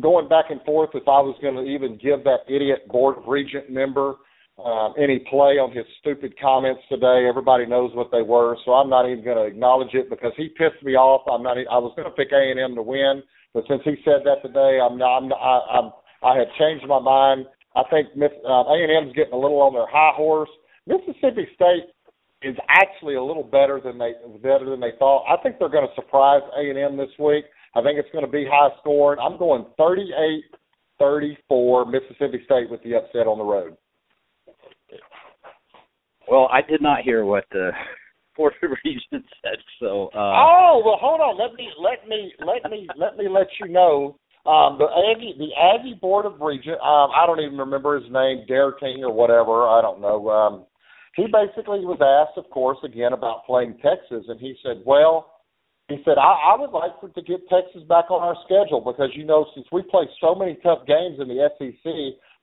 going 0.00 0.28
back 0.28 0.46
and 0.50 0.60
forth 0.62 0.90
if 0.94 1.08
I 1.08 1.20
was 1.20 1.36
going 1.40 1.54
to 1.54 1.62
even 1.62 1.96
give 1.96 2.22
that 2.24 2.40
idiot 2.48 2.86
board 2.88 3.16
of 3.18 3.24
regent 3.26 3.70
member 3.70 4.16
um, 4.58 4.94
any 4.98 5.18
play 5.30 5.56
on 5.56 5.72
his 5.72 5.86
stupid 6.00 6.34
comments 6.38 6.82
today. 6.88 7.26
Everybody 7.28 7.66
knows 7.66 7.90
what 7.94 8.10
they 8.12 8.22
were, 8.22 8.56
so 8.64 8.72
I'm 8.72 8.90
not 8.90 9.08
even 9.08 9.24
going 9.24 9.38
to 9.38 9.44
acknowledge 9.44 9.94
it 9.94 10.10
because 10.10 10.32
he 10.36 10.48
pissed 10.48 10.82
me 10.82 10.94
off. 10.94 11.22
I'm 11.30 11.42
not. 11.42 11.56
I 11.56 11.78
was 11.78 11.92
going 11.96 12.08
to 12.08 12.14
pick 12.14 12.32
A 12.32 12.50
and 12.50 12.60
M 12.60 12.74
to 12.74 12.82
win, 12.82 13.22
but 13.54 13.64
since 13.68 13.80
he 13.84 13.96
said 14.04 14.22
that 14.24 14.44
today, 14.44 14.78
I'm 14.78 14.98
not. 14.98 15.18
I'm. 15.18 15.32
I, 15.32 15.60
I'm. 15.72 15.90
I 16.22 16.38
have 16.38 16.48
changed 16.58 16.86
my 16.86 17.00
mind. 17.00 17.46
I 17.74 17.82
think 17.90 18.08
uh, 18.14 18.68
A 18.68 18.76
and 18.76 19.08
M's 19.08 19.16
getting 19.16 19.32
a 19.32 19.40
little 19.40 19.60
on 19.62 19.72
their 19.72 19.88
high 19.88 20.12
horse. 20.14 20.50
Mississippi 20.86 21.48
State 21.54 21.88
is 22.42 22.56
actually 22.68 23.14
a 23.14 23.22
little 23.22 23.42
better 23.42 23.80
than 23.82 23.98
they 23.98 24.12
better 24.42 24.68
than 24.68 24.80
they 24.80 24.92
thought. 24.98 25.24
I 25.26 25.40
think 25.42 25.58
they're 25.58 25.68
going 25.72 25.88
to 25.88 25.94
surprise 25.94 26.42
A 26.56 26.68
and 26.68 26.78
M 26.78 26.96
this 26.96 27.10
week. 27.18 27.44
I 27.74 27.82
think 27.82 27.98
it's 27.98 28.10
going 28.12 28.24
to 28.26 28.30
be 28.30 28.44
high 28.44 28.68
scoring. 28.80 29.18
I'm 29.18 29.38
going 29.38 29.64
38-34 31.00 31.90
Mississippi 31.90 32.44
State 32.44 32.68
with 32.68 32.82
the 32.82 32.96
upset 32.96 33.26
on 33.26 33.38
the 33.38 33.44
road. 33.44 33.76
Well, 36.32 36.48
I 36.50 36.62
did 36.62 36.80
not 36.80 37.02
hear 37.02 37.26
what 37.26 37.44
the 37.52 37.72
Board 38.38 38.54
of 38.62 38.70
Regents 38.82 39.28
said, 39.44 39.58
so 39.78 40.08
uh, 40.14 40.32
oh 40.32 40.80
well, 40.82 40.96
hold 40.98 41.20
on. 41.20 41.36
Let 41.36 41.52
me 41.52 41.68
let 41.76 42.08
me 42.08 42.32
let 42.40 42.70
me 42.70 42.88
let 42.96 43.18
me 43.18 43.28
let 43.28 43.48
you 43.60 43.68
know 43.68 44.16
Um, 44.46 44.78
the 44.78 44.88
Aggie, 45.12 45.34
the 45.36 45.52
Aggie 45.60 45.98
Board 46.00 46.24
of 46.24 46.40
Regent. 46.40 46.80
Um, 46.80 47.10
I 47.12 47.26
don't 47.26 47.40
even 47.40 47.58
remember 47.58 48.00
his 48.00 48.10
name, 48.10 48.46
Dare 48.48 48.72
King 48.72 49.04
or 49.04 49.12
whatever. 49.12 49.68
I 49.68 49.82
don't 49.82 50.00
know. 50.00 50.30
Um, 50.30 50.64
he 51.16 51.26
basically 51.28 51.84
was 51.84 52.00
asked, 52.00 52.38
of 52.38 52.48
course, 52.50 52.78
again 52.82 53.12
about 53.12 53.44
playing 53.44 53.76
Texas, 53.82 54.24
and 54.28 54.40
he 54.40 54.56
said, 54.62 54.82
"Well." 54.86 55.28
He 55.88 55.98
said, 56.06 56.16
I, 56.16 56.54
I 56.54 56.56
would 56.58 56.70
like 56.70 56.92
for, 57.00 57.10
to 57.10 57.22
get 57.22 57.46
Texas 57.50 57.82
back 57.86 58.08
on 58.08 58.22
our 58.22 58.36
schedule 58.46 58.80
because, 58.80 59.10
you 59.14 59.26
know, 59.26 59.44
since 59.52 59.66
we 59.72 59.82
play 59.82 60.04
so 60.22 60.34
many 60.34 60.56
tough 60.62 60.86
games 60.86 61.18
in 61.20 61.28
the 61.28 61.50
SEC, 61.58 61.84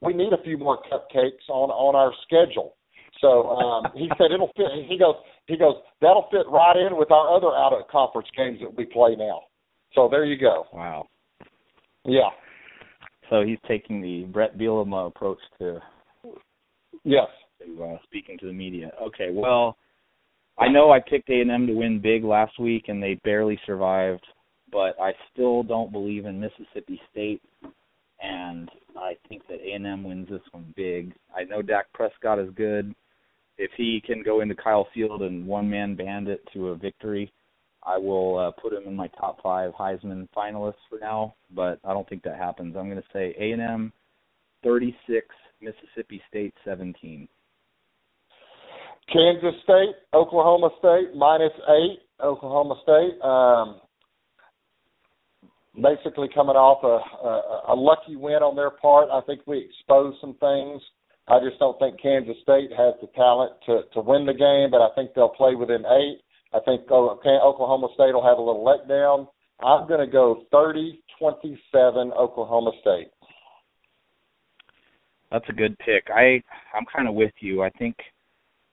we 0.02 0.14
need 0.14 0.34
a 0.34 0.44
few 0.44 0.58
more 0.58 0.78
cupcakes 0.92 1.48
on 1.50 1.72
on 1.72 1.96
our 1.96 2.12
schedule. 2.28 2.76
So 3.22 3.50
um, 3.50 3.86
he 3.96 4.10
said 4.18 4.32
it'll 4.34 4.52
fit. 4.56 4.68
He 4.88 4.98
goes, 4.98 5.16
he 5.48 5.58
goes, 5.58 5.76
that'll 6.02 6.28
fit 6.32 6.48
right 6.50 6.78
in 6.78 6.98
with 6.98 7.12
our 7.12 7.36
other 7.36 7.48
out 7.48 7.74
of 7.74 7.88
conference 7.90 8.30
games 8.36 8.60
that 8.62 8.76
we 8.76 8.86
play 8.86 9.16
now. 9.18 9.42
So 9.94 10.08
there 10.10 10.26
you 10.26 10.38
go. 10.38 10.66
Wow. 10.74 11.08
Yeah. 12.06 12.30
So 13.30 13.44
he's 13.44 13.60
taking 13.68 14.02
the 14.02 14.24
Bret 14.32 14.58
Bielema 14.58 15.08
approach 15.08 15.40
to 15.60 15.80
Yes. 17.04 17.28
to 17.66 17.84
uh, 17.84 17.98
speaking 18.04 18.38
to 18.40 18.48
the 18.48 18.54
media. 18.54 18.92
Okay, 19.02 19.30
well, 19.32 19.78
I 20.58 20.68
know 20.68 20.92
I 20.92 21.00
picked 21.00 21.30
A 21.30 21.42
and 21.42 21.52
M 21.52 21.68
to 21.68 21.74
win 21.74 22.00
big 22.02 22.24
last 22.24 22.60
week, 22.60 22.86
and 22.88 23.02
they 23.02 23.16
barely 23.24 23.60
survived. 23.66 24.26
But 24.72 25.00
I 25.02 25.14
still 25.32 25.64
don't 25.64 25.92
believe 25.92 26.26
in 26.26 26.40
Mississippi 26.40 27.02
State, 27.12 27.42
and 28.22 28.70
I 28.96 29.16
think 29.28 29.48
that 29.48 29.60
A 29.62 29.72
and 29.74 29.88
M 29.88 30.04
wins 30.04 30.30
this 30.30 30.42
one 30.52 30.74
big. 30.76 31.14
I 31.36 31.44
know 31.44 31.62
Dak 31.62 31.92
Prescott 31.94 32.40
is 32.40 32.50
good. 32.56 32.94
If 33.62 33.72
he 33.76 34.02
can 34.06 34.24
go 34.24 34.40
into 34.40 34.56
Kyle 34.56 34.88
Field 34.94 35.22
and 35.22 35.46
one 35.46 35.70
man 35.70 35.94
band 35.94 36.30
it 36.30 36.42
to 36.54 36.70
a 36.70 36.76
victory, 36.78 37.32
I 37.86 37.98
will 37.98 38.38
uh, 38.38 38.52
put 38.52 38.72
him 38.72 38.84
in 38.88 38.96
my 38.96 39.08
top 39.10 39.44
five 39.44 39.74
Heisman 39.74 40.30
finalists 40.36 40.76
for 40.90 40.98
now. 41.00 41.36
But 41.54 41.80
I 41.84 41.92
don't 41.92 42.08
think 42.08 42.24
that 42.24 42.38
happens. 42.38 42.78
I'm 42.78 42.90
going 42.90 43.02
to 43.02 43.04
say 43.12 43.36
A 43.38 43.52
and 43.52 43.62
M, 43.62 43.94
36, 44.64 45.28
Mississippi 45.62 46.22
State 46.30 46.54
17. 46.64 47.28
Kansas 49.12 49.60
State, 49.64 49.96
Oklahoma 50.14 50.70
State 50.80 51.16
minus 51.16 51.52
eight. 51.68 52.00
Oklahoma 52.24 52.76
State. 52.84 53.22
Um, 53.22 53.82
basically 55.82 56.30
coming 56.34 56.56
off 56.56 56.84
a, 56.84 57.28
a, 57.28 57.74
a 57.74 57.76
lucky 57.76 58.16
win 58.16 58.42
on 58.44 58.56
their 58.56 58.70
part. 58.70 59.10
I 59.12 59.20
think 59.22 59.42
we 59.46 59.68
exposed 59.70 60.18
some 60.22 60.36
things. 60.40 60.82
I 61.30 61.40
just 61.46 61.60
don't 61.60 61.78
think 61.78 62.02
Kansas 62.02 62.36
State 62.42 62.72
has 62.76 62.96
the 63.02 63.08
talent 63.16 63.54
to 63.68 63.82
to 63.94 64.02
win 64.02 64.26
the 64.26 64.34
game, 64.34 64.72
but 64.72 64.82
I 64.82 64.90
think 64.96 65.14
they'll 65.14 65.30
play 65.30 65.54
within 65.54 65.86
eight. 65.86 66.22
I 66.54 66.60
think 66.66 66.90
Oklahoma 66.90 67.90
State 67.94 68.14
will 68.14 68.26
have 68.26 68.40
a 68.40 68.42
little 68.42 68.66
letdown. 68.66 69.28
I'm 69.62 69.88
going 69.88 70.00
to 70.00 70.12
go 70.12 70.46
30-27 70.52 72.18
Oklahoma 72.18 72.72
State. 72.82 73.12
That's 75.32 75.46
a 75.50 75.54
good 75.54 75.78
pick. 75.80 76.08
I 76.10 76.42
I'm 76.74 76.86
kind 76.94 77.08
of 77.08 77.14
with 77.14 77.34
you. 77.40 77.62
I 77.62 77.70
think 77.72 77.96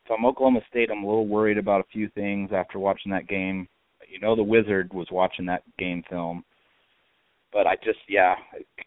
if 0.07 0.11
I'm 0.11 0.25
Oklahoma 0.25 0.61
State, 0.71 0.91
I'm 0.91 1.03
a 1.03 1.07
little 1.07 1.27
worried 1.27 1.59
about 1.59 1.81
a 1.81 1.93
few 1.93 2.09
things 2.11 2.51
after 2.55 2.79
watching 2.79 3.13
that 3.13 3.29
game. 3.29 3.69
You 4.09 4.21
know, 4.21 4.35
the 4.35 4.43
Wizard 4.43 4.93
was 4.95 5.09
watching 5.11 5.45
that 5.47 5.63
game 5.79 6.03
film, 6.09 6.45
but 7.53 7.67
I 7.67 7.75
just 7.85 7.99
yeah, 8.09 8.37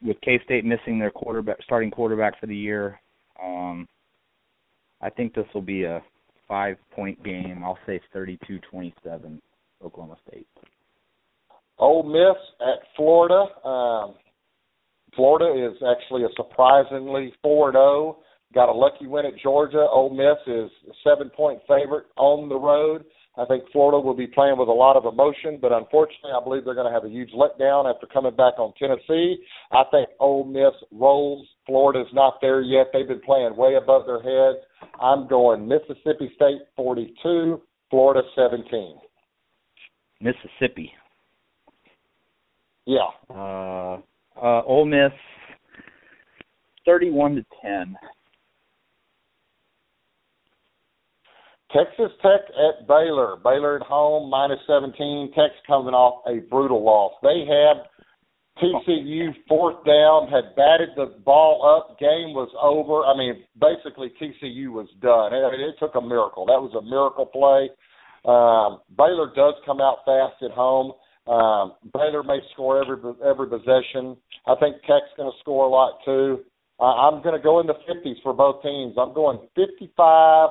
with 0.01 0.19
K 0.21 0.39
State 0.45 0.65
missing 0.65 0.97
their 0.97 1.11
quarterback, 1.11 1.57
starting 1.63 1.91
quarterback 1.91 2.39
for 2.39 2.47
the 2.47 2.55
year, 2.55 2.99
um, 3.43 3.87
I 5.01 5.09
think 5.09 5.33
this 5.33 5.45
will 5.53 5.61
be 5.61 5.83
a 5.83 6.01
five 6.47 6.77
point 6.91 7.23
game. 7.23 7.63
I'll 7.63 7.79
say 7.85 8.01
32-27, 8.15 9.39
Oklahoma 9.83 10.17
State. 10.27 10.47
Ole 11.77 12.03
Miss 12.03 12.37
at 12.61 12.79
Florida. 12.95 13.45
Um, 13.65 14.15
Florida 15.15 15.67
is 15.67 15.81
actually 15.89 16.23
a 16.23 16.29
surprisingly 16.35 17.33
4-0. 17.43 18.15
Got 18.53 18.69
a 18.69 18.73
lucky 18.73 19.07
win 19.07 19.25
at 19.25 19.37
Georgia. 19.41 19.85
Ole 19.89 20.09
Miss 20.09 20.37
is 20.47 20.71
a 20.89 20.93
seven-point 21.03 21.61
favorite 21.67 22.05
on 22.17 22.49
the 22.49 22.55
road. 22.55 23.05
I 23.37 23.45
think 23.45 23.63
Florida 23.71 23.99
will 23.99 24.15
be 24.15 24.27
playing 24.27 24.57
with 24.57 24.67
a 24.67 24.71
lot 24.71 24.97
of 24.97 25.05
emotion, 25.05 25.59
but 25.61 25.71
unfortunately, 25.71 26.31
I 26.35 26.43
believe 26.43 26.65
they're 26.65 26.73
going 26.73 26.87
to 26.87 26.93
have 26.93 27.05
a 27.05 27.09
huge 27.09 27.31
letdown 27.31 27.91
after 27.91 28.05
coming 28.07 28.35
back 28.35 28.59
on 28.59 28.73
Tennessee. 28.77 29.37
I 29.71 29.83
think 29.91 30.09
Ole 30.19 30.45
Miss 30.45 30.73
rolls. 30.91 31.47
Florida's 31.65 32.11
not 32.13 32.39
there 32.41 32.61
yet. 32.61 32.87
They've 32.91 33.07
been 33.07 33.21
playing 33.21 33.55
way 33.55 33.75
above 33.75 34.05
their 34.07 34.21
heads. 34.21 34.65
I'm 35.01 35.27
going 35.27 35.67
Mississippi 35.67 36.31
State 36.35 36.61
42, 36.75 37.61
Florida 37.89 38.27
17. 38.35 38.95
Mississippi. 40.21 40.91
Yeah. 42.85 43.07
Uh, 43.29 43.99
uh, 44.41 44.63
Ole 44.63 44.85
Miss, 44.85 45.11
31 46.85 47.35
to 47.35 47.45
10. 47.61 47.95
Texas 51.71 52.11
Tech 52.21 52.41
at 52.49 52.87
Baylor. 52.87 53.37
Baylor 53.43 53.77
at 53.77 53.85
home, 53.85 54.29
minus 54.29 54.59
17. 54.65 55.31
Tech's 55.35 55.53
coming 55.67 55.93
off 55.93 56.23
a 56.27 56.39
brutal 56.49 56.83
loss. 56.83 57.13
They 57.21 57.45
had 57.45 57.85
TCU 58.61 59.29
fourth 59.47 59.85
down, 59.85 60.27
had 60.27 60.55
batted 60.55 60.89
the 60.95 61.19
ball 61.23 61.63
up. 61.63 61.99
Game 61.99 62.33
was 62.33 62.49
over. 62.59 63.05
I 63.05 63.15
mean, 63.15 63.43
basically 63.59 64.11
TCU 64.19 64.71
was 64.71 64.87
done. 65.01 65.33
It, 65.33 65.59
it 65.59 65.75
took 65.79 65.95
a 65.95 66.01
miracle. 66.01 66.45
That 66.45 66.59
was 66.59 66.73
a 66.75 66.81
miracle 66.81 67.25
play. 67.25 67.69
Um, 68.25 68.81
Baylor 68.97 69.31
does 69.35 69.53
come 69.65 69.79
out 69.79 69.99
fast 70.03 70.43
at 70.43 70.51
home. 70.51 70.91
Um, 71.27 71.73
Baylor 71.93 72.23
may 72.23 72.39
score 72.53 72.83
every 72.83 72.97
every 73.23 73.47
possession. 73.47 74.17
I 74.47 74.55
think 74.59 74.77
Tech's 74.87 75.13
going 75.15 75.31
to 75.31 75.39
score 75.39 75.65
a 75.65 75.69
lot 75.69 75.99
too. 76.03 76.43
Uh, 76.79 76.95
I'm 77.07 77.21
going 77.21 77.35
to 77.35 77.43
go 77.43 77.59
in 77.59 77.67
the 77.67 77.75
50s 77.87 78.21
for 78.23 78.33
both 78.33 78.63
teams. 78.63 78.95
I'm 78.97 79.13
going 79.13 79.39
55 79.55 80.49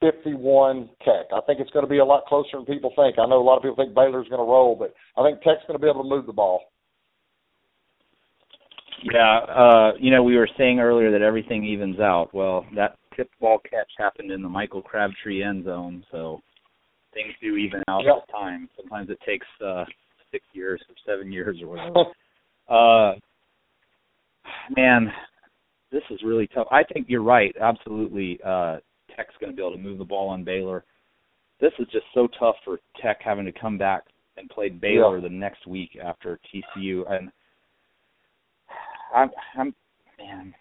51 0.00 0.88
Tech. 1.04 1.26
I 1.34 1.40
think 1.46 1.60
it's 1.60 1.70
going 1.70 1.84
to 1.84 1.90
be 1.90 1.98
a 1.98 2.04
lot 2.04 2.26
closer 2.26 2.50
than 2.54 2.66
people 2.66 2.92
think. 2.96 3.18
I 3.18 3.26
know 3.26 3.40
a 3.40 3.44
lot 3.44 3.56
of 3.56 3.62
people 3.62 3.76
think 3.76 3.94
Baylor's 3.94 4.28
going 4.28 4.40
to 4.40 4.50
roll, 4.50 4.76
but 4.76 4.94
I 5.20 5.26
think 5.26 5.42
Tech's 5.42 5.66
going 5.66 5.78
to 5.78 5.82
be 5.82 5.88
able 5.88 6.02
to 6.02 6.08
move 6.08 6.26
the 6.26 6.32
ball. 6.32 6.60
Yeah, 9.12 9.38
uh, 9.38 9.92
you 9.98 10.10
know, 10.10 10.22
we 10.22 10.36
were 10.36 10.48
saying 10.56 10.80
earlier 10.80 11.10
that 11.10 11.20
everything 11.22 11.64
evens 11.64 12.00
out. 12.00 12.32
Well, 12.32 12.64
that 12.74 12.96
tip 13.16 13.30
ball 13.40 13.58
catch 13.58 13.90
happened 13.98 14.30
in 14.30 14.42
the 14.42 14.48
Michael 14.48 14.82
Crabtree 14.82 15.42
end 15.42 15.64
zone, 15.64 16.04
so 16.10 16.40
things 17.12 17.34
do 17.40 17.56
even 17.56 17.82
out 17.88 18.04
Yep. 18.04 18.14
with 18.16 18.24
time. 18.30 18.68
Sometimes 18.76 19.10
it 19.10 19.18
takes 19.26 19.46
uh 19.64 19.84
six 20.32 20.44
years 20.52 20.82
or 20.88 20.94
seven 21.06 21.30
years 21.30 21.60
or 21.62 21.68
whatever. 21.68 22.04
uh 22.68 23.14
man, 24.76 25.12
this 25.92 26.02
is 26.10 26.20
really 26.24 26.46
tough. 26.48 26.66
I 26.70 26.82
think 26.82 27.06
you're 27.08 27.22
right, 27.22 27.54
absolutely. 27.60 28.40
Uh 28.44 28.78
Tech's 29.16 29.34
gonna 29.40 29.52
be 29.52 29.62
able 29.62 29.72
to 29.72 29.78
move 29.78 29.98
the 29.98 30.04
ball 30.04 30.28
on 30.28 30.44
Baylor. 30.44 30.84
This 31.60 31.72
is 31.78 31.86
just 31.92 32.06
so 32.14 32.28
tough 32.38 32.56
for 32.64 32.80
Tech 33.00 33.20
having 33.22 33.44
to 33.44 33.52
come 33.52 33.78
back 33.78 34.04
and 34.36 34.48
play 34.50 34.68
Baylor 34.68 35.16
Yeah. 35.16 35.28
the 35.28 35.34
next 35.34 35.66
week 35.66 35.96
after 36.02 36.38
TCU 36.52 37.10
and 37.10 37.30
I'm 39.14 39.30
I'm 39.56 39.74
man 40.18 40.54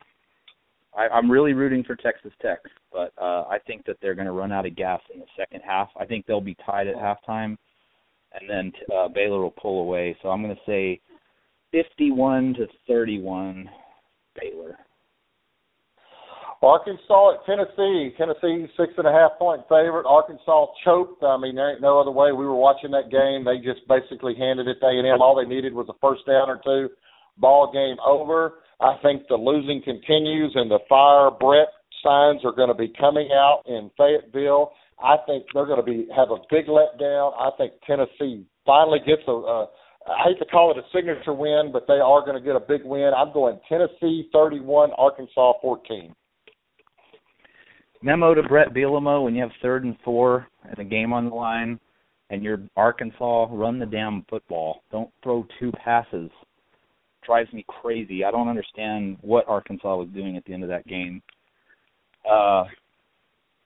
I, 0.96 1.08
I'm 1.08 1.30
really 1.30 1.54
rooting 1.54 1.84
for 1.84 1.96
Texas 1.96 2.32
Tech, 2.42 2.60
but 2.92 3.12
uh, 3.20 3.46
I 3.50 3.58
think 3.66 3.86
that 3.86 3.98
they're 4.02 4.14
going 4.14 4.28
to 4.28 4.32
run 4.32 4.52
out 4.52 4.66
of 4.66 4.76
gas 4.76 5.02
in 5.14 5.20
the 5.20 5.26
second 5.38 5.62
half. 5.66 5.90
I 6.00 6.06
think 6.06 6.26
they'll 6.26 6.42
be 6.42 6.56
tied 6.66 6.88
at 6.88 6.96
halftime, 6.96 7.58
and 8.34 8.48
then 8.48 8.72
uh, 8.96 9.08
Baylor 9.08 9.42
will 9.42 9.52
pull 9.52 9.82
away. 9.82 10.16
So 10.22 10.30
I'm 10.30 10.44
going 10.44 10.56
to 10.56 10.62
say 10.68 11.02
51 11.72 12.54
to 12.56 12.68
31, 12.88 13.70
Baylor. 14.40 14.78
Arkansas 16.64 17.36
at 17.36 17.46
Tennessee. 17.46 18.16
Tennessee 18.18 18.72
six 18.78 18.94
and 18.98 19.08
a 19.08 19.12
half 19.12 19.38
point 19.38 19.62
favorite. 19.68 20.08
Arkansas 20.08 20.68
choked. 20.84 21.22
I 21.24 21.38
mean, 21.38 21.56
there 21.56 21.72
ain't 21.72 21.82
no 21.82 22.00
other 22.00 22.12
way. 22.12 22.32
We 22.32 22.46
were 22.46 22.56
watching 22.56 22.92
that 22.92 23.12
game. 23.12 23.44
They 23.44 23.60
just 23.60 23.86
basically 23.88 24.34
handed 24.36 24.68
it 24.68 24.80
to 24.80 24.86
A 24.88 24.98
and 24.98 25.08
M. 25.08 25.22
All 25.22 25.36
they 25.36 25.48
needed 25.48 25.74
was 25.74 25.88
a 25.90 26.00
first 26.00 26.26
down 26.26 26.50
or 26.50 26.62
two. 26.64 26.90
Ball 27.38 27.72
game 27.72 27.98
over. 28.06 28.64
I 28.80 28.96
think 29.04 29.28
the 29.28 29.36
losing 29.36 29.82
continues, 29.84 30.54
and 30.56 30.72
the 30.72 30.80
fire 30.88 31.32
Bret 31.32 31.68
signs 32.04 32.42
are 32.46 32.56
going 32.56 32.70
to 32.70 32.76
be 32.76 32.94
coming 33.00 33.30
out 33.34 33.64
in 33.66 33.92
Fayetteville. 33.98 34.72
I 35.04 35.18
think 35.28 35.46
they're 35.54 35.66
going 35.66 35.84
to 35.84 35.86
be 35.86 36.08
have 36.16 36.32
a 36.32 36.40
big 36.50 36.68
letdown. 36.68 37.34
I 37.40 37.50
think 37.58 37.74
Tennessee 37.86 38.46
finally 38.66 39.00
gets 39.06 39.24
a. 39.28 39.32
a 39.32 39.68
I 40.06 40.28
hate 40.28 40.40
to 40.40 40.46
call 40.46 40.72
it 40.72 40.78
a 40.78 40.84
signature 40.94 41.34
win, 41.34 41.72
but 41.72 41.88
they 41.88 42.00
are 42.04 42.20
going 42.26 42.36
to 42.36 42.44
get 42.44 42.58
a 42.58 42.60
big 42.60 42.84
win. 42.84 43.12
I'm 43.16 43.32
going 43.32 43.58
Tennessee 43.70 44.30
31, 44.34 44.92
Arkansas 44.98 45.54
14. 45.62 46.14
Memo 48.04 48.34
to 48.34 48.44
Bret 48.44 48.74
Bielema 48.74 49.24
when 49.24 49.34
you 49.34 49.42
have 49.42 49.52
third 49.62 49.86
and 49.86 49.96
four 50.04 50.46
and 50.70 50.78
a 50.78 50.84
game 50.84 51.14
on 51.14 51.30
the 51.30 51.36
line, 51.36 51.80
and 52.30 52.44
you're 52.44 52.60
Arkansas, 52.76 53.48
run 53.50 53.80
the 53.80 53.86
damn 53.86 54.26
football. 54.30 54.84
Don't 54.92 55.10
throw 55.24 55.48
two 55.58 55.72
passes. 55.72 56.30
Drives 57.26 57.52
me 57.54 57.66
crazy. 57.70 58.26
I 58.26 58.32
don't 58.32 58.50
understand 58.50 59.18
what 59.22 59.48
Arkansas 59.48 59.96
was 59.96 60.10
doing 60.14 60.36
at 60.36 60.44
the 60.44 60.54
end 60.54 60.64
of 60.64 60.70
that 60.70 60.86
game. 60.86 61.22
Uh, 62.30 62.66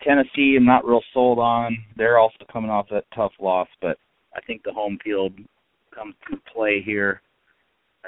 Tennessee, 0.04 0.56
I'm 0.56 0.66
not 0.66 0.86
real 0.86 1.02
sold 1.16 1.40
on. 1.40 1.76
They're 1.96 2.20
also 2.20 2.46
coming 2.54 2.70
off 2.70 2.86
that 2.92 3.06
tough 3.16 3.34
loss, 3.40 3.68
but 3.82 3.98
I 4.36 4.42
think 4.42 4.62
the 4.62 4.72
home 4.72 5.00
field 5.04 5.34
comes 5.96 6.14
to 6.30 6.38
play 6.54 6.84
here. 6.86 7.22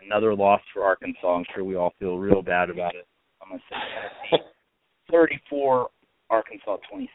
another 0.06 0.36
loss 0.36 0.62
for 0.72 0.84
Arkansas. 0.84 1.28
I'm 1.28 1.46
sure 1.56 1.64
we 1.64 1.76
all 1.76 1.94
feel 1.98 2.20
real 2.20 2.44
bad 2.44 2.70
about 2.70 2.94
it. 2.94 3.08
I'm 3.42 3.58
to 3.58 3.64
say 3.70 3.76
Tennessee 4.30 4.46
34, 5.10 5.90
Arkansas 6.30 6.78
27. 6.90 7.10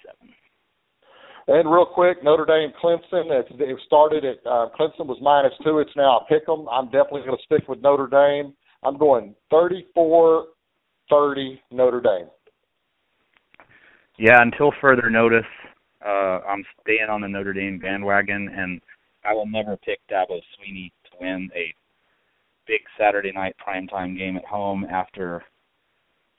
And 1.46 1.70
real 1.70 1.86
quick, 1.86 2.24
Notre 2.24 2.46
Dame 2.46 2.72
Clemson. 2.82 3.30
It, 3.30 3.46
it 3.60 3.78
started 3.86 4.24
at 4.24 4.38
uh, 4.46 4.68
Clemson 4.78 5.06
was 5.06 5.18
minus 5.20 5.52
two. 5.62 5.78
It's 5.78 5.94
now 5.94 6.20
a 6.20 6.24
pick 6.24 6.48
'em. 6.48 6.66
I'm 6.70 6.86
definitely 6.86 7.22
going 7.22 7.36
to 7.36 7.42
stick 7.44 7.68
with 7.68 7.82
Notre 7.82 8.06
Dame. 8.06 8.54
I'm 8.82 8.96
going 8.96 9.34
34 9.50 10.46
30 11.10 11.60
Notre 11.70 12.00
Dame. 12.00 12.28
Yeah, 14.18 14.40
until 14.40 14.72
further 14.80 15.10
notice, 15.10 15.44
uh, 16.04 16.40
I'm 16.48 16.64
staying 16.82 17.08
on 17.10 17.20
the 17.20 17.28
Notre 17.28 17.52
Dame 17.52 17.78
bandwagon, 17.78 18.48
and 18.56 18.80
I 19.24 19.34
will 19.34 19.46
never 19.46 19.76
pick 19.76 20.00
Dabo 20.10 20.40
Swinney 20.56 20.92
to 21.04 21.10
win 21.20 21.50
a 21.54 21.74
big 22.66 22.80
Saturday 22.98 23.32
night 23.32 23.56
primetime 23.66 24.16
game 24.16 24.36
at 24.36 24.44
home 24.44 24.86
after 24.90 25.42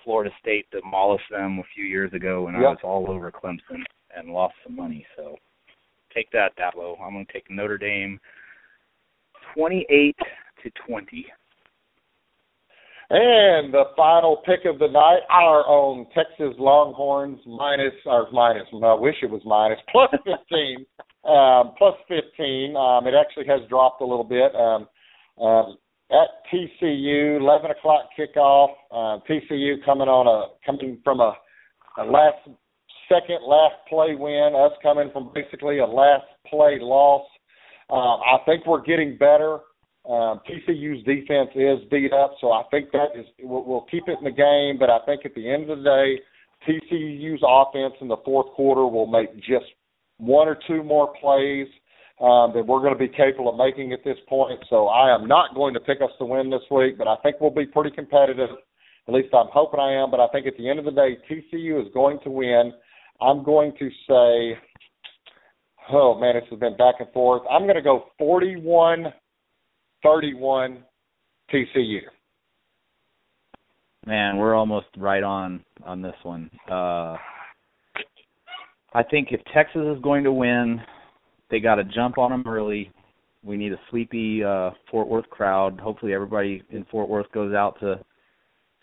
Florida 0.06 0.32
State 0.40 0.68
demolished 0.72 1.26
them 1.30 1.60
a 1.60 1.64
few 1.76 1.84
years 1.84 2.14
ago 2.14 2.44
when 2.44 2.56
I 2.56 2.60
was 2.60 2.78
all 2.84 3.10
over 3.10 3.32
Clemson 3.32 3.84
and 4.16 4.30
lost 4.30 4.54
some 4.64 4.76
money. 4.76 5.06
So 5.18 5.36
take 6.14 6.32
that, 6.32 6.56
Dabo. 6.58 6.96
I'm 7.02 7.14
going 7.14 7.26
to 7.26 7.34
take 7.34 7.50
Notre 7.50 7.78
Dame 7.78 8.20
28 9.56 10.16
to 10.64 10.72
20. 10.88 11.26
And 13.10 13.72
the 13.72 13.84
final 13.96 14.38
pick 14.46 14.66
of 14.66 14.80
the 14.80 14.88
night, 14.88 15.20
our 15.30 15.68
own 15.68 16.08
Texas 16.16 16.56
Longhorns 16.58 17.40
minus 17.46 17.94
or 18.06 18.28
minus. 18.32 18.68
I 18.74 18.96
wish 18.96 19.16
it 19.22 19.30
was 19.30 19.42
minus 19.46 19.78
plus 19.92 20.10
fifteen. 20.24 20.88
um, 21.24 21.76
plus 21.78 21.94
fifteen. 22.08 22.76
Um, 22.76 23.06
it 23.06 23.14
actually 23.14 23.46
has 23.46 23.62
dropped 23.70 24.02
a 24.02 24.06
little 24.06 24.24
bit. 24.24 24.56
Um, 24.56 24.88
um, 25.40 25.78
at 26.12 26.28
TCU, 26.54 27.40
eleven 27.40 27.72
o'clock 27.72 28.10
kickoff. 28.18 28.70
Uh, 28.92 29.20
TCU 29.30 29.84
coming 29.84 30.08
on 30.08 30.28
a 30.28 30.54
coming 30.66 31.00
from 31.04 31.20
a, 31.20 31.34
a 31.98 32.04
last 32.04 32.38
second 33.10 33.40
last 33.48 33.76
play 33.90 34.16
win. 34.16 34.54
Us 34.56 34.72
coming 34.84 35.10
from 35.12 35.32
basically 35.34 35.80
a 35.80 35.86
last 35.86 36.26
play 36.48 36.78
loss. 36.80 37.26
Um, 37.90 38.20
I 38.26 38.38
think 38.46 38.66
we're 38.66 38.82
getting 38.82 39.18
better. 39.18 39.60
Um, 40.08 40.40
TCU's 40.46 41.04
defense 41.04 41.50
is 41.56 41.80
beat 41.90 42.14
up, 42.14 42.36
so 42.40 42.52
I 42.52 42.64
think 42.70 42.92
that 42.92 43.18
is 43.18 43.26
we'll, 43.42 43.64
we'll 43.64 43.86
keep 43.90 44.04
it 44.08 44.18
in 44.20 44.24
the 44.24 44.32
game. 44.32 44.78
But 44.80 44.90
I 44.92 45.00
think 45.06 45.26
at 45.26 45.34
the 45.34 45.50
end 45.50 45.70
of 45.70 45.80
the 45.80 45.84
day, 45.84 46.22
TCU's 46.68 47.42
offense 47.44 47.96
in 48.02 48.08
the 48.08 48.18
fourth 48.24 48.54
quarter 48.54 48.86
will 48.86 49.08
make 49.08 49.36
just 49.38 49.66
one 50.18 50.48
or 50.48 50.58
two 50.68 50.84
more 50.84 51.14
plays 51.20 51.68
um, 52.22 52.54
that 52.54 52.66
we're 52.66 52.80
going 52.80 52.94
to 52.94 53.00
be 53.00 53.10
capable 53.10 53.50
of 53.50 53.58
making 53.58 53.92
at 53.92 54.04
this 54.04 54.18
point. 54.28 54.60
So 54.70 54.88
I 54.88 55.14
am 55.14 55.28
not 55.28 55.54
going 55.54 55.74
to 55.74 55.80
pick 55.80 56.00
us 56.02 56.12
to 56.20 56.26
win 56.26 56.50
this 56.50 56.62
week, 56.72 56.98
but 56.98 57.08
I 57.08 57.16
think 57.18 57.38
we'll 57.42 57.52
be 57.52 57.66
pretty 57.66 57.92
competitive. 57.92 58.50
At 59.08 59.14
least 59.14 59.34
I'm 59.34 59.48
hoping 59.52 59.80
I 59.80 60.02
am. 60.02 60.12
But 60.12 60.20
I 60.20 60.28
think 60.30 60.48
at 60.48 60.58
the 60.58 60.70
end 60.70 60.80
of 60.80 60.86
the 60.86 60.92
day, 60.92 61.18
TCU 61.30 61.82
is 61.82 61.92
going 61.94 62.20
to 62.24 62.30
win. 62.30 62.72
I'm 63.22 63.44
going 63.44 63.74
to 63.80 63.90
say, 64.08 64.58
oh 65.92 66.18
man, 66.20 66.36
this 66.36 66.44
has 66.50 66.60
been 66.60 66.78
back 66.78 66.96
and 67.00 67.12
forth. 67.12 67.44
I'm 67.50 67.64
going 67.64 67.76
to 67.76 67.82
go 67.82 68.06
41 68.18 69.14
31 70.04 70.84
TCU. 71.52 72.00
Man, 74.06 74.38
we're 74.38 74.54
almost 74.54 74.88
right 74.98 75.24
on 75.24 75.64
on 75.84 76.02
this 76.02 76.16
one. 76.24 76.50
Uh 76.70 77.18
I 78.94 79.04
think 79.04 79.30
if 79.32 79.42
Texas 79.54 79.82
is 79.94 80.02
going 80.02 80.24
to 80.24 80.32
win, 80.32 80.80
they 81.50 81.60
got 81.60 81.76
to 81.76 81.84
jump 81.84 82.18
on 82.18 82.32
them 82.32 82.44
early. 82.48 82.92
We 83.44 83.58
need 83.58 83.74
a 83.74 83.80
sleepy 83.90 84.44
uh 84.44 84.72
Fort 84.90 85.08
Worth 85.08 85.30
crowd. 85.30 85.80
Hopefully 85.80 86.14
everybody 86.14 86.64
in 86.72 86.86
Fort 86.86 87.10
Worth 87.10 87.32
goes 87.32 87.54
out 87.54 87.80
to 87.80 88.00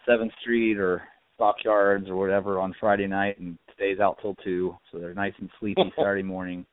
7th 0.08 0.30
Street 0.40 0.78
or 0.78 1.02
Stockyards 1.34 2.08
or 2.08 2.16
whatever 2.16 2.60
on 2.60 2.74
Friday 2.78 3.06
night 3.06 3.38
and 3.38 3.58
stays 3.74 3.98
out 3.98 4.18
till 4.20 4.36
2 4.44 4.76
so 4.90 4.98
they're 4.98 5.14
nice 5.14 5.32
and 5.38 5.50
sleepy 5.58 5.82
Saturday 5.96 6.22
morning. 6.22 6.64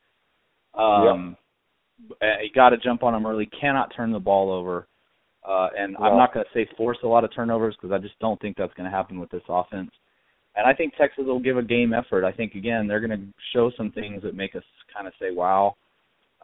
Um 0.76 1.36
uh, 2.22 2.42
you 2.42 2.50
got 2.54 2.70
to 2.70 2.78
jump 2.78 3.04
on 3.04 3.14
them 3.14 3.26
early. 3.26 3.50
Cannot 3.60 3.94
turn 3.96 4.12
the 4.12 4.20
ball 4.20 4.52
over. 4.52 4.88
Uh, 5.48 5.70
and 5.78 5.96
I'm 5.98 6.18
not 6.18 6.34
going 6.34 6.46
to 6.46 6.52
say 6.54 6.70
force 6.78 6.98
a 7.04 7.08
lot 7.08 7.24
of 7.24 7.34
turnovers 7.34 7.76
because 7.76 7.94
I 7.94 7.98
just 7.98 8.18
don't 8.20 8.40
think 8.42 8.58
that's 8.58 8.74
going 8.74 8.90
to 8.90 8.96
happen 8.96 9.20
with 9.20 9.30
this 9.32 9.42
offense. 9.48 9.90
And 10.56 10.66
I 10.68 10.74
think 10.74 10.94
Texas 10.98 11.24
will 11.26 11.40
give 11.40 11.58
a 11.58 11.64
game 11.64 11.94
effort. 11.94 12.26
I 12.26 12.32
think 12.32 12.54
again 12.56 12.88
they're 12.88 13.00
going 13.06 13.18
to 13.20 13.26
show 13.54 13.72
some 13.78 13.92
things 13.92 14.24
that 14.24 14.36
make 14.36 14.56
us 14.56 14.64
kind 14.94 15.08
of 15.08 15.14
say 15.20 15.32
wow, 15.32 15.76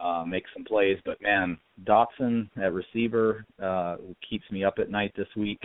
uh, 0.02 0.24
make 0.26 0.44
some 0.54 0.64
plays. 0.64 0.98
But 1.04 1.20
man, 1.20 1.58
Doctson 1.84 2.48
at 2.56 2.72
receiver 2.72 3.44
uh, 3.62 3.96
keeps 4.28 4.44
me 4.50 4.64
up 4.64 4.74
at 4.78 4.90
night 4.90 5.12
this 5.16 5.28
week. 5.36 5.60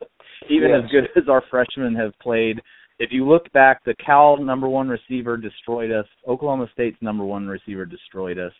Even 0.50 0.70
Yes. 0.70 0.80
as 0.84 0.90
good 0.90 1.22
as 1.22 1.28
our 1.28 1.42
freshmen 1.50 1.94
have 1.94 2.12
played, 2.20 2.60
if 2.98 3.10
you 3.12 3.28
look 3.28 3.50
back, 3.52 3.84
the 3.84 3.94
Cal 4.04 4.36
number 4.36 4.68
one 4.68 4.88
receiver 4.88 5.36
destroyed 5.36 5.90
us. 5.92 6.06
Oklahoma 6.26 6.68
State's 6.72 7.00
number 7.00 7.24
one 7.24 7.46
receiver 7.46 7.84
destroyed 7.84 8.38
us. 8.38 8.52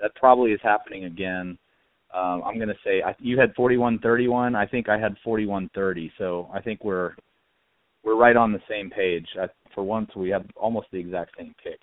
That 0.00 0.14
probably 0.14 0.52
is 0.52 0.60
happening 0.62 1.04
again. 1.04 1.56
Um, 2.14 2.42
I'm 2.44 2.56
going 2.56 2.68
to 2.68 2.74
say 2.84 3.02
I, 3.02 3.14
you 3.18 3.38
had 3.38 3.54
41-31. 3.54 4.54
I 4.54 4.66
think 4.66 4.88
I 4.88 4.98
had 4.98 5.16
41-30. 5.26 6.10
So 6.18 6.48
I 6.52 6.60
think 6.60 6.84
we're 6.84 7.12
we're 8.06 8.16
right 8.16 8.36
on 8.36 8.52
the 8.52 8.62
same 8.70 8.88
page. 8.88 9.26
I, 9.38 9.48
for 9.74 9.82
once, 9.82 10.10
we 10.14 10.30
have 10.30 10.46
almost 10.54 10.86
the 10.92 10.98
exact 10.98 11.32
same 11.36 11.54
pick. 11.62 11.80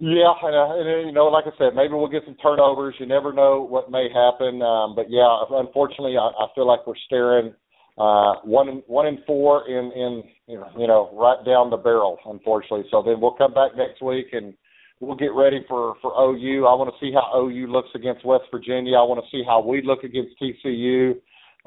Yeah, 0.00 0.34
and, 0.42 0.54
uh, 0.54 0.78
and 0.78 0.88
uh, 0.88 1.06
you 1.06 1.12
know, 1.12 1.26
like 1.26 1.44
I 1.46 1.56
said, 1.56 1.74
maybe 1.74 1.94
we'll 1.94 2.08
get 2.08 2.22
some 2.26 2.36
turnovers. 2.42 2.94
You 2.98 3.06
never 3.06 3.32
know 3.32 3.62
what 3.62 3.90
may 3.90 4.08
happen. 4.12 4.60
Um, 4.60 4.94
but 4.94 5.06
yeah, 5.08 5.42
unfortunately, 5.50 6.16
I, 6.18 6.26
I 6.26 6.46
feel 6.54 6.66
like 6.66 6.86
we're 6.86 6.94
staring 7.06 7.54
uh, 7.96 8.34
one 8.44 8.82
one 8.86 9.06
and 9.06 9.18
four 9.26 9.68
in 9.68 9.90
in 9.92 10.22
you 10.46 10.86
know 10.86 11.10
right 11.14 11.44
down 11.44 11.70
the 11.70 11.76
barrel. 11.76 12.18
Unfortunately, 12.26 12.84
so 12.90 13.02
then 13.02 13.20
we'll 13.20 13.32
come 13.32 13.54
back 13.54 13.76
next 13.76 14.02
week 14.02 14.26
and 14.32 14.54
we'll 15.00 15.16
get 15.16 15.34
ready 15.34 15.64
for 15.68 15.96
for 16.00 16.12
OU. 16.12 16.66
I 16.66 16.74
want 16.74 16.94
to 16.94 17.04
see 17.04 17.12
how 17.12 17.36
OU 17.36 17.66
looks 17.66 17.90
against 17.96 18.24
West 18.24 18.44
Virginia. 18.52 18.96
I 18.98 19.02
want 19.02 19.24
to 19.24 19.36
see 19.36 19.42
how 19.44 19.60
we 19.60 19.82
look 19.82 20.04
against 20.04 20.34
TCU. 20.40 21.14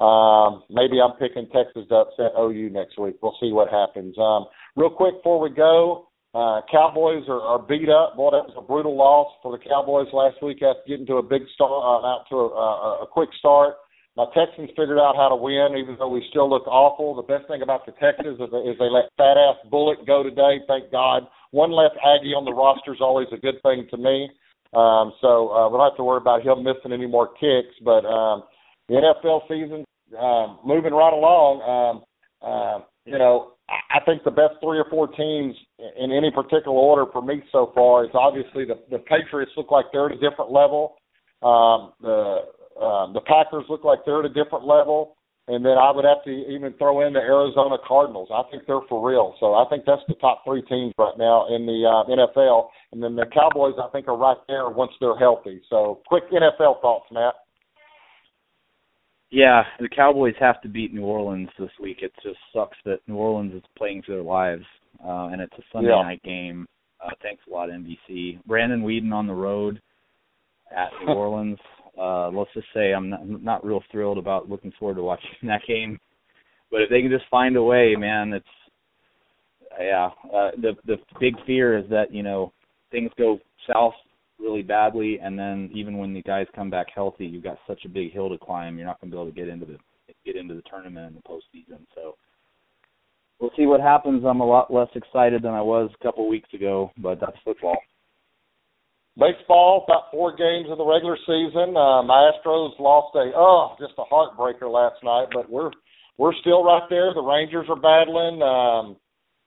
Um, 0.02 0.64
maybe 0.70 0.98
I'm 0.98 1.14
picking 1.22 1.46
Texas 1.54 1.86
to 1.90 1.96
upset 1.96 2.34
OU 2.34 2.72
next 2.74 2.98
week. 2.98 3.22
We'll 3.22 3.38
see 3.40 3.52
what 3.54 3.70
happens. 3.70 4.18
Um, 4.18 4.48
real 4.76 4.90
quick 4.90 5.22
before 5.22 5.40
we 5.40 5.52
go, 5.52 6.10
uh, 6.34 6.62
Cowboys 6.72 7.30
are, 7.30 7.42
are 7.42 7.60
beat 7.60 7.90
up. 7.90 8.16
Boy, 8.18 8.34
that 8.34 8.50
was 8.50 8.58
a 8.58 8.66
brutal 8.66 8.98
loss 8.98 9.30
for 9.44 9.52
the 9.54 9.62
Cowboys 9.62 10.08
last 10.12 10.42
week 10.42 10.64
after 10.64 10.82
getting 10.88 11.06
to 11.06 11.22
a 11.22 11.24
big 11.24 11.44
start, 11.54 11.70
uh, 11.70 12.02
out 12.02 12.26
to 12.34 12.36
a, 12.36 13.04
a, 13.04 13.08
quick 13.08 13.30
start. 13.38 13.76
My 14.18 14.26
Texans 14.34 14.70
figured 14.74 14.98
out 14.98 15.16
how 15.16 15.30
to 15.30 15.36
win, 15.36 15.78
even 15.78 15.96
though 16.00 16.10
we 16.10 16.26
still 16.32 16.50
look 16.50 16.66
awful. 16.66 17.14
The 17.14 17.28
best 17.28 17.48
thing 17.48 17.62
about 17.62 17.86
the 17.86 17.92
Texans 18.02 18.40
is, 18.40 18.50
is 18.66 18.80
they 18.80 18.90
let 18.90 19.12
fat 19.22 19.38
ass 19.38 19.60
Bullock 19.70 20.08
go 20.08 20.24
today. 20.24 20.66
Thank 20.68 20.90
God. 20.90 21.28
One 21.52 21.72
less 21.72 21.92
Aggie 22.00 22.34
on 22.34 22.48
the 22.48 22.56
roster 22.56 22.96
is 22.96 23.04
always 23.04 23.28
a 23.32 23.38
good 23.38 23.62
thing 23.62 23.86
to 23.92 23.98
me. 23.98 24.32
Um, 24.74 25.14
so 25.22 25.52
uh, 25.52 25.70
we 25.70 25.78
don't 25.78 25.94
have 25.94 26.00
to 26.00 26.08
worry 26.08 26.24
about 26.24 26.42
him 26.42 26.64
missing 26.64 26.96
any 26.96 27.08
more 27.08 27.28
kicks. 27.38 27.76
But 27.84 28.08
um, 28.08 28.44
the 28.88 29.04
NFL 29.04 29.48
season 29.52 29.84
um, 30.20 30.60
moving 30.66 30.94
right 30.94 31.14
along. 31.14 31.62
Um, 31.62 32.04
uh, 32.42 32.84
you 33.06 33.18
know, 33.18 33.54
I 33.70 33.98
I 33.98 34.06
think 34.06 34.24
the 34.24 34.32
best 34.32 34.56
three 34.62 34.80
or 34.80 34.86
four 34.90 35.08
teams 35.08 35.56
in 36.00 36.12
any 36.12 36.32
particular 36.32 36.78
order 36.78 37.10
for 37.12 37.22
me 37.22 37.42
so 37.52 37.72
far 37.74 38.06
is 38.06 38.12
obviously 38.14 38.66
the 38.66 38.80
the 38.90 39.00
Patriots 39.00 39.52
look 39.58 39.72
like 39.72 39.86
they're 39.92 40.08
at 40.08 40.18
a 40.18 40.30
different 40.30 40.52
level. 40.52 40.96
Um, 41.42 41.94
the 42.02 42.46
um, 42.82 43.14
the 43.14 43.22
Packers 43.22 43.66
look 43.70 43.84
like 43.84 44.00
they're 44.06 44.20
at 44.20 44.26
a 44.26 44.34
different 44.34 44.66
level, 44.66 45.18
and 45.48 45.66
then 45.66 45.78
I 45.78 45.92
would 45.92 46.06
have 46.06 46.24
to 46.26 46.32
even 46.32 46.74
throw 46.74 47.06
in 47.06 47.14
the 47.14 47.20
Arizona 47.20 47.78
Cardinals. 47.86 48.30
I 48.34 48.44
think 48.50 48.64
they're 48.66 48.86
for 48.88 49.06
real. 49.06 49.36
So 49.40 49.54
I 49.54 49.66
think 49.70 49.84
that's 49.86 50.02
the 50.08 50.16
top 50.16 50.44
three 50.46 50.62
teams 50.64 50.94
right 50.98 51.18
now 51.18 51.48
in 51.54 51.66
the 51.66 51.86
uh, 51.86 52.10
NFL, 52.10 52.70
and 52.92 53.04
then 53.04 53.16
the 53.16 53.26
Cowboys 53.34 53.76
I 53.82 53.90
think 53.92 54.08
are 54.08 54.18
right 54.18 54.38
there 54.48 54.70
once 54.70 54.92
they're 55.00 55.18
healthy. 55.18 55.62
So 55.70 56.02
quick 56.08 56.24
NFL 56.32 56.82
thoughts, 56.82 57.06
Matt. 57.12 57.34
Yeah, 59.32 59.64
the 59.80 59.88
Cowboys 59.88 60.34
have 60.40 60.62
to 60.62 60.68
beat 60.68 60.94
New 60.94 61.06
Orleans 61.06 61.50
this 61.58 61.70
week. 61.82 62.00
It 62.02 62.12
just 62.22 62.38
sucks 62.54 62.78
that 62.84 63.00
New 63.08 63.16
Orleans 63.16 63.54
is 63.54 63.64
playing 63.78 64.04
for 64.04 64.12
their 64.12 64.22
lives, 64.22 64.66
uh, 65.04 65.30
and 65.32 65.42
it's 65.42 65.54
a 65.58 65.64
Sunday 65.72 65.90
Yeah. 65.90 66.02
night 66.04 66.22
game. 66.24 66.68
Uh, 67.00 67.12
thanks 67.22 67.42
a 67.48 67.50
lot, 67.50 67.70
NBC. 67.70 68.40
Brandon 68.46 68.84
Weeden 68.84 69.14
on 69.14 69.28
the 69.28 69.34
road 69.34 69.82
at 70.70 70.92
New 71.00 71.14
Orleans. 71.14 71.58
Uh, 71.98 72.30
let's 72.30 72.54
just 72.54 72.68
say 72.74 72.92
I'm 72.94 73.10
not, 73.10 73.26
not 73.28 73.66
real 73.66 73.82
thrilled 73.90 74.18
about 74.18 74.50
looking 74.50 74.72
forward 74.74 74.96
to 74.96 75.04
watching 75.04 75.30
that 75.44 75.62
game. 75.66 75.98
But 76.70 76.82
if 76.82 76.90
they 76.90 77.02
can 77.02 77.12
just 77.12 77.28
find 77.30 77.56
a 77.56 77.64
way, 77.64 77.96
man, 77.96 78.34
it's 78.34 78.46
yeah. 79.80 80.10
Uh, 80.26 80.52
the 80.62 80.76
the 80.86 80.98
big 81.20 81.36
fear 81.46 81.78
is 81.78 81.90
that 81.90 82.14
you 82.14 82.24
know 82.24 82.52
things 82.92 83.12
go 83.18 83.40
south 83.72 83.94
really 84.42 84.64
badly, 84.64 85.20
and 85.22 85.38
then 85.38 85.70
even 85.74 85.98
when 85.98 86.14
the 86.14 86.22
guys 86.22 86.48
come 86.56 86.70
back 86.70 86.88
healthy, 86.94 87.26
you've 87.26 87.44
got 87.44 87.58
such 87.68 87.86
a 87.86 87.90
big 87.90 88.12
hill 88.12 88.30
to 88.30 88.38
climb. 88.38 88.78
You're 88.78 88.88
not 88.88 89.00
going 89.00 89.12
to 89.12 89.16
be 89.16 89.22
able 89.22 89.32
to 89.32 89.36
get 89.36 89.48
into 89.48 89.66
the 89.66 89.78
get 90.26 90.36
into 90.36 90.56
the 90.56 90.62
tournament 90.70 91.08
in 91.08 91.16
the 91.16 91.22
postseason. 91.22 91.80
So 91.96 92.16
we'll 93.40 93.52
see 93.58 93.66
what 93.66 93.82
happens. 93.82 94.24
I'm 94.26 94.42
a 94.42 94.46
lot 94.46 94.72
less 94.72 94.90
excited 94.94 95.42
than 95.42 95.54
I 95.54 95.62
was 95.62 95.90
a 96.00 96.04
couple 96.04 96.28
weeks 96.28 96.54
ago, 96.54 96.92
but 96.98 97.20
that's 97.20 97.38
football. 97.44 97.78
baseball, 99.18 99.86
about 99.88 100.12
four 100.12 100.36
games 100.36 100.68
of 100.70 100.78
the 100.78 100.86
regular 100.86 101.18
season. 101.26 101.74
My 101.74 102.32
Astros 102.32 102.78
lost 102.80 103.16
a 103.16 103.32
oh, 103.36 103.76
just 103.80 103.94
a 103.98 104.04
heartbreaker 104.04 104.72
last 104.72 105.04
night, 105.04 105.28
but 105.34 105.50
we're 105.50 105.72
we're 106.18 106.36
still 106.42 106.64
right 106.64 106.84
there. 106.90 107.14
The 107.14 107.22
Rangers 107.22 107.68
are 107.70 107.76
battling. 107.80 108.42
Um, 108.42 108.98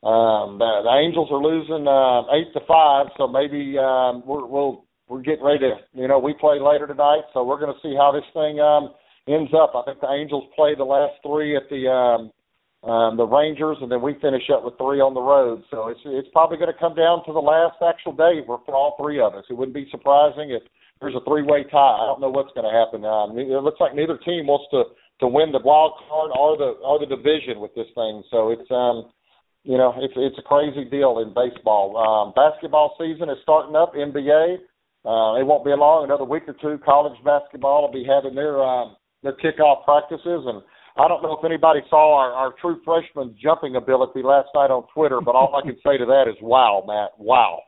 um, 0.05 0.60
the, 0.60 0.85
the 0.85 0.94
Angels 1.01 1.32
are 1.32 1.40
losing 1.40 1.89
uh, 1.89 2.28
eight 2.36 2.52
to 2.52 2.60
five, 2.68 3.09
so 3.16 3.26
maybe 3.26 3.78
um, 3.81 4.22
we're, 4.26 4.44
we'll 4.44 4.85
we're 5.09 5.24
getting 5.24 5.44
ready 5.44 5.60
to 5.60 5.81
you 5.93 6.09
know 6.09 6.18
we 6.18 6.35
play 6.36 6.60
later 6.60 6.86
tonight, 6.86 7.24
so 7.32 7.43
we're 7.43 7.60
going 7.60 7.72
to 7.72 7.81
see 7.81 7.97
how 7.97 8.12
this 8.12 8.28
thing 8.36 8.60
um, 8.60 8.93
ends 9.28 9.52
up. 9.56 9.72
I 9.72 9.82
think 9.89 10.01
the 10.01 10.12
Angels 10.12 10.44
play 10.55 10.74
the 10.76 10.85
last 10.85 11.16
three 11.24 11.56
at 11.56 11.64
the 11.72 11.89
um, 11.89 12.32
um, 12.85 13.16
the 13.16 13.24
Rangers, 13.24 13.78
and 13.81 13.89
then 13.89 14.02
we 14.05 14.12
finish 14.20 14.44
up 14.52 14.60
with 14.60 14.76
three 14.76 15.01
on 15.01 15.16
the 15.16 15.24
road. 15.24 15.64
So 15.72 15.89
it's 15.89 16.01
it's 16.05 16.28
probably 16.36 16.60
going 16.60 16.72
to 16.72 16.76
come 16.76 16.93
down 16.93 17.24
to 17.24 17.32
the 17.32 17.40
last 17.40 17.81
actual 17.81 18.12
day 18.12 18.44
for, 18.44 18.60
for 18.68 18.76
all 18.76 19.01
three 19.01 19.24
of 19.24 19.32
us. 19.32 19.48
It 19.48 19.56
wouldn't 19.56 19.74
be 19.74 19.89
surprising 19.89 20.52
if 20.52 20.60
there's 21.01 21.16
a 21.16 21.24
three-way 21.24 21.64
tie. 21.72 21.97
I 21.97 22.05
don't 22.05 22.20
know 22.20 22.28
what's 22.28 22.52
going 22.52 22.68
to 22.68 22.76
happen. 22.76 23.09
Um, 23.09 23.40
it 23.40 23.48
looks 23.64 23.81
like 23.81 23.97
neither 23.97 24.20
team 24.20 24.52
wants 24.52 24.68
to 24.76 24.93
to 25.20 25.28
win 25.28 25.48
the 25.48 25.64
wild 25.64 25.97
card 26.05 26.28
or 26.36 26.60
the 26.60 26.76
or 26.85 27.01
the 27.01 27.09
division 27.09 27.56
with 27.56 27.72
this 27.72 27.89
thing. 27.97 28.20
So 28.28 28.52
it's 28.52 28.68
um 28.68 29.09
you 29.65 29.77
know 29.77 29.95
it's 29.99 30.15
it's 30.16 30.39
a 30.39 30.43
crazy 30.43 30.85
deal 30.85 31.19
in 31.19 31.35
baseball. 31.35 31.97
Um, 31.97 32.32
basketball 32.36 32.97
season 32.99 33.28
is 33.28 33.39
starting 33.43 33.77
up. 33.77 33.95
NBA. 33.95 34.59
Uh, 35.05 35.36
it 35.36 35.45
won't 35.45 35.65
be 35.65 35.73
long. 35.73 36.05
Another 36.05 36.24
week 36.24 36.45
or 36.47 36.57
two. 36.62 36.81
College 36.85 37.19
basketball 37.24 37.82
will 37.82 37.93
be 37.93 38.07
having 38.09 38.35
their 38.35 38.62
um, 38.62 38.97
their 39.23 39.36
kickoff 39.36 39.85
practices 39.85 40.45
and 40.47 40.62
I 40.97 41.09
don't 41.09 41.23
know 41.23 41.36
if 41.36 41.45
anybody 41.45 41.81
saw 41.91 42.16
our, 42.16 42.32
our 42.32 42.55
true 42.61 42.81
freshman 42.85 43.35
jumping 43.43 43.74
ability 43.74 44.23
last 44.23 44.49
night 44.55 44.70
on 44.70 44.86
Twitter, 44.95 45.20
but 45.20 45.35
all 45.35 45.57
I 45.57 45.66
can 45.66 45.77
say 45.85 45.99
to 45.99 46.07
that 46.07 46.27
is, 46.28 46.36
wow, 46.41 46.85
Matt, 46.86 47.19
wow. 47.19 47.62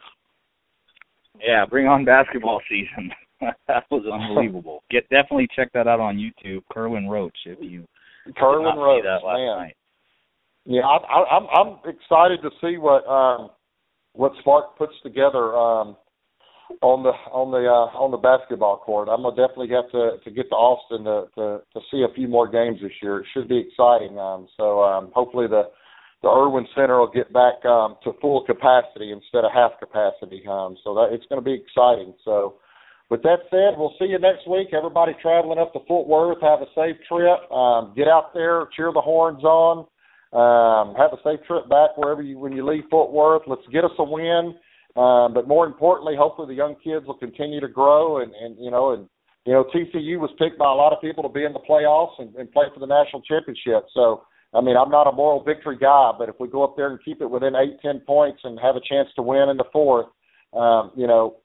Yeah, 1.40 1.66
bring 1.66 1.88
on 1.88 2.04
basketball 2.04 2.60
season. 2.68 3.10
that 3.66 3.84
was 3.90 4.04
unbelievable. 4.06 4.84
Get 4.90 5.08
definitely 5.08 5.48
check 5.56 5.72
that 5.74 5.88
out 5.88 5.98
on 5.98 6.16
YouTube, 6.16 6.62
Kerwin 6.72 7.08
Roach. 7.08 7.36
If 7.44 7.58
you 7.60 7.84
Kerwin 8.36 8.76
Roach, 8.76 9.04
man. 9.04 9.58
night. 9.58 9.76
Yeah, 10.66 10.82
I, 10.82 10.96
I, 10.96 11.36
I'm 11.36 11.46
I'm 11.52 11.78
excited 11.88 12.40
to 12.42 12.50
see 12.60 12.76
what 12.76 13.06
um, 13.06 13.50
what 14.12 14.32
Smart 14.42 14.76
puts 14.76 14.94
together. 15.02 15.54
Um, 15.54 15.96
on 16.82 17.02
the 17.02 17.14
on 17.30 17.50
the 17.50 17.62
uh, 17.62 17.94
on 17.94 18.10
the 18.10 18.18
basketball 18.18 18.78
court. 18.78 19.08
I'm 19.08 19.22
gonna 19.22 19.36
definitely 19.36 19.70
have 19.70 19.90
to 19.92 20.18
to 20.22 20.30
get 20.30 20.48
to 20.50 20.56
Austin 20.56 21.04
to 21.04 21.30
to, 21.38 21.62
to 21.62 21.80
see 21.90 22.02
a 22.02 22.14
few 22.14 22.28
more 22.28 22.48
games 22.48 22.80
this 22.82 22.92
year. 23.02 23.20
It 23.20 23.26
should 23.32 23.48
be 23.48 23.58
exciting. 23.58 24.18
Um, 24.18 24.48
so 24.56 24.82
um, 24.82 25.12
hopefully 25.14 25.46
the 25.46 25.70
the 26.22 26.28
Erwin 26.28 26.66
Center 26.74 26.98
will 26.98 27.12
get 27.12 27.32
back 27.32 27.64
um, 27.64 27.96
to 28.04 28.12
full 28.20 28.44
capacity 28.44 29.12
instead 29.12 29.44
of 29.44 29.52
half 29.54 29.78
capacity. 29.78 30.42
Um, 30.48 30.76
so 30.82 30.94
that 30.94 31.12
it's 31.12 31.26
going 31.26 31.40
to 31.40 31.44
be 31.44 31.54
exciting. 31.54 32.14
So. 32.24 32.56
With 33.08 33.22
that 33.22 33.46
said, 33.50 33.78
we'll 33.78 33.94
see 34.00 34.06
you 34.06 34.18
next 34.18 34.50
week. 34.50 34.74
Everybody 34.76 35.12
traveling 35.22 35.60
up 35.60 35.72
to 35.74 35.78
Fort 35.86 36.08
Worth, 36.08 36.42
have 36.42 36.58
a 36.60 36.66
safe 36.74 36.96
trip. 37.06 37.38
Um, 37.52 37.92
get 37.94 38.08
out 38.08 38.34
there, 38.34 38.66
cheer 38.74 38.90
the 38.92 39.00
horns 39.00 39.44
on. 39.44 39.86
Um, 40.32 40.94
have 40.96 41.12
a 41.12 41.18
safe 41.24 41.40
trip 41.46 41.68
back 41.68 41.96
wherever 41.96 42.22
you 42.22 42.38
when 42.38 42.52
you 42.52 42.66
leave 42.66 42.84
Fort 42.90 43.12
Worth. 43.12 43.42
Let's 43.46 43.66
get 43.72 43.84
us 43.84 43.92
a 43.98 44.04
win 44.04 44.54
um, 44.96 45.34
but 45.34 45.46
more 45.46 45.66
importantly, 45.66 46.16
hopefully 46.16 46.48
the 46.48 46.56
young 46.56 46.74
kids 46.82 47.06
will 47.06 47.18
continue 47.18 47.60
to 47.60 47.68
grow 47.68 48.22
and, 48.22 48.32
and 48.34 48.56
you 48.58 48.70
know 48.70 48.92
and 48.92 49.06
you 49.44 49.52
know 49.52 49.64
TCU 49.64 50.18
was 50.18 50.30
picked 50.38 50.58
by 50.58 50.64
a 50.64 50.74
lot 50.74 50.94
of 50.94 51.02
people 51.02 51.22
to 51.22 51.28
be 51.28 51.44
in 51.44 51.52
the 51.52 51.60
playoffs 51.60 52.18
and, 52.18 52.34
and 52.36 52.50
play 52.50 52.64
for 52.72 52.80
the 52.80 52.86
national 52.86 53.20
championship. 53.22 53.86
So 53.92 54.24
I 54.54 54.62
mean 54.62 54.74
I'm 54.74 54.90
not 54.90 55.06
a 55.06 55.12
moral 55.12 55.44
victory 55.44 55.76
guy, 55.76 56.12
but 56.18 56.30
if 56.30 56.36
we 56.40 56.48
go 56.48 56.64
up 56.64 56.76
there 56.76 56.88
and 56.88 56.98
keep 57.04 57.20
it 57.20 57.28
within 57.28 57.54
eight 57.54 57.76
ten 57.82 58.00
points 58.00 58.40
and 58.44 58.58
have 58.58 58.76
a 58.76 58.80
chance 58.88 59.08
to 59.16 59.22
win 59.22 59.50
in 59.50 59.58
the 59.58 59.68
fourth, 59.70 60.06
um, 60.54 60.92
you 60.96 61.06
know, 61.06 61.36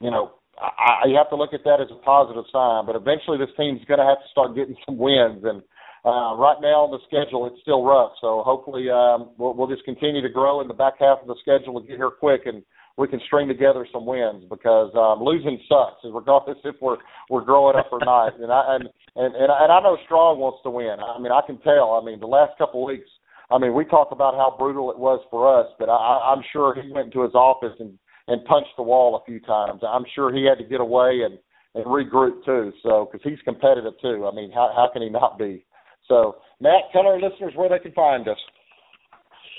you 0.00 0.10
know 0.10 0.32
I, 0.58 1.04
I, 1.04 1.08
you 1.08 1.16
have 1.16 1.28
to 1.30 1.36
look 1.36 1.52
at 1.52 1.64
that 1.64 1.82
as 1.82 1.92
a 1.92 2.00
positive 2.02 2.44
sign. 2.50 2.86
But 2.86 2.96
eventually 2.96 3.36
this 3.36 3.52
team's 3.54 3.84
going 3.84 4.00
to 4.00 4.08
have 4.08 4.18
to 4.18 4.30
start 4.30 4.56
getting 4.56 4.76
some 4.86 4.96
wins 4.96 5.44
and 5.44 5.60
uh, 6.04 6.32
right 6.36 6.56
now 6.60 6.88
on 6.88 6.90
the 6.90 7.02
schedule, 7.04 7.46
it's 7.46 7.60
still 7.60 7.84
rough. 7.84 8.12
So 8.20 8.42
hopefully, 8.44 8.88
um, 8.88 9.36
we'll, 9.36 9.52
we'll 9.52 9.68
just 9.68 9.84
continue 9.84 10.22
to 10.22 10.32
grow 10.32 10.60
in 10.60 10.68
the 10.68 10.74
back 10.74 10.94
half 10.98 11.20
of 11.20 11.28
the 11.28 11.36
schedule 11.40 11.76
and 11.76 11.86
get 11.86 11.96
here 11.96 12.10
quick, 12.10 12.42
and 12.46 12.62
we 12.96 13.08
can 13.08 13.20
string 13.26 13.48
together 13.48 13.86
some 13.92 14.06
wins 14.06 14.44
because 14.48 14.92
um, 14.96 15.24
losing 15.24 15.60
sucks, 15.68 16.00
regardless 16.04 16.58
if 16.64 16.76
we're 16.80 16.96
we're 17.28 17.44
growing 17.44 17.76
up 17.76 17.88
or 17.92 18.00
not. 18.00 18.38
And 18.40 18.50
I 18.50 18.76
and 18.76 18.84
and 19.16 19.34
and 19.34 19.50
and 19.52 19.72
I 19.72 19.80
know 19.80 19.96
Strong 20.04 20.38
wants 20.38 20.60
to 20.64 20.70
win. 20.70 20.96
I 21.00 21.20
mean, 21.20 21.32
I 21.32 21.40
can 21.46 21.58
tell. 21.60 22.00
I 22.00 22.04
mean, 22.04 22.20
the 22.20 22.26
last 22.26 22.56
couple 22.58 22.82
of 22.82 22.88
weeks. 22.88 23.08
I 23.50 23.58
mean, 23.58 23.74
we 23.74 23.84
talk 23.84 24.12
about 24.12 24.34
how 24.34 24.54
brutal 24.56 24.92
it 24.92 24.98
was 24.98 25.18
for 25.28 25.42
us, 25.50 25.66
but 25.76 25.88
I, 25.88 26.32
I'm 26.32 26.42
sure 26.52 26.72
he 26.72 26.92
went 26.92 27.06
into 27.06 27.22
his 27.22 27.34
office 27.34 27.74
and 27.80 27.98
and 28.28 28.44
punched 28.44 28.76
the 28.76 28.82
wall 28.82 29.16
a 29.16 29.24
few 29.24 29.40
times. 29.40 29.82
I'm 29.82 30.04
sure 30.14 30.32
he 30.32 30.46
had 30.46 30.62
to 30.62 30.68
get 30.68 30.80
away 30.80 31.22
and 31.24 31.36
and 31.74 31.84
regroup 31.84 32.44
too. 32.44 32.72
So 32.82 33.08
because 33.10 33.28
he's 33.28 33.42
competitive 33.44 33.94
too. 34.00 34.28
I 34.30 34.34
mean, 34.34 34.50
how 34.52 34.72
how 34.74 34.88
can 34.92 35.02
he 35.02 35.08
not 35.08 35.38
be? 35.38 35.64
So, 36.10 36.38
Matt, 36.60 36.90
tell 36.92 37.06
our 37.06 37.20
listeners 37.20 37.52
where 37.54 37.68
they 37.68 37.78
can 37.78 37.92
find 37.92 38.28
us. 38.28 38.36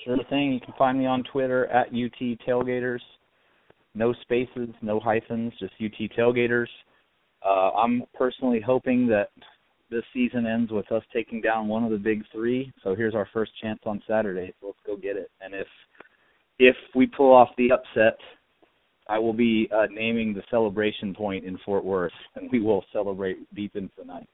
Sure 0.03 0.17
thing. 0.29 0.51
You 0.51 0.59
can 0.59 0.73
find 0.77 0.99
me 0.99 1.05
on 1.05 1.23
Twitter 1.31 1.65
at 1.67 1.87
UT 1.87 2.37
Tailgaters. 2.45 2.99
No 3.95 4.13
spaces, 4.21 4.69
no 4.81 4.99
hyphens, 4.99 5.53
just 5.59 5.73
UT 5.81 6.09
Tailgaters. 6.17 6.67
Uh, 7.43 7.71
I'm 7.71 8.03
personally 8.13 8.61
hoping 8.63 9.07
that 9.07 9.29
this 9.89 10.03
season 10.13 10.45
ends 10.45 10.71
with 10.71 10.91
us 10.91 11.03
taking 11.13 11.39
down 11.39 11.69
one 11.69 11.85
of 11.85 11.91
the 11.91 11.97
big 11.97 12.23
three. 12.33 12.71
So 12.83 12.95
here's 12.95 13.15
our 13.15 13.27
first 13.33 13.51
chance 13.61 13.79
on 13.85 14.03
Saturday. 14.05 14.53
Let's 14.61 14.77
go 14.85 14.97
get 14.97 15.15
it. 15.15 15.31
And 15.39 15.53
if 15.53 15.67
if 16.59 16.75
we 16.95 17.07
pull 17.07 17.33
off 17.33 17.49
the 17.57 17.71
upset, 17.71 18.17
I 19.07 19.19
will 19.19 19.33
be 19.33 19.69
uh, 19.73 19.87
naming 19.89 20.33
the 20.33 20.43
celebration 20.51 21.15
point 21.15 21.45
in 21.45 21.57
Fort 21.65 21.83
Worth, 21.83 22.11
and 22.35 22.49
we 22.51 22.59
will 22.59 22.83
celebrate 22.93 23.37
deep 23.55 23.75
into 23.75 23.89
the 23.97 24.03
tonight. 24.03 24.27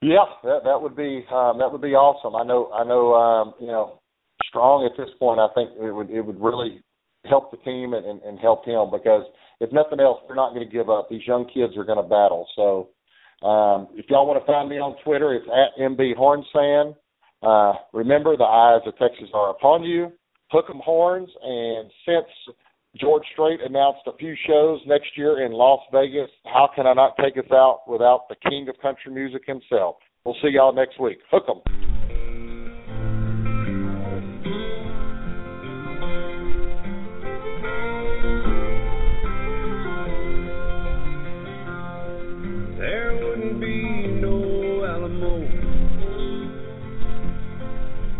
Yeah, 0.00 0.24
that 0.44 0.60
that 0.64 0.80
would 0.80 0.96
be 0.96 1.24
um, 1.32 1.58
that 1.58 1.70
would 1.72 1.82
be 1.82 1.94
awesome. 1.94 2.36
I 2.36 2.44
know 2.44 2.70
I 2.72 2.84
know 2.84 3.14
um, 3.14 3.54
you 3.60 3.66
know 3.66 4.00
strong 4.48 4.86
at 4.86 4.96
this 4.96 5.12
point. 5.18 5.40
I 5.40 5.48
think 5.54 5.70
it 5.80 5.92
would 5.92 6.10
it 6.10 6.22
would 6.22 6.40
really 6.40 6.82
help 7.26 7.50
the 7.50 7.56
team 7.58 7.94
and, 7.94 8.06
and, 8.06 8.22
and 8.22 8.38
help 8.38 8.64
him 8.64 8.90
because 8.92 9.24
if 9.60 9.72
nothing 9.72 10.00
else, 10.00 10.20
they're 10.26 10.36
not 10.36 10.54
going 10.54 10.66
to 10.66 10.72
give 10.72 10.88
up. 10.88 11.08
These 11.10 11.26
young 11.26 11.46
kids 11.52 11.76
are 11.76 11.84
going 11.84 11.98
to 11.98 12.08
battle. 12.08 12.46
So 12.54 12.90
um, 13.46 13.88
if 13.94 14.06
y'all 14.08 14.26
want 14.26 14.40
to 14.40 14.46
find 14.46 14.68
me 14.68 14.76
on 14.76 14.96
Twitter, 15.04 15.34
it's 15.34 15.46
at 15.46 15.80
MB 15.82 16.14
Hornsfan. 16.16 16.94
Uh, 17.42 17.76
remember, 17.92 18.36
the 18.36 18.44
eyes 18.44 18.82
of 18.86 18.96
Texas 18.98 19.28
are 19.34 19.50
upon 19.50 19.84
you. 19.84 20.12
Hook 20.50 20.66
'em 20.70 20.80
horns, 20.82 21.28
and 21.42 21.90
since 22.06 22.56
George 22.98 23.22
Strait 23.32 23.60
announced 23.64 24.00
a 24.06 24.16
few 24.16 24.34
shows 24.46 24.80
next 24.86 25.16
year 25.16 25.46
in 25.46 25.52
Las 25.52 25.80
Vegas. 25.92 26.30
How 26.44 26.68
can 26.74 26.86
I 26.86 26.94
not 26.94 27.14
take 27.22 27.38
us 27.38 27.50
out 27.52 27.82
without 27.86 28.28
the 28.28 28.34
king 28.48 28.68
of 28.68 28.76
country 28.82 29.12
music 29.12 29.42
himself? 29.46 29.96
We'll 30.24 30.34
see 30.42 30.48
y'all 30.48 30.72
next 30.72 30.98
week. 30.98 31.18
Hook 31.30 31.44
'em. 31.48 31.62
There 42.78 43.14
wouldn't 43.22 43.60
be 43.60 44.06
no 44.20 44.84
Alamo, 44.84 45.38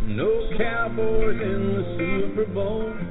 no 0.07 0.51
Cowboys 0.57 1.41
in 1.43 1.73
the 1.75 1.85
Super 1.99 2.53
Bowl. 2.53 3.08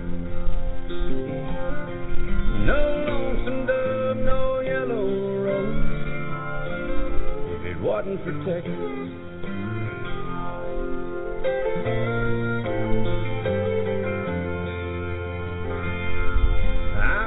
I 8.08 8.12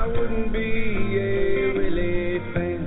wouldn't 0.07 0.52
be 0.55 1.19
a 1.19 2.40
fan. 2.55 2.82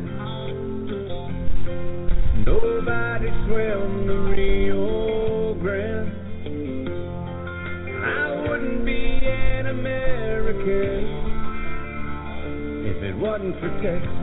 Nobody 2.47 3.29
swam 3.45 4.07
the 4.07 4.17
Rio 4.35 5.53
Grande. 5.61 6.13
I 8.03 8.49
wouldn't 8.49 8.85
be 8.85 9.19
an 9.23 9.67
American 9.67 11.05
if 12.87 13.03
it 13.03 13.15
wasn't 13.17 13.59
for 13.59 13.69
Texas. 13.83 14.22